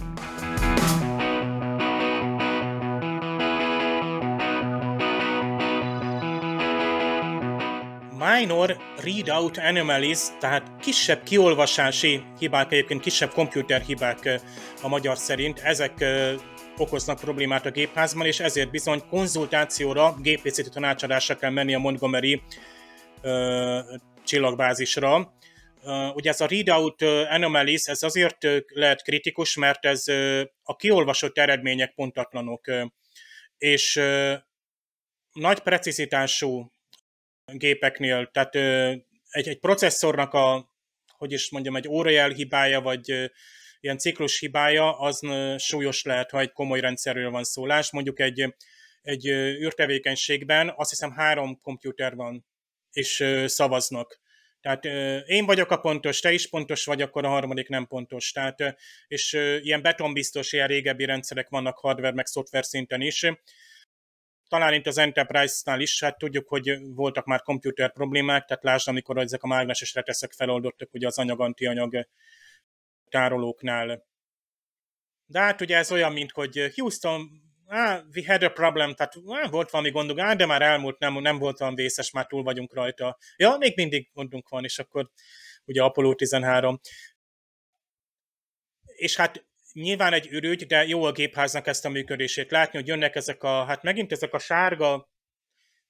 minor 8.18 8.78
readout 9.04 9.58
anomalies, 9.58 10.20
tehát 10.40 10.72
kisebb 10.82 11.24
kiolvasási 11.24 12.24
hibák, 12.40 12.72
egyébként 12.72 13.02
kisebb 13.02 13.34
komputerhibák 13.34 14.42
a 14.82 14.88
magyar 14.88 15.18
szerint, 15.18 15.60
ezek 15.60 16.06
okoznak 16.78 17.20
problémát 17.20 17.66
a 17.66 17.72
gépházban, 17.72 18.26
és 18.26 18.40
ezért 18.40 18.72
bizony 18.72 19.02
konzultációra, 19.10 20.16
gépészeti 20.22 20.70
tanácsadásra 20.70 21.36
kell 21.36 21.52
menni 21.52 21.76
a 21.76 21.80
Montgomery 21.80 22.42
csillagbázisra. 24.24 25.34
ugye 26.14 26.30
ez 26.30 26.42
a 26.42 26.46
readout 26.46 27.02
anomalies, 27.30 27.86
ez 27.86 28.04
azért 28.04 28.38
lehet 28.68 29.02
kritikus, 29.02 29.56
mert 29.56 29.86
ez 29.86 30.08
a 30.64 30.76
kiolvasott 30.76 31.38
eredmények 31.38 31.94
pontatlanok, 31.94 32.66
és 33.58 34.02
nagy 35.32 35.60
precizitású 35.60 36.72
gépeknél, 37.46 38.30
tehát 38.32 38.56
egy, 39.30 39.48
egy 39.48 39.60
processzornak 39.60 40.34
a, 40.34 40.72
hogy 41.18 41.32
is 41.32 41.52
mondjam, 41.52 41.76
egy 41.76 41.88
órajel 41.88 42.30
hibája, 42.30 42.82
vagy 42.82 43.32
ilyen 43.80 43.98
ciklus 43.98 44.40
hibája, 44.40 45.00
az 45.00 45.20
súlyos 45.58 46.04
lehet, 46.04 46.32
ha 46.32 46.40
egy 46.40 46.52
komoly 46.52 46.80
rendszerről 46.80 47.30
van 47.30 47.44
szólás. 47.44 47.92
Mondjuk 47.92 48.20
egy, 48.20 48.56
egy 49.02 49.28
űrtevékenységben 49.28 50.74
azt 50.76 50.90
hiszem 50.90 51.12
három 51.12 51.60
komputer 51.62 52.16
van, 52.16 52.46
és 52.94 53.26
szavaznak. 53.46 54.22
Tehát 54.62 54.86
én 55.28 55.46
vagyok 55.46 55.72
a 55.72 55.78
pontos, 55.78 56.20
te 56.20 56.32
is 56.32 56.50
pontos 56.50 56.86
vagy, 56.86 57.02
akkor 57.02 57.26
a 57.26 57.30
harmadik 57.30 57.70
nem 57.70 57.88
pontos. 57.88 58.32
Tehát, 58.32 58.76
és 59.08 59.34
ilyen 59.62 59.82
betonbiztos, 59.82 60.54
ilyen 60.54 60.68
régebbi 60.68 61.06
rendszerek 61.06 61.50
vannak 61.50 61.80
hardware 61.80 62.14
meg 62.14 62.26
szoftver 62.26 62.66
szinten 62.66 63.02
is. 63.02 63.26
Talán 64.48 64.74
itt 64.74 64.88
az 64.88 64.98
Enterprise-nál 64.98 65.82
is, 65.82 66.00
hát 66.00 66.18
tudjuk, 66.18 66.48
hogy 66.48 66.78
voltak 66.82 67.26
már 67.26 67.42
komputer 67.42 67.92
problémák, 67.92 68.46
tehát 68.46 68.64
lásd, 68.64 68.88
amikor 68.88 69.18
ezek 69.18 69.44
a 69.44 69.48
mágneses 69.48 69.94
reteszek 69.94 70.32
feloldottak 70.32 70.94
ugye 70.94 71.08
az 71.08 71.18
anyag-antianyag 71.18 72.08
tárolóknál. 73.10 74.06
De 75.26 75.40
hát 75.40 75.62
ugye 75.62 75.78
ez 75.78 75.92
olyan, 75.92 76.14
mint 76.14 76.32
hogy 76.32 76.72
Houston, 76.76 77.43
ah, 77.74 78.04
we 78.16 78.24
had 78.26 78.44
a 78.44 78.50
problem, 78.50 78.94
tehát 78.94 79.16
ah, 79.16 79.50
volt 79.50 79.70
valami 79.70 79.92
gondunk, 79.92 80.20
ah, 80.20 80.36
de 80.36 80.46
már 80.46 80.62
elmúlt, 80.62 81.00
nem, 81.00 81.14
nem 81.14 81.38
volt 81.38 81.62
olyan 81.62 81.76
vészes, 81.76 82.12
már 82.12 82.26
túl 82.26 82.44
vagyunk 82.44 82.74
rajta. 82.74 83.18
Ja, 83.36 83.56
még 83.58 83.76
mindig 83.76 84.10
gondunk 84.14 84.50
van, 84.50 84.64
és 84.64 84.80
akkor 84.80 85.10
ugye 85.66 85.82
Apollo 85.82 86.16
13. 86.16 86.80
És 88.86 89.16
hát 89.16 89.46
nyilván 89.74 90.14
egy 90.14 90.28
ürügy, 90.28 90.66
de 90.66 90.86
jó 90.86 91.04
a 91.04 91.12
gépháznak 91.12 91.68
ezt 91.68 91.86
a 91.86 91.90
működését 91.90 92.52
látni, 92.52 92.80
hogy 92.80 92.88
jönnek 92.88 93.16
ezek 93.16 93.44
a, 93.44 93.66
hát 93.66 93.84
megint 93.84 94.12
ezek 94.12 94.34
a 94.34 94.40
sárga, 94.40 95.10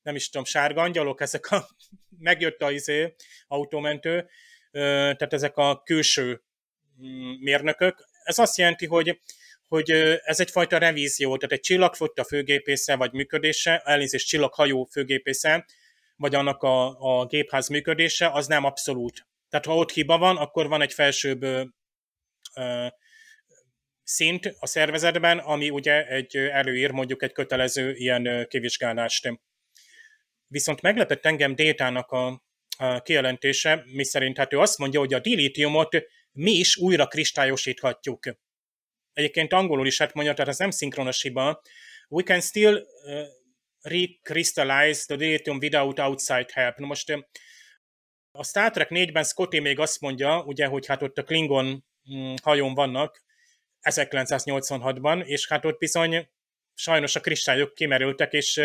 nem 0.01 0.15
is 0.15 0.29
tudom, 0.29 0.45
sárga 0.45 0.81
angyalok, 0.81 1.21
ezek 1.21 1.51
a, 1.51 1.67
megjött 2.17 2.61
a 2.61 2.71
izé, 2.71 3.15
autómentő, 3.47 4.29
tehát 4.71 5.33
ezek 5.33 5.57
a 5.57 5.81
külső 5.83 6.43
mm, 7.01 7.31
mérnökök. 7.39 8.07
Ez 8.23 8.39
azt 8.39 8.57
jelenti, 8.57 8.85
hogy 8.85 9.19
hogy 9.73 9.91
ez 10.23 10.39
egyfajta 10.39 10.77
revízió, 10.77 11.37
tehát 11.37 11.51
egy 11.51 11.59
csillagfotta 11.59 12.23
főgépésze 12.23 12.95
vagy 12.95 13.11
működése, 13.11 13.81
elnézést 13.85 14.27
csillaghajó 14.27 14.83
főgépésze, 14.91 15.65
vagy 16.15 16.35
annak 16.35 16.63
a, 16.63 16.99
a 16.99 17.25
gépház 17.25 17.67
működése, 17.67 18.29
az 18.29 18.47
nem 18.47 18.63
abszolút. 18.63 19.27
Tehát 19.49 19.65
ha 19.65 19.75
ott 19.75 19.91
hiba 19.91 20.17
van, 20.17 20.37
akkor 20.37 20.67
van 20.67 20.81
egy 20.81 20.93
felsőbb 20.93 21.43
ö, 21.43 22.87
szint 24.03 24.55
a 24.59 24.67
szervezetben, 24.67 25.37
ami 25.37 25.69
ugye 25.69 26.07
egy 26.07 26.35
előír 26.35 26.91
mondjuk 26.91 27.23
egy 27.23 27.31
kötelező 27.31 27.93
ilyen 27.93 28.47
kivizsgálást. 28.49 29.29
Viszont 30.47 30.81
meglepett 30.81 31.25
engem 31.25 31.55
Détának 31.55 32.11
a, 32.11 32.43
a 32.77 33.01
kijelentése, 33.01 33.83
mi 33.85 34.03
szerint 34.03 34.37
hát 34.37 34.53
ő 34.53 34.59
azt 34.59 34.77
mondja, 34.77 34.99
hogy 34.99 35.13
a 35.13 35.19
dilítiumot 35.19 35.97
mi 36.31 36.51
is 36.51 36.77
újra 36.77 37.07
kristályosíthatjuk. 37.07 38.25
Egyébként 39.13 39.53
angolul 39.53 39.87
is 39.87 39.97
hát 39.97 40.13
mondja, 40.13 40.33
tehát 40.33 40.51
ez 40.51 40.57
nem 40.57 40.71
szinkronos 40.71 41.21
hiba. 41.21 41.61
We 42.09 42.23
can 42.23 42.41
still 42.41 42.75
uh, 42.75 43.25
recrystallize 43.81 45.05
the 45.05 45.15
dilithium 45.15 45.57
without 45.57 45.99
outside 45.99 46.45
help. 46.53 46.77
Na 46.77 46.85
most 46.85 47.13
a 48.31 48.43
Star 48.43 48.71
Trek 48.71 48.87
4-ben 48.89 49.23
Scotty 49.23 49.59
még 49.59 49.79
azt 49.79 50.01
mondja, 50.01 50.43
ugye, 50.43 50.65
hogy 50.65 50.85
hát 50.85 51.03
ott 51.03 51.17
a 51.17 51.23
Klingon 51.23 51.85
mm, 52.13 52.33
hajón 52.43 52.73
vannak, 52.73 53.23
1986-ban, 53.89 55.25
és 55.25 55.47
hát 55.47 55.65
ott 55.65 55.77
bizony 55.77 56.29
sajnos 56.73 57.15
a 57.15 57.19
kristályok 57.19 57.73
kimerültek, 57.73 58.33
és 58.33 58.61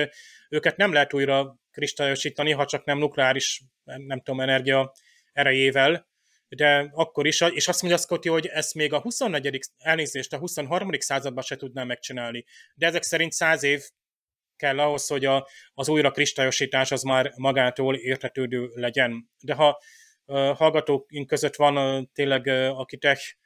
őket 0.49 0.77
nem 0.77 0.93
lehet 0.93 1.15
újra 1.15 1.59
kristályosítani, 1.71 2.53
ha 2.53 2.67
csak 2.67 2.85
nem 2.85 2.99
nukleáris, 2.99 3.63
nem 3.85 4.21
tudom, 4.21 4.41
energia 4.41 4.93
erejével, 5.33 6.09
de 6.49 6.91
akkor 6.93 7.27
is, 7.27 7.41
és 7.41 7.69
azt 7.69 7.83
mondja 7.83 8.01
Scotty, 8.01 8.29
hogy 8.29 8.47
ezt 8.47 8.75
még 8.75 8.93
a 8.93 9.01
24. 9.01 9.61
elnézést, 9.79 10.33
a 10.33 10.39
23. 10.39 10.91
században 10.93 11.43
se 11.43 11.57
tudná 11.57 11.85
megcsinálni. 11.85 12.45
De 12.75 12.87
ezek 12.87 13.03
szerint 13.03 13.33
száz 13.33 13.63
év 13.63 13.83
kell 14.57 14.79
ahhoz, 14.79 15.07
hogy 15.07 15.25
a, 15.25 15.49
az 15.75 15.89
újra 15.89 16.11
kristályosítás 16.11 16.93
az 16.93 17.03
már 17.03 17.33
magától 17.37 17.97
értetődő 17.97 18.71
legyen. 18.75 19.31
De 19.41 19.55
ha 19.55 19.81
hallgatóink 20.55 21.27
között 21.27 21.57
van 21.57 22.07
tényleg, 22.13 22.47
aki 22.77 22.97
tech 22.97 23.37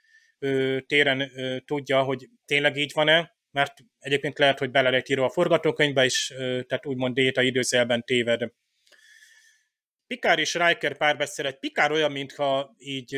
téren 0.86 1.30
tudja, 1.64 2.03
hogy 2.03 2.28
tényleg 2.44 2.76
így 2.76 2.90
van-e, 2.94 3.36
mert 3.50 3.72
egyébként 3.98 4.38
lehet, 4.38 4.59
hogy 4.59 4.70
bele 4.70 4.90
lehet 4.90 5.09
írva 5.09 5.24
a 5.24 5.30
forgatókönyvbe 5.30 6.05
is, 6.05 6.32
tehát 6.38 6.86
úgymond 6.86 7.14
déta 7.14 7.42
időzelben 7.42 8.03
téved. 8.05 8.53
Pikár 10.12 10.38
és 10.38 10.54
Riker 10.54 10.96
párbeszélet. 10.96 11.58
Pikár 11.58 11.92
olyan, 11.92 12.12
mintha 12.12 12.74
így 12.78 13.14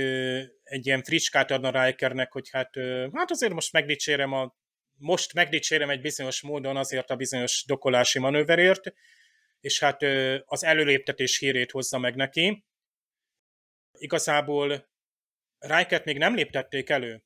egy 0.62 0.86
ilyen 0.86 1.02
fricskát 1.02 1.50
adna 1.50 1.84
Rikernek, 1.84 2.32
hogy 2.32 2.48
hát, 2.50 2.70
hát 3.12 3.30
azért 3.30 3.52
most 3.52 3.72
megdicsérem 3.72 4.32
a 4.32 4.54
most 4.96 5.32
megdicsérem 5.32 5.90
egy 5.90 6.00
bizonyos 6.00 6.42
módon 6.42 6.76
azért 6.76 7.10
a 7.10 7.16
bizonyos 7.16 7.64
dokolási 7.66 8.18
manőverért, 8.18 8.92
és 9.60 9.80
hát 9.80 10.02
az 10.44 10.64
előléptetés 10.64 11.38
hírét 11.38 11.70
hozza 11.70 11.98
meg 11.98 12.14
neki. 12.14 12.64
Igazából 13.92 14.88
Rikert 15.58 16.04
még 16.04 16.18
nem 16.18 16.34
léptették 16.34 16.90
elő. 16.90 17.24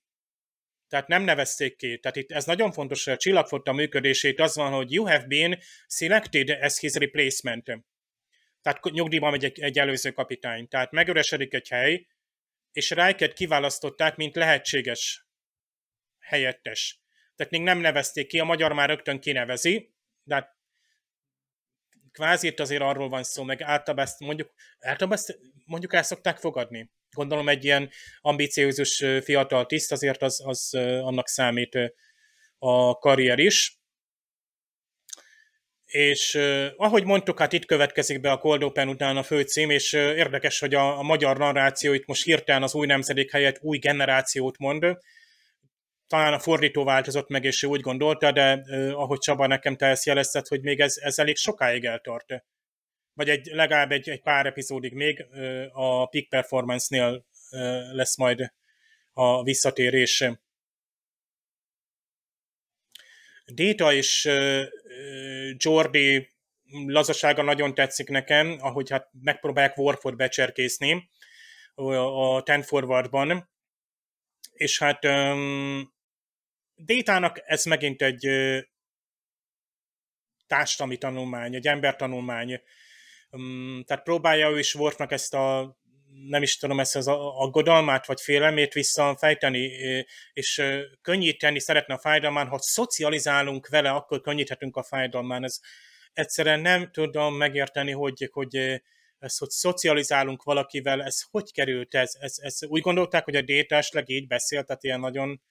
Tehát 0.88 1.08
nem 1.08 1.22
nevezték 1.22 1.76
ki. 1.76 1.98
Tehát 1.98 2.16
itt 2.16 2.30
ez 2.30 2.44
nagyon 2.44 2.72
fontos, 2.72 3.04
hogy 3.04 3.12
a 3.12 3.16
csillagfotta 3.16 3.72
működését 3.72 4.40
az 4.40 4.56
van, 4.56 4.72
hogy 4.72 4.92
you 4.92 5.06
have 5.06 5.24
been 5.26 5.58
selected 5.86 6.50
as 6.50 6.78
his 6.78 6.94
replacement. 6.94 7.86
Tehát 8.62 8.82
nyugdíjban 8.82 9.30
megy 9.30 9.44
egy, 9.44 9.60
egy 9.60 9.78
előző 9.78 10.10
kapitány. 10.10 10.68
Tehát 10.68 10.90
megöresedik 10.90 11.54
egy 11.54 11.68
hely, 11.68 12.06
és 12.72 12.90
Rikert 12.90 13.32
kiválasztották, 13.32 14.16
mint 14.16 14.34
lehetséges 14.34 15.26
helyettes. 16.18 17.00
Tehát 17.36 17.52
még 17.52 17.62
nem 17.62 17.78
nevezték 17.78 18.26
ki, 18.26 18.38
a 18.38 18.44
magyar 18.44 18.72
már 18.72 18.88
rögtön 18.88 19.20
kinevezi, 19.20 19.94
de 20.22 20.34
hát 20.34 20.56
kvázi 22.12 22.46
itt 22.46 22.60
azért 22.60 22.82
arról 22.82 23.08
van 23.08 23.22
szó, 23.22 23.42
meg 23.42 23.62
általában 23.62 24.04
ezt 24.04 24.20
mondjuk, 24.20 24.52
általában 24.78 25.18
ezt 25.18 25.38
mondjuk 25.64 25.94
el 25.94 26.02
szokták 26.02 26.36
fogadni 26.36 26.90
gondolom 27.10 27.48
egy 27.48 27.64
ilyen 27.64 27.90
ambiciózus 28.20 29.04
fiatal 29.22 29.66
tiszt, 29.66 29.92
azért 29.92 30.22
az, 30.22 30.42
az 30.44 30.74
annak 31.02 31.28
számít 31.28 31.78
a 32.58 32.98
karrier 32.98 33.38
is. 33.38 33.77
És 35.88 36.34
ahogy 36.76 37.04
mondtuk, 37.04 37.38
hát 37.38 37.52
itt 37.52 37.64
következik 37.64 38.20
be 38.20 38.30
a 38.30 38.38
Cold 38.38 38.62
Open 38.62 38.88
után 38.88 39.16
a 39.16 39.22
főcím, 39.22 39.70
és 39.70 39.92
érdekes, 39.92 40.58
hogy 40.58 40.74
a, 40.74 40.98
a 40.98 41.02
magyar 41.02 41.38
narráció 41.38 41.92
itt 41.92 42.06
most 42.06 42.24
hirtelen 42.24 42.62
az 42.62 42.74
új 42.74 42.86
nemzedék 42.86 43.30
helyett 43.30 43.58
új 43.60 43.78
generációt 43.78 44.58
mond. 44.58 44.96
Talán 46.06 46.32
a 46.32 46.38
fordító 46.38 46.84
változott 46.84 47.28
meg, 47.28 47.44
és 47.44 47.62
ő 47.62 47.66
úgy 47.66 47.80
gondolta, 47.80 48.32
de 48.32 48.64
ahogy 48.92 49.18
Csaba 49.18 49.46
nekem 49.46 49.76
te 49.76 49.86
ezt 49.86 50.06
jelezted, 50.06 50.46
hogy 50.46 50.62
még 50.62 50.80
ez, 50.80 50.96
ez 50.96 51.18
elég 51.18 51.36
sokáig 51.36 51.84
eltart 51.84 52.42
vagy 53.18 53.28
egy, 53.28 53.46
legalább 53.52 53.90
egy, 53.92 54.08
egy 54.08 54.22
pár 54.22 54.46
epizódig 54.46 54.92
még 54.92 55.26
a 55.72 56.06
peak 56.06 56.28
performance-nél 56.28 57.24
lesz 57.92 58.16
majd 58.16 58.52
a 59.12 59.42
visszatérés. 59.42 60.24
Data 63.54 63.92
és 63.92 64.28
Jordi 65.56 66.28
lazasága 66.86 67.42
nagyon 67.42 67.74
tetszik 67.74 68.08
nekem, 68.08 68.56
ahogy 68.60 68.90
hát 68.90 69.08
megpróbálják 69.22 69.78
Warford 69.78 70.16
becserkészni 70.16 71.10
a 71.74 72.42
Ten 72.42 72.62
Forwardban, 72.62 73.50
és 74.52 74.78
hát 74.78 75.04
um, 75.04 75.96
Détának 76.74 77.42
ez 77.44 77.64
megint 77.64 78.02
egy 78.02 78.26
uh, 78.26 78.58
társadalmi 80.46 80.96
tanulmány, 80.96 81.54
egy 81.54 81.66
embertanulmány, 81.66 82.60
tehát 83.84 84.02
próbálja 84.02 84.50
ő 84.50 84.58
is 84.58 84.74
Worfnak 84.74 85.12
ezt 85.12 85.34
a 85.34 85.78
nem 86.26 86.42
is 86.42 86.56
tudom, 86.56 86.80
ezt 86.80 86.96
az 86.96 87.06
aggodalmát 87.08 88.06
vagy 88.06 88.20
félelmét 88.20 88.72
visszafejteni, 88.72 89.60
és 90.32 90.62
könnyíteni 91.02 91.60
szeretne 91.60 91.94
a 91.94 91.98
fájdalmán, 91.98 92.48
ha 92.48 92.58
szocializálunk 92.58 93.68
vele, 93.68 93.90
akkor 93.90 94.20
könnyíthetünk 94.20 94.76
a 94.76 94.82
fájdalmán. 94.82 95.44
Ez 95.44 95.60
egyszerűen 96.12 96.60
nem 96.60 96.90
tudom 96.90 97.36
megérteni, 97.36 97.92
hogy, 97.92 98.28
hogy 98.32 98.82
ez, 99.18 99.38
hogy 99.38 99.50
szocializálunk 99.50 100.42
valakivel, 100.42 101.02
ez 101.02 101.22
hogy 101.30 101.52
került? 101.52 101.94
Ez, 101.94 102.12
ez, 102.20 102.38
ez 102.38 102.64
úgy 102.64 102.80
gondolták, 102.80 103.24
hogy 103.24 103.36
a 103.36 103.42
détásleg 103.42 104.08
így 104.08 104.26
beszélt, 104.26 104.66
tehát 104.66 104.84
ilyen 104.84 105.00
nagyon 105.00 105.42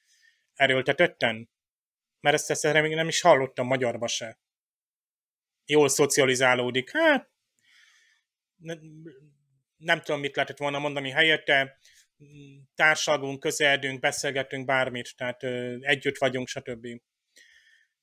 erőltetetten? 0.54 1.50
Mert 2.20 2.36
ezt, 2.36 2.50
ezt 2.50 2.82
még 2.82 2.96
nem 2.96 3.08
is 3.08 3.22
hallottam 3.22 3.68
magyarba 3.68 4.08
se. 4.08 4.40
Jól 5.66 5.90
szocializálódik. 5.90 6.92
Hát 6.92 7.30
nem 9.78 10.02
tudom, 10.02 10.20
mit 10.22 10.36
lehetett 10.36 10.58
volna 10.58 10.80
mondani 10.80 11.10
helyette, 11.10 11.78
társalgunk, 12.76 13.40
közeledünk, 13.40 14.00
beszélgetünk 14.00 14.66
bármit, 14.66 15.14
tehát 15.18 15.44
együtt 15.80 16.18
vagyunk, 16.18 16.48
stb. 16.48 16.88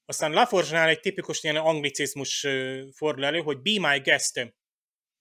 Aztán 0.05 0.33
Laforge-nál 0.33 0.89
egy 0.89 1.01
tipikus 1.01 1.43
ilyen 1.43 1.57
anglicizmus 1.57 2.47
fordul 2.93 3.25
elő, 3.25 3.39
hogy 3.39 3.59
be 3.59 3.89
my 3.89 3.99
guest. 3.99 4.55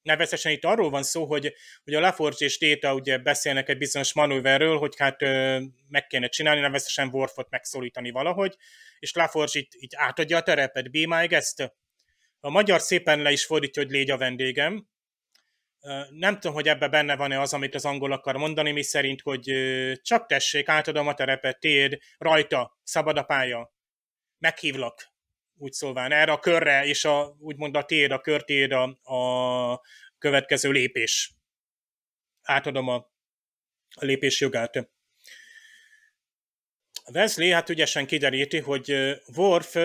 Nevezesen 0.01 0.51
itt 0.51 0.63
arról 0.63 0.89
van 0.89 1.03
szó, 1.03 1.25
hogy, 1.25 1.53
hogy 1.83 1.93
a 1.93 1.99
Laforge 1.99 2.45
és 2.45 2.59
Data 2.59 2.93
ugye 2.93 3.17
beszélnek 3.17 3.69
egy 3.69 3.77
bizonyos 3.77 4.13
manőverről, 4.13 4.77
hogy 4.77 4.93
hát 4.97 5.19
meg 5.87 6.07
kéne 6.07 6.27
csinálni, 6.27 6.59
nevezesen 6.61 7.09
Worfot 7.11 7.49
megszólítani 7.49 8.11
valahogy, 8.11 8.55
és 8.99 9.13
Laforge 9.13 9.59
itt, 9.59 9.71
itt 9.71 9.95
átadja 9.95 10.37
a 10.37 10.41
terepet, 10.41 10.91
be 10.91 11.17
my 11.17 11.27
guest. 11.27 11.73
A 12.39 12.49
magyar 12.49 12.81
szépen 12.81 13.21
le 13.21 13.31
is 13.31 13.45
fordítja, 13.45 13.81
hogy 13.81 13.91
légy 13.91 14.11
a 14.11 14.17
vendégem, 14.17 14.87
nem 16.09 16.34
tudom, 16.34 16.53
hogy 16.53 16.67
ebbe 16.67 16.88
benne 16.88 17.15
van-e 17.15 17.39
az, 17.39 17.53
amit 17.53 17.75
az 17.75 17.86
angol 17.86 18.11
akar 18.11 18.36
mondani, 18.36 18.71
mi 18.71 18.84
szerint, 18.84 19.21
hogy 19.21 19.51
csak 20.01 20.25
tessék, 20.25 20.69
átadom 20.69 21.07
a 21.07 21.13
terepet, 21.13 21.59
téd, 21.59 21.97
rajta, 22.17 22.77
szabad 22.84 23.17
a 23.17 23.23
pálya, 23.23 23.73
meghívlak, 24.38 25.13
úgy 25.57 25.71
szólván, 25.71 26.11
erre 26.11 26.31
a 26.31 26.39
körre, 26.39 26.86
és 26.86 27.05
a, 27.05 27.36
úgymond 27.39 27.75
a 27.75 27.86
téd, 27.86 28.11
a 28.11 28.19
körtéd 28.19 28.71
a, 28.71 28.84
a 29.03 29.81
következő 30.17 30.71
lépés. 30.71 31.34
Átadom 32.41 32.88
a, 32.88 32.95
a 33.95 34.05
lépés 34.05 34.41
jogát. 34.41 34.89
Wesley 37.13 37.51
hát 37.51 37.69
ügyesen 37.69 38.05
kideríti, 38.05 38.59
hogy 38.59 39.19
Worf 39.36 39.75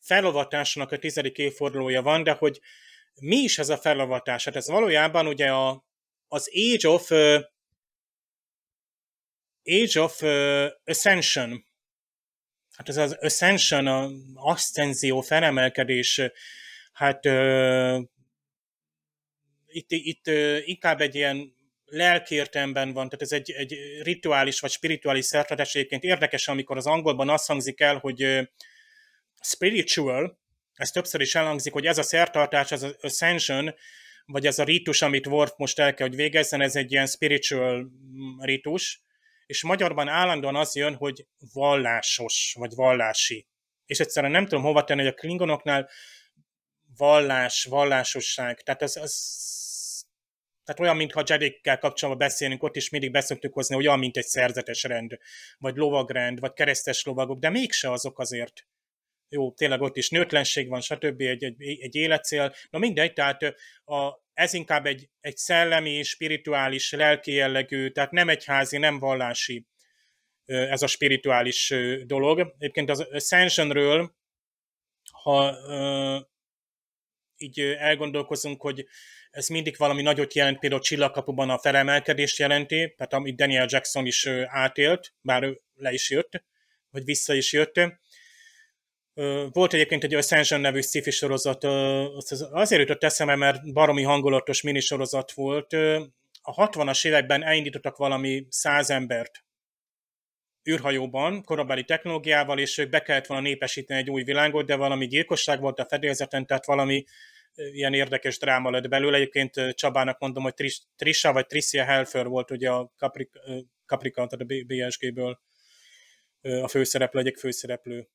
felolvatásának 0.00 0.92
a 0.92 0.98
tizedik 0.98 1.38
évfordulója 1.38 2.02
van, 2.02 2.22
de 2.22 2.32
hogy 2.32 2.60
mi 3.20 3.36
is 3.36 3.58
ez 3.58 3.68
a 3.68 3.78
felavatás? 3.78 4.44
Hát 4.44 4.56
ez 4.56 4.68
valójában 4.68 5.26
ugye 5.26 5.52
a, 5.52 5.84
az 6.28 6.50
Age 6.54 6.88
of 6.88 7.10
uh, 7.10 7.40
Age 9.64 10.00
of 10.00 10.22
uh, 10.22 10.66
Ascension. 10.84 11.64
Hát 12.76 12.88
ez 12.88 12.96
az 12.96 13.16
Ascension, 13.20 13.86
a 13.86 14.10
aszcenzió, 14.34 15.20
felemelkedés, 15.20 16.20
hát 16.92 17.26
uh, 17.26 18.02
itt, 19.66 19.90
itt 19.90 20.26
uh, 20.26 20.68
inkább 20.68 21.00
egy 21.00 21.14
ilyen 21.14 21.54
lelkértemben 21.84 22.92
van, 22.92 23.08
tehát 23.08 23.22
ez 23.22 23.32
egy, 23.32 23.50
egy 23.50 24.02
rituális 24.02 24.60
vagy 24.60 24.70
spirituális 24.70 25.24
szertartás. 25.24 25.74
Egyébként 25.74 26.02
érdekes, 26.02 26.48
amikor 26.48 26.76
az 26.76 26.86
angolban 26.86 27.28
azt 27.28 27.46
hangzik 27.46 27.80
el, 27.80 27.98
hogy 27.98 28.24
uh, 28.24 28.42
spiritual, 29.40 30.40
ez 30.82 30.90
többször 30.90 31.20
is 31.20 31.34
elhangzik, 31.34 31.72
hogy 31.72 31.86
ez 31.86 31.98
a 31.98 32.02
szertartás, 32.02 32.72
ez 32.72 32.82
az 32.82 32.96
ascension, 33.00 33.74
vagy 34.26 34.46
ez 34.46 34.58
a 34.58 34.64
ritus, 34.64 35.02
amit 35.02 35.26
Worf 35.26 35.52
most 35.56 35.78
el 35.78 35.94
kell, 35.94 36.06
hogy 36.06 36.16
végezzen, 36.16 36.60
ez 36.60 36.76
egy 36.76 36.92
ilyen 36.92 37.06
spiritual 37.06 37.90
ritus, 38.38 39.02
és 39.46 39.62
magyarban 39.62 40.08
állandóan 40.08 40.56
az 40.56 40.76
jön, 40.76 40.94
hogy 40.94 41.26
vallásos, 41.52 42.54
vagy 42.58 42.74
vallási. 42.74 43.48
És 43.86 44.00
egyszerűen 44.00 44.32
nem 44.32 44.46
tudom 44.46 44.64
hova 44.64 44.84
tenni, 44.84 45.00
hogy 45.00 45.10
a 45.10 45.14
klingonoknál 45.14 45.88
vallás, 46.96 47.64
vallásosság, 47.64 48.60
tehát 48.60 48.82
ez, 48.82 48.96
az, 48.96 49.14
tehát 50.64 50.80
olyan, 50.80 50.96
mintha 50.96 51.22
Jedikkel 51.26 51.78
kapcsolatban 51.78 52.26
beszélünk, 52.28 52.62
ott 52.62 52.76
is 52.76 52.90
mindig 52.90 53.10
beszoktuk 53.10 53.54
hozni, 53.54 53.76
olyan, 53.76 53.98
mint 53.98 54.16
egy 54.16 54.26
szerzetes 54.26 54.82
rend, 54.82 55.18
vagy 55.58 55.76
lovagrend, 55.76 56.40
vagy 56.40 56.52
keresztes 56.52 57.04
lovagok, 57.04 57.38
de 57.38 57.50
mégse 57.50 57.90
azok 57.90 58.18
azért 58.18 58.66
jó, 59.32 59.52
tényleg 59.52 59.80
ott 59.80 59.96
is 59.96 60.08
nőtlenség 60.10 60.68
van, 60.68 60.80
stb. 60.80 61.20
egy, 61.20 61.44
egy, 61.44 61.62
egy 61.80 61.94
életcél. 61.94 62.54
Na 62.70 62.78
mindegy, 62.78 63.12
tehát 63.12 63.42
a, 63.84 64.22
ez 64.32 64.52
inkább 64.52 64.86
egy, 64.86 65.08
egy 65.20 65.36
szellemi, 65.36 66.02
spirituális, 66.02 66.92
lelki 66.92 67.32
jellegű, 67.32 67.90
tehát 67.90 68.10
nem 68.10 68.28
egyházi, 68.28 68.78
nem 68.78 68.98
vallási 68.98 69.66
ez 70.44 70.82
a 70.82 70.86
spirituális 70.86 71.74
dolog. 72.06 72.54
Egyébként 72.58 72.90
az 72.90 73.00
Ascensionről, 73.00 74.14
ha 75.12 75.56
így 77.36 77.60
elgondolkozunk, 77.60 78.60
hogy 78.60 78.86
ez 79.30 79.48
mindig 79.48 79.76
valami 79.76 80.02
nagyot 80.02 80.34
jelent, 80.34 80.58
például 80.58 80.82
Csillagkapuban 80.82 81.50
a 81.50 81.58
felemelkedést 81.58 82.38
jelenti, 82.38 82.94
tehát 82.96 83.12
amit 83.12 83.36
Daniel 83.36 83.66
Jackson 83.68 84.06
is 84.06 84.26
átélt, 84.46 85.14
bár 85.20 85.42
ő 85.42 85.60
le 85.74 85.92
is 85.92 86.10
jött, 86.10 86.44
vagy 86.90 87.04
vissza 87.04 87.34
is 87.34 87.52
jött, 87.52 87.80
volt 89.50 89.72
egyébként 89.72 90.04
egy 90.04 90.14
Ascension 90.14 90.60
nevű 90.60 90.80
sci 90.80 91.10
sorozat, 91.10 91.64
azért 92.50 92.80
jutott 92.80 93.04
eszembe, 93.04 93.36
mert 93.36 93.72
baromi 93.72 94.02
hangulatos 94.02 94.62
minisorozat 94.62 95.32
volt. 95.32 95.72
A 96.42 96.68
60-as 96.68 97.06
években 97.06 97.42
elindítottak 97.42 97.96
valami 97.96 98.46
száz 98.48 98.90
embert 98.90 99.44
űrhajóban, 100.70 101.42
korabeli 101.42 101.84
technológiával, 101.84 102.58
és 102.58 102.78
ők 102.78 102.88
be 102.88 103.02
kellett 103.02 103.26
volna 103.26 103.42
népesíteni 103.42 104.00
egy 104.00 104.10
új 104.10 104.22
világot, 104.22 104.66
de 104.66 104.76
valami 104.76 105.06
gyilkosság 105.06 105.60
volt 105.60 105.78
a 105.78 105.86
fedélzeten, 105.86 106.46
tehát 106.46 106.66
valami 106.66 107.04
ilyen 107.54 107.94
érdekes 107.94 108.38
dráma 108.38 108.70
lett 108.70 108.88
belőle. 108.88 109.16
Egyébként 109.16 109.74
Csabának 109.74 110.18
mondom, 110.18 110.42
hogy 110.42 110.54
Tris, 110.54 110.82
Trisha 110.96 111.32
vagy 111.32 111.46
Tricia 111.46 111.84
Helfer 111.84 112.26
volt 112.26 112.50
ugye 112.50 112.70
a 112.70 112.92
Caprica, 112.96 113.40
Caprica 113.86 114.26
tehát 114.26 114.46
a 114.52 114.64
BSG-ből 114.66 115.40
a 116.62 116.68
főszereplő, 116.68 117.20
egyik 117.20 117.36
főszereplő. 117.36 118.08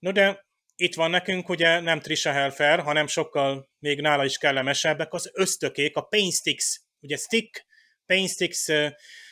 No 0.00 0.12
de 0.12 0.48
itt 0.74 0.94
van 0.94 1.10
nekünk 1.10 1.48
ugye 1.48 1.80
nem 1.80 2.00
Trisha 2.00 2.32
Helfer, 2.32 2.80
hanem 2.80 3.06
sokkal 3.06 3.70
még 3.78 4.00
nála 4.00 4.24
is 4.24 4.38
kellemesebbek 4.38 5.12
az 5.12 5.30
ösztökék, 5.32 5.96
a 5.96 6.02
Painsticks, 6.02 6.82
ugye 7.00 7.16
stick, 7.16 7.66
Painsticks, 8.06 8.70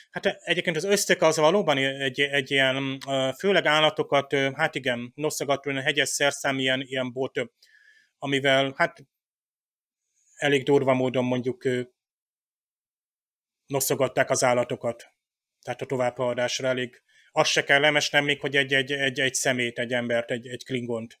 hát 0.09 0.25
egyébként 0.25 0.75
az 0.75 0.83
ösztök 0.83 1.21
az 1.21 1.37
valóban 1.37 1.77
egy, 1.77 2.21
egy 2.21 2.51
ilyen, 2.51 2.99
főleg 3.37 3.65
állatokat, 3.65 4.33
hát 4.33 4.75
igen, 4.75 5.11
noszogató, 5.15 5.71
hegyes 5.71 6.09
szerszám 6.09 6.59
ilyen, 6.59 6.81
ilyen 6.81 7.11
bot, 7.11 7.39
amivel 8.17 8.73
hát 8.75 9.03
elég 10.35 10.63
durva 10.63 10.93
módon 10.93 11.25
mondjuk 11.25 11.63
noszogatták 13.65 14.29
az 14.29 14.43
állatokat. 14.43 15.13
Tehát 15.61 15.81
a 15.81 15.85
továbbhaladásra 15.85 16.67
elég 16.67 17.01
az 17.31 17.47
se 17.47 17.63
kellemes, 17.63 18.09
nem 18.09 18.23
még, 18.23 18.39
hogy 18.39 18.55
egy, 18.55 18.73
egy, 18.73 18.91
egy, 18.91 19.19
egy 19.19 19.33
szemét, 19.33 19.79
egy 19.79 19.93
embert, 19.93 20.31
egy, 20.31 20.47
egy 20.47 20.65
klingont. 20.65 21.19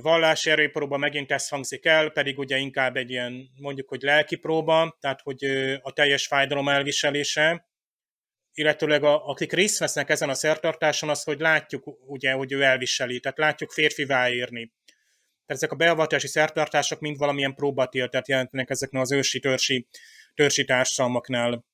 Vallási 0.00 0.50
erőpróba 0.50 0.96
megint 0.96 1.30
ezt 1.30 1.50
hangzik 1.50 1.84
el, 1.84 2.10
pedig 2.10 2.38
ugye 2.38 2.56
inkább 2.56 2.96
egy 2.96 3.10
ilyen, 3.10 3.50
mondjuk, 3.56 3.88
hogy 3.88 4.02
lelki 4.02 4.36
próba, 4.36 4.96
tehát 5.00 5.20
hogy 5.20 5.44
a 5.82 5.92
teljes 5.92 6.26
fájdalom 6.26 6.68
elviselése, 6.68 7.66
illetőleg 8.52 9.04
a, 9.04 9.26
akik 9.26 9.52
részt 9.52 9.78
vesznek 9.78 10.10
ezen 10.10 10.28
a 10.28 10.34
szertartáson, 10.34 11.08
az, 11.08 11.22
hogy 11.22 11.40
látjuk 11.40 11.98
ugye, 12.06 12.32
hogy 12.32 12.52
ő 12.52 12.62
elviseli, 12.62 13.20
tehát 13.20 13.38
látjuk 13.38 13.72
férfivá 13.72 14.30
érni. 14.30 14.72
Tehát 15.46 15.62
ezek 15.62 15.72
a 15.72 15.76
beavatási 15.76 16.26
szertartások 16.26 17.00
mind 17.00 17.16
valamilyen 17.16 17.54
próbatiltet 17.54 18.28
jelentenek 18.28 18.70
ezeknek 18.70 19.02
az 19.02 19.12
ősi 19.12 19.40
törsi, 19.40 19.86
törsi 20.34 20.64
társadalmaknál. 20.64 21.64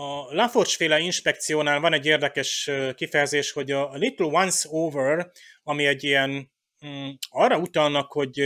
A 0.00 0.32
Laforge 0.34 0.70
féle 0.76 0.98
inspekciónál 0.98 1.80
van 1.80 1.92
egy 1.92 2.06
érdekes 2.06 2.70
kifejezés, 2.94 3.52
hogy 3.52 3.70
a 3.70 3.94
little 3.94 4.26
once 4.26 4.68
over, 4.70 5.30
ami 5.62 5.86
egy 5.86 6.04
ilyen 6.04 6.52
mm, 6.86 7.10
arra 7.28 7.58
utalnak, 7.58 8.12
hogy 8.12 8.38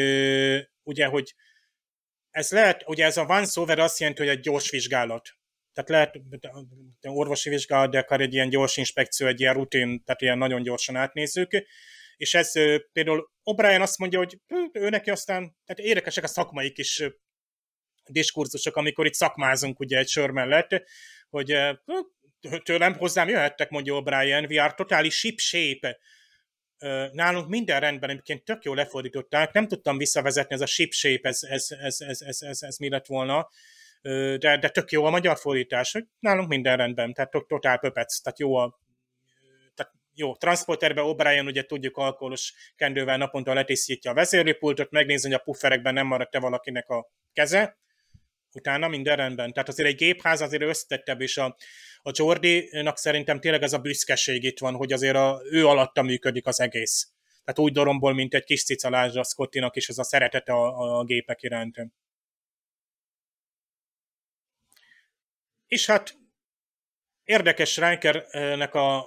ugye, 0.83 1.07
hogy 1.07 1.35
ez 2.31 2.51
lehet, 2.51 2.83
ugye 2.87 3.05
ez 3.05 3.17
a 3.17 3.27
once 3.29 3.61
over 3.61 3.79
azt 3.79 3.99
jelenti, 3.99 4.23
hogy 4.23 4.31
egy 4.31 4.41
gyors 4.41 4.71
vizsgálat. 4.71 5.29
Tehát 5.73 5.91
lehet 5.91 6.21
orvosi 7.01 7.51
vizsgálat, 7.51 7.91
de 7.91 7.99
akár 7.99 8.21
egy 8.21 8.35
ilyen 8.35 8.49
gyors 8.49 8.77
inspekció, 8.77 9.27
egy 9.27 9.41
ilyen 9.41 9.55
rutin, 9.55 10.05
tehát 10.05 10.21
ilyen 10.21 10.39
nagyon 10.39 10.63
gyorsan 10.63 10.97
átnézzük. 10.97 11.51
És 12.17 12.35
ez 12.35 12.53
például 12.93 13.31
O'Brien 13.45 13.81
azt 13.81 13.99
mondja, 13.99 14.19
hogy 14.19 14.39
hm, 14.47 14.65
ő 14.73 14.89
neki 14.89 15.11
aztán, 15.11 15.57
tehát 15.65 15.83
érdekesek 15.91 16.25
a 16.25 16.29
szakmai 16.29 16.73
kis 16.73 17.03
diskurzusok, 18.05 18.77
amikor 18.77 19.07
itt 19.07 19.15
szakmázunk 19.15 19.81
ugye 19.81 19.99
egy 19.99 20.09
sör 20.09 20.31
mellett, 20.31 20.83
hogy 21.35 21.57
tőlem 22.63 22.95
hozzám 22.95 23.29
jöhettek, 23.29 23.71
mondja 23.71 24.03
O'Brien, 24.03 24.51
we 24.51 24.63
are 24.63 24.75
totally 24.77 25.11
ship 25.11 25.39
shape. 25.39 25.99
Nálunk 27.13 27.49
minden 27.49 27.81
rendben, 27.81 28.11
egyébként 28.11 28.45
tök 28.45 28.65
jól 28.65 28.77
lefordították, 28.77 29.53
nem 29.53 29.69
tudtam 29.69 29.99
visszavezetni, 29.99 30.55
ez 30.55 30.61
a 30.61 30.67
ship 30.67 30.93
shape, 30.93 31.29
ez, 31.29 31.43
ez, 31.43 31.67
ez, 31.81 32.01
ez, 32.01 32.21
ez, 32.21 32.41
ez, 32.41 32.63
ez 32.63 32.77
mi 32.77 32.89
lett 32.89 33.07
volna, 33.07 33.49
de, 34.03 34.39
de 34.39 34.69
tök 34.69 34.91
jó 34.91 35.05
a 35.05 35.11
magyar 35.11 35.39
fordítás, 35.39 35.93
hogy 35.93 36.05
nálunk 36.19 36.49
minden 36.49 36.77
rendben, 36.77 37.13
tehát 37.13 37.31
totál 37.31 37.79
pöpec, 37.79 38.21
tehát 38.21 38.39
jó 38.39 38.55
a 38.55 38.83
jó, 40.17 40.37
transporterbe 40.37 41.03
O'Brien 41.05 41.47
ugye 41.47 41.63
tudjuk 41.63 41.97
alkoholos 41.97 42.55
kendővel 42.77 43.17
naponta 43.17 43.55
letisztítja 43.55 44.11
a 44.11 44.15
vezérlőpultot, 44.15 44.91
megnézni, 44.91 45.31
hogy 45.31 45.39
a 45.41 45.43
pufferekben 45.45 45.95
nem 45.95 46.07
maradt-e 46.07 46.39
valakinek 46.39 46.89
a 46.89 47.11
keze, 47.33 47.79
utána 48.55 48.89
minden 48.89 49.17
rendben. 49.17 49.53
Tehát 49.53 49.69
azért 49.69 49.89
egy 49.89 49.97
gépház 49.97 50.41
azért 50.41 50.63
összetettebb, 50.63 51.21
és 51.21 51.37
a, 51.37 51.57
a 52.03 52.11
Jordi-nak 52.13 52.99
szerintem 52.99 53.41
tényleg 53.41 53.63
ez 53.63 53.73
a 53.73 53.79
büszkeség 53.79 54.43
itt 54.43 54.59
van, 54.59 54.75
hogy 54.75 54.93
azért 54.93 55.17
a, 55.17 55.41
ő 55.51 55.67
alatta 55.67 56.03
működik 56.03 56.47
az 56.47 56.61
egész. 56.61 57.09
tehát 57.45 57.59
úgy 57.59 57.73
dorombol, 57.73 58.15
mint 58.15 58.35
egy 58.35 58.45
kis 58.45 58.65
cicalázsa 58.65 59.23
Scottinak, 59.23 59.77
és 59.77 59.89
ez 59.89 59.99
a 59.99 60.05
szeretete 60.05 60.53
a, 60.53 60.99
a 60.99 61.05
gépek 61.05 61.43
iránt. 61.43 61.77
És 65.67 65.87
hát 65.87 66.19
érdekes 67.25 67.77
Rikernek 67.77 68.75
a, 68.75 68.99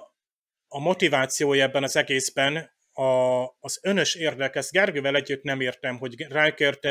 a 0.68 0.80
motivációja 0.80 1.62
ebben 1.62 1.82
az 1.82 1.96
egészben, 1.96 2.76
a, 2.92 3.44
az 3.60 3.78
önös 3.82 4.14
érdek, 4.14 4.56
ezt 4.56 4.70
Gergővel 4.70 5.16
együtt 5.16 5.42
nem 5.42 5.60
értem, 5.60 5.98
hogy 5.98 6.26
Rikert 6.28 6.86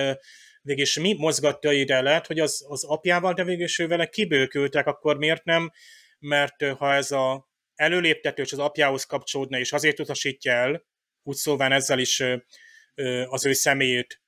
végülis 0.68 1.00
mi 1.00 1.14
mozgatta 1.14 1.72
ide, 1.72 2.02
lehet, 2.02 2.28
hogy 2.28 2.40
az, 2.40 2.66
az 2.68 2.84
apjával, 2.84 3.34
de 3.34 3.44
végülis 3.44 3.80
ő 3.80 3.88
vele 3.88 4.06
kibőkültek, 4.06 4.88
akkor 4.88 5.18
miért 5.18 5.44
nem? 5.44 5.72
Mert 6.20 6.64
ha 6.64 6.94
ez 6.94 7.12
a 7.12 7.50
előléptetős 7.76 8.52
az 8.52 8.60
apjához 8.60 9.04
kapcsolódna, 9.04 9.60
és 9.60 9.74
azért 9.74 10.00
utasítja 10.00 10.52
el, 10.52 10.86
úgy 11.24 11.36
szóván 11.36 11.72
ezzel 11.72 12.00
is 12.00 12.24
az 13.26 13.46
ő 13.46 13.54
személyét 13.54 14.22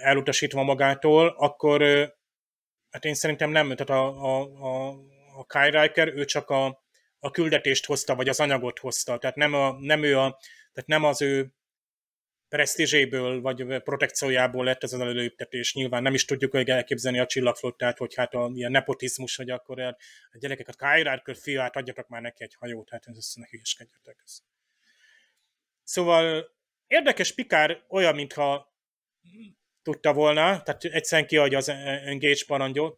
elutasítva 0.00 0.62
magától, 0.62 1.34
akkor 1.38 1.82
hát 2.90 3.04
én 3.04 3.14
szerintem 3.14 3.50
nem, 3.50 3.74
tehát 3.74 4.02
a, 4.02 4.22
a, 4.22 4.40
a, 4.42 4.88
a 5.38 5.44
Kai 5.46 5.70
Riker, 5.70 6.08
ő 6.14 6.24
csak 6.24 6.50
a, 6.50 6.84
a 7.18 7.30
küldetést 7.30 7.86
hozta, 7.86 8.14
vagy 8.14 8.28
az 8.28 8.40
anyagot 8.40 8.78
hozta, 8.78 9.18
tehát 9.18 9.36
nem, 9.36 9.54
a, 9.54 9.76
nem 9.80 10.02
ő 10.02 10.18
a, 10.18 10.38
tehát 10.72 10.88
nem 10.88 11.04
az 11.04 11.22
ő 11.22 11.52
presztízséből, 12.48 13.40
vagy 13.40 13.82
protekciójából 13.82 14.64
lett 14.64 14.82
ez 14.82 14.92
az 14.92 15.00
előléptetés. 15.00 15.74
Nyilván 15.74 16.02
nem 16.02 16.14
is 16.14 16.24
tudjuk 16.24 16.52
hogy 16.52 16.70
elképzelni 16.70 17.18
a 17.18 17.26
csillagflottát, 17.26 17.98
hogy 17.98 18.14
hát 18.14 18.34
a 18.34 18.50
ilyen 18.54 18.70
nepotizmus, 18.70 19.36
hogy 19.36 19.50
akkor 19.50 19.80
a 19.80 19.96
gyerekeket 20.32 20.76
Kyrárkör 20.76 21.36
fiát 21.36 21.76
adjatok 21.76 22.08
már 22.08 22.22
neki 22.22 22.42
egy 22.42 22.54
hajót, 22.58 22.90
hát 22.90 23.06
ez 23.06 23.32
ne 23.34 23.46
hülyeskedjetek. 23.50 24.24
Szóval 25.82 26.50
érdekes 26.86 27.32
Pikár 27.34 27.84
olyan, 27.88 28.14
mintha 28.14 28.76
tudta 29.82 30.12
volna, 30.12 30.62
tehát 30.62 30.84
egyszerűen 30.84 31.28
kiadja 31.28 31.58
az 31.58 31.68
engage 31.68 32.44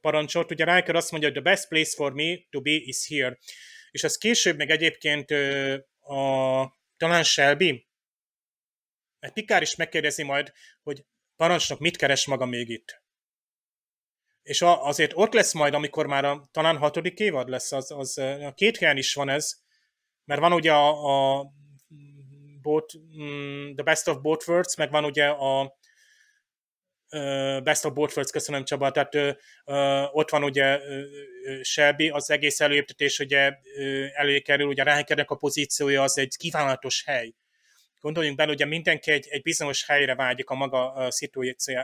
parancsot. 0.01 0.51
Ugye 0.51 0.75
Riker 0.75 0.95
azt 0.95 1.11
mondja, 1.11 1.31
hogy 1.31 1.43
the 1.43 1.51
best 1.51 1.69
place 1.69 1.91
for 1.97 2.13
me 2.13 2.39
to 2.51 2.61
be 2.61 2.71
is 2.71 3.09
here. 3.09 3.39
És 3.91 4.05
ez 4.05 4.17
később 4.17 4.57
meg 4.57 4.71
egyébként 4.71 5.31
a, 6.01 6.79
talán 6.97 7.25
Shelby, 7.25 7.89
mert 9.21 9.35
Pikár 9.35 9.63
is 9.63 9.77
megkérdezi 9.77 10.23
majd, 10.23 10.53
hogy 10.83 11.05
parancsnok 11.37 11.79
mit 11.79 11.97
keres 11.97 12.27
maga 12.27 12.47
még 12.47 12.69
itt. 12.69 13.03
És 14.43 14.63
azért 14.63 15.13
ott 15.15 15.33
lesz 15.33 15.53
majd, 15.53 15.75
amikor 15.75 16.07
már 16.07 16.25
a, 16.25 16.49
talán 16.51 16.77
hatodik 16.77 17.19
évad 17.19 17.49
lesz, 17.49 17.73
az, 17.73 17.91
az 17.91 18.19
a 18.19 18.53
két 18.55 18.77
helyen 18.77 18.97
is 18.97 19.15
van 19.15 19.29
ez, 19.29 19.53
mert 20.25 20.41
van 20.41 20.53
ugye 20.53 20.73
a, 20.73 21.39
a 21.39 21.47
both, 22.63 22.97
mm, 22.99 23.75
The 23.75 23.83
Best 23.83 24.09
of 24.09 24.21
Both 24.21 24.49
Worlds, 24.49 24.77
meg 24.77 24.91
van 24.91 25.05
ugye 25.05 25.27
a 25.27 25.77
uh, 27.11 27.63
Best 27.63 27.85
of 27.85 27.93
Both 27.93 28.11
Worlds, 28.11 28.31
köszönöm 28.31 28.65
Csaba, 28.65 28.91
tehát 28.91 29.15
uh, 29.65 30.17
ott 30.17 30.31
van 30.31 30.45
ugye 30.45 30.77
uh, 30.79 31.63
Shelby, 31.63 32.09
az 32.09 32.31
egész 32.31 32.61
előéptetés 32.61 33.19
ugye 33.19 33.49
uh, 33.49 34.07
előkerül, 34.13 34.67
ugye 34.67 34.83
Ránkernek 34.83 35.31
a 35.31 35.37
pozíciója 35.37 36.03
az 36.03 36.19
egy 36.19 36.37
kívánatos 36.37 37.05
hely 37.05 37.35
gondoljunk 38.01 38.37
bele, 38.37 38.53
ugye 38.53 38.65
mindenki 38.65 39.11
egy, 39.11 39.27
egy 39.29 39.43
bizonyos 39.43 39.87
helyre 39.87 40.15
vágyik 40.15 40.51
a 40.51 40.55
maga 40.55 41.09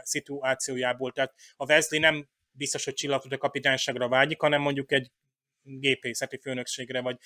szituációjából, 0.02 1.12
tehát 1.12 1.34
a 1.56 1.64
Wesley 1.64 2.00
nem 2.00 2.28
biztos, 2.50 2.84
hogy 2.84 2.94
csillagtudó 2.94 3.36
kapitányságra 3.36 4.08
vágyik, 4.08 4.40
hanem 4.40 4.60
mondjuk 4.60 4.92
egy 4.92 5.10
gépészeti 5.62 6.38
főnökségre, 6.42 7.00
vagy 7.00 7.16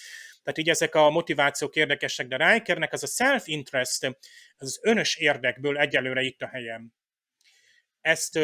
tehát 0.43 0.59
így 0.59 0.69
ezek 0.69 0.95
a 0.95 1.11
motivációk 1.11 1.77
érdekesek, 1.77 2.27
de 2.27 2.53
Rikernek 2.53 2.93
az 2.93 3.03
a 3.03 3.07
self-interest, 3.07 4.05
ez 4.05 4.15
az 4.57 4.79
önös 4.83 5.17
érdekből 5.17 5.79
egyelőre 5.79 6.21
itt 6.21 6.43
a 6.43 6.49
helyem. 6.49 6.93
Ezt, 8.01 8.37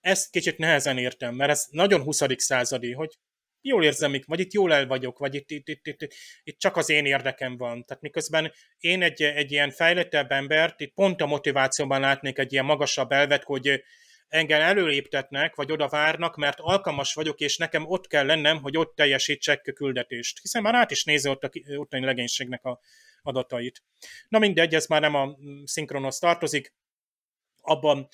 ezt 0.00 0.30
kicsit 0.30 0.58
nehezen 0.58 0.98
értem, 0.98 1.34
mert 1.34 1.50
ez 1.50 1.66
nagyon 1.70 2.02
20. 2.02 2.22
századi, 2.36 2.92
hogy 2.92 3.18
jól 3.64 3.84
érzem, 3.84 4.20
vagy 4.26 4.40
itt 4.40 4.52
jól 4.52 4.72
el 4.72 4.86
vagyok, 4.86 5.18
vagy 5.18 5.34
itt, 5.34 5.50
itt, 5.50 5.68
itt, 5.68 5.86
itt, 5.86 6.12
itt 6.42 6.58
csak 6.58 6.76
az 6.76 6.88
én 6.88 7.06
érdekem 7.06 7.56
van. 7.56 7.82
Tehát 7.84 8.02
miközben 8.02 8.52
én 8.78 9.02
egy, 9.02 9.22
egy 9.22 9.52
ilyen 9.52 9.70
fejlettebb 9.70 10.30
embert, 10.30 10.80
itt 10.80 10.94
pont 10.94 11.20
a 11.20 11.26
motivációban 11.26 12.00
látnék 12.00 12.38
egy 12.38 12.52
ilyen 12.52 12.64
magasabb 12.64 13.12
elvet, 13.12 13.44
hogy 13.44 13.82
engem 14.28 14.60
előléptetnek, 14.60 15.54
vagy 15.54 15.72
oda 15.72 15.88
várnak, 15.88 16.36
mert 16.36 16.58
alkalmas 16.60 17.14
vagyok, 17.14 17.40
és 17.40 17.56
nekem 17.56 17.86
ott 17.86 18.06
kell 18.06 18.26
lennem, 18.26 18.62
hogy 18.62 18.76
ott 18.76 18.94
teljesítsek 18.96 19.72
küldetést. 19.74 20.40
Hiszen 20.40 20.62
már 20.62 20.74
át 20.74 20.90
is 20.90 21.04
nézi 21.04 21.28
ott 21.28 21.44
a 21.44 21.50
ottani 21.76 22.04
legénységnek 22.04 22.64
a 22.64 22.80
adatait. 23.22 23.82
Na 24.28 24.38
mindegy, 24.38 24.74
ez 24.74 24.86
már 24.86 25.00
nem 25.00 25.14
a 25.14 25.36
szinkronhoz 25.64 26.18
tartozik. 26.18 26.74
Abban 27.60 28.08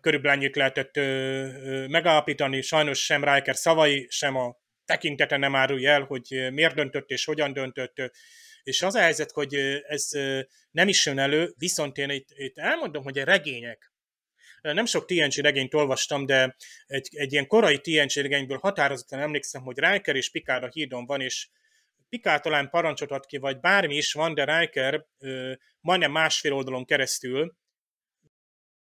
körülbelül 0.00 0.38
ennyit 0.38 0.56
lehetett 0.56 0.96
ö, 0.96 1.02
ö, 1.02 1.86
megállapítani, 1.86 2.60
sajnos 2.60 3.04
sem 3.04 3.24
Riker 3.24 3.56
szavai, 3.56 4.06
sem 4.10 4.36
a 4.36 4.56
tekintete 4.86 5.36
nem 5.36 5.54
árulja 5.54 5.90
el, 5.90 6.02
hogy 6.02 6.48
miért 6.52 6.74
döntött 6.74 7.10
és 7.10 7.24
hogyan 7.24 7.52
döntött, 7.52 8.12
és 8.62 8.82
az 8.82 8.94
a 8.94 9.00
helyzet, 9.00 9.30
hogy 9.30 9.54
ez 9.88 10.08
nem 10.70 10.88
is 10.88 11.06
jön 11.06 11.18
elő, 11.18 11.52
viszont 11.58 11.96
én 11.96 12.10
itt, 12.10 12.28
itt 12.34 12.58
elmondom, 12.58 13.02
hogy 13.02 13.18
a 13.18 13.24
regények, 13.24 13.92
nem 14.60 14.84
sok 14.84 15.06
TNG 15.06 15.34
regényt 15.34 15.74
olvastam, 15.74 16.26
de 16.26 16.56
egy, 16.86 17.08
egy 17.10 17.32
ilyen 17.32 17.46
korai 17.46 17.78
TNG 17.80 18.12
regényből 18.14 18.58
határozottan 18.58 19.20
emlékszem, 19.20 19.62
hogy 19.62 19.78
Riker 19.78 20.16
és 20.16 20.30
Picard 20.30 20.62
a 20.62 20.68
hídon 20.68 21.06
van, 21.06 21.20
és 21.20 21.48
Picard 22.08 22.42
talán 22.42 22.70
parancsot 22.70 23.10
ad 23.10 23.26
ki, 23.26 23.36
vagy 23.36 23.60
bármi 23.60 23.96
is 23.96 24.12
van, 24.12 24.34
de 24.34 24.58
Riker 24.58 25.06
ö, 25.18 25.52
majdnem 25.80 26.12
másfél 26.12 26.52
oldalon 26.52 26.84
keresztül, 26.84 27.56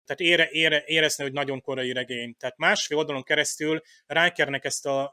tehát 0.04 0.20
ére, 0.20 0.48
ére, 0.50 0.82
érezni, 0.86 1.24
hogy 1.24 1.32
nagyon 1.32 1.60
korai 1.60 1.92
regény. 1.92 2.36
Tehát 2.36 2.56
másfél 2.56 2.96
oldalon 2.96 3.22
keresztül 3.22 3.82
Rikernek 4.06 4.64
ezt 4.64 4.86
a 4.86 5.12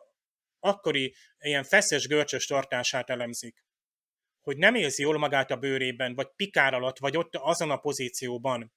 akkori 0.62 1.16
ilyen 1.40 1.64
feszes, 1.64 2.08
görcsös 2.08 2.46
tartását 2.46 3.10
elemzik. 3.10 3.66
Hogy 4.42 4.58
nem 4.58 4.76
érzi 4.76 5.02
jól 5.02 5.18
magát 5.18 5.52
a 5.52 5.58
bőrében, 5.58 6.16
vagy 6.16 6.28
pikár 6.36 6.74
alatt, 6.74 6.98
vagy 6.98 7.18
ott 7.18 7.36
azon 7.36 7.72
a 7.72 7.78
pozícióban. 7.78 8.74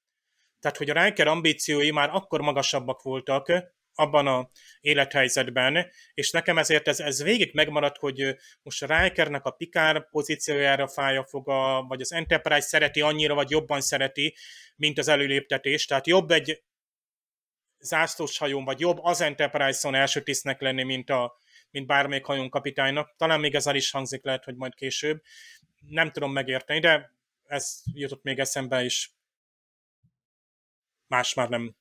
Tehát, 0.60 0.76
hogy 0.76 0.90
a 0.90 1.04
Riker 1.04 1.26
ambíciói 1.26 1.90
már 1.90 2.10
akkor 2.12 2.40
magasabbak 2.40 3.02
voltak, 3.02 3.72
abban 3.94 4.26
a 4.26 4.50
élethelyzetben, 4.80 5.90
és 6.14 6.30
nekem 6.30 6.58
ezért 6.58 6.88
ez, 6.88 7.00
ez 7.00 7.22
végig 7.22 7.54
megmaradt, 7.54 7.96
hogy 7.96 8.36
most 8.62 8.82
a 8.82 9.02
Rikernek 9.02 9.44
a 9.44 9.50
Pikár 9.50 10.08
pozíciójára 10.10 10.88
fáj 10.88 11.16
a 11.16 11.24
foga, 11.24 11.84
vagy 11.88 12.00
az 12.00 12.12
Enterprise 12.12 12.60
szereti 12.66 13.00
annyira, 13.00 13.34
vagy 13.34 13.50
jobban 13.50 13.80
szereti, 13.80 14.36
mint 14.76 14.98
az 14.98 15.08
előléptetés. 15.08 15.86
Tehát 15.86 16.06
jobb 16.06 16.30
egy 16.30 16.62
zászlós 17.78 18.38
hajón, 18.38 18.64
vagy 18.64 18.80
jobb 18.80 18.98
az 19.02 19.20
Enterprise-on 19.20 19.94
első 19.94 20.22
tisztnek 20.22 20.60
lenni, 20.60 20.82
mint 20.82 21.10
a, 21.10 21.38
mint 21.74 21.86
bármelyik 21.86 22.24
hajón 22.24 22.50
kapitánynak. 22.50 23.14
Talán 23.16 23.40
még 23.40 23.54
ez 23.54 23.66
is 23.66 23.90
hangzik, 23.90 24.24
lehet, 24.24 24.44
hogy 24.44 24.56
majd 24.56 24.74
később. 24.74 25.22
Nem 25.88 26.10
tudom 26.10 26.32
megérteni, 26.32 26.80
de 26.80 27.12
ez 27.46 27.82
jutott 27.94 28.22
még 28.22 28.38
eszembe 28.38 28.84
is. 28.84 29.14
Más 31.06 31.34
már 31.34 31.48
nem 31.48 31.76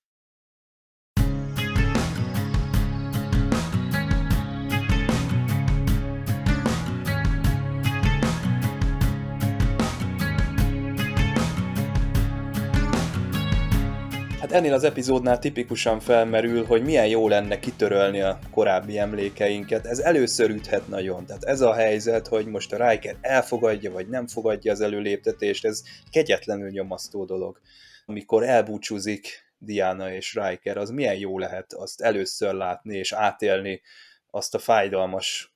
ennél 14.53 14.73
az 14.73 14.83
epizódnál 14.83 15.39
tipikusan 15.39 15.99
felmerül, 15.99 16.65
hogy 16.65 16.83
milyen 16.83 17.07
jó 17.07 17.27
lenne 17.27 17.59
kitörölni 17.59 18.21
a 18.21 18.39
korábbi 18.51 18.97
emlékeinket. 18.97 19.85
Ez 19.85 19.99
először 19.99 20.49
üthet 20.49 20.87
nagyon. 20.87 21.25
Tehát 21.25 21.43
ez 21.43 21.61
a 21.61 21.73
helyzet, 21.73 22.27
hogy 22.27 22.45
most 22.45 22.73
a 22.73 22.89
Riker 22.89 23.15
elfogadja 23.21 23.91
vagy 23.91 24.07
nem 24.07 24.27
fogadja 24.27 24.71
az 24.71 24.81
előléptetést, 24.81 25.65
ez 25.65 25.81
kegyetlenül 26.11 26.69
nyomasztó 26.69 27.25
dolog. 27.25 27.59
Amikor 28.05 28.43
elbúcsúzik 28.43 29.53
Diana 29.57 30.13
és 30.13 30.33
Riker, 30.33 30.77
az 30.77 30.89
milyen 30.89 31.17
jó 31.17 31.39
lehet 31.39 31.73
azt 31.73 32.01
először 32.01 32.53
látni 32.53 32.97
és 32.97 33.11
átélni 33.11 33.81
azt 34.29 34.55
a 34.55 34.59
fájdalmas 34.59 35.55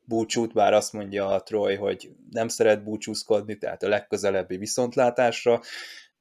búcsút, 0.00 0.52
bár 0.52 0.72
azt 0.72 0.92
mondja 0.92 1.26
a 1.26 1.42
Troy, 1.42 1.74
hogy 1.74 2.10
nem 2.30 2.48
szeret 2.48 2.82
búcsúzkodni, 2.82 3.58
tehát 3.58 3.82
a 3.82 3.88
legközelebbi 3.88 4.56
viszontlátásra, 4.56 5.60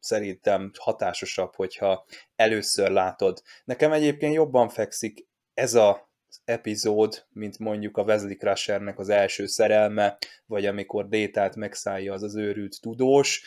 szerintem 0.05 0.71
hatásosabb, 0.79 1.55
hogyha 1.55 2.05
először 2.35 2.91
látod. 2.91 3.41
Nekem 3.65 3.91
egyébként 3.91 4.33
jobban 4.33 4.69
fekszik 4.69 5.27
ez 5.53 5.73
a 5.73 6.09
epizód, 6.45 7.25
mint 7.29 7.59
mondjuk 7.59 7.97
a 7.97 8.03
Wesley 8.03 8.35
Crushernek 8.37 8.99
az 8.99 9.09
első 9.09 9.45
szerelme, 9.45 10.17
vagy 10.45 10.65
amikor 10.65 11.07
Détát 11.07 11.55
megszállja 11.55 12.13
az 12.13 12.23
az 12.23 12.35
őrült 12.35 12.81
tudós. 12.81 13.43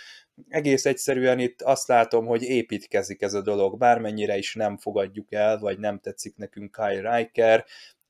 Egész 0.48 0.86
egyszerűen 0.86 1.38
itt 1.38 1.62
azt 1.62 1.88
látom, 1.88 2.26
hogy 2.26 2.42
építkezik 2.42 3.22
ez 3.22 3.34
a 3.34 3.42
dolog, 3.42 3.78
bármennyire 3.78 4.36
is 4.36 4.54
nem 4.54 4.76
fogadjuk 4.76 5.32
el, 5.32 5.58
vagy 5.58 5.78
nem 5.78 5.98
tetszik 5.98 6.36
nekünk 6.36 6.76
Kyle 6.76 7.16
Riker, 7.16 7.64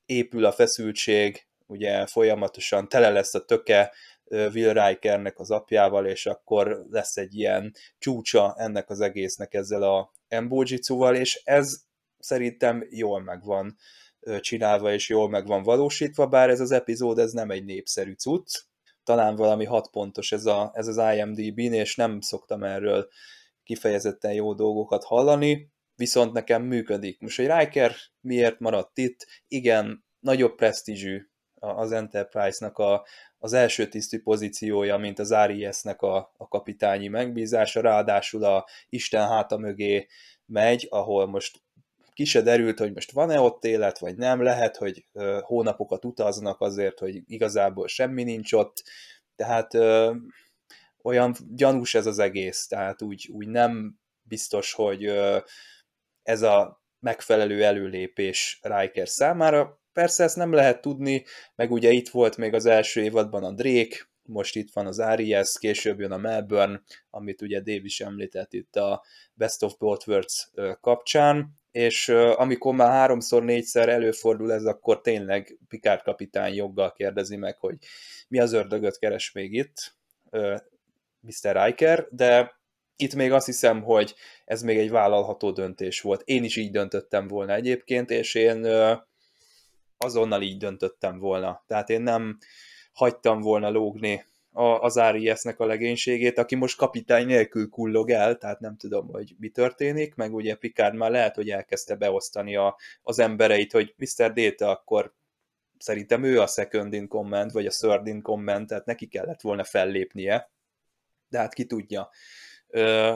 épül 0.05 0.45
a 0.45 0.51
feszültség, 0.51 1.47
ugye 1.65 2.05
folyamatosan 2.05 2.89
tele 2.89 3.09
lesz 3.09 3.33
a 3.33 3.45
töke 3.45 3.93
Will 4.29 4.73
Rikernek 4.73 5.39
az 5.39 5.51
apjával, 5.51 6.05
és 6.05 6.25
akkor 6.25 6.85
lesz 6.89 7.17
egy 7.17 7.35
ilyen 7.35 7.73
csúcsa 7.97 8.55
ennek 8.57 8.89
az 8.89 8.99
egésznek 8.99 9.53
ezzel 9.53 9.83
a 9.83 10.11
embojitsuval, 10.27 11.15
és 11.15 11.41
ez 11.43 11.81
szerintem 12.19 12.87
jól 12.89 13.21
megvan 13.21 13.75
csinálva, 14.39 14.93
és 14.93 15.09
jól 15.09 15.29
meg 15.29 15.47
van 15.47 15.63
valósítva, 15.63 16.27
bár 16.27 16.49
ez 16.49 16.59
az 16.59 16.71
epizód 16.71 17.19
ez 17.19 17.31
nem 17.31 17.49
egy 17.49 17.65
népszerű 17.65 18.13
cucc, 18.13 18.61
talán 19.03 19.35
valami 19.35 19.65
hat 19.65 19.89
pontos 19.89 20.31
ez, 20.31 20.45
a, 20.45 20.71
ez 20.73 20.87
az 20.87 21.15
IMDb-n, 21.15 21.73
és 21.73 21.95
nem 21.95 22.21
szoktam 22.21 22.63
erről 22.63 23.07
kifejezetten 23.63 24.33
jó 24.33 24.53
dolgokat 24.53 25.03
hallani, 25.03 25.71
viszont 25.95 26.33
nekem 26.33 26.63
működik. 26.63 27.19
Most, 27.19 27.37
hogy 27.37 27.51
Riker 27.57 27.95
miért 28.21 28.59
maradt 28.59 28.97
itt? 28.97 29.27
Igen, 29.47 30.05
nagyobb 30.19 30.55
presztízsű 30.55 31.28
az 31.59 31.91
Enterprise-nak 31.91 32.77
a, 32.77 33.05
az 33.37 33.53
első 33.53 33.87
tisztű 33.87 34.21
pozíciója, 34.21 34.97
mint 34.97 35.19
az 35.19 35.31
Ariesnek 35.31 36.01
a, 36.01 36.33
a 36.37 36.47
kapitányi 36.47 37.07
megbízása, 37.07 37.81
ráadásul 37.81 38.43
a 38.43 38.65
Isten 38.89 39.27
háta 39.27 39.57
mögé 39.57 40.07
megy, 40.45 40.87
ahol 40.89 41.27
most 41.27 41.61
ki 42.13 42.25
se 42.25 42.41
derült, 42.41 42.79
hogy 42.79 42.93
most 42.93 43.11
van-e 43.11 43.39
ott 43.39 43.63
élet, 43.63 43.99
vagy 43.99 44.15
nem, 44.15 44.41
lehet, 44.41 44.77
hogy 44.77 45.05
ö, 45.13 45.39
hónapokat 45.43 46.05
utaznak 46.05 46.61
azért, 46.61 46.99
hogy 46.99 47.21
igazából 47.25 47.87
semmi 47.87 48.23
nincs 48.23 48.53
ott, 48.53 48.83
tehát 49.35 49.73
ö, 49.73 50.15
olyan 51.03 51.35
gyanús 51.55 51.95
ez 51.95 52.05
az 52.05 52.19
egész, 52.19 52.67
tehát 52.67 53.01
úgy, 53.01 53.29
úgy 53.31 53.47
nem 53.47 53.99
biztos, 54.21 54.73
hogy 54.73 55.05
ö, 55.05 55.37
ez 56.23 56.41
a 56.41 56.83
megfelelő 56.99 57.63
előlépés 57.63 58.59
Riker 58.61 59.07
számára. 59.07 59.78
Persze 59.99 60.23
ezt 60.23 60.35
nem 60.35 60.53
lehet 60.53 60.81
tudni, 60.81 61.25
meg 61.55 61.71
ugye 61.71 61.89
itt 61.89 62.09
volt 62.09 62.37
még 62.37 62.53
az 62.53 62.65
első 62.65 63.01
évadban 63.01 63.43
a 63.43 63.51
Drake, 63.51 63.97
most 64.23 64.55
itt 64.55 64.73
van 64.73 64.85
az 64.87 64.99
Aries, 64.99 65.57
később 65.59 65.99
jön 65.99 66.11
a 66.11 66.17
Melbourne, 66.17 66.81
amit 67.09 67.41
ugye 67.41 67.57
Dave 67.59 67.81
is 67.83 68.01
említett 68.01 68.53
itt 68.53 68.75
a 68.75 69.03
Best 69.33 69.63
of 69.63 69.77
Both 69.77 70.07
Worlds 70.07 70.49
kapcsán, 70.81 71.59
és 71.71 72.09
amikor 72.35 72.75
már 72.75 72.89
háromszor, 72.89 73.43
négyszer 73.43 73.89
előfordul 73.89 74.51
ez, 74.51 74.65
akkor 74.65 75.01
tényleg 75.01 75.57
Picard 75.67 76.01
kapitány 76.01 76.53
joggal 76.53 76.91
kérdezi 76.91 77.35
meg, 77.35 77.57
hogy 77.57 77.75
mi 78.27 78.39
az 78.39 78.53
ördögöt 78.53 78.99
keres 78.99 79.31
még 79.31 79.53
itt, 79.53 79.95
Mr. 81.19 81.63
Riker, 81.63 82.07
de 82.09 82.59
itt 82.95 83.15
még 83.15 83.31
azt 83.31 83.45
hiszem, 83.45 83.81
hogy 83.83 84.15
ez 84.45 84.61
még 84.61 84.77
egy 84.77 84.89
vállalható 84.89 85.51
döntés 85.51 86.01
volt. 86.01 86.21
Én 86.25 86.43
is 86.43 86.55
így 86.55 86.71
döntöttem 86.71 87.27
volna 87.27 87.53
egyébként, 87.53 88.09
és 88.09 88.35
én 88.35 88.67
azonnal 89.99 90.41
így 90.41 90.57
döntöttem 90.57 91.19
volna. 91.19 91.63
Tehát 91.67 91.89
én 91.89 92.01
nem 92.01 92.37
hagytam 92.93 93.41
volna 93.41 93.69
lógni 93.69 94.25
az 94.79 94.97
Ariesnek 94.97 95.59
a 95.59 95.65
legénységét, 95.65 96.37
aki 96.37 96.55
most 96.55 96.77
kapitány 96.77 97.25
nélkül 97.25 97.69
kullog 97.69 98.09
el, 98.09 98.37
tehát 98.37 98.59
nem 98.59 98.77
tudom, 98.77 99.07
hogy 99.07 99.35
mi 99.37 99.49
történik, 99.49 100.15
meg 100.15 100.33
ugye 100.33 100.55
Picard 100.55 100.95
már 100.95 101.11
lehet, 101.11 101.35
hogy 101.35 101.49
elkezdte 101.49 101.95
beosztani 101.95 102.55
a, 102.55 102.77
az 103.01 103.19
embereit, 103.19 103.71
hogy 103.71 103.93
Mr. 103.97 104.33
Data 104.33 104.69
akkor 104.69 105.13
szerintem 105.77 106.23
ő 106.23 106.41
a 106.41 106.47
second 106.47 106.93
in 106.93 107.07
command, 107.07 107.51
vagy 107.51 107.65
a 107.65 107.69
third 107.69 108.07
in 108.07 108.21
command, 108.21 108.67
tehát 108.67 108.85
neki 108.85 109.07
kellett 109.07 109.41
volna 109.41 109.63
fellépnie, 109.63 110.51
de 111.29 111.37
hát 111.37 111.53
ki 111.53 111.65
tudja. 111.65 112.09
Ö, 112.67 113.15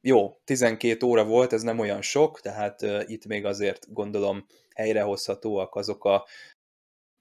jó, 0.00 0.40
12 0.44 1.06
óra 1.06 1.24
volt, 1.24 1.52
ez 1.52 1.62
nem 1.62 1.78
olyan 1.78 2.02
sok, 2.02 2.40
tehát 2.40 2.82
ö, 2.82 3.02
itt 3.06 3.26
még 3.26 3.44
azért 3.44 3.92
gondolom 3.92 4.46
helyrehozhatóak 4.80 5.74
azok 5.74 6.04
a 6.04 6.26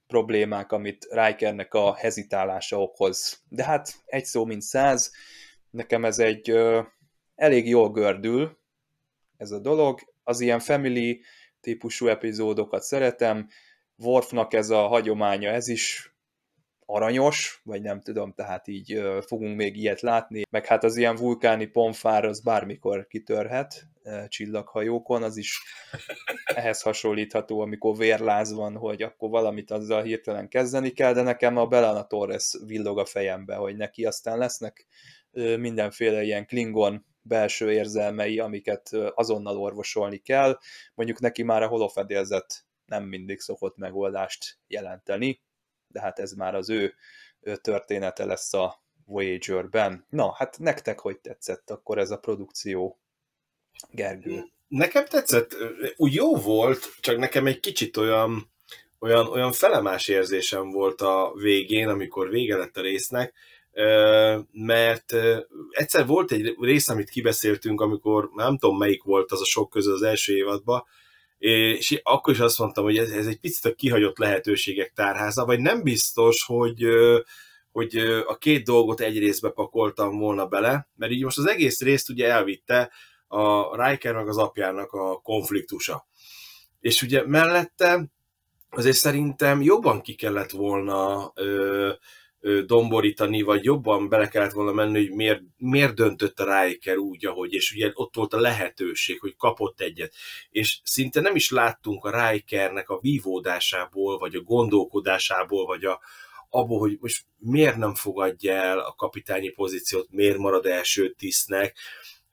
problémák, 0.07 0.72
amit 0.72 1.07
Rikernek 1.10 1.74
a 1.74 1.95
hezitálása 1.95 2.82
okoz. 2.82 3.41
De 3.49 3.64
hát 3.64 3.93
egy 4.05 4.26
szó 4.26 4.45
mint 4.45 4.62
száz, 4.62 5.12
nekem 5.70 6.05
ez 6.05 6.20
egy 6.20 6.49
ö, 6.49 6.82
elég 7.36 7.68
jól 7.68 7.91
gördül 7.91 8.57
ez 9.38 9.51
a 9.51 9.60
dolog. 9.60 9.99
Az 10.24 10.39
ilyen 10.39 10.60
family 10.60 11.22
típusú 11.62 12.07
epizódokat 12.07 12.82
szeretem, 12.82 13.47
Worfnak 13.97 14.53
ez 14.53 14.70
a 14.70 14.88
hagyománya, 14.88 15.49
ez 15.49 15.68
is 15.68 16.14
aranyos, 16.92 17.62
vagy 17.64 17.82
nem 17.82 18.02
tudom, 18.02 18.34
tehát 18.34 18.68
így 18.68 19.02
fogunk 19.26 19.56
még 19.56 19.78
ilyet 19.78 20.02
látni, 20.02 20.42
meg 20.50 20.66
hát 20.66 20.84
az 20.84 20.98
ilyen 20.98 21.16
vulkáni 21.16 21.66
ponfár 21.66 22.26
az 22.26 22.42
bármikor 22.42 23.08
kitörhet 23.08 23.88
csillaghajókon, 24.28 25.24
az 25.24 25.38
is 25.38 25.62
ehhez 26.44 26.82
hasonlítható, 26.82 27.60
amikor 27.60 27.98
vérláz 27.98 28.54
van, 28.54 28.76
hogy 28.76 29.02
akkor 29.02 29.30
valamit 29.30 29.72
azzal 29.72 30.04
hirtelen 30.04 30.48
kezdeni 30.48 30.90
kell, 30.90 31.14
de 31.14 31.22
nekem 31.22 31.58
a 31.58 31.68
Belana 31.68 32.08
Torres 32.08 32.58
villog 32.66 33.00
a 33.00 33.06
fejembe, 33.06 33.56
hogy 33.56 33.76
neki 33.76 34.06
aztán 34.06 34.38
lesznek 34.38 34.88
mindenféle 35.58 36.24
ilyen 36.24 36.46
Klingon 36.46 37.06
belső 37.22 37.72
érzelmei, 37.72 38.40
amiket 38.40 38.90
azonnal 39.14 39.58
orvosolni 39.58 40.18
kell. 40.18 40.58
Mondjuk 40.96 41.20
neki 41.20 41.44
már 41.44 41.64
a 41.64 41.68
holofedélzet 41.68 42.66
nem 42.86 43.04
mindig 43.04 43.40
szokott 43.40 43.78
megoldást 43.78 44.58
jelenteni, 44.68 45.42
de 45.92 46.02
hát 46.02 46.20
ez 46.20 46.32
már 46.32 46.56
az 46.56 46.70
ő, 46.70 46.94
története 47.62 48.26
lesz 48.26 48.54
a 48.54 48.82
Voyager-ben. 49.06 50.06
Na, 50.10 50.34
hát 50.34 50.60
nektek 50.60 51.00
hogy 51.00 51.18
tetszett 51.18 51.70
akkor 51.70 51.98
ez 51.98 52.12
a 52.12 52.18
produkció, 52.18 53.00
Gergő? 53.92 54.44
Nekem 54.68 55.06
tetszett, 55.06 55.56
úgy 55.96 56.14
jó 56.14 56.36
volt, 56.36 56.96
csak 57.00 57.18
nekem 57.18 57.46
egy 57.46 57.60
kicsit 57.60 57.98
olyan, 57.98 58.52
olyan, 59.00 59.28
olyan 59.28 59.52
felemás 59.52 60.08
érzésem 60.08 60.72
volt 60.72 61.02
a 61.02 61.32
végén, 61.36 61.88
amikor 61.88 62.30
vége 62.30 62.58
lett 62.58 62.78
a 62.78 62.82
résznek, 62.82 63.34
mert 64.52 65.16
egyszer 65.70 66.06
volt 66.06 66.32
egy 66.32 66.56
rész, 66.60 66.90
amit 66.90 67.10
kibeszéltünk, 67.10 67.82
amikor 67.82 68.30
nem 68.36 68.58
tudom 68.58 68.78
melyik 68.78 69.04
volt 69.04 69.32
az 69.32 69.42
a 69.42 69.46
sok 69.46 69.70
közül 69.70 69.94
az 69.94 70.02
első 70.02 70.36
évadban, 70.36 70.86
és 71.40 72.00
akkor 72.04 72.34
is 72.34 72.40
azt 72.40 72.60
mondtam, 72.60 72.84
hogy 72.84 72.98
ez, 72.98 73.10
ez 73.10 73.28
egy 73.28 73.40
picit 73.40 73.66
a 73.66 73.76
kihagyott 73.76 74.18
lehetőségek 74.18 74.92
tárháza, 74.94 75.46
vagy 75.46 75.60
nem 75.60 75.84
biztos, 75.84 76.44
hogy, 76.46 76.84
hogy 77.72 77.98
a 78.28 78.38
két 78.38 78.64
dolgot 78.64 79.00
egy 79.00 79.20
részbe 79.20 79.50
pakoltam 79.50 80.18
volna 80.18 80.46
bele, 80.46 80.90
mert 80.96 81.12
így 81.12 81.24
most 81.24 81.38
az 81.38 81.48
egész 81.48 81.82
részt 81.82 82.10
ugye 82.10 82.28
elvitte 82.28 82.92
a 83.28 83.76
Riker 83.86 84.16
meg 84.16 84.28
az 84.28 84.38
apjának 84.38 84.92
a 84.92 85.16
konfliktusa. 85.16 86.08
És 86.80 87.02
ugye 87.02 87.28
mellette 87.28 88.12
azért 88.70 88.96
szerintem 88.96 89.62
jobban 89.62 90.02
ki 90.02 90.16
kellett 90.16 90.52
volna 90.52 91.32
ö, 91.36 91.92
domborítani, 92.66 93.42
vagy 93.42 93.64
jobban 93.64 94.10
bele 94.10 94.28
kellett 94.28 94.52
volna 94.52 94.72
menni, 94.72 95.08
hogy 95.08 95.16
miért, 95.16 95.42
miért 95.58 95.96
döntött 95.96 96.40
a 96.40 96.64
Riker 96.64 96.98
úgy, 96.98 97.26
ahogy, 97.26 97.54
és 97.54 97.72
ugye 97.72 97.92
ott 97.94 98.16
volt 98.16 98.34
a 98.34 98.40
lehetőség, 98.40 99.20
hogy 99.20 99.36
kapott 99.36 99.82
egyet. 99.82 100.14
És 100.50 100.80
szinte 100.84 101.22
nem 101.22 101.36
is 101.36 101.50
láttunk 101.50 102.06
a 102.06 102.30
Rikernek 102.30 102.90
a 102.90 103.00
vívódásából, 103.00 104.18
vagy 104.18 104.36
a 104.36 104.42
gondolkodásából, 104.42 105.66
vagy 105.66 105.86
a, 105.86 106.00
abból, 106.50 106.80
hogy 106.80 106.98
most 107.00 107.26
miért 107.38 107.78
nem 107.78 107.96
fogadja 107.96 108.54
el 108.54 108.80
a 108.80 108.94
kapitányi 108.94 109.50
pozíciót, 109.50 110.08
miért 110.12 110.38
marad 110.38 110.66
első 110.66 111.10
tisztnek. 111.10 111.78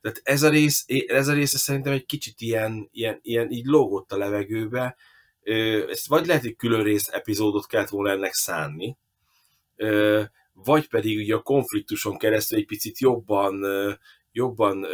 Tehát 0.01 0.21
ez 0.23 0.43
a 0.43 0.49
rész, 0.49 0.85
ez 1.07 1.29
a 1.29 1.33
rész 1.33 1.57
szerintem 1.57 1.93
egy 1.93 2.07
kicsit 2.07 2.41
ilyen, 2.41 2.89
ilyen, 2.93 3.19
ilyen 3.23 3.51
így 3.51 3.67
lógott 3.67 4.13
a 4.13 4.17
levegőbe. 4.17 4.97
Ezt 5.89 6.07
vagy 6.07 6.27
lehet, 6.27 6.43
hogy 6.43 6.57
külön 6.57 6.83
rész 6.83 7.09
epizódot 7.09 7.67
kellett 7.67 7.89
volna 7.89 8.11
ennek 8.11 8.33
szánni, 8.33 8.97
vagy 10.53 10.89
pedig 10.89 11.18
ugye 11.18 11.35
a 11.35 11.43
konfliktuson 11.43 12.18
keresztül 12.18 12.59
egy 12.59 12.66
picit 12.66 12.99
jobban, 12.99 13.64
jobban 14.33 14.87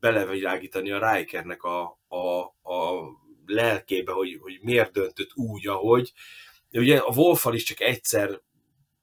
belevilágítani 0.00 0.90
a 0.90 1.12
Rikernek 1.12 1.62
a, 1.62 1.98
a, 2.08 2.38
a 2.72 3.02
lelkébe, 3.46 4.12
hogy, 4.12 4.38
hogy 4.40 4.58
miért 4.62 4.92
döntött 4.92 5.30
úgy, 5.34 5.66
ahogy. 5.68 6.12
Ugye 6.72 6.96
a 6.96 7.12
Wolfal 7.14 7.54
is 7.54 7.62
csak 7.62 7.80
egyszer 7.80 8.40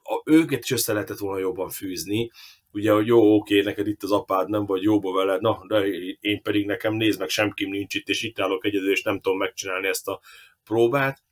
a, 0.04 0.22
őket 0.26 0.64
is 0.64 0.72
össze 0.72 0.94
lehetett 0.94 1.18
volna 1.18 1.40
jobban 1.40 1.70
fűzni, 1.70 2.32
ugye, 2.72 2.92
hogy 2.92 3.08
jó, 3.08 3.36
oké, 3.36 3.62
neked 3.62 3.88
itt 3.88 4.04
az 4.04 4.12
apád, 4.12 4.50
nem 4.50 4.66
vagy 4.66 4.82
jóba 4.82 5.12
vele, 5.12 5.38
na, 5.40 5.64
de 5.68 5.88
én 6.20 6.42
pedig 6.42 6.66
nekem 6.66 6.94
nézd 6.94 7.20
meg, 7.20 7.30
semkim 7.30 7.70
nincs 7.70 7.96
itt, 7.96 8.08
és 8.08 8.24
itt 8.24 8.40
állok 8.40 8.66
egyedül, 8.66 8.92
és 8.92 9.04
nem 9.04 9.20
tudom 9.20 9.38
megcsinálni 9.38 9.88
ezt 9.88 10.08
a 10.08 10.20
próbát 10.64 11.24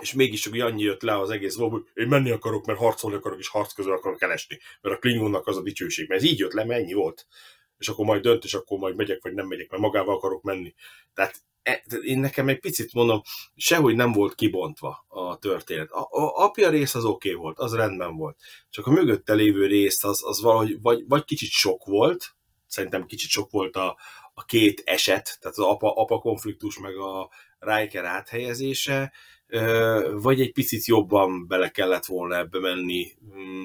és 0.00 0.12
mégis 0.12 0.40
csak 0.40 0.54
annyi 0.54 0.82
jött 0.82 1.02
le 1.02 1.18
az 1.18 1.30
egész 1.30 1.56
dolog, 1.56 1.72
hogy 1.72 1.84
én 1.94 2.08
menni 2.08 2.30
akarok, 2.30 2.66
mert 2.66 2.78
harcolni 2.78 3.16
akarok, 3.16 3.38
és 3.38 3.48
harc 3.48 3.72
közül 3.72 3.92
akarok 3.92 4.22
elesni, 4.22 4.58
mert 4.80 4.96
a 4.96 4.98
Klingonnak 4.98 5.46
az 5.46 5.56
a 5.56 5.62
dicsőség, 5.62 6.08
mert 6.08 6.22
ez 6.22 6.26
így 6.28 6.38
jött 6.38 6.52
le, 6.52 6.64
mennyi 6.64 6.92
volt, 6.92 7.26
és 7.78 7.88
akkor 7.88 8.04
majd 8.04 8.22
dönt, 8.22 8.44
és 8.44 8.54
akkor 8.54 8.78
majd 8.78 8.96
megyek, 8.96 9.22
vagy 9.22 9.32
nem 9.32 9.46
megyek, 9.46 9.70
mert 9.70 9.82
magával 9.82 10.14
akarok 10.14 10.42
menni. 10.42 10.74
Tehát 11.14 11.42
e, 11.62 11.82
én 12.02 12.18
nekem 12.18 12.48
egy 12.48 12.60
picit 12.60 12.92
mondom, 12.92 13.22
sehogy 13.56 13.94
nem 13.94 14.12
volt 14.12 14.34
kibontva 14.34 15.04
a 15.08 15.38
történet. 15.38 15.90
A, 15.90 16.00
a 16.00 16.44
apja 16.44 16.70
rész 16.70 16.94
az 16.94 17.04
oké 17.04 17.30
okay 17.30 17.42
volt, 17.42 17.58
az 17.58 17.74
rendben 17.74 18.16
volt. 18.16 18.38
Csak 18.70 18.86
a 18.86 18.90
mögötte 18.90 19.34
lévő 19.34 19.66
részt 19.66 20.04
az, 20.04 20.24
az 20.24 20.40
valahogy 20.40 20.80
vagy, 20.80 21.04
vagy 21.08 21.24
kicsit 21.24 21.50
sok 21.50 21.84
volt, 21.84 22.34
szerintem 22.66 23.06
kicsit 23.06 23.30
sok 23.30 23.50
volt 23.50 23.76
a, 23.76 23.96
a 24.34 24.44
két 24.44 24.82
eset, 24.84 25.38
tehát 25.40 25.58
az 25.58 25.64
apa, 25.64 25.92
apa 25.92 26.18
konfliktus, 26.18 26.78
meg 26.78 26.96
a 26.96 27.30
Riker 27.58 28.04
áthelyezése, 28.04 29.12
vagy 30.12 30.40
egy 30.40 30.52
picit 30.52 30.84
jobban 30.84 31.46
bele 31.46 31.70
kellett 31.70 32.04
volna 32.04 32.36
ebbe 32.36 32.58
menni. 32.58 33.12
Mm, 33.36 33.64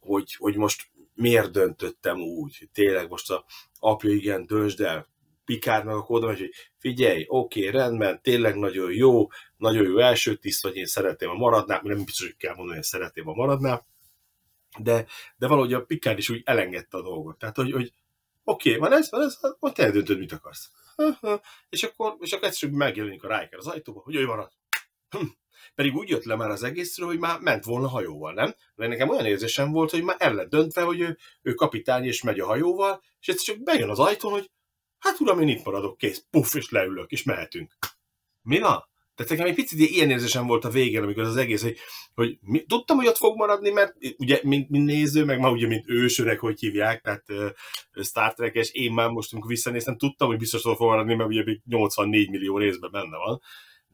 hogy, 0.00 0.34
hogy 0.34 0.56
most 0.56 0.90
miért 1.14 1.50
döntöttem 1.50 2.20
úgy, 2.20 2.68
tényleg 2.72 3.08
most 3.08 3.30
a 3.30 3.44
apja 3.78 4.10
igen, 4.10 4.46
döntsd 4.46 4.80
el, 4.80 5.08
Pikárnak 5.44 5.96
a 5.96 6.02
kódom, 6.02 6.28
hogy 6.28 6.50
figyelj, 6.78 7.24
oké, 7.28 7.68
rendben, 7.68 8.22
tényleg 8.22 8.56
nagyon 8.56 8.92
jó, 8.92 9.26
nagyon 9.56 9.84
jó 9.84 9.98
első 9.98 10.36
tiszt, 10.36 10.62
vagy 10.62 10.76
én 10.76 10.86
szeretném, 10.86 11.30
a 11.30 11.34
maradnál, 11.34 11.80
nem 11.82 12.04
biztos, 12.04 12.26
hogy 12.26 12.36
kell 12.36 12.54
mondani, 12.54 12.76
hogy 12.76 12.86
szeretném, 12.86 13.28
a 13.28 13.32
maradnál, 13.32 13.86
de, 14.78 15.06
de 15.36 15.46
valahogy 15.46 15.72
a 15.72 15.84
Pikár 15.84 16.18
is 16.18 16.28
úgy 16.28 16.42
elengedte 16.44 16.96
a 16.96 17.02
dolgot. 17.02 17.38
Tehát, 17.38 17.56
hogy, 17.56 17.72
hogy 17.72 17.92
oké, 18.44 18.76
van 18.76 18.92
ez, 18.92 19.10
van 19.10 19.22
ez, 19.22 19.38
te 19.72 19.84
eldöntöd, 19.84 20.18
mit 20.18 20.32
akarsz. 20.32 20.70
És 21.68 21.82
akkor, 21.82 22.16
és 22.20 22.32
akkor 22.32 22.48
egyszerűen 22.48 22.78
megjelenik 22.78 23.24
a 23.24 23.38
Riker 23.38 23.58
az 23.58 23.66
ajtóba, 23.66 24.00
hogy 24.00 24.14
ő 24.14 24.26
marad. 24.26 24.52
Hm. 25.10 25.26
Pedig 25.74 25.96
úgy 25.96 26.08
jött 26.08 26.24
le 26.24 26.36
már 26.36 26.50
az 26.50 26.62
egészről, 26.62 27.06
hogy 27.06 27.18
már 27.18 27.40
ment 27.40 27.64
volna 27.64 27.88
hajóval, 27.88 28.32
nem? 28.32 28.54
Mert 28.74 28.90
nekem 28.90 29.08
olyan 29.08 29.26
érzésem 29.26 29.72
volt, 29.72 29.90
hogy 29.90 30.02
már 30.02 30.16
el 30.18 30.34
lett 30.34 30.48
döntve, 30.48 30.82
hogy 30.82 31.00
ő, 31.00 31.18
ő 31.42 31.54
kapitány 31.54 32.04
és 32.04 32.22
megy 32.22 32.40
a 32.40 32.46
hajóval, 32.46 33.02
és 33.20 33.28
egyszer 33.28 33.54
csak 33.54 33.64
bejön 33.64 33.88
az 33.88 33.98
ajtón, 33.98 34.32
hogy 34.32 34.50
hát 34.98 35.20
uram, 35.20 35.40
én 35.40 35.48
itt 35.48 35.64
maradok, 35.64 35.96
kész, 35.96 36.24
puff, 36.30 36.54
és 36.54 36.70
leülök, 36.70 37.10
és 37.10 37.22
mehetünk. 37.22 37.74
Mi 38.42 38.58
van? 38.58 38.88
Tehát 39.14 39.34
nekem 39.34 39.46
egy 39.46 39.54
picit 39.54 39.90
ilyen 39.90 40.10
érzésem 40.10 40.46
volt 40.46 40.64
a 40.64 40.70
végén, 40.70 41.02
amikor 41.02 41.22
az 41.22 41.36
egész, 41.36 41.62
hogy, 41.62 41.76
hogy 42.14 42.38
mi, 42.40 42.64
tudtam, 42.64 42.96
hogy 42.96 43.06
ott 43.06 43.16
fog 43.16 43.36
maradni, 43.36 43.70
mert 43.70 43.96
ugye, 44.16 44.40
mint, 44.42 44.70
mint 44.70 44.84
néző, 44.84 45.24
meg 45.24 45.38
ma 45.38 45.50
ugye, 45.50 45.66
mint 45.66 45.88
ősöreg, 45.88 46.38
hogy 46.38 46.60
hívják, 46.60 47.00
tehát 47.00 47.24
uh, 47.28 47.50
Star 48.04 48.34
trek 48.34 48.54
és 48.54 48.72
én 48.72 48.92
már 48.92 49.08
most, 49.08 49.32
amikor 49.32 49.50
visszanéztem, 49.50 49.96
tudtam, 49.96 50.28
hogy 50.28 50.38
biztos 50.38 50.64
ott 50.64 50.76
fog 50.76 50.88
maradni, 50.88 51.14
mert 51.14 51.28
ugye 51.28 51.44
84 51.64 52.30
millió 52.30 52.58
részben 52.58 52.90
benne 52.90 53.16
van. 53.16 53.40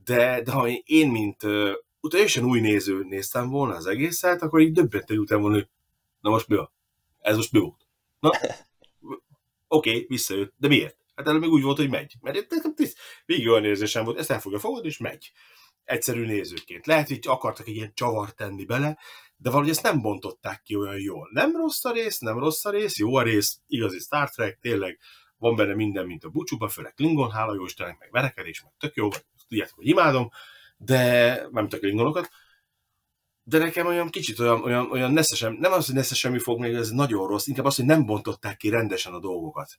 De, 0.07 0.43
de 0.43 0.53
ha 0.53 0.69
én, 0.69 1.11
mint 1.11 1.43
uh, 1.43 1.73
teljesen 2.09 2.45
új 2.45 2.61
néző 2.61 3.05
néztem 3.05 3.49
volna 3.49 3.75
az 3.75 3.87
egészet, 3.87 4.43
akkor 4.43 4.61
így 4.61 4.73
döbbenten 4.73 5.17
jutam 5.17 5.41
volna, 5.41 5.57
hogy 5.57 5.69
na 6.21 6.31
most 6.31 6.49
mi 6.49 6.57
van? 6.57 6.73
Ez 7.19 7.37
most 7.37 7.53
mi 7.53 7.59
volt? 7.59 7.87
Na, 8.21 8.31
oké, 9.69 9.91
okay, 9.91 10.05
visszajött, 10.09 10.55
de 10.57 10.69
miért? 10.69 10.97
Hát 11.15 11.29
előbb 11.29 11.41
még 11.41 11.51
úgy 11.51 11.63
volt, 11.63 11.77
hogy 11.77 11.91
megy. 11.91 12.15
Mert 12.21 12.47
tiszt, 12.75 12.99
végig 13.25 13.49
olyan 13.49 13.65
érzésem 13.65 14.05
volt, 14.05 14.19
ezt 14.19 14.31
el 14.31 14.41
fogja 14.41 14.59
fogadni, 14.59 14.89
és 14.89 14.99
megy. 14.99 15.33
Egyszerű 15.85 16.25
nézőként. 16.25 16.87
Lehet, 16.87 17.09
hogy 17.09 17.21
akartak 17.23 17.67
egy 17.67 17.75
ilyen 17.75 17.93
csavart 17.95 18.37
tenni 18.37 18.65
bele, 18.65 18.99
de 19.37 19.51
valahogy 19.51 19.71
ezt 19.71 19.83
nem 19.83 20.01
bontották 20.01 20.63
ki 20.63 20.77
olyan 20.77 21.01
jól. 21.01 21.29
Nem 21.33 21.57
rossz 21.57 21.85
a 21.85 21.93
rész, 21.93 22.19
nem 22.19 22.39
rossz 22.39 22.65
a 22.65 22.71
rész, 22.71 22.99
jó 22.99 23.15
a 23.15 23.23
rész, 23.23 23.61
igazi 23.67 23.99
Star 23.99 24.31
Trek, 24.31 24.59
tényleg 24.61 24.99
van 25.39 25.57
benne 25.57 25.75
minden, 25.75 26.07
mint 26.07 26.25
a 26.25 26.29
búcsúban, 26.29 26.69
főleg 26.69 26.95
Klingon, 26.95 27.31
hála 27.31 27.55
jó 27.55 27.65
Istennek, 27.65 27.99
meg 27.99 28.11
verekedés, 28.11 28.63
meg 28.63 28.73
tök 28.79 28.95
jó, 28.95 29.09
tudjátok, 29.49 29.77
hogy 29.77 29.87
imádom, 29.87 30.31
de 30.77 31.35
nem 31.51 31.69
a 31.71 31.77
Klingonokat, 31.77 32.31
de 33.43 33.59
nekem 33.59 33.87
olyan 33.87 34.09
kicsit 34.09 34.39
olyan, 34.39 34.63
olyan, 34.63 34.91
olyan 34.91 35.13
neszesem, 35.13 35.57
nem 35.61 35.73
az, 35.73 35.87
hogy 35.87 35.95
neszesem 35.95 36.39
fog 36.39 36.61
még, 36.61 36.75
ez 36.75 36.91
nagyon 36.91 37.27
rossz, 37.27 37.47
inkább 37.47 37.65
az, 37.65 37.77
hogy 37.77 37.85
nem 37.85 38.07
bontották 38.07 38.57
ki 38.57 38.69
rendesen 38.69 39.13
a 39.13 39.21
dolgokat 39.21 39.79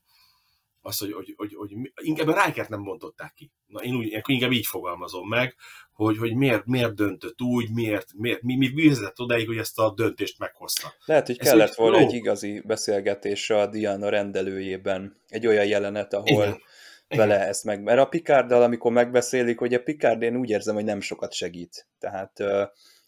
az, 0.88 0.98
hogy, 0.98 1.14
hogy, 1.14 1.34
hogy, 1.36 1.54
hogy 1.56 1.72
inkább 2.02 2.28
a 2.28 2.44
Rijkert 2.44 2.70
nem 2.70 2.84
bontották 2.84 3.34
ki. 3.34 3.52
Na, 3.66 3.80
én 3.80 3.96
úgy, 3.96 4.22
inkább 4.26 4.52
így 4.52 4.66
fogalmazom 4.66 5.28
meg, 5.28 5.56
hogy, 5.94 6.18
hogy 6.18 6.36
miért, 6.36 6.66
miért 6.66 6.96
döntött 6.96 7.42
úgy, 7.42 7.70
miért, 7.74 8.14
miért 8.14 8.42
mi, 8.42 8.56
mi 8.56 8.88
vezetett 8.88 9.20
odáig, 9.20 9.48
hogy 9.48 9.58
ezt 9.58 9.80
a 9.80 9.94
döntést 9.94 10.40
meghozta. 10.40 10.94
Lehet, 11.06 11.26
hogy 11.26 11.38
Ez 11.40 11.48
kellett 11.48 11.74
volna 11.74 11.98
egy 11.98 12.14
igazi 12.14 12.62
beszélgetés 12.66 13.50
a 13.50 13.68
Diana 13.68 14.10
rendelőjében, 14.10 15.22
egy 15.28 15.48
olyan 15.48 15.66
jelenet, 15.66 16.14
ahol 16.14 16.44
Igen. 16.44 16.62
Vele 17.08 17.36
Igen. 17.36 17.48
ezt 17.48 17.64
meg... 17.64 17.84
Mert 17.84 18.00
a 18.00 18.06
Picarddal, 18.06 18.62
amikor 18.62 18.92
megbeszélik, 18.92 19.60
hogy 19.60 19.74
a 19.74 19.84
Picard 19.84 20.22
én 20.22 20.36
úgy 20.36 20.50
érzem, 20.50 20.76
hogy 20.76 20.84
nem 20.84 21.00
sokat 21.00 21.34
segít. 21.34 21.88
Tehát 22.00 22.44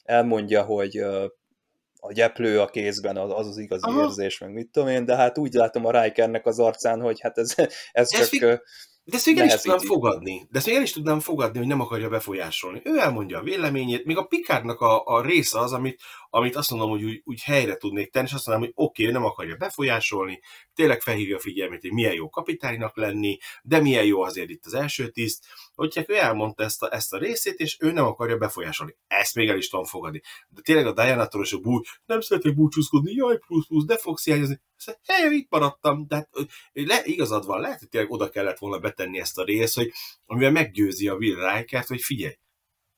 elmondja, 0.03 0.63
hogy 0.63 0.97
a 1.99 2.11
gyeplő 2.11 2.61
a 2.61 2.65
kézben 2.65 3.17
az 3.17 3.31
az, 3.33 3.47
az 3.47 3.57
igazi 3.57 3.89
Aha. 3.89 4.03
érzés, 4.03 4.37
meg 4.37 4.51
mit 4.51 4.71
tudom 4.71 4.89
én, 4.89 5.05
de 5.05 5.15
hát 5.15 5.37
úgy 5.37 5.53
látom 5.53 5.85
a 5.85 6.01
Rikernek 6.01 6.45
az 6.45 6.59
arcán, 6.59 7.01
hogy 7.01 7.19
hát 7.19 7.37
ez, 7.37 7.55
ez 7.91 8.09
csak... 8.09 8.23
Fig- 8.23 8.61
de 9.09 9.15
ezt 9.15 9.25
még 9.25 9.37
el 9.37 9.45
is 9.45 9.53
tudnám 9.53 9.79
fogadni. 9.79 10.47
De 10.49 10.57
ezt 10.57 10.67
még 10.67 10.75
el 10.75 10.81
is 10.81 10.91
tudnám 10.91 11.19
fogadni, 11.19 11.57
hogy 11.57 11.67
nem 11.67 11.81
akarja 11.81 12.09
befolyásolni. 12.09 12.81
Ő 12.83 12.99
elmondja 12.99 13.37
a 13.37 13.43
véleményét, 13.43 14.05
még 14.05 14.17
a 14.17 14.23
Pikárnak 14.23 14.81
a, 14.81 15.05
a 15.05 15.21
része 15.21 15.59
az, 15.59 15.73
amit, 15.73 16.01
amit 16.29 16.55
azt 16.55 16.69
mondom, 16.69 16.89
hogy 16.89 17.03
úgy, 17.03 17.21
úgy 17.23 17.41
helyre 17.41 17.75
tudnék 17.75 18.11
tenni, 18.11 18.27
és 18.27 18.33
azt 18.33 18.47
mondom, 18.47 18.65
hogy 18.65 18.73
oké, 18.75 19.01
okay, 19.01 19.13
nem 19.13 19.25
akarja 19.25 19.55
befolyásolni, 19.55 20.39
tényleg 20.73 21.01
felhívja 21.01 21.35
a 21.35 21.39
figyelmét, 21.39 21.81
hogy 21.81 21.91
milyen 21.91 22.13
jó 22.13 22.29
kapitánynak 22.29 22.97
lenni, 22.97 23.37
de 23.63 23.79
milyen 23.79 24.05
jó 24.05 24.21
azért 24.21 24.49
itt 24.49 24.65
az 24.65 24.73
első 24.73 25.09
tiszt, 25.09 25.45
hogy 25.79 26.05
ő 26.07 26.15
elmondta 26.15 26.63
ezt 26.63 26.83
a, 26.83 26.93
ezt 26.93 27.13
a 27.13 27.17
részét, 27.17 27.59
és 27.59 27.77
ő 27.79 27.91
nem 27.91 28.05
akarja 28.05 28.37
befolyásolni. 28.37 28.95
Ezt 29.07 29.35
még 29.35 29.49
el 29.49 29.57
is 29.57 29.69
tudom 29.69 29.85
fogadni. 29.85 30.21
De 30.47 30.61
tényleg 30.61 30.85
a 30.87 30.93
diana 30.93 31.23
a 31.23 31.59
bú, 31.61 31.81
nem 32.05 32.21
szeretek 32.21 32.55
búcsúzkodni, 32.55 33.13
jaj, 33.13 33.37
plusz, 33.37 33.67
plusz, 33.67 33.85
de 33.85 33.97
fogsz 33.97 34.25
hiányozni. 34.25 34.61
Hely, 35.05 35.35
itt 35.35 35.49
maradtam, 35.49 36.07
de 36.07 36.15
hát, 36.15 36.29
le, 36.73 37.01
igazad 37.03 37.45
van, 37.45 37.61
lehet, 37.61 37.79
hogy 37.79 37.89
tényleg 37.89 38.11
oda 38.11 38.29
kellett 38.29 38.57
volna 38.57 38.79
betenni 38.79 39.19
ezt 39.19 39.37
a 39.37 39.43
részt, 39.43 39.75
hogy 39.75 39.91
amivel 40.25 40.51
meggyőzi 40.51 41.07
a 41.07 41.15
Will 41.15 41.55
Rikert, 41.55 41.87
hogy 41.87 42.01
figyelj, 42.01 42.33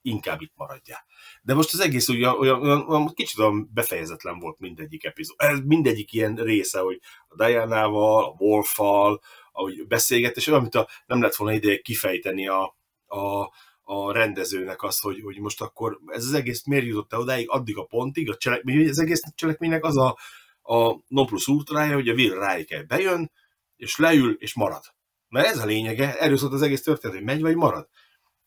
inkább 0.02 0.42
itt 0.42 0.54
maradjál. 0.56 1.06
De 1.42 1.54
most 1.54 1.74
az 1.74 1.80
egész 1.80 2.10
olyan, 2.10 2.40
olyan, 2.40 2.62
olyan, 2.62 2.90
olyan 2.90 3.14
kicsit 3.14 3.40
olyan 3.40 3.70
befejezetlen 3.74 4.40
volt 4.40 4.60
mindegyik 4.60 5.06
epizód. 5.06 5.36
Ez 5.40 5.60
mindegyik 5.60 6.14
ilyen 6.14 6.36
része, 6.36 6.80
hogy 6.80 7.00
a 7.28 7.36
Diana-val, 7.36 8.24
a 8.24 8.36
Wolf-val, 8.38 9.22
ahogy 9.52 9.88
beszélget, 9.88 10.36
és 10.36 10.47
olyan, 10.47 10.62
mint 10.62 10.76
a, 10.76 10.89
nem 11.06 11.22
lett 11.22 11.36
volna 11.36 11.54
ideje 11.54 11.78
kifejteni 11.78 12.47
a, 12.47 12.78
a, 13.06 13.52
a 13.82 14.12
rendezőnek 14.12 14.84
azt, 14.84 15.02
hogy, 15.02 15.22
hogy 15.22 15.39
most 15.39 15.62
akkor 15.62 15.99
ez 16.06 16.26
az 16.26 16.34
egész 16.34 16.64
miért 16.64 16.86
jutott 16.86 17.14
el 17.14 17.20
odáig, 17.20 17.49
addig 17.49 17.78
a 17.78 17.84
pontig, 17.84 18.30
a 18.30 18.38
cselekmény, 18.38 18.89
az 18.89 18.99
egész 18.99 19.22
cselekménynek 19.36 19.84
az 19.84 19.97
a, 19.97 20.18
a 20.62 21.02
non 21.08 21.26
plus 21.26 21.47
ultrája, 21.47 21.93
hogy 21.93 22.10
a 22.10 22.14
Will 22.14 22.56
Riker 22.56 22.86
bejön, 22.86 23.32
és 23.76 23.97
leül, 23.97 24.36
és 24.39 24.54
marad. 24.54 24.84
Mert 25.28 25.47
ez 25.47 25.58
a 25.58 25.66
lényege, 25.66 26.20
erről 26.20 26.38
szólt 26.38 26.54
az 26.54 26.62
egész 26.62 26.82
történet, 26.82 27.16
hogy 27.16 27.26
megy 27.26 27.41
vagy 27.41 27.56
marad. 27.56 27.89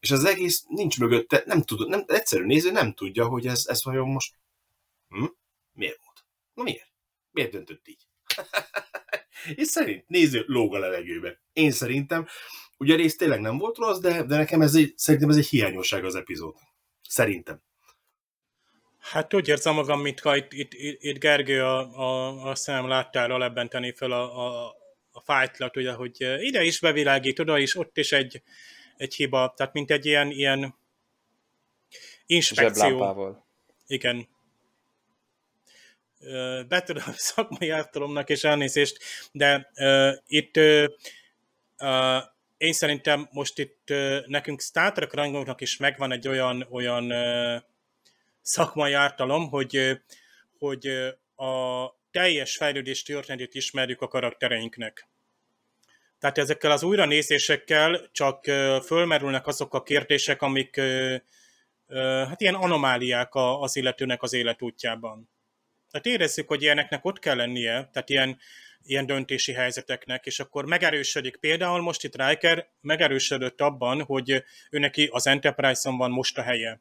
És 0.00 0.10
az 0.10 0.24
egész 0.24 0.64
nincs 0.68 0.98
mögötte, 0.98 1.42
nem 1.46 1.62
tud, 1.62 1.88
nem, 1.88 2.04
egyszerű 2.06 2.44
néző 2.44 2.70
nem 2.70 2.92
tudja, 2.92 3.26
hogy 3.26 3.46
ez, 3.46 3.64
ez 3.66 3.84
vajon 3.84 4.08
most 4.08 4.38
hm? 5.08 5.24
miért 5.72 5.98
volt. 6.04 6.24
Na 6.54 6.62
miért? 6.62 6.92
Miért 7.30 7.50
döntött 7.50 7.88
így? 7.88 8.06
és 9.54 9.66
szerint 9.66 10.08
néző 10.08 10.44
lóg 10.46 10.74
a 10.74 10.78
levegőbe. 10.78 11.40
Én 11.52 11.70
szerintem, 11.70 12.26
ugye 12.78 12.96
rész 12.96 13.16
tényleg 13.16 13.40
nem 13.40 13.58
volt 13.58 13.76
rossz, 13.76 13.98
de, 13.98 14.22
de 14.22 14.36
nekem 14.36 14.60
ez 14.60 14.74
egy, 14.74 14.92
szerintem 14.96 15.30
ez 15.30 15.36
egy 15.36 15.48
hiányosság 15.48 16.04
az 16.04 16.14
epizód. 16.14 16.54
Szerintem. 17.08 17.62
Hát 18.98 19.34
úgy 19.34 19.48
érzem 19.48 19.74
magam, 19.74 20.00
mintha 20.00 20.36
itt, 20.36 20.52
itt, 20.52 20.72
itt, 20.72 21.02
itt 21.02 21.18
Gergő 21.18 21.62
a, 21.62 21.98
a, 21.98 22.42
a 22.50 22.54
szem 22.54 22.88
láttára 22.88 23.38
lebbenteni 23.38 23.92
fel 23.92 24.10
a, 24.10 24.46
a, 24.46 24.74
a 25.10 25.20
fájtlat, 25.20 25.76
ugye, 25.76 25.92
hogy 25.92 26.20
ide 26.40 26.62
is 26.62 26.80
bevilágít, 26.80 27.38
oda 27.38 27.58
is, 27.58 27.76
ott 27.76 27.98
is 27.98 28.12
egy, 28.12 28.42
egy 28.96 29.14
hiba, 29.14 29.52
tehát 29.56 29.72
mint 29.72 29.90
egy 29.90 30.06
ilyen, 30.06 30.30
ilyen 30.30 30.74
inspekció. 32.26 32.82
Zseblámpával. 32.82 33.46
Igen. 33.86 34.28
Betudom 36.68 37.12
szakmai 37.16 37.70
ártalomnak 37.70 38.28
és 38.28 38.44
elnézést, 38.44 38.98
de 39.32 39.70
uh, 39.76 40.12
itt 40.26 40.56
uh, 40.56 40.84
uh, 41.78 42.22
én 42.56 42.72
szerintem 42.72 43.28
most 43.32 43.58
itt 43.58 43.90
uh, 43.90 44.26
nekünk 44.26 44.60
Star 44.60 44.92
Trek 44.92 45.12
rangoknak 45.12 45.60
is 45.60 45.76
megvan 45.76 46.12
egy 46.12 46.28
olyan, 46.28 46.66
olyan 46.70 47.12
uh, 47.12 47.62
szakmai 48.40 48.92
ártalom, 48.92 49.48
hogy, 49.48 49.76
uh, 49.76 49.92
hogy 50.58 50.88
uh, 50.88 51.48
a 51.48 52.02
teljes 52.10 52.56
fejlődés 52.56 53.02
történetét 53.02 53.54
ismerjük 53.54 54.00
a 54.00 54.08
karaktereinknek. 54.08 55.08
Tehát 56.18 56.38
ezekkel 56.38 56.70
az 56.70 56.82
újranézésekkel 56.82 58.08
csak 58.12 58.44
fölmerülnek 58.84 59.46
azok 59.46 59.74
a 59.74 59.82
kérdések, 59.82 60.42
amik 60.42 60.80
hát 62.28 62.40
ilyen 62.40 62.54
anomáliák 62.54 63.28
az 63.32 63.76
illetőnek 63.76 64.22
az 64.22 64.32
életútjában. 64.32 65.28
Tehát 65.94 66.18
érezzük, 66.18 66.48
hogy 66.48 66.62
ilyeneknek 66.62 67.04
ott 67.04 67.18
kell 67.18 67.36
lennie, 67.36 67.88
tehát 67.92 68.10
ilyen, 68.10 68.38
ilyen 68.82 69.06
döntési 69.06 69.52
helyzeteknek, 69.52 70.26
és 70.26 70.40
akkor 70.40 70.64
megerősödik. 70.64 71.36
Például 71.36 71.80
most 71.80 72.04
itt 72.04 72.16
Riker 72.16 72.68
megerősödött 72.80 73.60
abban, 73.60 74.02
hogy 74.02 74.44
ő 74.70 74.78
neki 74.78 75.08
az 75.12 75.26
Enterprise-on 75.26 75.96
van 75.96 76.10
most 76.10 76.38
a 76.38 76.42
helye. 76.42 76.80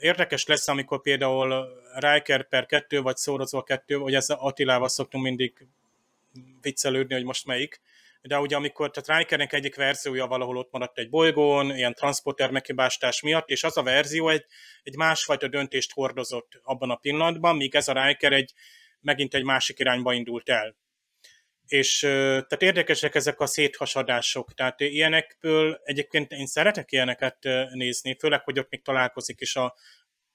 Érdekes 0.00 0.46
lesz, 0.46 0.68
amikor 0.68 1.00
például 1.00 1.66
Riker 1.94 2.48
per 2.48 2.66
2 2.66 3.00
vagy 3.00 3.16
Szórozó 3.16 3.62
2, 3.62 3.96
vagy 3.98 4.14
ez 4.14 4.28
Attilával 4.28 4.88
szoktunk 4.88 5.24
mindig 5.24 5.66
viccelődni, 6.60 7.14
hogy 7.14 7.24
most 7.24 7.46
melyik, 7.46 7.80
de 8.22 8.38
ugye 8.38 8.56
amikor, 8.56 8.90
tehát 8.90 9.20
Rikernek 9.20 9.52
egyik 9.52 9.76
verziója 9.76 10.26
valahol 10.26 10.56
ott 10.56 10.72
maradt 10.72 10.98
egy 10.98 11.08
bolygón, 11.08 11.76
ilyen 11.76 11.94
transporter 11.94 12.50
meghibásítás 12.50 13.20
miatt, 13.20 13.48
és 13.48 13.64
az 13.64 13.76
a 13.76 13.82
verzió 13.82 14.28
egy, 14.28 14.44
egy 14.82 14.96
másfajta 14.96 15.48
döntést 15.48 15.92
hordozott 15.92 16.60
abban 16.62 16.90
a 16.90 16.96
pillanatban, 16.96 17.56
míg 17.56 17.74
ez 17.74 17.88
a 17.88 18.04
Riker 18.04 18.32
egy, 18.32 18.52
megint 19.00 19.34
egy 19.34 19.44
másik 19.44 19.78
irányba 19.78 20.12
indult 20.12 20.48
el. 20.48 20.76
És 21.66 21.98
tehát 21.98 22.62
érdekesek 22.62 23.14
ezek 23.14 23.40
a 23.40 23.46
széthasadások, 23.46 24.54
tehát 24.54 24.80
ilyenekből 24.80 25.80
egyébként 25.84 26.32
én 26.32 26.46
szeretek 26.46 26.92
ilyeneket 26.92 27.38
nézni, 27.72 28.16
főleg, 28.18 28.44
hogy 28.44 28.58
ott 28.58 28.70
még 28.70 28.82
találkozik 28.82 29.40
is 29.40 29.56
a, 29.56 29.74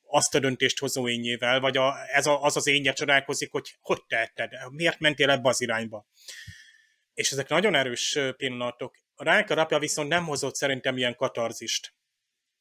azt 0.07 0.35
a 0.35 0.39
döntést 0.39 0.79
hozó 0.79 1.07
ényével, 1.07 1.59
vagy 1.59 1.77
a, 1.77 1.93
ez 2.13 2.25
a, 2.25 2.43
az 2.43 2.55
az 2.55 2.67
énje 2.67 2.93
csodálkozik, 2.93 3.51
hogy 3.51 3.75
hogy 3.81 4.01
tehetted, 4.07 4.51
miért 4.69 4.99
mentél 4.99 5.29
ebbe 5.29 5.49
az 5.49 5.61
irányba. 5.61 6.05
És 7.15 7.31
ezek 7.31 7.49
nagyon 7.49 7.75
erős 7.75 8.19
pillanatok. 8.37 8.95
A 9.15 9.35
Riker 9.35 9.57
apja 9.57 9.79
viszont 9.79 10.09
nem 10.09 10.25
hozott 10.25 10.55
szerintem 10.55 10.97
ilyen 10.97 11.15
katarzist. 11.15 11.93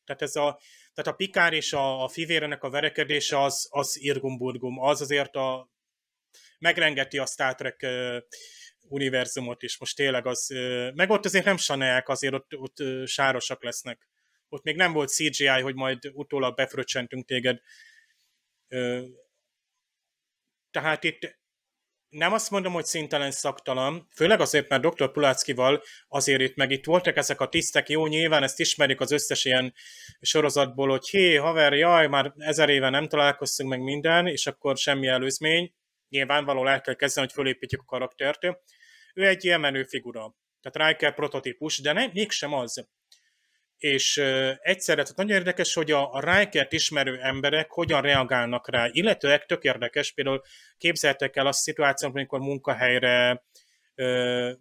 Tehát 0.05 0.23
ez 0.23 0.37
a, 0.37 0.61
tehát 0.95 1.11
a 1.11 1.17
Pikár 1.17 1.53
és 1.53 1.73
a, 1.73 2.03
a 2.03 2.09
fivérenek 2.09 2.63
a 2.63 2.71
verekedése 2.71 3.43
az, 3.43 3.69
az 3.71 4.01
irgumburgum, 4.01 4.81
az 4.81 5.01
azért 5.01 5.35
a 5.35 5.71
megrengeti 6.59 7.19
a 7.19 7.27
Star 7.27 7.55
Trek 7.55 7.81
uh, 7.83 8.17
univerzumot 8.89 9.63
is, 9.63 9.79
most 9.79 9.97
tényleg 9.97 10.27
az, 10.27 10.51
uh, 10.51 10.95
meg 10.95 11.11
ott 11.11 11.25
azért 11.25 11.45
nem 11.45 11.57
sanelják, 11.57 12.09
azért 12.09 12.35
ott, 12.35 12.57
ott 12.57 12.81
uh, 12.81 13.05
sárosak 13.05 13.63
lesznek. 13.63 14.09
Ott 14.49 14.63
még 14.63 14.77
nem 14.77 14.93
volt 14.93 15.09
CGI, 15.09 15.47
hogy 15.47 15.75
majd 15.75 16.11
utólag 16.13 16.55
befröccsentünk 16.55 17.27
téged. 17.27 17.61
Tehát 20.71 21.05
itt 21.05 21.39
nem 22.15 22.33
azt 22.33 22.51
mondom, 22.51 22.73
hogy 22.73 22.85
szintelen 22.85 23.31
szaktalan, 23.31 24.09
főleg 24.15 24.41
azért, 24.41 24.69
mert 24.69 24.87
dr. 24.87 25.11
Pulackival 25.11 25.83
azért 26.09 26.41
itt 26.41 26.57
meg 26.57 26.71
itt 26.71 26.85
voltak 26.85 27.17
ezek 27.17 27.41
a 27.41 27.49
tisztek, 27.49 27.89
jó, 27.89 28.07
nyilván 28.07 28.43
ezt 28.43 28.61
ismerik 28.61 29.01
az 29.01 29.11
összes 29.11 29.45
ilyen 29.45 29.75
sorozatból, 30.21 30.89
hogy 30.89 31.09
hé, 31.09 31.35
haver, 31.35 31.73
jaj, 31.73 32.07
már 32.07 32.33
ezer 32.39 32.69
éve 32.69 32.91
nem 32.91 33.09
találkoztunk 33.09 33.71
meg 33.71 33.81
minden, 33.81 34.27
és 34.27 34.47
akkor 34.47 34.77
semmi 34.77 35.07
előzmény, 35.07 35.75
nyilvánvalóan 36.09 36.69
el 36.69 36.81
kell 36.81 36.95
kezdeni, 36.95 37.27
hogy 37.27 37.35
fölépítjük 37.35 37.81
a 37.81 37.85
karaktert. 37.85 38.45
Ő 39.15 39.27
egy 39.27 39.45
ilyen 39.45 39.61
menő 39.61 39.83
figura, 39.83 40.35
tehát 40.61 40.91
Riker 40.91 41.15
prototípus, 41.15 41.81
de 41.81 41.93
nem, 41.93 42.11
mégsem 42.13 42.53
az 42.53 42.89
és 43.79 44.17
egyszerre 44.61 45.03
tehát 45.03 45.17
nagyon 45.17 45.37
érdekes, 45.37 45.75
hogy 45.75 45.91
a, 45.91 46.13
a 46.13 46.21
Rikert 46.21 46.73
ismerő 46.73 47.19
emberek 47.21 47.71
hogyan 47.71 48.03
reagálnak 48.03 48.71
rá, 48.71 48.89
illetőleg 48.91 49.47
tök 49.47 49.65
érdekes, 49.65 50.13
például 50.13 50.43
képzeltek 50.79 51.37
el 51.37 51.47
a 51.47 51.53
szituációt, 51.53 52.15
amikor 52.15 52.39
munkahelyre 52.41 53.45
ö, 53.95 54.53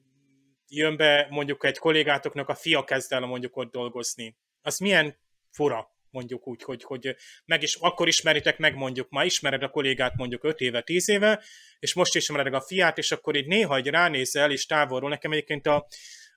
jön 0.68 0.98
be 0.98 1.28
mondjuk 1.30 1.66
egy 1.66 1.78
kollégátoknak 1.78 2.50
a 2.50 2.56
fia 2.56 2.84
kezd 2.84 3.14
el 3.14 3.20
mondjuk 3.20 3.58
ott 3.58 3.72
dolgozni. 3.72 4.38
Az 4.62 4.78
milyen 4.78 5.18
fura, 5.52 5.92
mondjuk 6.10 6.48
úgy, 6.48 6.64
hogy, 6.64 6.84
hogy 6.84 7.16
meg 7.46 7.62
is, 7.62 7.76
akkor 7.76 8.08
ismeritek 8.08 8.58
meg 8.58 8.76
mondjuk, 8.76 9.10
ma 9.10 9.24
ismered 9.24 9.64
a 9.64 9.70
kollégát 9.70 10.16
mondjuk 10.16 10.44
5 10.44 10.60
éve, 10.60 10.82
10 10.82 11.10
éve, 11.10 11.44
és 11.80 11.94
most 11.94 12.16
ismered 12.16 12.54
a 12.54 12.62
fiát, 12.62 12.98
és 12.98 13.12
akkor 13.12 13.36
így 13.36 13.48
néha 13.48 13.76
egy 13.76 13.88
ránézel, 13.88 14.52
és 14.52 14.66
távolról, 14.66 15.10
nekem 15.10 15.32
egyébként 15.32 15.68
a, 15.68 15.88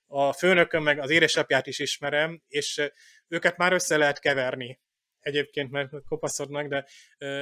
a 0.07 0.33
főnököm 0.33 0.83
meg 0.83 0.99
az 0.99 1.11
édesapját 1.11 1.67
is 1.67 1.79
ismerem, 1.79 2.43
és 2.49 2.91
őket 3.29 3.57
már 3.57 3.73
össze 3.73 3.97
lehet 3.97 4.19
keverni 4.19 4.81
egyébként, 5.21 5.71
mert 5.71 5.91
kopaszodnak, 6.09 6.67
de 6.67 6.87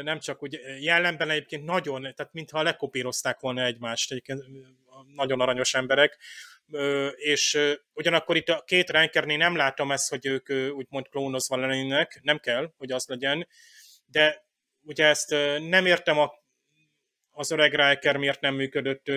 nem 0.03 0.19
csak 0.19 0.43
úgy 0.43 0.61
jellemben 0.81 1.31
egyébként 1.31 1.65
nagyon, 1.65 2.03
tehát 2.03 2.33
mintha 2.33 2.63
lekopírozták 2.63 3.41
volna 3.41 3.65
egymást, 3.65 4.11
egyébként 4.11 4.45
nagyon 5.15 5.41
aranyos 5.41 5.75
emberek, 5.75 6.19
és 7.15 7.59
ugyanakkor 7.93 8.37
itt 8.37 8.49
a 8.49 8.63
két 8.67 8.91
Rankernél 8.91 9.37
nem 9.37 9.57
látom 9.57 9.93
ezt, 9.93 10.09
hogy 10.11 10.27
ők 10.27 10.49
úgymond 10.75 11.09
klónozva 11.09 11.57
lennének, 11.57 12.21
nem 12.23 12.39
kell, 12.39 12.73
hogy 12.77 12.93
az 12.93 13.07
legyen, 13.07 13.49
de 14.07 14.45
ugye 14.83 15.07
ezt 15.07 15.31
nem 15.69 15.87
értem 15.87 16.19
a, 16.19 16.33
az 17.31 17.51
öreg 17.51 17.75
Riker 17.75 18.17
miért 18.17 18.41
nem 18.41 18.55
működött 18.55 19.11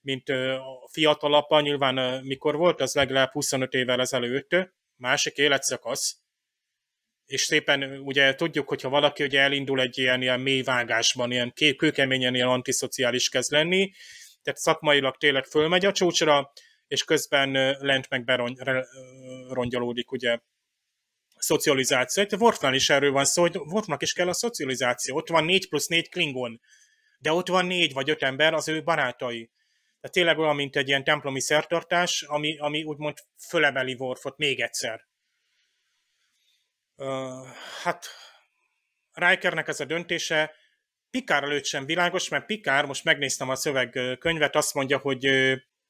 mint 0.00 0.28
a 0.28 1.60
nyilván 1.60 2.24
mikor 2.24 2.56
volt, 2.56 2.80
az 2.80 2.94
legalább 2.94 3.30
25 3.32 3.72
évvel 3.74 4.00
ezelőtt, 4.00 4.56
másik 4.96 5.36
életszakasz, 5.36 6.16
és 7.26 7.40
szépen 7.40 7.82
ugye 7.82 8.34
tudjuk, 8.34 8.68
hogyha 8.68 8.88
valaki 8.88 9.22
ugye 9.22 9.40
elindul 9.40 9.80
egy 9.80 9.98
ilyen, 9.98 10.22
ilyen 10.22 10.40
mély 10.40 10.62
vágásban, 10.62 11.30
ilyen 11.30 11.52
kőkeményen 11.76 12.34
ilyen 12.34 12.48
antiszociális 12.48 13.28
kezd 13.28 13.52
lenni, 13.52 13.92
tehát 14.42 14.58
szakmailag 14.58 15.16
tényleg 15.16 15.44
fölmegy 15.44 15.84
a 15.84 15.92
csúcsra, 15.92 16.52
és 16.86 17.04
közben 17.04 17.76
lent 17.80 18.08
meg 18.08 18.24
berongyolódik 18.24 20.12
ugye 20.12 20.38
szocializáció. 21.36 22.22
Itt 22.22 22.32
Worfnál 22.32 22.74
is 22.74 22.90
erről 22.90 23.12
van 23.12 23.24
szó, 23.24 23.42
hogy 23.42 23.56
Worfnak 23.56 24.02
is 24.02 24.12
kell 24.12 24.28
a 24.28 24.32
szocializáció. 24.32 25.16
Ott 25.16 25.28
van 25.28 25.44
4 25.44 25.68
plusz 25.68 25.86
4 25.86 26.08
klingon, 26.08 26.60
de 27.18 27.32
ott 27.32 27.48
van 27.48 27.66
négy 27.66 27.92
vagy 27.92 28.10
öt 28.10 28.22
ember, 28.22 28.54
az 28.54 28.68
ő 28.68 28.82
barátai. 28.82 29.50
Tehát 30.00 30.16
tényleg 30.16 30.38
olyan, 30.38 30.54
mint 30.54 30.76
egy 30.76 30.88
ilyen 30.88 31.04
templomi 31.04 31.40
szertartás, 31.40 32.22
ami, 32.22 32.58
ami 32.58 32.82
úgymond 32.82 33.16
fölemeli 33.48 33.94
Worfot 33.98 34.36
még 34.36 34.60
egyszer. 34.60 35.06
Uh, 36.96 37.46
hát 37.82 38.06
Rikernek 39.12 39.68
ez 39.68 39.80
a 39.80 39.84
döntése 39.84 40.54
Pikár 41.10 41.42
előtt 41.42 41.64
sem 41.64 41.86
világos, 41.86 42.28
mert 42.28 42.46
Pikár, 42.46 42.84
most 42.84 43.04
megnéztem 43.04 43.48
a 43.48 43.54
szövegkönyvet, 43.54 44.56
azt 44.56 44.74
mondja, 44.74 44.98
hogy 44.98 45.28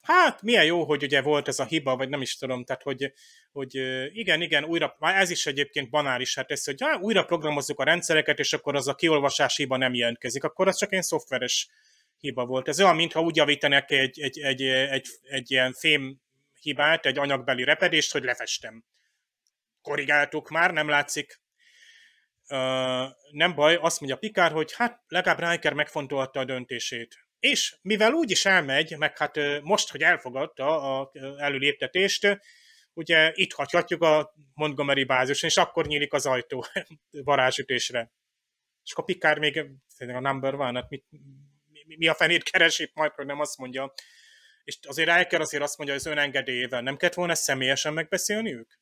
hát 0.01 0.43
milyen 0.43 0.65
jó, 0.65 0.85
hogy 0.85 1.03
ugye 1.03 1.23
volt 1.23 1.49
ez 1.49 1.59
a 1.59 1.65
hiba, 1.65 1.97
vagy 1.97 2.09
nem 2.09 2.21
is 2.21 2.37
tudom, 2.37 2.65
tehát 2.65 2.83
hogy, 2.83 3.13
hogy 3.53 3.75
igen, 4.13 4.41
igen, 4.41 4.65
újra, 4.65 4.97
már 4.99 5.17
ez 5.17 5.31
is 5.31 5.47
egyébként 5.47 5.91
banális, 5.91 6.35
hát 6.35 6.51
ez, 6.51 6.65
hogy 6.65 6.81
ja, 6.81 6.99
újra 7.01 7.25
programozzuk 7.25 7.81
a 7.81 7.85
rendszereket, 7.85 8.39
és 8.39 8.53
akkor 8.53 8.75
az 8.75 8.89
a 8.89 8.95
kiolvasás 8.95 9.57
hiba 9.57 9.77
nem 9.77 9.95
jelentkezik, 9.95 10.45
akkor 10.45 10.69
az 10.69 10.77
csak 10.77 10.93
egy 10.93 11.03
szoftveres 11.03 11.69
hiba 12.19 12.47
volt. 12.47 12.69
Ez 12.69 12.81
olyan, 12.81 12.97
mintha 12.97 13.21
úgy 13.21 13.37
javítanak 13.37 13.91
egy, 13.91 14.21
egy, 14.21 14.39
egy, 14.39 14.63
egy, 14.63 15.07
egy 15.23 15.51
ilyen 15.51 15.73
fém 15.73 16.21
hibát, 16.61 17.07
egy 17.07 17.19
anyagbeli 17.19 17.65
repedést, 17.65 18.13
hogy 18.13 18.23
lefestem. 18.23 18.85
Korrigáltuk 19.83 20.49
már, 20.49 20.73
nem 20.73 20.89
látszik. 20.89 21.41
Uh, 22.49 23.09
nem 23.31 23.55
baj, 23.55 23.75
azt 23.75 24.01
mondja 24.01 24.19
Pikár, 24.19 24.53
hogy 24.53 24.73
hát 24.75 25.03
legalább 25.09 25.51
Riker 25.51 25.73
megfontolta 25.73 26.41
a 26.41 26.45
döntését. 26.45 27.29
És 27.41 27.77
mivel 27.83 28.13
úgy 28.13 28.31
is 28.31 28.45
elmegy, 28.45 28.97
meg 28.99 29.19
hát 29.19 29.39
most, 29.63 29.91
hogy 29.91 30.03
elfogadta 30.03 30.99
a 30.99 31.11
előléptetést, 31.37 32.39
ugye 32.93 33.33
itt 33.35 33.53
hagyhatjuk 33.53 34.03
a 34.03 34.35
Montgomery 34.55 35.05
bázison, 35.05 35.51
és 35.51 35.57
akkor 35.57 35.87
nyílik 35.87 36.13
az 36.13 36.27
ajtó 36.27 36.65
varázsütésre. 37.11 38.13
És 38.85 38.93
akkor 38.93 39.05
Pikár 39.05 39.39
még 39.39 39.59
a 39.99 40.21
number 40.21 40.55
hát 40.59 40.89
mit, 40.89 41.05
mi 41.97 42.09
a 42.09 42.15
fenét 42.15 42.43
keresi, 42.43 42.91
majd 42.95 43.13
nem 43.17 43.41
azt 43.41 43.59
mondja. 43.59 43.93
És 44.65 44.79
azért 44.87 45.17
Riker 45.17 45.41
azért 45.41 45.63
azt 45.63 45.77
mondja, 45.77 45.97
hogy 45.97 46.07
az 46.07 46.13
önengedélyével 46.13 46.81
nem 46.81 46.97
kellett 46.97 47.15
volna 47.15 47.35
személyesen 47.35 47.93
megbeszélni 47.93 48.55
ők? 48.55 48.73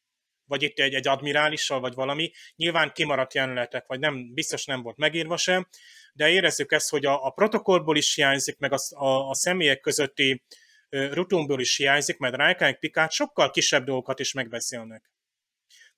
Vagy 0.44 0.62
itt 0.62 0.78
egy, 0.78 0.94
egy 0.94 1.08
admirálissal, 1.08 1.80
vagy 1.80 1.94
valami. 1.94 2.32
Nyilván 2.56 2.92
kimaradt 2.92 3.34
jelenetek, 3.34 3.86
vagy 3.86 3.98
nem, 3.98 4.34
biztos 4.34 4.64
nem 4.64 4.82
volt 4.82 4.96
megírva 4.96 5.36
sem, 5.36 5.68
de 6.12 6.28
érezzük 6.28 6.72
ezt, 6.72 6.90
hogy 6.90 7.06
a, 7.06 7.24
a 7.24 7.30
protokollból 7.30 7.96
is 7.96 8.14
hiányzik, 8.14 8.58
meg 8.58 8.72
a, 8.72 8.78
a, 8.88 9.28
a 9.28 9.34
személyek 9.34 9.80
közötti 9.80 10.44
rutumból 10.88 11.60
is 11.60 11.76
hiányzik, 11.76 12.18
mert 12.18 12.36
Riker 12.36 12.78
Pikát 12.78 13.12
sokkal 13.12 13.50
kisebb 13.50 13.84
dolgokat 13.84 14.20
is 14.20 14.32
megbeszélnek. 14.32 15.10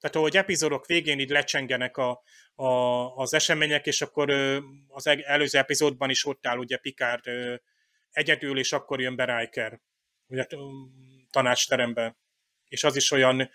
Tehát, 0.01 0.17
ahogy 0.17 0.37
epizódok 0.37 0.87
végén 0.87 1.19
így 1.19 1.31
lecsengenek 1.31 1.97
a, 1.97 2.23
a, 2.55 2.67
az 3.17 3.35
események, 3.35 3.87
és 3.87 4.03
akkor 4.03 4.31
az 4.89 5.07
előző 5.07 5.59
epizódban 5.59 6.11
is 6.11 6.27
ott 6.27 6.47
áll 6.47 6.59
ugye 6.59 6.77
Picard 6.77 7.25
egyedül, 8.11 8.59
és 8.59 8.73
akkor 8.73 9.01
jön 9.01 9.17
be 9.17 9.39
Riker, 9.39 9.81
ugye 10.27 10.47
tanácsterembe. 11.31 12.17
És 12.69 12.85
az 12.85 12.97
is 12.97 13.11
olyan, 13.11 13.51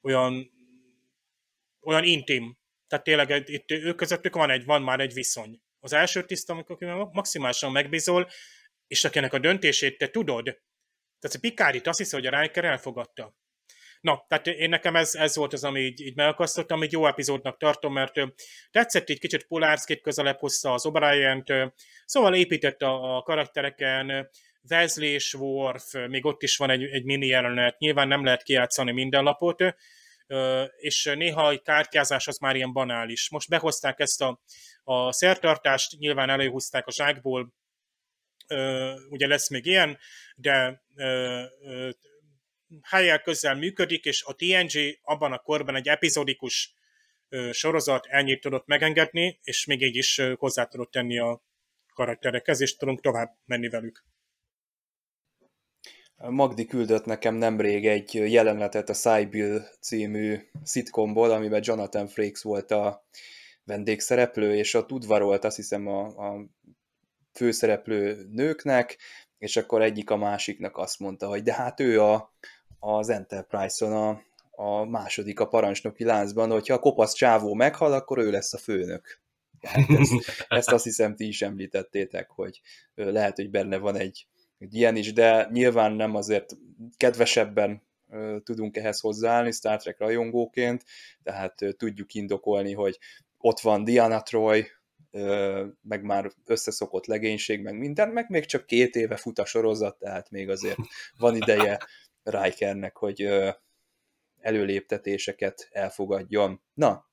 olyan, 0.00 0.50
olyan 1.80 2.04
intim. 2.04 2.58
Tehát 2.86 3.04
tényleg 3.04 3.48
itt 3.48 3.70
ők 3.70 3.96
közöttük 3.96 4.34
van, 4.34 4.50
egy, 4.50 4.64
van 4.64 4.82
már 4.82 5.00
egy 5.00 5.12
viszony. 5.12 5.60
Az 5.80 5.92
első 5.92 6.24
tiszt, 6.24 6.50
amikor 6.50 7.08
maximálisan 7.12 7.72
megbízol, 7.72 8.30
és 8.86 9.04
akinek 9.04 9.32
a 9.32 9.38
döntését 9.38 9.98
te 9.98 10.08
tudod, 10.08 10.44
tehát 11.18 11.36
a 11.36 11.40
Picard 11.40 11.74
itt 11.74 11.86
azt 11.86 11.98
hiszi, 11.98 12.14
hogy 12.14 12.26
a 12.26 12.40
Riker 12.40 12.64
elfogadta. 12.64 13.36
Na, 14.06 14.24
tehát 14.28 14.46
én 14.46 14.68
nekem 14.68 14.96
ez, 14.96 15.14
ez 15.14 15.36
volt 15.36 15.52
az, 15.52 15.64
ami 15.64 15.80
így, 15.80 16.00
így 16.00 16.16
megakasztottam, 16.16 16.76
amit 16.76 16.92
jó 16.92 17.06
epizódnak 17.06 17.56
tartom, 17.56 17.92
mert 17.92 18.12
tetszett 18.70 19.08
egy 19.08 19.18
kicsit 19.18 19.46
Polárszkit 19.46 20.00
közelebb 20.00 20.38
hozta 20.38 20.72
az 20.72 20.86
obrien 20.86 21.44
szóval 22.04 22.34
épített 22.34 22.82
a, 22.82 23.16
a 23.16 23.22
karaktereken, 23.22 24.30
Wesley 24.70 25.08
és 25.08 25.34
Worf, 25.34 25.92
még 26.08 26.24
ott 26.24 26.42
is 26.42 26.56
van 26.56 26.70
egy, 26.70 26.84
egy 26.84 27.04
mini 27.04 27.26
jelenet, 27.26 27.78
nyilván 27.78 28.08
nem 28.08 28.24
lehet 28.24 28.42
kijátszani 28.42 28.92
minden 28.92 29.22
lapot, 29.22 29.62
és 30.76 31.12
néha 31.14 31.50
egy 31.50 31.62
kártyázás 31.62 32.26
az 32.26 32.38
már 32.38 32.56
ilyen 32.56 32.72
banális. 32.72 33.30
Most 33.30 33.48
behozták 33.48 34.00
ezt 34.00 34.22
a, 34.22 34.40
a 34.84 35.12
szertartást, 35.12 35.98
nyilván 35.98 36.30
előhúzták 36.30 36.86
a 36.86 36.92
zsákból, 36.92 37.52
ugye 39.08 39.26
lesz 39.26 39.50
még 39.50 39.66
ilyen, 39.66 39.98
de 40.36 40.82
helyel 42.82 43.20
közel 43.20 43.54
működik, 43.54 44.04
és 44.04 44.24
a 44.24 44.34
TNG 44.34 44.98
abban 45.02 45.32
a 45.32 45.38
korban 45.38 45.76
egy 45.76 45.88
epizódikus 45.88 46.74
sorozat 47.50 48.06
ennyit 48.06 48.40
tudott 48.40 48.66
megengedni, 48.66 49.38
és 49.42 49.64
még 49.64 49.82
így 49.82 49.96
is 49.96 50.22
hozzá 50.36 50.64
tudott 50.64 50.90
tenni 50.90 51.18
a 51.18 51.42
karakterekhez, 51.94 52.60
és 52.60 52.76
tudunk 52.76 53.00
tovább 53.00 53.36
menni 53.44 53.68
velük. 53.68 54.04
Magdi 56.16 56.66
küldött 56.66 57.04
nekem 57.04 57.34
nemrég 57.34 57.86
egy 57.86 58.14
jelenetet 58.14 58.88
a 58.88 58.92
Cybill 58.92 59.60
című 59.80 60.38
szitkomból, 60.62 61.30
amiben 61.30 61.60
Jonathan 61.64 62.06
Frakes 62.06 62.42
volt 62.42 62.70
a 62.70 63.06
vendégszereplő, 63.64 64.54
és 64.54 64.74
ott 64.74 64.92
udvarolt 64.92 65.44
azt 65.44 65.56
hiszem 65.56 65.86
a, 65.86 66.06
a 66.06 66.46
főszereplő 67.32 68.26
nőknek, 68.30 68.98
és 69.38 69.56
akkor 69.56 69.82
egyik 69.82 70.10
a 70.10 70.16
másiknak 70.16 70.76
azt 70.76 70.98
mondta, 70.98 71.28
hogy 71.28 71.42
de 71.42 71.54
hát 71.54 71.80
ő 71.80 72.02
a, 72.02 72.34
az 72.86 73.08
Enterprise-on 73.08 73.92
a, 73.92 74.22
a 74.50 74.84
második 74.84 75.40
a 75.40 75.48
parancsnoki 75.48 76.04
láncban, 76.04 76.50
hogyha 76.50 76.74
a 76.74 76.78
kopasz 76.78 77.12
csávó 77.12 77.54
meghal, 77.54 77.92
akkor 77.92 78.18
ő 78.18 78.30
lesz 78.30 78.52
a 78.52 78.58
főnök. 78.58 79.20
Hát 79.60 79.90
ezt, 79.90 80.12
ezt 80.48 80.72
azt 80.72 80.84
hiszem 80.84 81.16
ti 81.16 81.26
is 81.26 81.42
említettétek, 81.42 82.30
hogy 82.30 82.60
lehet, 82.94 83.36
hogy 83.36 83.50
benne 83.50 83.76
van 83.78 83.96
egy, 83.96 84.26
egy 84.58 84.74
ilyen 84.74 84.96
is, 84.96 85.12
de 85.12 85.48
nyilván 85.52 85.92
nem 85.92 86.14
azért 86.14 86.56
kedvesebben 86.96 87.82
tudunk 88.44 88.76
ehhez 88.76 89.00
hozzáállni 89.00 89.52
Star 89.52 89.82
Trek 89.82 89.98
rajongóként, 89.98 90.84
tehát 91.22 91.54
tudjuk 91.76 92.14
indokolni, 92.14 92.72
hogy 92.72 92.98
ott 93.38 93.60
van 93.60 93.84
Diana 93.84 94.22
Troy, 94.22 94.66
meg 95.82 96.02
már 96.02 96.32
összeszokott 96.44 97.06
legénység, 97.06 97.62
meg 97.62 97.78
minden, 97.78 98.08
meg 98.08 98.26
még 98.28 98.44
csak 98.44 98.66
két 98.66 98.96
éve 98.96 99.16
fut 99.16 99.38
a 99.38 99.44
sorozat, 99.44 99.98
tehát 99.98 100.30
még 100.30 100.48
azért 100.48 100.78
van 101.18 101.36
ideje 101.36 101.78
Rikernek, 102.30 102.96
hogy 102.96 103.28
előléptetéseket 104.40 105.68
elfogadjon. 105.70 106.62
Na, 106.74 107.06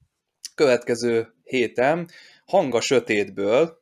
következő 0.55 1.33
héten 1.43 2.09
Hanga 2.45 2.81
Sötétből, 2.81 3.81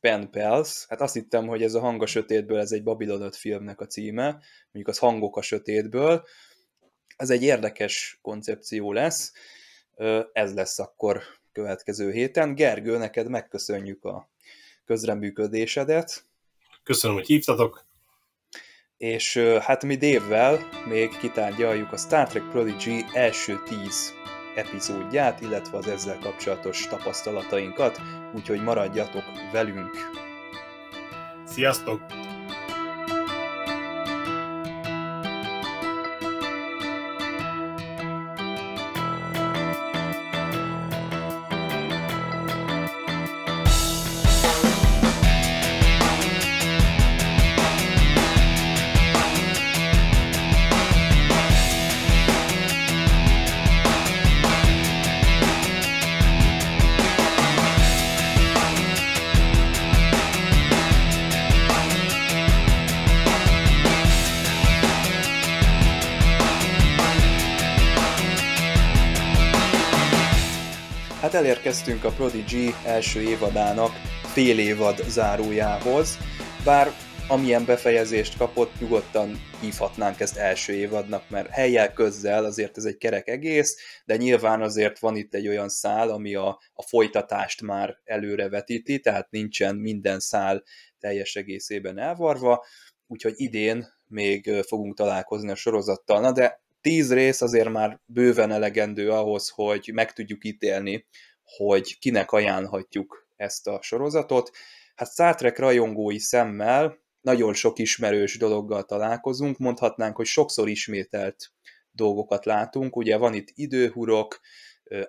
Ben 0.00 0.30
Pels, 0.30 0.86
hát 0.88 1.00
azt 1.00 1.14
hittem, 1.14 1.46
hogy 1.46 1.62
ez 1.62 1.74
a 1.74 1.80
Hanga 1.80 2.06
Sötétből, 2.06 2.58
ez 2.58 2.72
egy 2.72 2.82
Babylon 2.82 3.22
5 3.22 3.36
filmnek 3.36 3.80
a 3.80 3.86
címe, 3.86 4.24
mondjuk 4.62 4.88
az 4.88 4.98
Hangok 4.98 5.36
a 5.36 5.42
Sötétből, 5.42 6.24
ez 7.16 7.30
egy 7.30 7.42
érdekes 7.42 8.18
koncepció 8.22 8.92
lesz, 8.92 9.32
ez 10.32 10.54
lesz 10.54 10.78
akkor 10.78 11.22
következő 11.52 12.12
héten. 12.12 12.54
Gergő, 12.54 12.96
neked 12.96 13.28
megköszönjük 13.28 14.04
a 14.04 14.30
közreműködésedet. 14.84 16.24
Köszönöm, 16.82 17.16
hogy 17.16 17.26
hívtatok. 17.26 17.85
És 18.98 19.36
hát 19.60 19.84
mi 19.84 19.96
Dévvel 19.96 20.58
még 20.88 21.16
kitárgyaljuk 21.18 21.92
a 21.92 21.96
Star 21.96 22.28
Trek 22.28 22.48
Prodigy 22.50 23.04
első 23.12 23.62
tíz 23.68 24.14
epizódját, 24.54 25.40
illetve 25.40 25.76
az 25.76 25.86
ezzel 25.86 26.18
kapcsolatos 26.18 26.86
tapasztalatainkat, 26.86 28.00
úgyhogy 28.34 28.62
maradjatok 28.62 29.24
velünk! 29.52 30.10
Sziasztok! 31.44 32.25
Elérkeztünk 71.46 72.04
a 72.04 72.10
Prodigy 72.10 72.74
első 72.84 73.20
évadának 73.20 73.90
fél 74.32 74.58
évad 74.58 75.04
zárójához, 75.08 76.18
bár 76.64 76.90
amilyen 77.28 77.64
befejezést 77.64 78.36
kapott, 78.36 78.80
nyugodtan 78.80 79.40
hívhatnánk 79.60 80.20
ezt 80.20 80.36
első 80.36 80.72
évadnak, 80.72 81.30
mert 81.30 81.48
helyel 81.48 81.92
közzel 81.92 82.44
azért 82.44 82.76
ez 82.76 82.84
egy 82.84 82.96
kerek 82.96 83.28
egész, 83.28 83.76
de 84.04 84.16
nyilván 84.16 84.62
azért 84.62 84.98
van 84.98 85.16
itt 85.16 85.34
egy 85.34 85.48
olyan 85.48 85.68
szál, 85.68 86.10
ami 86.10 86.34
a, 86.34 86.60
a 86.72 86.82
folytatást 86.82 87.62
már 87.62 87.96
előrevetíti, 88.04 89.00
tehát 89.00 89.30
nincsen 89.30 89.76
minden 89.76 90.20
szál 90.20 90.62
teljes 90.98 91.36
egészében 91.36 91.98
elvarva, 91.98 92.64
úgyhogy 93.06 93.34
idén 93.36 93.86
még 94.06 94.50
fogunk 94.66 94.96
találkozni 94.96 95.50
a 95.50 95.54
sorozattal. 95.54 96.20
Na 96.20 96.32
de 96.32 96.60
tíz 96.80 97.12
rész 97.12 97.40
azért 97.40 97.68
már 97.68 98.00
bőven 98.04 98.52
elegendő 98.52 99.10
ahhoz, 99.10 99.48
hogy 99.48 99.90
meg 99.94 100.12
tudjuk 100.12 100.44
ítélni, 100.44 101.06
hogy 101.56 101.98
kinek 101.98 102.32
ajánlhatjuk 102.32 103.28
ezt 103.36 103.66
a 103.66 103.78
sorozatot. 103.82 104.50
Hát 104.94 105.10
Star 105.10 105.52
rajongói 105.56 106.18
szemmel 106.18 106.98
nagyon 107.20 107.54
sok 107.54 107.78
ismerős 107.78 108.38
dologgal 108.38 108.84
találkozunk, 108.84 109.58
mondhatnánk, 109.58 110.16
hogy 110.16 110.26
sokszor 110.26 110.68
ismételt 110.68 111.52
dolgokat 111.90 112.44
látunk. 112.44 112.96
Ugye 112.96 113.16
van 113.16 113.34
itt 113.34 113.48
időhurok, 113.54 114.40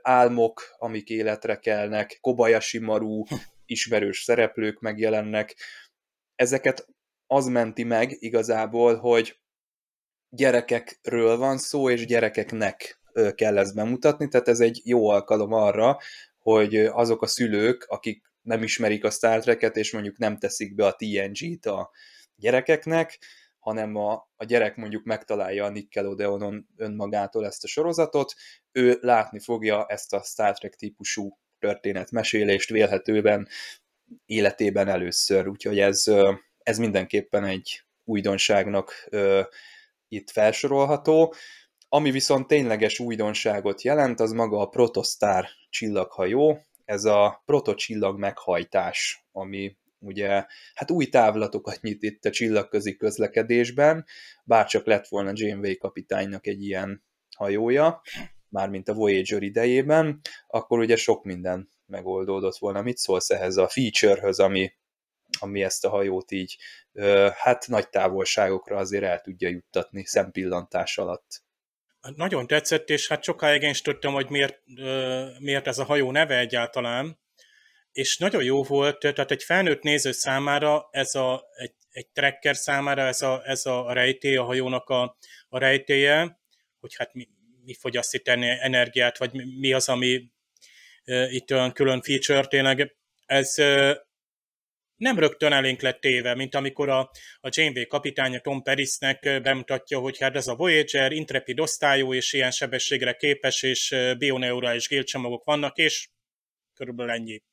álmok, 0.02 0.76
amik 0.78 1.10
életre 1.10 1.56
kelnek, 1.56 2.18
Kobayashi 2.22 2.80
Maru, 2.80 3.24
ismerős 3.66 4.24
szereplők 4.24 4.80
megjelennek. 4.80 5.56
Ezeket 6.36 6.88
az 7.28 7.46
menti 7.46 7.84
meg 7.84 8.16
igazából, 8.20 8.96
hogy 8.96 9.40
gyerekekről 10.30 11.38
van 11.38 11.58
szó, 11.58 11.90
és 11.90 12.06
gyerekeknek 12.06 12.97
kell 13.36 13.58
ezt 13.58 13.76
bemutatni, 13.76 14.28
tehát 14.28 14.48
ez 14.48 14.60
egy 14.60 14.82
jó 14.84 15.10
alkalom 15.10 15.54
arra, 15.54 15.98
hogy 16.38 16.76
azok 16.76 17.22
a 17.22 17.28
szülők, 17.28 17.86
akik 17.88 18.22
nem 18.42 18.64
ismerik 18.64 19.04
a 19.04 19.10
Star 19.10 19.40
Trek-et, 19.40 19.76
és 19.76 19.92
mondjuk 19.92 20.18
nem 20.18 20.38
teszik 20.38 20.76
be 20.76 20.86
a 20.86 20.96
TNG-t 20.96 21.66
a 21.66 21.92
gyerekeknek, 22.36 23.20
hanem 23.60 23.96
a, 23.96 24.30
a 24.36 24.46
gyerek 24.46 24.76
mondjuk 24.76 25.04
megtalálja 25.04 25.66
a 25.66 25.70
Nickelodeonon 25.70 26.68
önmagától 26.76 27.46
ezt 27.46 27.64
a 27.64 27.68
sorozatot, 27.68 28.34
ő 28.72 28.98
látni 29.02 29.40
fogja 29.40 29.86
ezt 29.86 30.14
a 30.14 30.22
Star 30.22 30.58
Trek 30.58 30.76
típusú 30.76 31.38
történetmesélést 31.60 32.70
vélhetőben 32.70 33.48
életében 34.26 34.88
először, 34.88 35.48
úgyhogy 35.48 35.80
ez, 35.80 36.04
ez 36.58 36.78
mindenképpen 36.78 37.44
egy 37.44 37.84
újdonságnak 38.04 39.10
itt 40.08 40.30
felsorolható. 40.30 41.34
Ami 41.90 42.12
viszont 42.12 42.48
tényleges 42.48 43.00
újdonságot 43.00 43.82
jelent, 43.82 44.20
az 44.20 44.32
maga 44.32 44.60
a 44.60 44.68
Protostar 44.68 45.46
csillaghajó, 45.70 46.60
ez 46.86 47.06
a 47.06 47.42
protocsillag 47.46 48.20
meghajtás, 48.20 49.26
ami 49.32 49.78
ugye 50.00 50.46
hát 50.74 50.92
új 50.92 51.06
távlatokat 51.06 51.82
nyit 51.82 52.04
itt 52.04 52.26
a 52.26 52.30
csillagközi 52.30 52.96
közlekedésben, 52.96 54.06
bárcsak 54.44 54.86
lett 54.86 55.08
volna 55.08 55.32
Janeway 55.34 55.78
kapitánynak 55.78 56.48
egy 56.48 56.64
ilyen 56.64 57.04
hajója, 57.36 58.02
mármint 58.50 58.90
a 58.90 58.94
Voyager 58.94 59.42
idejében, 59.42 60.22
akkor 60.48 60.80
ugye 60.80 60.96
sok 60.96 61.24
minden 61.24 61.70
megoldódott 61.86 62.58
volna. 62.58 62.82
Mit 62.82 62.98
szólsz 62.98 63.30
ehhez 63.30 63.58
a 63.58 63.68
featurehöz, 63.68 64.40
ami, 64.40 64.74
ami 65.40 65.64
ezt 65.64 65.86
a 65.86 65.90
hajót 65.90 66.32
így 66.32 66.58
hát 67.36 67.68
nagy 67.68 67.90
távolságokra 67.90 68.78
azért 68.78 69.04
el 69.04 69.22
tudja 69.22 69.50
juttatni 69.50 70.06
szempillantás 70.06 70.98
alatt? 70.98 71.46
Nagyon 72.16 72.48
tetszett, 72.48 72.90
és 72.90 73.08
hát 73.08 73.24
sokáig 73.24 73.62
én 73.62 73.70
is 73.70 73.82
tudtam, 73.82 74.14
hogy 74.14 74.30
miért, 74.30 74.62
miért 75.40 75.68
ez 75.68 75.78
a 75.78 75.84
hajó 75.84 76.12
neve 76.12 76.38
egyáltalán, 76.38 77.20
és 77.92 78.18
nagyon 78.18 78.44
jó 78.44 78.64
volt, 78.64 79.00
tehát 79.00 79.32
egy 79.32 79.44
felnőtt 79.44 79.82
néző 79.82 80.12
számára, 80.12 80.88
ez 80.92 81.16
a, 81.16 81.44
egy, 81.56 81.74
egy 81.90 82.08
trekker 82.08 82.56
számára 82.56 83.02
ez 83.02 83.22
a, 83.22 83.42
ez 83.46 83.66
a 83.66 83.94
rejtély, 83.94 84.36
a 84.36 84.44
hajónak 84.44 84.90
a, 84.90 85.18
a 85.50 85.58
rejtélye, 85.58 86.40
hogy 86.80 86.96
hát 86.96 87.14
mi, 87.14 87.28
mi 87.66 87.74
fogyaszt 87.74 88.22
energiát, 88.28 89.18
vagy 89.18 89.34
mi, 89.34 89.44
mi 89.60 89.74
az, 89.74 89.90
ami 89.90 90.32
itt 91.30 91.52
olyan 91.52 91.72
külön 91.72 92.02
feature 92.02 92.46
tényleg, 92.46 92.96
ez 93.26 93.54
nem 94.98 95.20
rögtön 95.20 95.54
elénk 95.54 95.82
lett 95.82 96.00
téve, 96.00 96.36
mint 96.36 96.56
amikor 96.56 96.90
a, 96.90 97.00
a 97.40 97.50
Janeway 97.50 97.88
kapitánya 97.88 98.40
Tom 98.40 98.64
Perisnek 98.64 99.42
bemutatja, 99.42 100.00
hogy 100.00 100.18
hát 100.20 100.36
ez 100.36 100.48
a 100.48 100.56
Voyager 100.56 101.12
intrepid 101.12 101.60
osztályú, 101.60 102.14
és 102.14 102.34
ilyen 102.34 102.52
sebességre 102.52 103.14
képes, 103.14 103.64
és 103.64 103.96
bioneurális 104.18 104.88
gélcsomagok 104.88 105.44
vannak, 105.44 105.78
és 105.78 106.10
körülbelül 106.74 107.12
ennyi. 107.12 107.44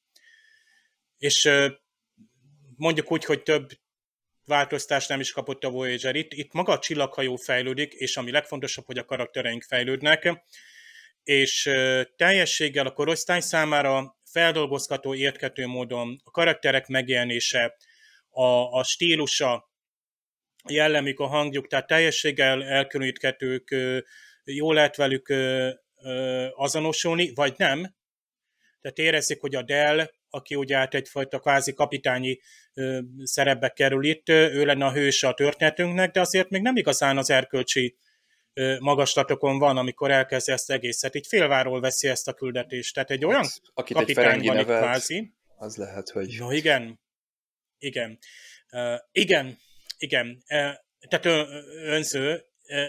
És 1.19 1.51
mondjuk 2.77 3.13
úgy, 3.13 3.25
hogy 3.25 3.43
több 3.43 3.69
változtást 4.45 5.09
nem 5.09 5.21
is 5.21 5.33
kapott 5.33 5.65
a 5.65 5.71
Voyager. 5.71 6.15
Itt, 6.15 6.33
itt 6.33 6.53
maga 6.53 6.73
a 6.73 6.79
csillaghajó 6.79 7.37
fejlődik, 7.37 7.93
és 7.93 8.17
ami 8.17 8.31
legfontosabb, 8.31 8.87
hogy 8.87 8.99
a 8.99 9.05
karaktereink 9.05 9.63
fejlődnek, 9.63 10.45
és 11.23 11.71
teljességgel 12.17 12.87
a 12.87 12.93
korosztály 12.93 13.41
számára 13.41 14.17
feldolgozható, 14.35 15.15
érthető 15.15 15.67
módon 15.67 16.21
a 16.25 16.31
karakterek 16.31 16.87
megjelenése, 16.87 17.77
a, 18.31 18.79
a 18.79 18.85
stílusa, 18.85 19.53
a 20.63 20.73
jellemük, 20.73 21.21
a 21.21 21.27
hangjuk, 21.27 21.67
tehát 21.67 21.87
teljességgel 21.87 22.65
elkülöníthetők, 22.65 23.75
jó 24.45 24.73
lehet 24.73 24.97
velük 24.97 25.35
azonosulni, 26.55 27.35
vagy 27.35 27.55
nem. 27.57 27.95
Tehát 28.81 28.99
érezzük, 28.99 29.41
hogy 29.41 29.55
a 29.55 29.63
Dell, 29.63 30.11
aki 30.31 30.55
ugye 30.55 30.77
hát 30.77 30.95
egyfajta 30.95 31.39
kvázi 31.39 31.75
kapitányi 31.75 32.41
szerepbe 33.23 33.69
kerül 33.69 34.05
itt, 34.05 34.29
ő 34.29 34.65
lenne 34.65 34.85
a 34.85 34.93
hőse 34.93 35.29
a 35.29 35.35
történetünknek, 35.35 36.11
de 36.11 36.21
azért 36.21 36.51
még 36.51 36.63
nem 36.63 36.77
igazán 36.77 37.19
az 37.19 37.31
erkölcsi 37.31 37.97
magaslatokon 38.79 39.59
van, 39.59 39.77
amikor 39.77 40.11
elkezdi 40.11 40.53
ezt 40.53 40.71
egészet. 40.71 41.15
Így 41.15 41.27
félváról 41.27 41.81
veszi 41.81 42.09
ezt 42.09 42.29
a 42.29 42.33
küldetést. 42.33 42.95
Tehát 42.95 43.11
egy 43.11 43.25
olyan 43.25 43.43
hát, 43.43 43.61
Akit 43.75 43.97
kapitány 43.97 44.41
egy 44.41 44.47
van 44.47 44.59
itt 44.59 44.65
kvázi. 44.65 45.33
Az 45.57 45.77
lehet, 45.77 46.09
hogy... 46.11 46.37
No 46.39 46.51
igen, 46.51 47.01
igen. 47.79 48.19
Uh, 48.73 48.99
igen, 49.13 49.59
igen. 49.99 50.43
Uh, 50.49 50.73
tehát 51.09 51.47
önző, 51.85 52.45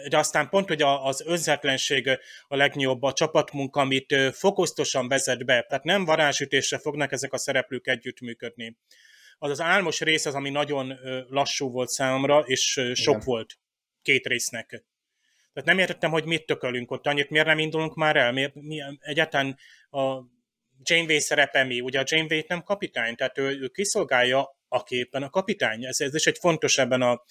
de 0.10 0.18
aztán 0.18 0.50
pont, 0.50 0.68
hogy 0.68 0.82
az 0.82 1.22
önzetlenség 1.26 2.10
a 2.48 2.56
legnagyobb, 2.56 3.04
a 3.04 3.14
csapatmunka, 3.14 3.80
amit 3.82 4.16
fokoztosan 4.32 5.08
vezet 5.08 5.46
be, 5.46 5.62
tehát 5.62 5.84
nem 5.84 6.06
varázsütésre 6.06 6.78
fognak 6.78 7.12
ezek 7.12 7.34
a 7.34 7.38
szereplők 7.38 7.88
együttműködni. 7.88 8.78
Az 9.38 9.50
az 9.50 9.62
álmos 9.62 10.00
rész 10.00 10.26
az, 10.26 10.34
ami 10.34 10.50
nagyon 10.50 11.00
lassú 11.30 11.72
volt 11.72 11.90
számomra, 11.90 12.40
és 12.40 12.82
sok 12.94 13.14
Igen. 13.14 13.22
volt 13.26 13.58
két 14.02 14.28
résznek. 14.28 14.84
Tehát 15.56 15.70
nem 15.70 15.80
értettem, 15.80 16.12
hogy 16.12 16.26
mit 16.26 16.46
tökölünk 16.46 16.92
ott 16.92 17.08
annyit, 17.08 17.30
miért 17.30 17.46
nem 17.46 17.60
indulunk 17.60 17.96
már 17.96 18.16
el, 18.16 18.32
miért, 18.32 18.54
mi, 18.56 18.82
egyáltalán 19.00 19.58
a 19.90 20.20
Janeway 20.84 21.20
szerepe 21.20 21.64
mi? 21.64 21.82
Ugye 21.82 22.00
a 22.00 22.04
Janeway 22.06 22.44
nem 22.48 22.64
kapitány, 22.64 23.16
tehát 23.16 23.38
ő, 23.38 23.60
ő 23.62 23.68
kiszolgálja 23.68 24.58
a 24.68 24.84
képen 24.84 25.24
a 25.24 25.30
kapitány. 25.30 25.86
Ez, 25.86 26.00
ez 26.00 26.16
is 26.16 26.28
egy 26.28 26.38
fontos 26.38 26.78
ebben 26.78 27.02
a, 27.02 27.24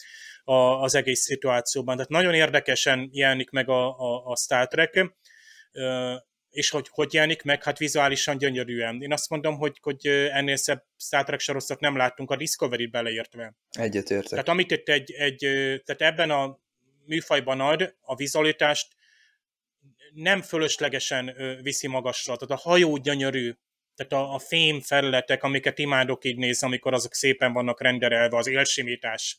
a, 0.45 0.55
az 0.55 0.95
egész 0.95 1.21
szituációban. 1.21 1.95
Tehát 1.95 2.11
nagyon 2.11 2.35
érdekesen 2.35 3.09
jelenik 3.13 3.51
meg 3.51 3.69
a, 3.69 3.99
a, 3.99 4.27
a 4.27 4.37
Star 4.37 4.67
Trek, 4.67 5.15
és 6.51 6.71
hogy, 6.71 6.87
hogy 6.91 7.15
jelenik 7.15 7.43
meg, 7.43 7.63
hát 7.63 7.79
vizuálisan 7.79 8.39
gyönyörűen. 8.39 9.03
Én 9.03 9.13
azt 9.13 9.31
mondom, 9.31 9.57
hogy, 9.57 9.79
hogy 9.83 10.07
ennél 10.07 10.57
szebb 10.57 10.85
Star 10.99 11.25
Trek 11.25 11.41
sorosztot 11.41 11.81
nem 11.81 11.97
láttunk 11.97 12.31
a 12.31 12.37
Discovery 12.37 12.87
beleértve. 12.87 13.55
Egyetértek. 13.71 14.31
Tehát 14.31 14.49
amit 14.49 14.71
itt 14.71 14.89
egy, 14.89 15.13
egy, 15.13 15.39
tehát 15.85 16.13
ebben 16.13 16.31
a 16.31 16.63
műfajban 17.07 17.61
ad, 17.61 17.95
a 18.01 18.15
vizualitást 18.15 18.95
nem 20.13 20.43
fölöslegesen 20.43 21.37
viszi 21.63 21.87
magasra. 21.87 22.37
Tehát 22.37 22.65
a 22.65 22.69
hajó 22.69 22.97
gyönyörű, 22.97 23.53
tehát 23.95 24.13
a, 24.13 24.35
a 24.35 24.39
fém 24.39 24.81
felületek, 24.81 25.43
amiket 25.43 25.79
imádok 25.79 26.25
így 26.25 26.37
nézni, 26.37 26.67
amikor 26.67 26.93
azok 26.93 27.15
szépen 27.15 27.53
vannak 27.53 27.81
renderelve, 27.81 28.37
az 28.37 28.47
élsimítás, 28.47 29.39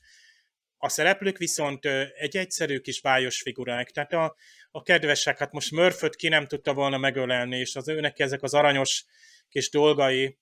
a 0.77 0.89
szereplők 0.89 1.37
viszont 1.37 1.85
egy 2.15 2.37
egyszerű 2.37 2.79
kis 2.79 3.01
bájos 3.01 3.41
figurák, 3.41 3.91
tehát 3.91 4.13
a, 4.13 4.35
a 4.71 4.81
kedvesek, 4.81 5.37
hát 5.37 5.51
most 5.51 5.71
Murphy-t 5.71 6.15
ki 6.15 6.27
nem 6.27 6.47
tudta 6.47 6.73
volna 6.73 6.97
megölelni, 6.97 7.57
és 7.57 7.75
az 7.75 7.87
őnek 7.87 8.19
ezek 8.19 8.43
az 8.43 8.53
aranyos 8.53 9.05
kis 9.49 9.69
dolgai, 9.69 10.37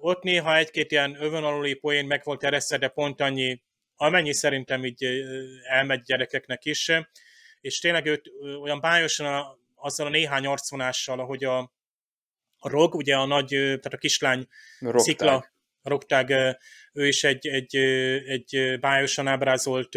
ott 0.00 0.22
néha 0.22 0.56
egy-két 0.56 0.90
ilyen 0.90 1.22
övön 1.22 1.44
aluli 1.44 1.74
poén 1.74 2.06
meg 2.06 2.20
volt 2.24 2.44
eresze, 2.44 2.78
de 2.78 2.88
pont 2.88 3.20
annyi, 3.20 3.62
amennyi 4.00 4.32
szerintem 4.32 4.84
így 4.84 5.04
elmegy 5.68 6.02
gyerekeknek 6.02 6.64
is, 6.64 6.92
és 7.60 7.78
tényleg 7.78 8.06
őt 8.06 8.30
olyan 8.60 8.80
bájosan 8.80 9.34
a, 9.34 9.58
azzal 9.74 10.06
a 10.06 10.10
néhány 10.10 10.46
arcvonással, 10.46 11.20
ahogy 11.20 11.44
a, 11.44 11.58
a 12.58 12.68
Rog, 12.68 12.94
ugye 12.94 13.16
a 13.16 13.26
nagy, 13.26 13.48
tehát 13.48 13.92
a 13.92 13.96
kislány 13.96 14.46
Rogtág. 14.78 15.00
szikla, 15.00 15.52
Rogtág, 15.82 16.30
ő 16.92 17.06
is 17.06 17.24
egy, 17.24 17.46
egy, 17.46 17.76
egy 18.26 18.78
bájosan 18.80 19.26
ábrázolt 19.26 19.94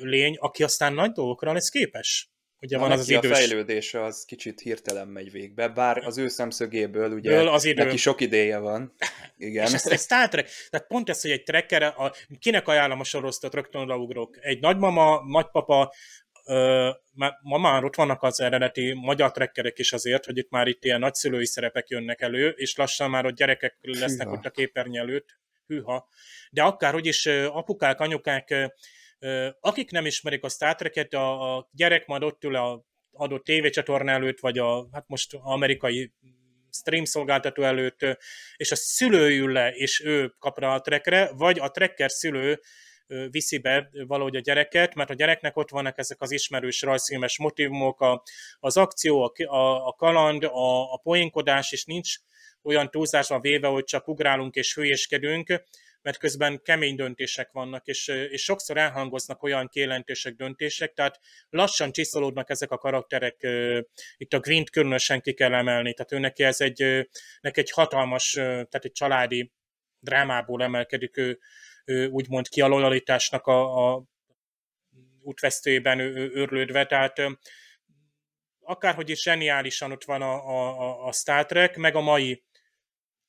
lény, 0.00 0.36
aki 0.36 0.62
aztán 0.62 0.92
nagy 0.92 1.12
dolgokra 1.12 1.52
lesz 1.52 1.68
képes. 1.68 2.33
Ugye 2.64 2.78
van 2.78 2.90
az 2.90 3.00
az 3.00 3.08
idős... 3.08 3.30
a 3.30 3.34
fejlődése 3.34 4.02
az 4.02 4.24
kicsit 4.24 4.60
hirtelen 4.60 5.08
megy 5.08 5.30
végbe, 5.30 5.68
bár 5.68 5.98
az 5.98 6.18
ő 6.18 6.28
szemszögéből 6.28 7.12
ugye 7.12 7.50
az 7.50 7.64
idő. 7.64 7.84
neki 7.84 7.96
sok 7.96 8.20
ideje 8.20 8.58
van. 8.58 8.94
Igen. 9.36 9.66
És 9.66 9.72
ezt, 9.72 9.86
ezt 9.86 10.04
Star 10.04 10.28
Trek, 10.28 10.50
tehát 10.70 10.86
pont 10.86 11.08
ez, 11.08 11.20
hogy 11.20 11.30
egy 11.30 11.42
trekker, 11.42 11.82
a, 11.82 12.14
kinek 12.38 12.68
ajánlom 12.68 13.00
a 13.00 13.04
sorosztot, 13.04 13.54
rögtön 13.54 13.80
odaugrok. 13.80 14.36
Egy 14.40 14.60
nagymama, 14.60 15.22
nagypapa, 15.26 15.94
ö, 16.46 16.90
ma 17.42 17.58
már 17.58 17.84
ott 17.84 17.94
vannak 17.94 18.22
az 18.22 18.40
eredeti 18.40 18.92
magyar 18.92 19.32
trekkerek 19.32 19.78
is 19.78 19.92
azért, 19.92 20.24
hogy 20.24 20.38
itt 20.38 20.50
már 20.50 20.66
itt 20.66 20.84
ilyen 20.84 21.00
nagyszülői 21.00 21.46
szerepek 21.46 21.88
jönnek 21.88 22.20
elő, 22.20 22.48
és 22.48 22.76
lassan 22.76 23.10
már 23.10 23.26
ott 23.26 23.36
gyerekek 23.36 23.76
lesznek 23.80 24.26
Hűha. 24.26 24.38
ott 24.38 24.44
a 24.44 24.50
képernyő 24.50 25.00
előtt. 25.00 25.38
Hűha. 25.66 26.08
De 26.50 26.62
akárhogy 26.62 27.06
is 27.06 27.26
apukák, 27.26 28.00
anyukák, 28.00 28.72
akik 29.60 29.90
nem 29.90 30.06
ismerik 30.06 30.44
a 30.44 30.48
Star 30.48 30.74
Trek-et, 30.74 31.14
a, 31.14 31.56
a 31.56 31.68
gyerek 31.72 32.06
majd 32.06 32.22
ott 32.22 32.44
ül 32.44 32.56
a 32.56 32.84
adott 33.12 33.44
tévécsatorna 33.44 34.10
előtt, 34.10 34.40
vagy 34.40 34.58
a 34.58 34.88
hát 34.92 35.08
most 35.08 35.34
amerikai 35.34 36.12
stream 36.70 37.04
szolgáltató 37.04 37.62
előtt, 37.62 38.18
és 38.56 38.70
a 38.70 38.76
szülő 38.76 39.38
ül 39.38 39.52
le, 39.52 39.70
és 39.70 40.00
ő 40.04 40.34
kap 40.38 40.58
rá 40.58 40.74
a 40.74 40.80
trekre, 40.80 41.30
vagy 41.32 41.58
a 41.58 41.70
trekker 41.70 42.10
szülő 42.10 42.60
viszi 43.30 43.58
be 43.58 43.90
valahogy 44.06 44.36
a 44.36 44.40
gyereket, 44.40 44.94
mert 44.94 45.10
a 45.10 45.14
gyereknek 45.14 45.56
ott 45.56 45.70
vannak 45.70 45.98
ezek 45.98 46.20
az 46.20 46.30
ismerős 46.30 46.82
rajzfilmes 46.82 47.38
motivumok, 47.38 48.00
a, 48.00 48.22
az 48.60 48.76
akció, 48.76 49.22
a, 49.22 49.54
a, 49.54 49.86
a 49.86 49.92
kaland, 49.92 50.44
a, 50.44 50.92
a 50.92 50.96
poénkodás, 51.02 51.72
és 51.72 51.84
nincs 51.84 52.14
olyan 52.62 52.90
túlzásban 52.90 53.40
véve, 53.40 53.68
hogy 53.68 53.84
csak 53.84 54.08
ugrálunk 54.08 54.54
és 54.54 54.74
hülyéskedünk, 54.74 55.62
mert 56.04 56.18
közben 56.18 56.62
kemény 56.62 56.94
döntések 56.96 57.52
vannak, 57.52 57.86
és, 57.86 58.08
és 58.08 58.42
sokszor 58.42 58.76
elhangoznak 58.76 59.42
olyan 59.42 59.68
kijelentések, 59.68 60.34
döntések, 60.34 60.92
tehát 60.92 61.20
lassan 61.50 61.92
csiszolódnak 61.92 62.50
ezek 62.50 62.70
a 62.70 62.78
karakterek, 62.78 63.46
itt 64.16 64.32
a 64.32 64.40
Green 64.40 64.64
különösen 64.64 65.20
ki 65.20 65.32
kell 65.32 65.54
emelni, 65.54 65.94
tehát 65.94 66.12
ő 66.12 66.18
neki 66.18 66.42
ez 66.42 66.60
egy, 66.60 67.08
neki 67.40 67.60
egy 67.60 67.70
hatalmas, 67.70 68.32
tehát 68.32 68.84
egy 68.84 68.92
családi 68.92 69.52
drámából 69.98 70.62
emelkedik 70.62 71.16
ő, 71.16 71.38
ő 71.84 72.08
úgymond 72.08 72.48
ki 72.48 72.60
a 72.60 72.66
lojalitásnak 72.66 73.46
a, 73.46 73.92
a 73.92 74.02
útvesztőjében 75.22 75.98
őrlődve, 76.00 76.86
tehát 76.86 77.20
akárhogy 78.60 79.10
is 79.10 79.22
zseniálisan 79.22 79.92
ott 79.92 80.04
van 80.04 80.22
a, 80.22 80.34
a, 80.34 81.06
a 81.06 81.12
Star 81.12 81.46
Trek, 81.46 81.76
meg 81.76 81.94
a 81.94 82.00
mai 82.00 82.44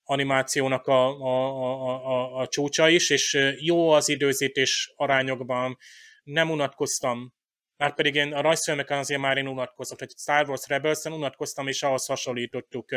animációnak 0.05 0.87
a, 0.87 1.07
a, 1.07 1.47
a, 1.47 2.07
a, 2.07 2.39
a 2.39 2.47
csúcsa 2.47 2.89
is, 2.89 3.09
és 3.09 3.53
jó 3.59 3.89
az 3.89 4.09
időzítés 4.09 4.93
arányokban, 4.95 5.77
nem 6.23 6.51
unatkoztam, 6.51 7.33
már 7.77 7.93
pedig 7.93 8.15
én 8.15 8.33
a 8.33 8.41
rajzfilmeken 8.41 8.97
azért 8.97 9.21
már 9.21 9.37
én 9.37 9.47
unatkoztam, 9.47 9.97
hogy 9.97 10.11
Star 10.17 10.49
Wars 10.49 10.67
Rebels-en 10.67 11.13
unatkoztam, 11.13 11.67
és 11.67 11.83
ahhoz 11.83 12.05
hasonlítottuk. 12.05 12.89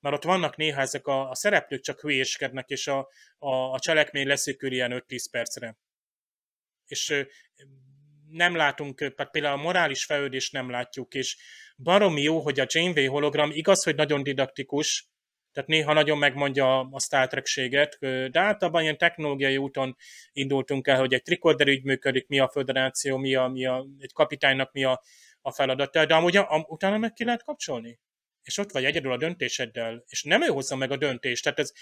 Mert 0.00 0.14
ott 0.14 0.24
vannak 0.24 0.56
néha 0.56 0.80
ezek 0.80 1.06
a, 1.06 1.30
a 1.30 1.34
szereplők 1.34 1.80
csak 1.80 2.00
hülyéskednek, 2.00 2.68
és 2.68 2.86
a, 2.86 3.08
a, 3.38 3.54
a 3.72 3.78
cselekmény 3.78 4.26
leszűkül 4.26 4.72
ilyen 4.72 5.04
5-10 5.08 5.24
percre. 5.30 5.76
És 6.86 7.26
nem 8.28 8.56
látunk, 8.56 9.14
például 9.30 9.58
a 9.58 9.62
morális 9.62 10.04
fejlődést 10.04 10.52
nem 10.52 10.70
látjuk, 10.70 11.14
és 11.14 11.36
baromi 11.76 12.22
jó, 12.22 12.40
hogy 12.40 12.60
a 12.60 12.66
Janeway 12.68 13.06
hologram 13.06 13.50
igaz, 13.50 13.82
hogy 13.84 13.94
nagyon 13.94 14.22
didaktikus, 14.22 15.08
tehát 15.56 15.70
néha 15.70 15.92
nagyon 15.92 16.18
megmondja 16.18 16.80
a 16.80 17.00
Star 17.00 17.26
Trek-séget, 17.26 17.98
de 18.30 18.40
általában 18.40 18.82
ilyen 18.82 18.98
technológiai 18.98 19.56
úton 19.56 19.96
indultunk 20.32 20.86
el, 20.86 20.98
hogy 20.98 21.14
egy 21.14 21.22
tricorder 21.22 21.66
ügy 21.66 21.84
működik, 21.84 22.26
mi 22.28 22.38
a 22.38 22.48
föderáció, 22.48 23.16
mi 23.16 23.34
a, 23.34 23.46
mi 23.46 23.66
a 23.66 23.86
egy 23.98 24.12
kapitánynak 24.12 24.72
mi 24.72 24.84
a, 24.84 25.02
a 25.40 25.52
feladata, 25.52 26.06
de 26.06 26.14
amúgy 26.14 26.36
a, 26.36 26.64
utána 26.68 26.98
meg 26.98 27.12
ki 27.12 27.24
lehet 27.24 27.44
kapcsolni. 27.44 27.98
És 28.42 28.58
ott 28.58 28.72
vagy 28.72 28.84
egyedül 28.84 29.12
a 29.12 29.16
döntéseddel, 29.16 30.04
és 30.06 30.22
nem 30.22 30.42
ő 30.42 30.46
hozza 30.46 30.76
meg 30.76 30.90
a 30.90 30.96
döntést. 30.96 31.42
Tehát 31.42 31.58
ez 31.58 31.72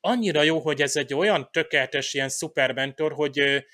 annyira 0.00 0.42
jó, 0.42 0.58
hogy 0.60 0.82
ez 0.82 0.96
egy 0.96 1.14
olyan 1.14 1.48
tökéletes 1.52 2.14
ilyen 2.14 2.28
szupermentor, 2.28 3.12
hogy, 3.12 3.64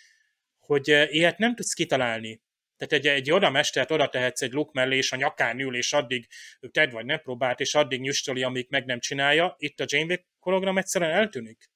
hogy 0.59 0.89
ilyet 1.11 1.39
nem 1.39 1.55
tudsz 1.55 1.73
kitalálni. 1.73 2.43
Tehát 2.78 3.05
egy, 3.05 3.06
egy 3.06 3.30
oda 3.30 3.50
mestert 3.50 3.90
oda 3.90 4.09
tehetsz 4.09 4.42
egy 4.42 4.52
luk 4.52 4.72
mellé, 4.72 4.96
és 4.96 5.12
a 5.12 5.16
nyakán 5.16 5.60
ül, 5.60 5.76
és 5.76 5.92
addig 5.92 6.28
ted 6.70 6.92
vagy 6.92 7.05
ne 7.05 7.16
próbált, 7.16 7.60
és 7.60 7.74
addig 7.74 8.00
nyüstöli, 8.00 8.42
amíg 8.42 8.66
meg 8.70 8.84
nem 8.84 9.00
csinálja. 9.00 9.55
Itt 9.59 9.80
a 9.80 9.84
Janeway 9.86 10.16
hologram 10.38 10.78
egyszerűen 10.78 11.10
eltűnik. 11.10 11.70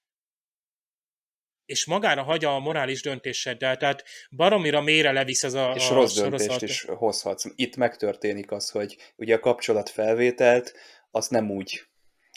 És 1.65 1.87
magára 1.87 2.23
hagyja 2.23 2.55
a 2.55 2.59
morális 2.59 3.03
döntéseddel, 3.03 3.77
tehát 3.77 4.05
baromira 4.31 4.81
mélyre 4.81 5.13
levisz 5.13 5.43
az 5.43 5.55
a 5.55 5.73
És 5.77 5.91
a 5.91 5.95
rossz 5.95 6.15
sorozat. 6.15 6.49
döntést 6.49 6.63
is 6.63 6.85
hozhatsz. 6.85 7.45
Itt 7.55 7.77
megtörténik 7.77 8.51
az, 8.51 8.71
hogy 8.71 8.97
ugye 9.17 9.35
a 9.35 9.41
kapcsolat 9.41 9.89
felvételt, 9.89 10.75
azt 11.11 11.31
nem 11.31 11.51
úgy 11.51 11.92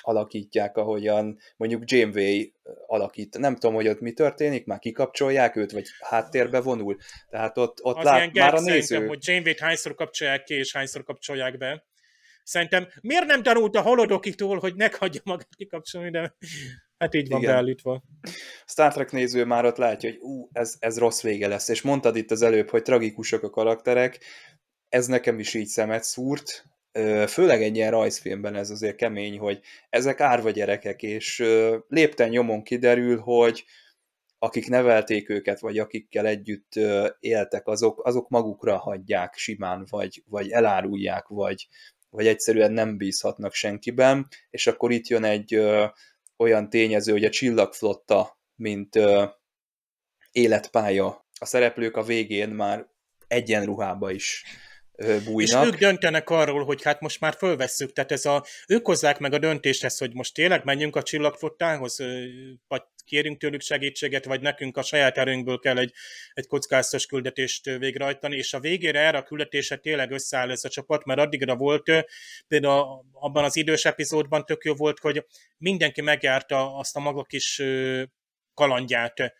alakítják, 0.06 0.78
ahogyan 0.78 1.40
mondjuk 1.58 1.92
Janeway 1.92 2.44
alakít. 2.88 3.38
Nem 3.38 3.54
tudom, 3.54 3.76
hogy 3.76 3.88
ott 3.88 4.00
mi 4.00 4.12
történik, 4.12 4.66
már 4.66 4.80
kikapcsolják 4.80 5.56
őt, 5.56 5.72
vagy 5.72 5.86
háttérbe 6.00 6.62
vonul. 6.62 6.98
Tehát 7.30 7.58
ott, 7.58 7.84
ott 7.84 7.98
az 7.98 8.04
lát, 8.04 8.34
már 8.34 8.54
a 8.54 8.62
néző... 8.62 9.06
hogy 9.06 9.28
Janeway-t 9.28 9.60
hányszor 9.60 9.96
kapcsolják 9.96 10.44
ki, 10.44 10.54
és 10.54 10.74
hányszor 10.74 11.04
kapcsolják 11.04 11.58
be. 11.58 11.86
Szerintem 12.44 12.88
miért 13.02 13.26
nem 13.26 13.44
tanult 13.44 13.76
a 13.76 13.82
holodokitól, 13.82 14.60
hogy 14.60 14.76
ne 14.76 14.90
hagyja 14.98 15.22
magát 15.24 15.56
kikapcsolni, 15.56 16.10
de 16.10 16.36
hát 16.98 17.14
így 17.14 17.30
van 17.30 17.40
Igen. 17.42 17.52
beállítva. 17.52 18.04
Star 18.66 18.94
Trek 18.94 19.12
néző 19.12 19.46
már 19.46 19.66
ott 19.66 19.78
látja, 19.78 20.10
hogy 20.10 20.20
ú, 20.22 20.50
ez, 20.52 20.76
ez 20.80 20.98
rossz 20.98 21.22
vége 21.22 21.48
lesz, 21.48 21.70
és 21.70 21.82
mondtad 21.82 22.16
itt 22.16 22.32
az 22.32 22.42
előbb, 22.42 22.70
hogy 22.70 22.82
tragikusok 22.82 23.44
a 23.44 23.50
karakterek, 23.50 24.20
ez 24.90 25.08
nekem 25.08 25.40
is 25.40 25.54
így 25.54 25.68
szemet 25.68 26.04
szúrt, 26.04 26.66
főleg 27.28 27.64
egy 27.64 27.76
ilyen 27.76 27.92
rajzfilmben 27.92 28.56
ez 28.56 28.70
azért 28.70 28.96
kemény, 28.96 29.38
hogy 29.38 29.60
ezek 29.90 30.20
árva 30.20 30.50
gyerekek, 30.50 31.04
és 31.04 31.44
lépten 31.88 32.30
nyomon 32.30 32.64
kiderül, 32.64 33.20
hogy 33.20 33.66
akik 34.40 34.68
nevelték 34.68 35.30
őket, 35.30 35.60
vagy 35.60 35.78
akikkel 35.78 36.26
együtt 36.26 36.74
éltek, 37.20 37.68
azok, 37.68 38.06
azok 38.06 38.30
magukra 38.30 38.78
hagyják 38.78 39.34
simán, 39.34 39.86
vagy, 39.90 40.24
vagy 40.26 40.50
elárulják, 40.50 41.28
vagy, 41.28 41.68
vagy 42.10 42.28
egyszerűen 42.28 42.72
nem 42.72 42.98
bízhatnak 42.98 43.54
senkiben, 43.54 44.28
és 44.50 44.68
akkor 44.68 44.92
itt 44.92 45.08
jön 45.08 45.24
egy 45.24 45.54
ö, 45.54 45.86
olyan 46.38 46.70
tényező, 46.70 47.12
hogy 47.12 47.24
a 47.24 47.30
csillagflotta, 47.30 48.40
mint 48.56 48.96
ö, 48.96 49.26
életpálya. 50.32 51.26
A 51.40 51.46
szereplők 51.46 51.98
a 51.98 52.04
végén 52.04 52.50
már 52.50 52.88
egyenruhába 53.28 54.12
is 54.12 54.44
bújnak. 54.98 55.40
És 55.40 55.54
ők 55.54 55.76
döntenek 55.76 56.30
arról, 56.30 56.66
hogy 56.66 56.84
hát 56.84 57.02
most 57.02 57.20
már 57.20 57.36
fölvesszük, 57.38 57.94
tehát 57.94 58.12
ez 58.12 58.26
a, 58.26 58.46
ők 58.68 58.86
hozzák 58.86 59.20
meg 59.20 59.34
a 59.34 59.40
döntést 59.40 59.84
ezt, 59.84 60.00
hogy 60.00 60.14
most 60.14 60.34
tényleg 60.34 60.64
menjünk 60.64 60.96
a 60.96 61.04
csillagfottához, 61.04 61.98
vagy 62.68 62.82
kérünk 63.06 63.38
tőlük 63.38 63.62
segítséget, 63.62 64.26
vagy 64.26 64.42
nekünk 64.42 64.78
a 64.78 64.82
saját 64.82 65.18
erőnkből 65.18 65.60
kell 65.60 65.78
egy, 65.78 65.94
egy 66.34 66.48
kockázatos 66.48 67.06
küldetést 67.06 67.66
végrehajtani, 67.66 68.36
és 68.36 68.54
a 68.54 68.60
végére 68.60 69.00
erre 69.00 69.18
a 69.18 69.24
küldetésre 69.24 69.76
tényleg 69.76 70.12
összeáll 70.12 70.52
ez 70.52 70.64
a 70.64 70.70
csapat, 70.70 71.06
mert 71.06 71.20
addigra 71.20 71.56
volt, 71.56 71.92
például 72.48 73.06
abban 73.14 73.44
az 73.44 73.56
idős 73.56 73.86
epizódban 73.86 74.46
tök 74.46 74.64
jó 74.64 74.74
volt, 74.74 75.00
hogy 75.00 75.26
mindenki 75.58 76.02
megjárta 76.02 76.78
azt 76.78 76.96
a 76.96 77.00
maga 77.00 77.24
kis 77.24 77.62
kalandját, 78.54 79.20
uh-huh. 79.20 79.34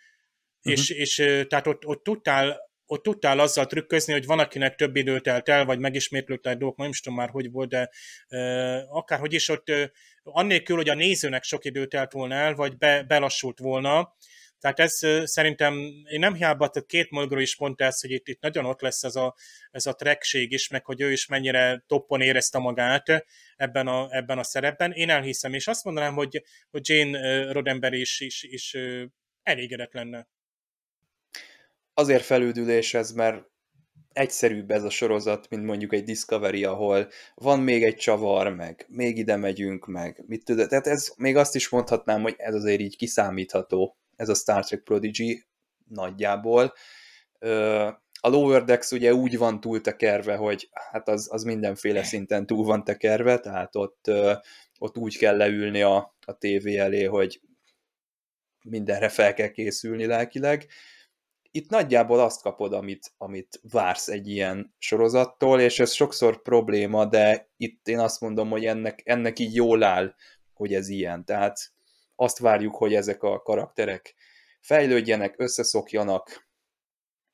és, 0.62 0.90
és 0.90 1.16
tehát 1.48 1.68
ott, 1.68 1.86
ott 1.86 2.04
tudtál 2.04 2.74
ott 2.86 3.04
tudtál 3.04 3.40
azzal 3.40 3.66
trükközni, 3.66 4.14
hogy 4.14 4.26
van, 4.26 4.40
akinek 4.40 4.76
több 4.76 4.96
időt 4.96 5.24
telt 5.24 5.50
el, 5.50 5.66
vagy 5.66 5.80
megismétlődtek 5.80 6.58
dolgok, 6.58 6.78
nem 6.78 6.90
is 6.90 7.02
tudom 7.02 7.18
már, 7.18 7.30
hogy 7.30 7.52
volt, 7.52 7.70
de 7.70 7.90
e, 8.28 8.40
akárhogy 8.90 9.34
is 9.34 9.50
ott 9.50 9.70
e, 9.70 9.92
annélkül, 10.24 10.76
hogy 10.76 10.90
a 10.90 10.96
nézőnek 10.96 11.44
sok 11.44 11.66
időt 11.66 11.90
telt 11.90 12.12
volna 12.12 12.36
el, 12.36 12.56
vagy 12.56 12.78
be, 12.78 13.04
belassult 13.04 13.60
volna, 13.60 14.16
tehát 14.60 14.80
ez 14.80 15.28
szerintem, 15.30 15.74
én 16.10 16.20
nem 16.20 16.34
hiába, 16.34 16.68
tehát 16.68 16.88
két 16.88 17.10
Molgro 17.10 17.40
is 17.40 17.58
mondta 17.58 17.84
ezt, 17.84 18.02
hogy 18.02 18.12
itt, 18.12 18.28
itt 18.28 18.42
nagyon 18.42 18.66
ott 18.66 18.82
lesz 18.82 19.04
ez 19.04 19.16
a, 19.16 19.36
ez 19.72 19.86
a 19.86 19.94
trekség 19.94 20.52
is, 20.52 20.68
meg 20.68 20.86
hogy 20.86 21.02
ő 21.02 21.12
is 21.12 21.28
mennyire 21.28 21.84
toppon 21.88 22.22
érezte 22.22 22.58
magát 22.58 23.26
ebben 23.56 23.88
a, 23.88 24.08
ebben 24.10 24.38
a 24.38 24.44
szerepben. 24.44 24.92
Én 24.92 25.10
elhiszem, 25.10 25.54
és 25.54 25.68
azt 25.68 25.84
mondanám, 25.84 26.14
hogy, 26.14 26.44
hogy 26.72 26.90
Jane 26.90 27.52
Roddenberry 27.52 28.00
is, 28.00 28.20
is, 28.20 28.44
is 28.44 28.78
elégedett 29.44 29.94
lenne 29.94 30.28
azért 31.96 32.24
felüdülés 32.24 32.94
ez, 32.94 33.12
mert 33.12 33.44
egyszerűbb 34.14 34.72
ez 34.72 34.84
a 34.84 34.90
sorozat, 34.90 35.50
mint 35.50 35.64
mondjuk 35.64 35.94
egy 35.94 36.04
Discovery, 36.04 36.64
ahol 36.64 37.08
van 37.36 37.60
még 37.60 37.84
egy 37.84 37.96
csavar, 37.96 38.56
meg 38.56 38.86
még 38.90 39.18
ide 39.18 39.36
megyünk, 39.36 39.88
meg 39.88 40.24
mit 40.28 40.46
tudod. 40.46 40.68
Tehát 40.68 40.88
ez, 40.88 41.14
még 41.18 41.36
azt 41.36 41.56
is 41.56 41.70
mondhatnám, 41.70 42.22
hogy 42.22 42.36
ez 42.38 42.54
azért 42.54 42.80
így 42.80 42.98
kiszámítható, 42.98 43.98
ez 44.16 44.30
a 44.30 44.34
Star 44.34 44.66
Trek 44.66 44.82
Prodigy 44.82 45.46
nagyjából. 45.88 46.74
A 48.20 48.30
Lower 48.30 48.64
Decks 48.64 48.92
ugye 48.92 49.14
úgy 49.14 49.38
van 49.38 49.60
túltekerve, 49.60 50.36
hogy 50.36 50.70
hát 50.92 51.08
az, 51.08 51.28
az 51.32 51.44
mindenféle 51.44 52.04
szinten 52.04 52.46
túl 52.46 52.66
van 52.66 52.84
tekerve, 52.84 53.40
tehát 53.40 53.76
ott, 53.76 54.12
ott 54.80 54.98
úgy 54.98 55.18
kell 55.18 55.38
leülni 55.38 55.82
a, 55.82 56.16
a 56.26 56.38
tévé 56.38 56.78
elé, 56.78 57.04
hogy 57.04 57.42
mindenre 58.64 59.10
fel 59.10 59.34
kell 59.34 59.50
készülni 59.50 60.06
lelkileg 60.06 60.66
itt 61.56 61.70
nagyjából 61.70 62.20
azt 62.20 62.42
kapod, 62.42 62.74
amit, 62.74 63.14
amit 63.18 63.60
vársz 63.72 64.08
egy 64.08 64.28
ilyen 64.28 64.76
sorozattól, 64.78 65.62
és 65.62 65.80
ez 65.80 65.92
sokszor 65.92 66.42
probléma, 66.42 67.06
de 67.06 67.50
itt 67.58 67.88
én 67.88 68.00
azt 68.00 68.22
mondom, 68.22 68.50
hogy 68.50 68.66
ennek, 68.66 69.02
ennek 69.06 69.40
így 69.40 69.56
jól 69.56 69.84
áll, 69.84 70.16
hogy 70.54 70.74
ez 70.74 70.90
ilyen. 70.90 71.26
Tehát 71.26 71.74
azt 72.16 72.40
várjuk, 72.40 72.76
hogy 72.76 72.94
ezek 72.94 73.24
a 73.24 73.42
karakterek 73.42 74.16
fejlődjenek, 74.62 75.36
összeszokjanak, 75.38 76.50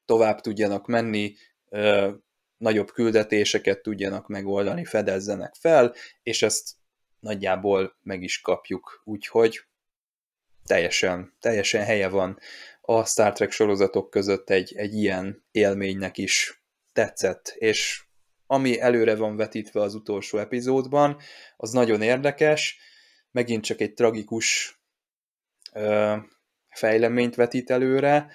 tovább 0.06 0.39
tudjanak 0.39 0.88
menni, 0.88 1.35
ö, 1.69 2.11
nagyobb 2.57 2.91
küldetéseket 2.91 3.81
tudjanak 3.81 4.27
megoldani, 4.27 4.85
fedezzenek 4.85 5.56
fel, 5.56 5.93
és 6.23 6.41
ezt 6.41 6.69
nagyjából 7.19 7.98
meg 8.02 8.23
is 8.23 8.41
kapjuk. 8.41 9.02
Úgyhogy 9.03 9.60
teljesen, 10.66 11.34
teljesen 11.40 11.84
helye 11.84 12.08
van 12.08 12.40
a 12.82 13.06
Star 13.06 13.34
Trek 13.34 13.52
sorozatok 13.52 14.10
között 14.10 14.50
egy, 14.50 14.74
egy 14.76 14.94
ilyen 14.94 15.46
élménynek 15.52 16.18
is 16.18 16.64
tetszett, 16.94 17.54
és 17.58 18.04
ami 18.46 18.80
előre 18.80 19.16
van 19.16 19.36
vetítve 19.36 19.82
az 19.82 19.96
utolsó 19.96 20.38
epizódban, 20.38 21.18
az 21.58 21.72
nagyon 21.72 22.02
érdekes, 22.02 22.80
megint 23.32 23.64
csak 23.64 23.82
egy 23.82 23.94
tragikus 23.94 24.80
ö, 25.74 26.16
fejleményt 26.70 27.36
vetít 27.36 27.70
előre, 27.70 28.32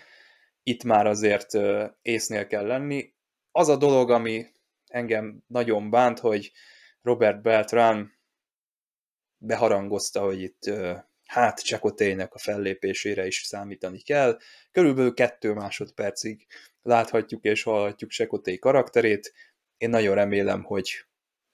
itt 0.62 0.84
már 0.84 1.06
azért 1.06 1.54
ö, 1.54 1.86
észnél 2.02 2.46
kell 2.46 2.66
lenni. 2.66 3.14
Az 3.50 3.68
a 3.68 3.76
dolog, 3.76 4.10
ami 4.10 4.46
engem 4.86 5.44
nagyon 5.46 5.90
bánt, 5.90 6.18
hogy 6.18 6.52
Robert 7.02 7.42
Beltran 7.42 8.12
beharangozta, 9.38 10.20
hogy 10.20 10.42
itt 10.42 10.66
ö, 10.66 10.96
hát 11.26 11.64
Csekotének 11.64 12.34
a 12.34 12.38
fellépésére 12.38 13.26
is 13.26 13.42
számítani 13.42 14.00
kell. 14.00 14.38
Körülbelül 14.72 15.14
kettő 15.14 15.52
másodpercig 15.52 16.46
láthatjuk 16.82 17.44
és 17.44 17.62
hallhatjuk 17.62 18.10
Csekoté 18.10 18.58
karakterét. 18.58 19.32
Én 19.76 19.90
nagyon 19.90 20.14
remélem, 20.14 20.62
hogy 20.62 21.04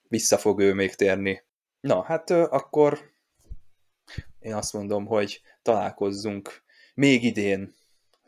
vissza 0.07 0.37
fog 0.37 0.59
ő 0.59 0.73
még 0.73 0.95
térni. 0.95 1.43
Na, 1.79 2.03
hát 2.03 2.29
akkor 2.29 3.11
én 4.39 4.53
azt 4.53 4.73
mondom, 4.73 5.05
hogy 5.05 5.41
találkozzunk 5.61 6.63
még 6.93 7.23
idén 7.23 7.75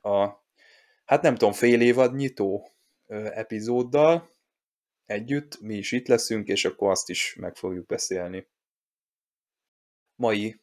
a, 0.01 0.27
hát 1.05 1.21
nem 1.21 1.35
tudom, 1.35 1.53
fél 1.53 1.81
évad 1.81 2.15
nyitó 2.15 2.69
epizóddal 3.07 4.33
együtt, 5.05 5.59
mi 5.59 5.75
is 5.75 5.91
itt 5.91 6.07
leszünk, 6.07 6.47
és 6.47 6.65
akkor 6.65 6.89
azt 6.89 7.09
is 7.09 7.35
meg 7.35 7.55
fogjuk 7.55 7.85
beszélni. 7.85 8.47
Mai 10.15 10.61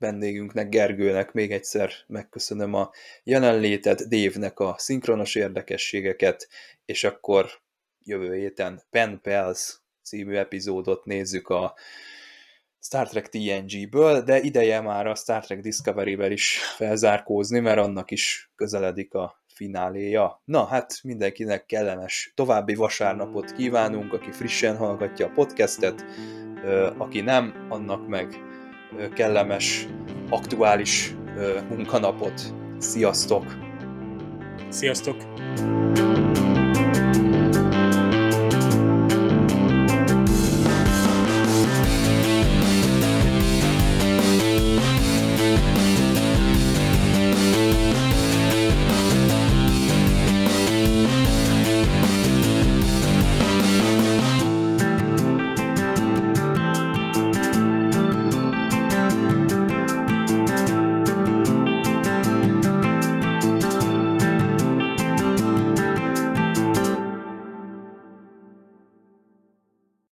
vendégünknek, 0.00 0.68
Gergőnek 0.68 1.32
még 1.32 1.52
egyszer 1.52 1.90
megköszönöm 2.06 2.74
a 2.74 2.90
jelenlétet, 3.22 4.08
Dévnek 4.08 4.58
a 4.58 4.74
szinkronos 4.78 5.34
érdekességeket, 5.34 6.48
és 6.84 7.04
akkor 7.04 7.50
jövő 8.04 8.34
héten 8.34 8.82
Pen 8.90 9.20
Pals 9.22 9.80
című 10.02 10.34
epizódot 10.34 11.04
nézzük 11.04 11.48
a 11.48 11.74
Star 12.82 13.08
Trek 13.08 13.28
TNG-ből, 13.28 14.22
de 14.22 14.40
ideje 14.40 14.80
már 14.80 15.06
a 15.06 15.14
Star 15.14 15.44
Trek 15.44 15.60
Discovery-vel 15.60 16.32
is 16.32 16.58
felzárkózni, 16.76 17.58
mert 17.58 17.78
annak 17.78 18.10
is 18.10 18.50
közeledik 18.56 19.14
a 19.14 19.42
fináléja. 19.46 20.42
Na, 20.44 20.64
hát 20.64 20.98
mindenkinek 21.02 21.66
kellemes 21.66 22.32
további 22.34 22.74
vasárnapot 22.74 23.52
kívánunk, 23.52 24.12
aki 24.12 24.32
frissen 24.32 24.76
hallgatja 24.76 25.26
a 25.26 25.30
podcastet, 25.30 26.04
aki 26.98 27.20
nem, 27.20 27.66
annak 27.68 28.08
meg 28.08 28.49
kellemes, 29.14 29.86
aktuális 30.30 31.14
munkanapot. 31.68 32.54
Sziasztok! 32.78 33.44
Sziasztok! 34.68 35.16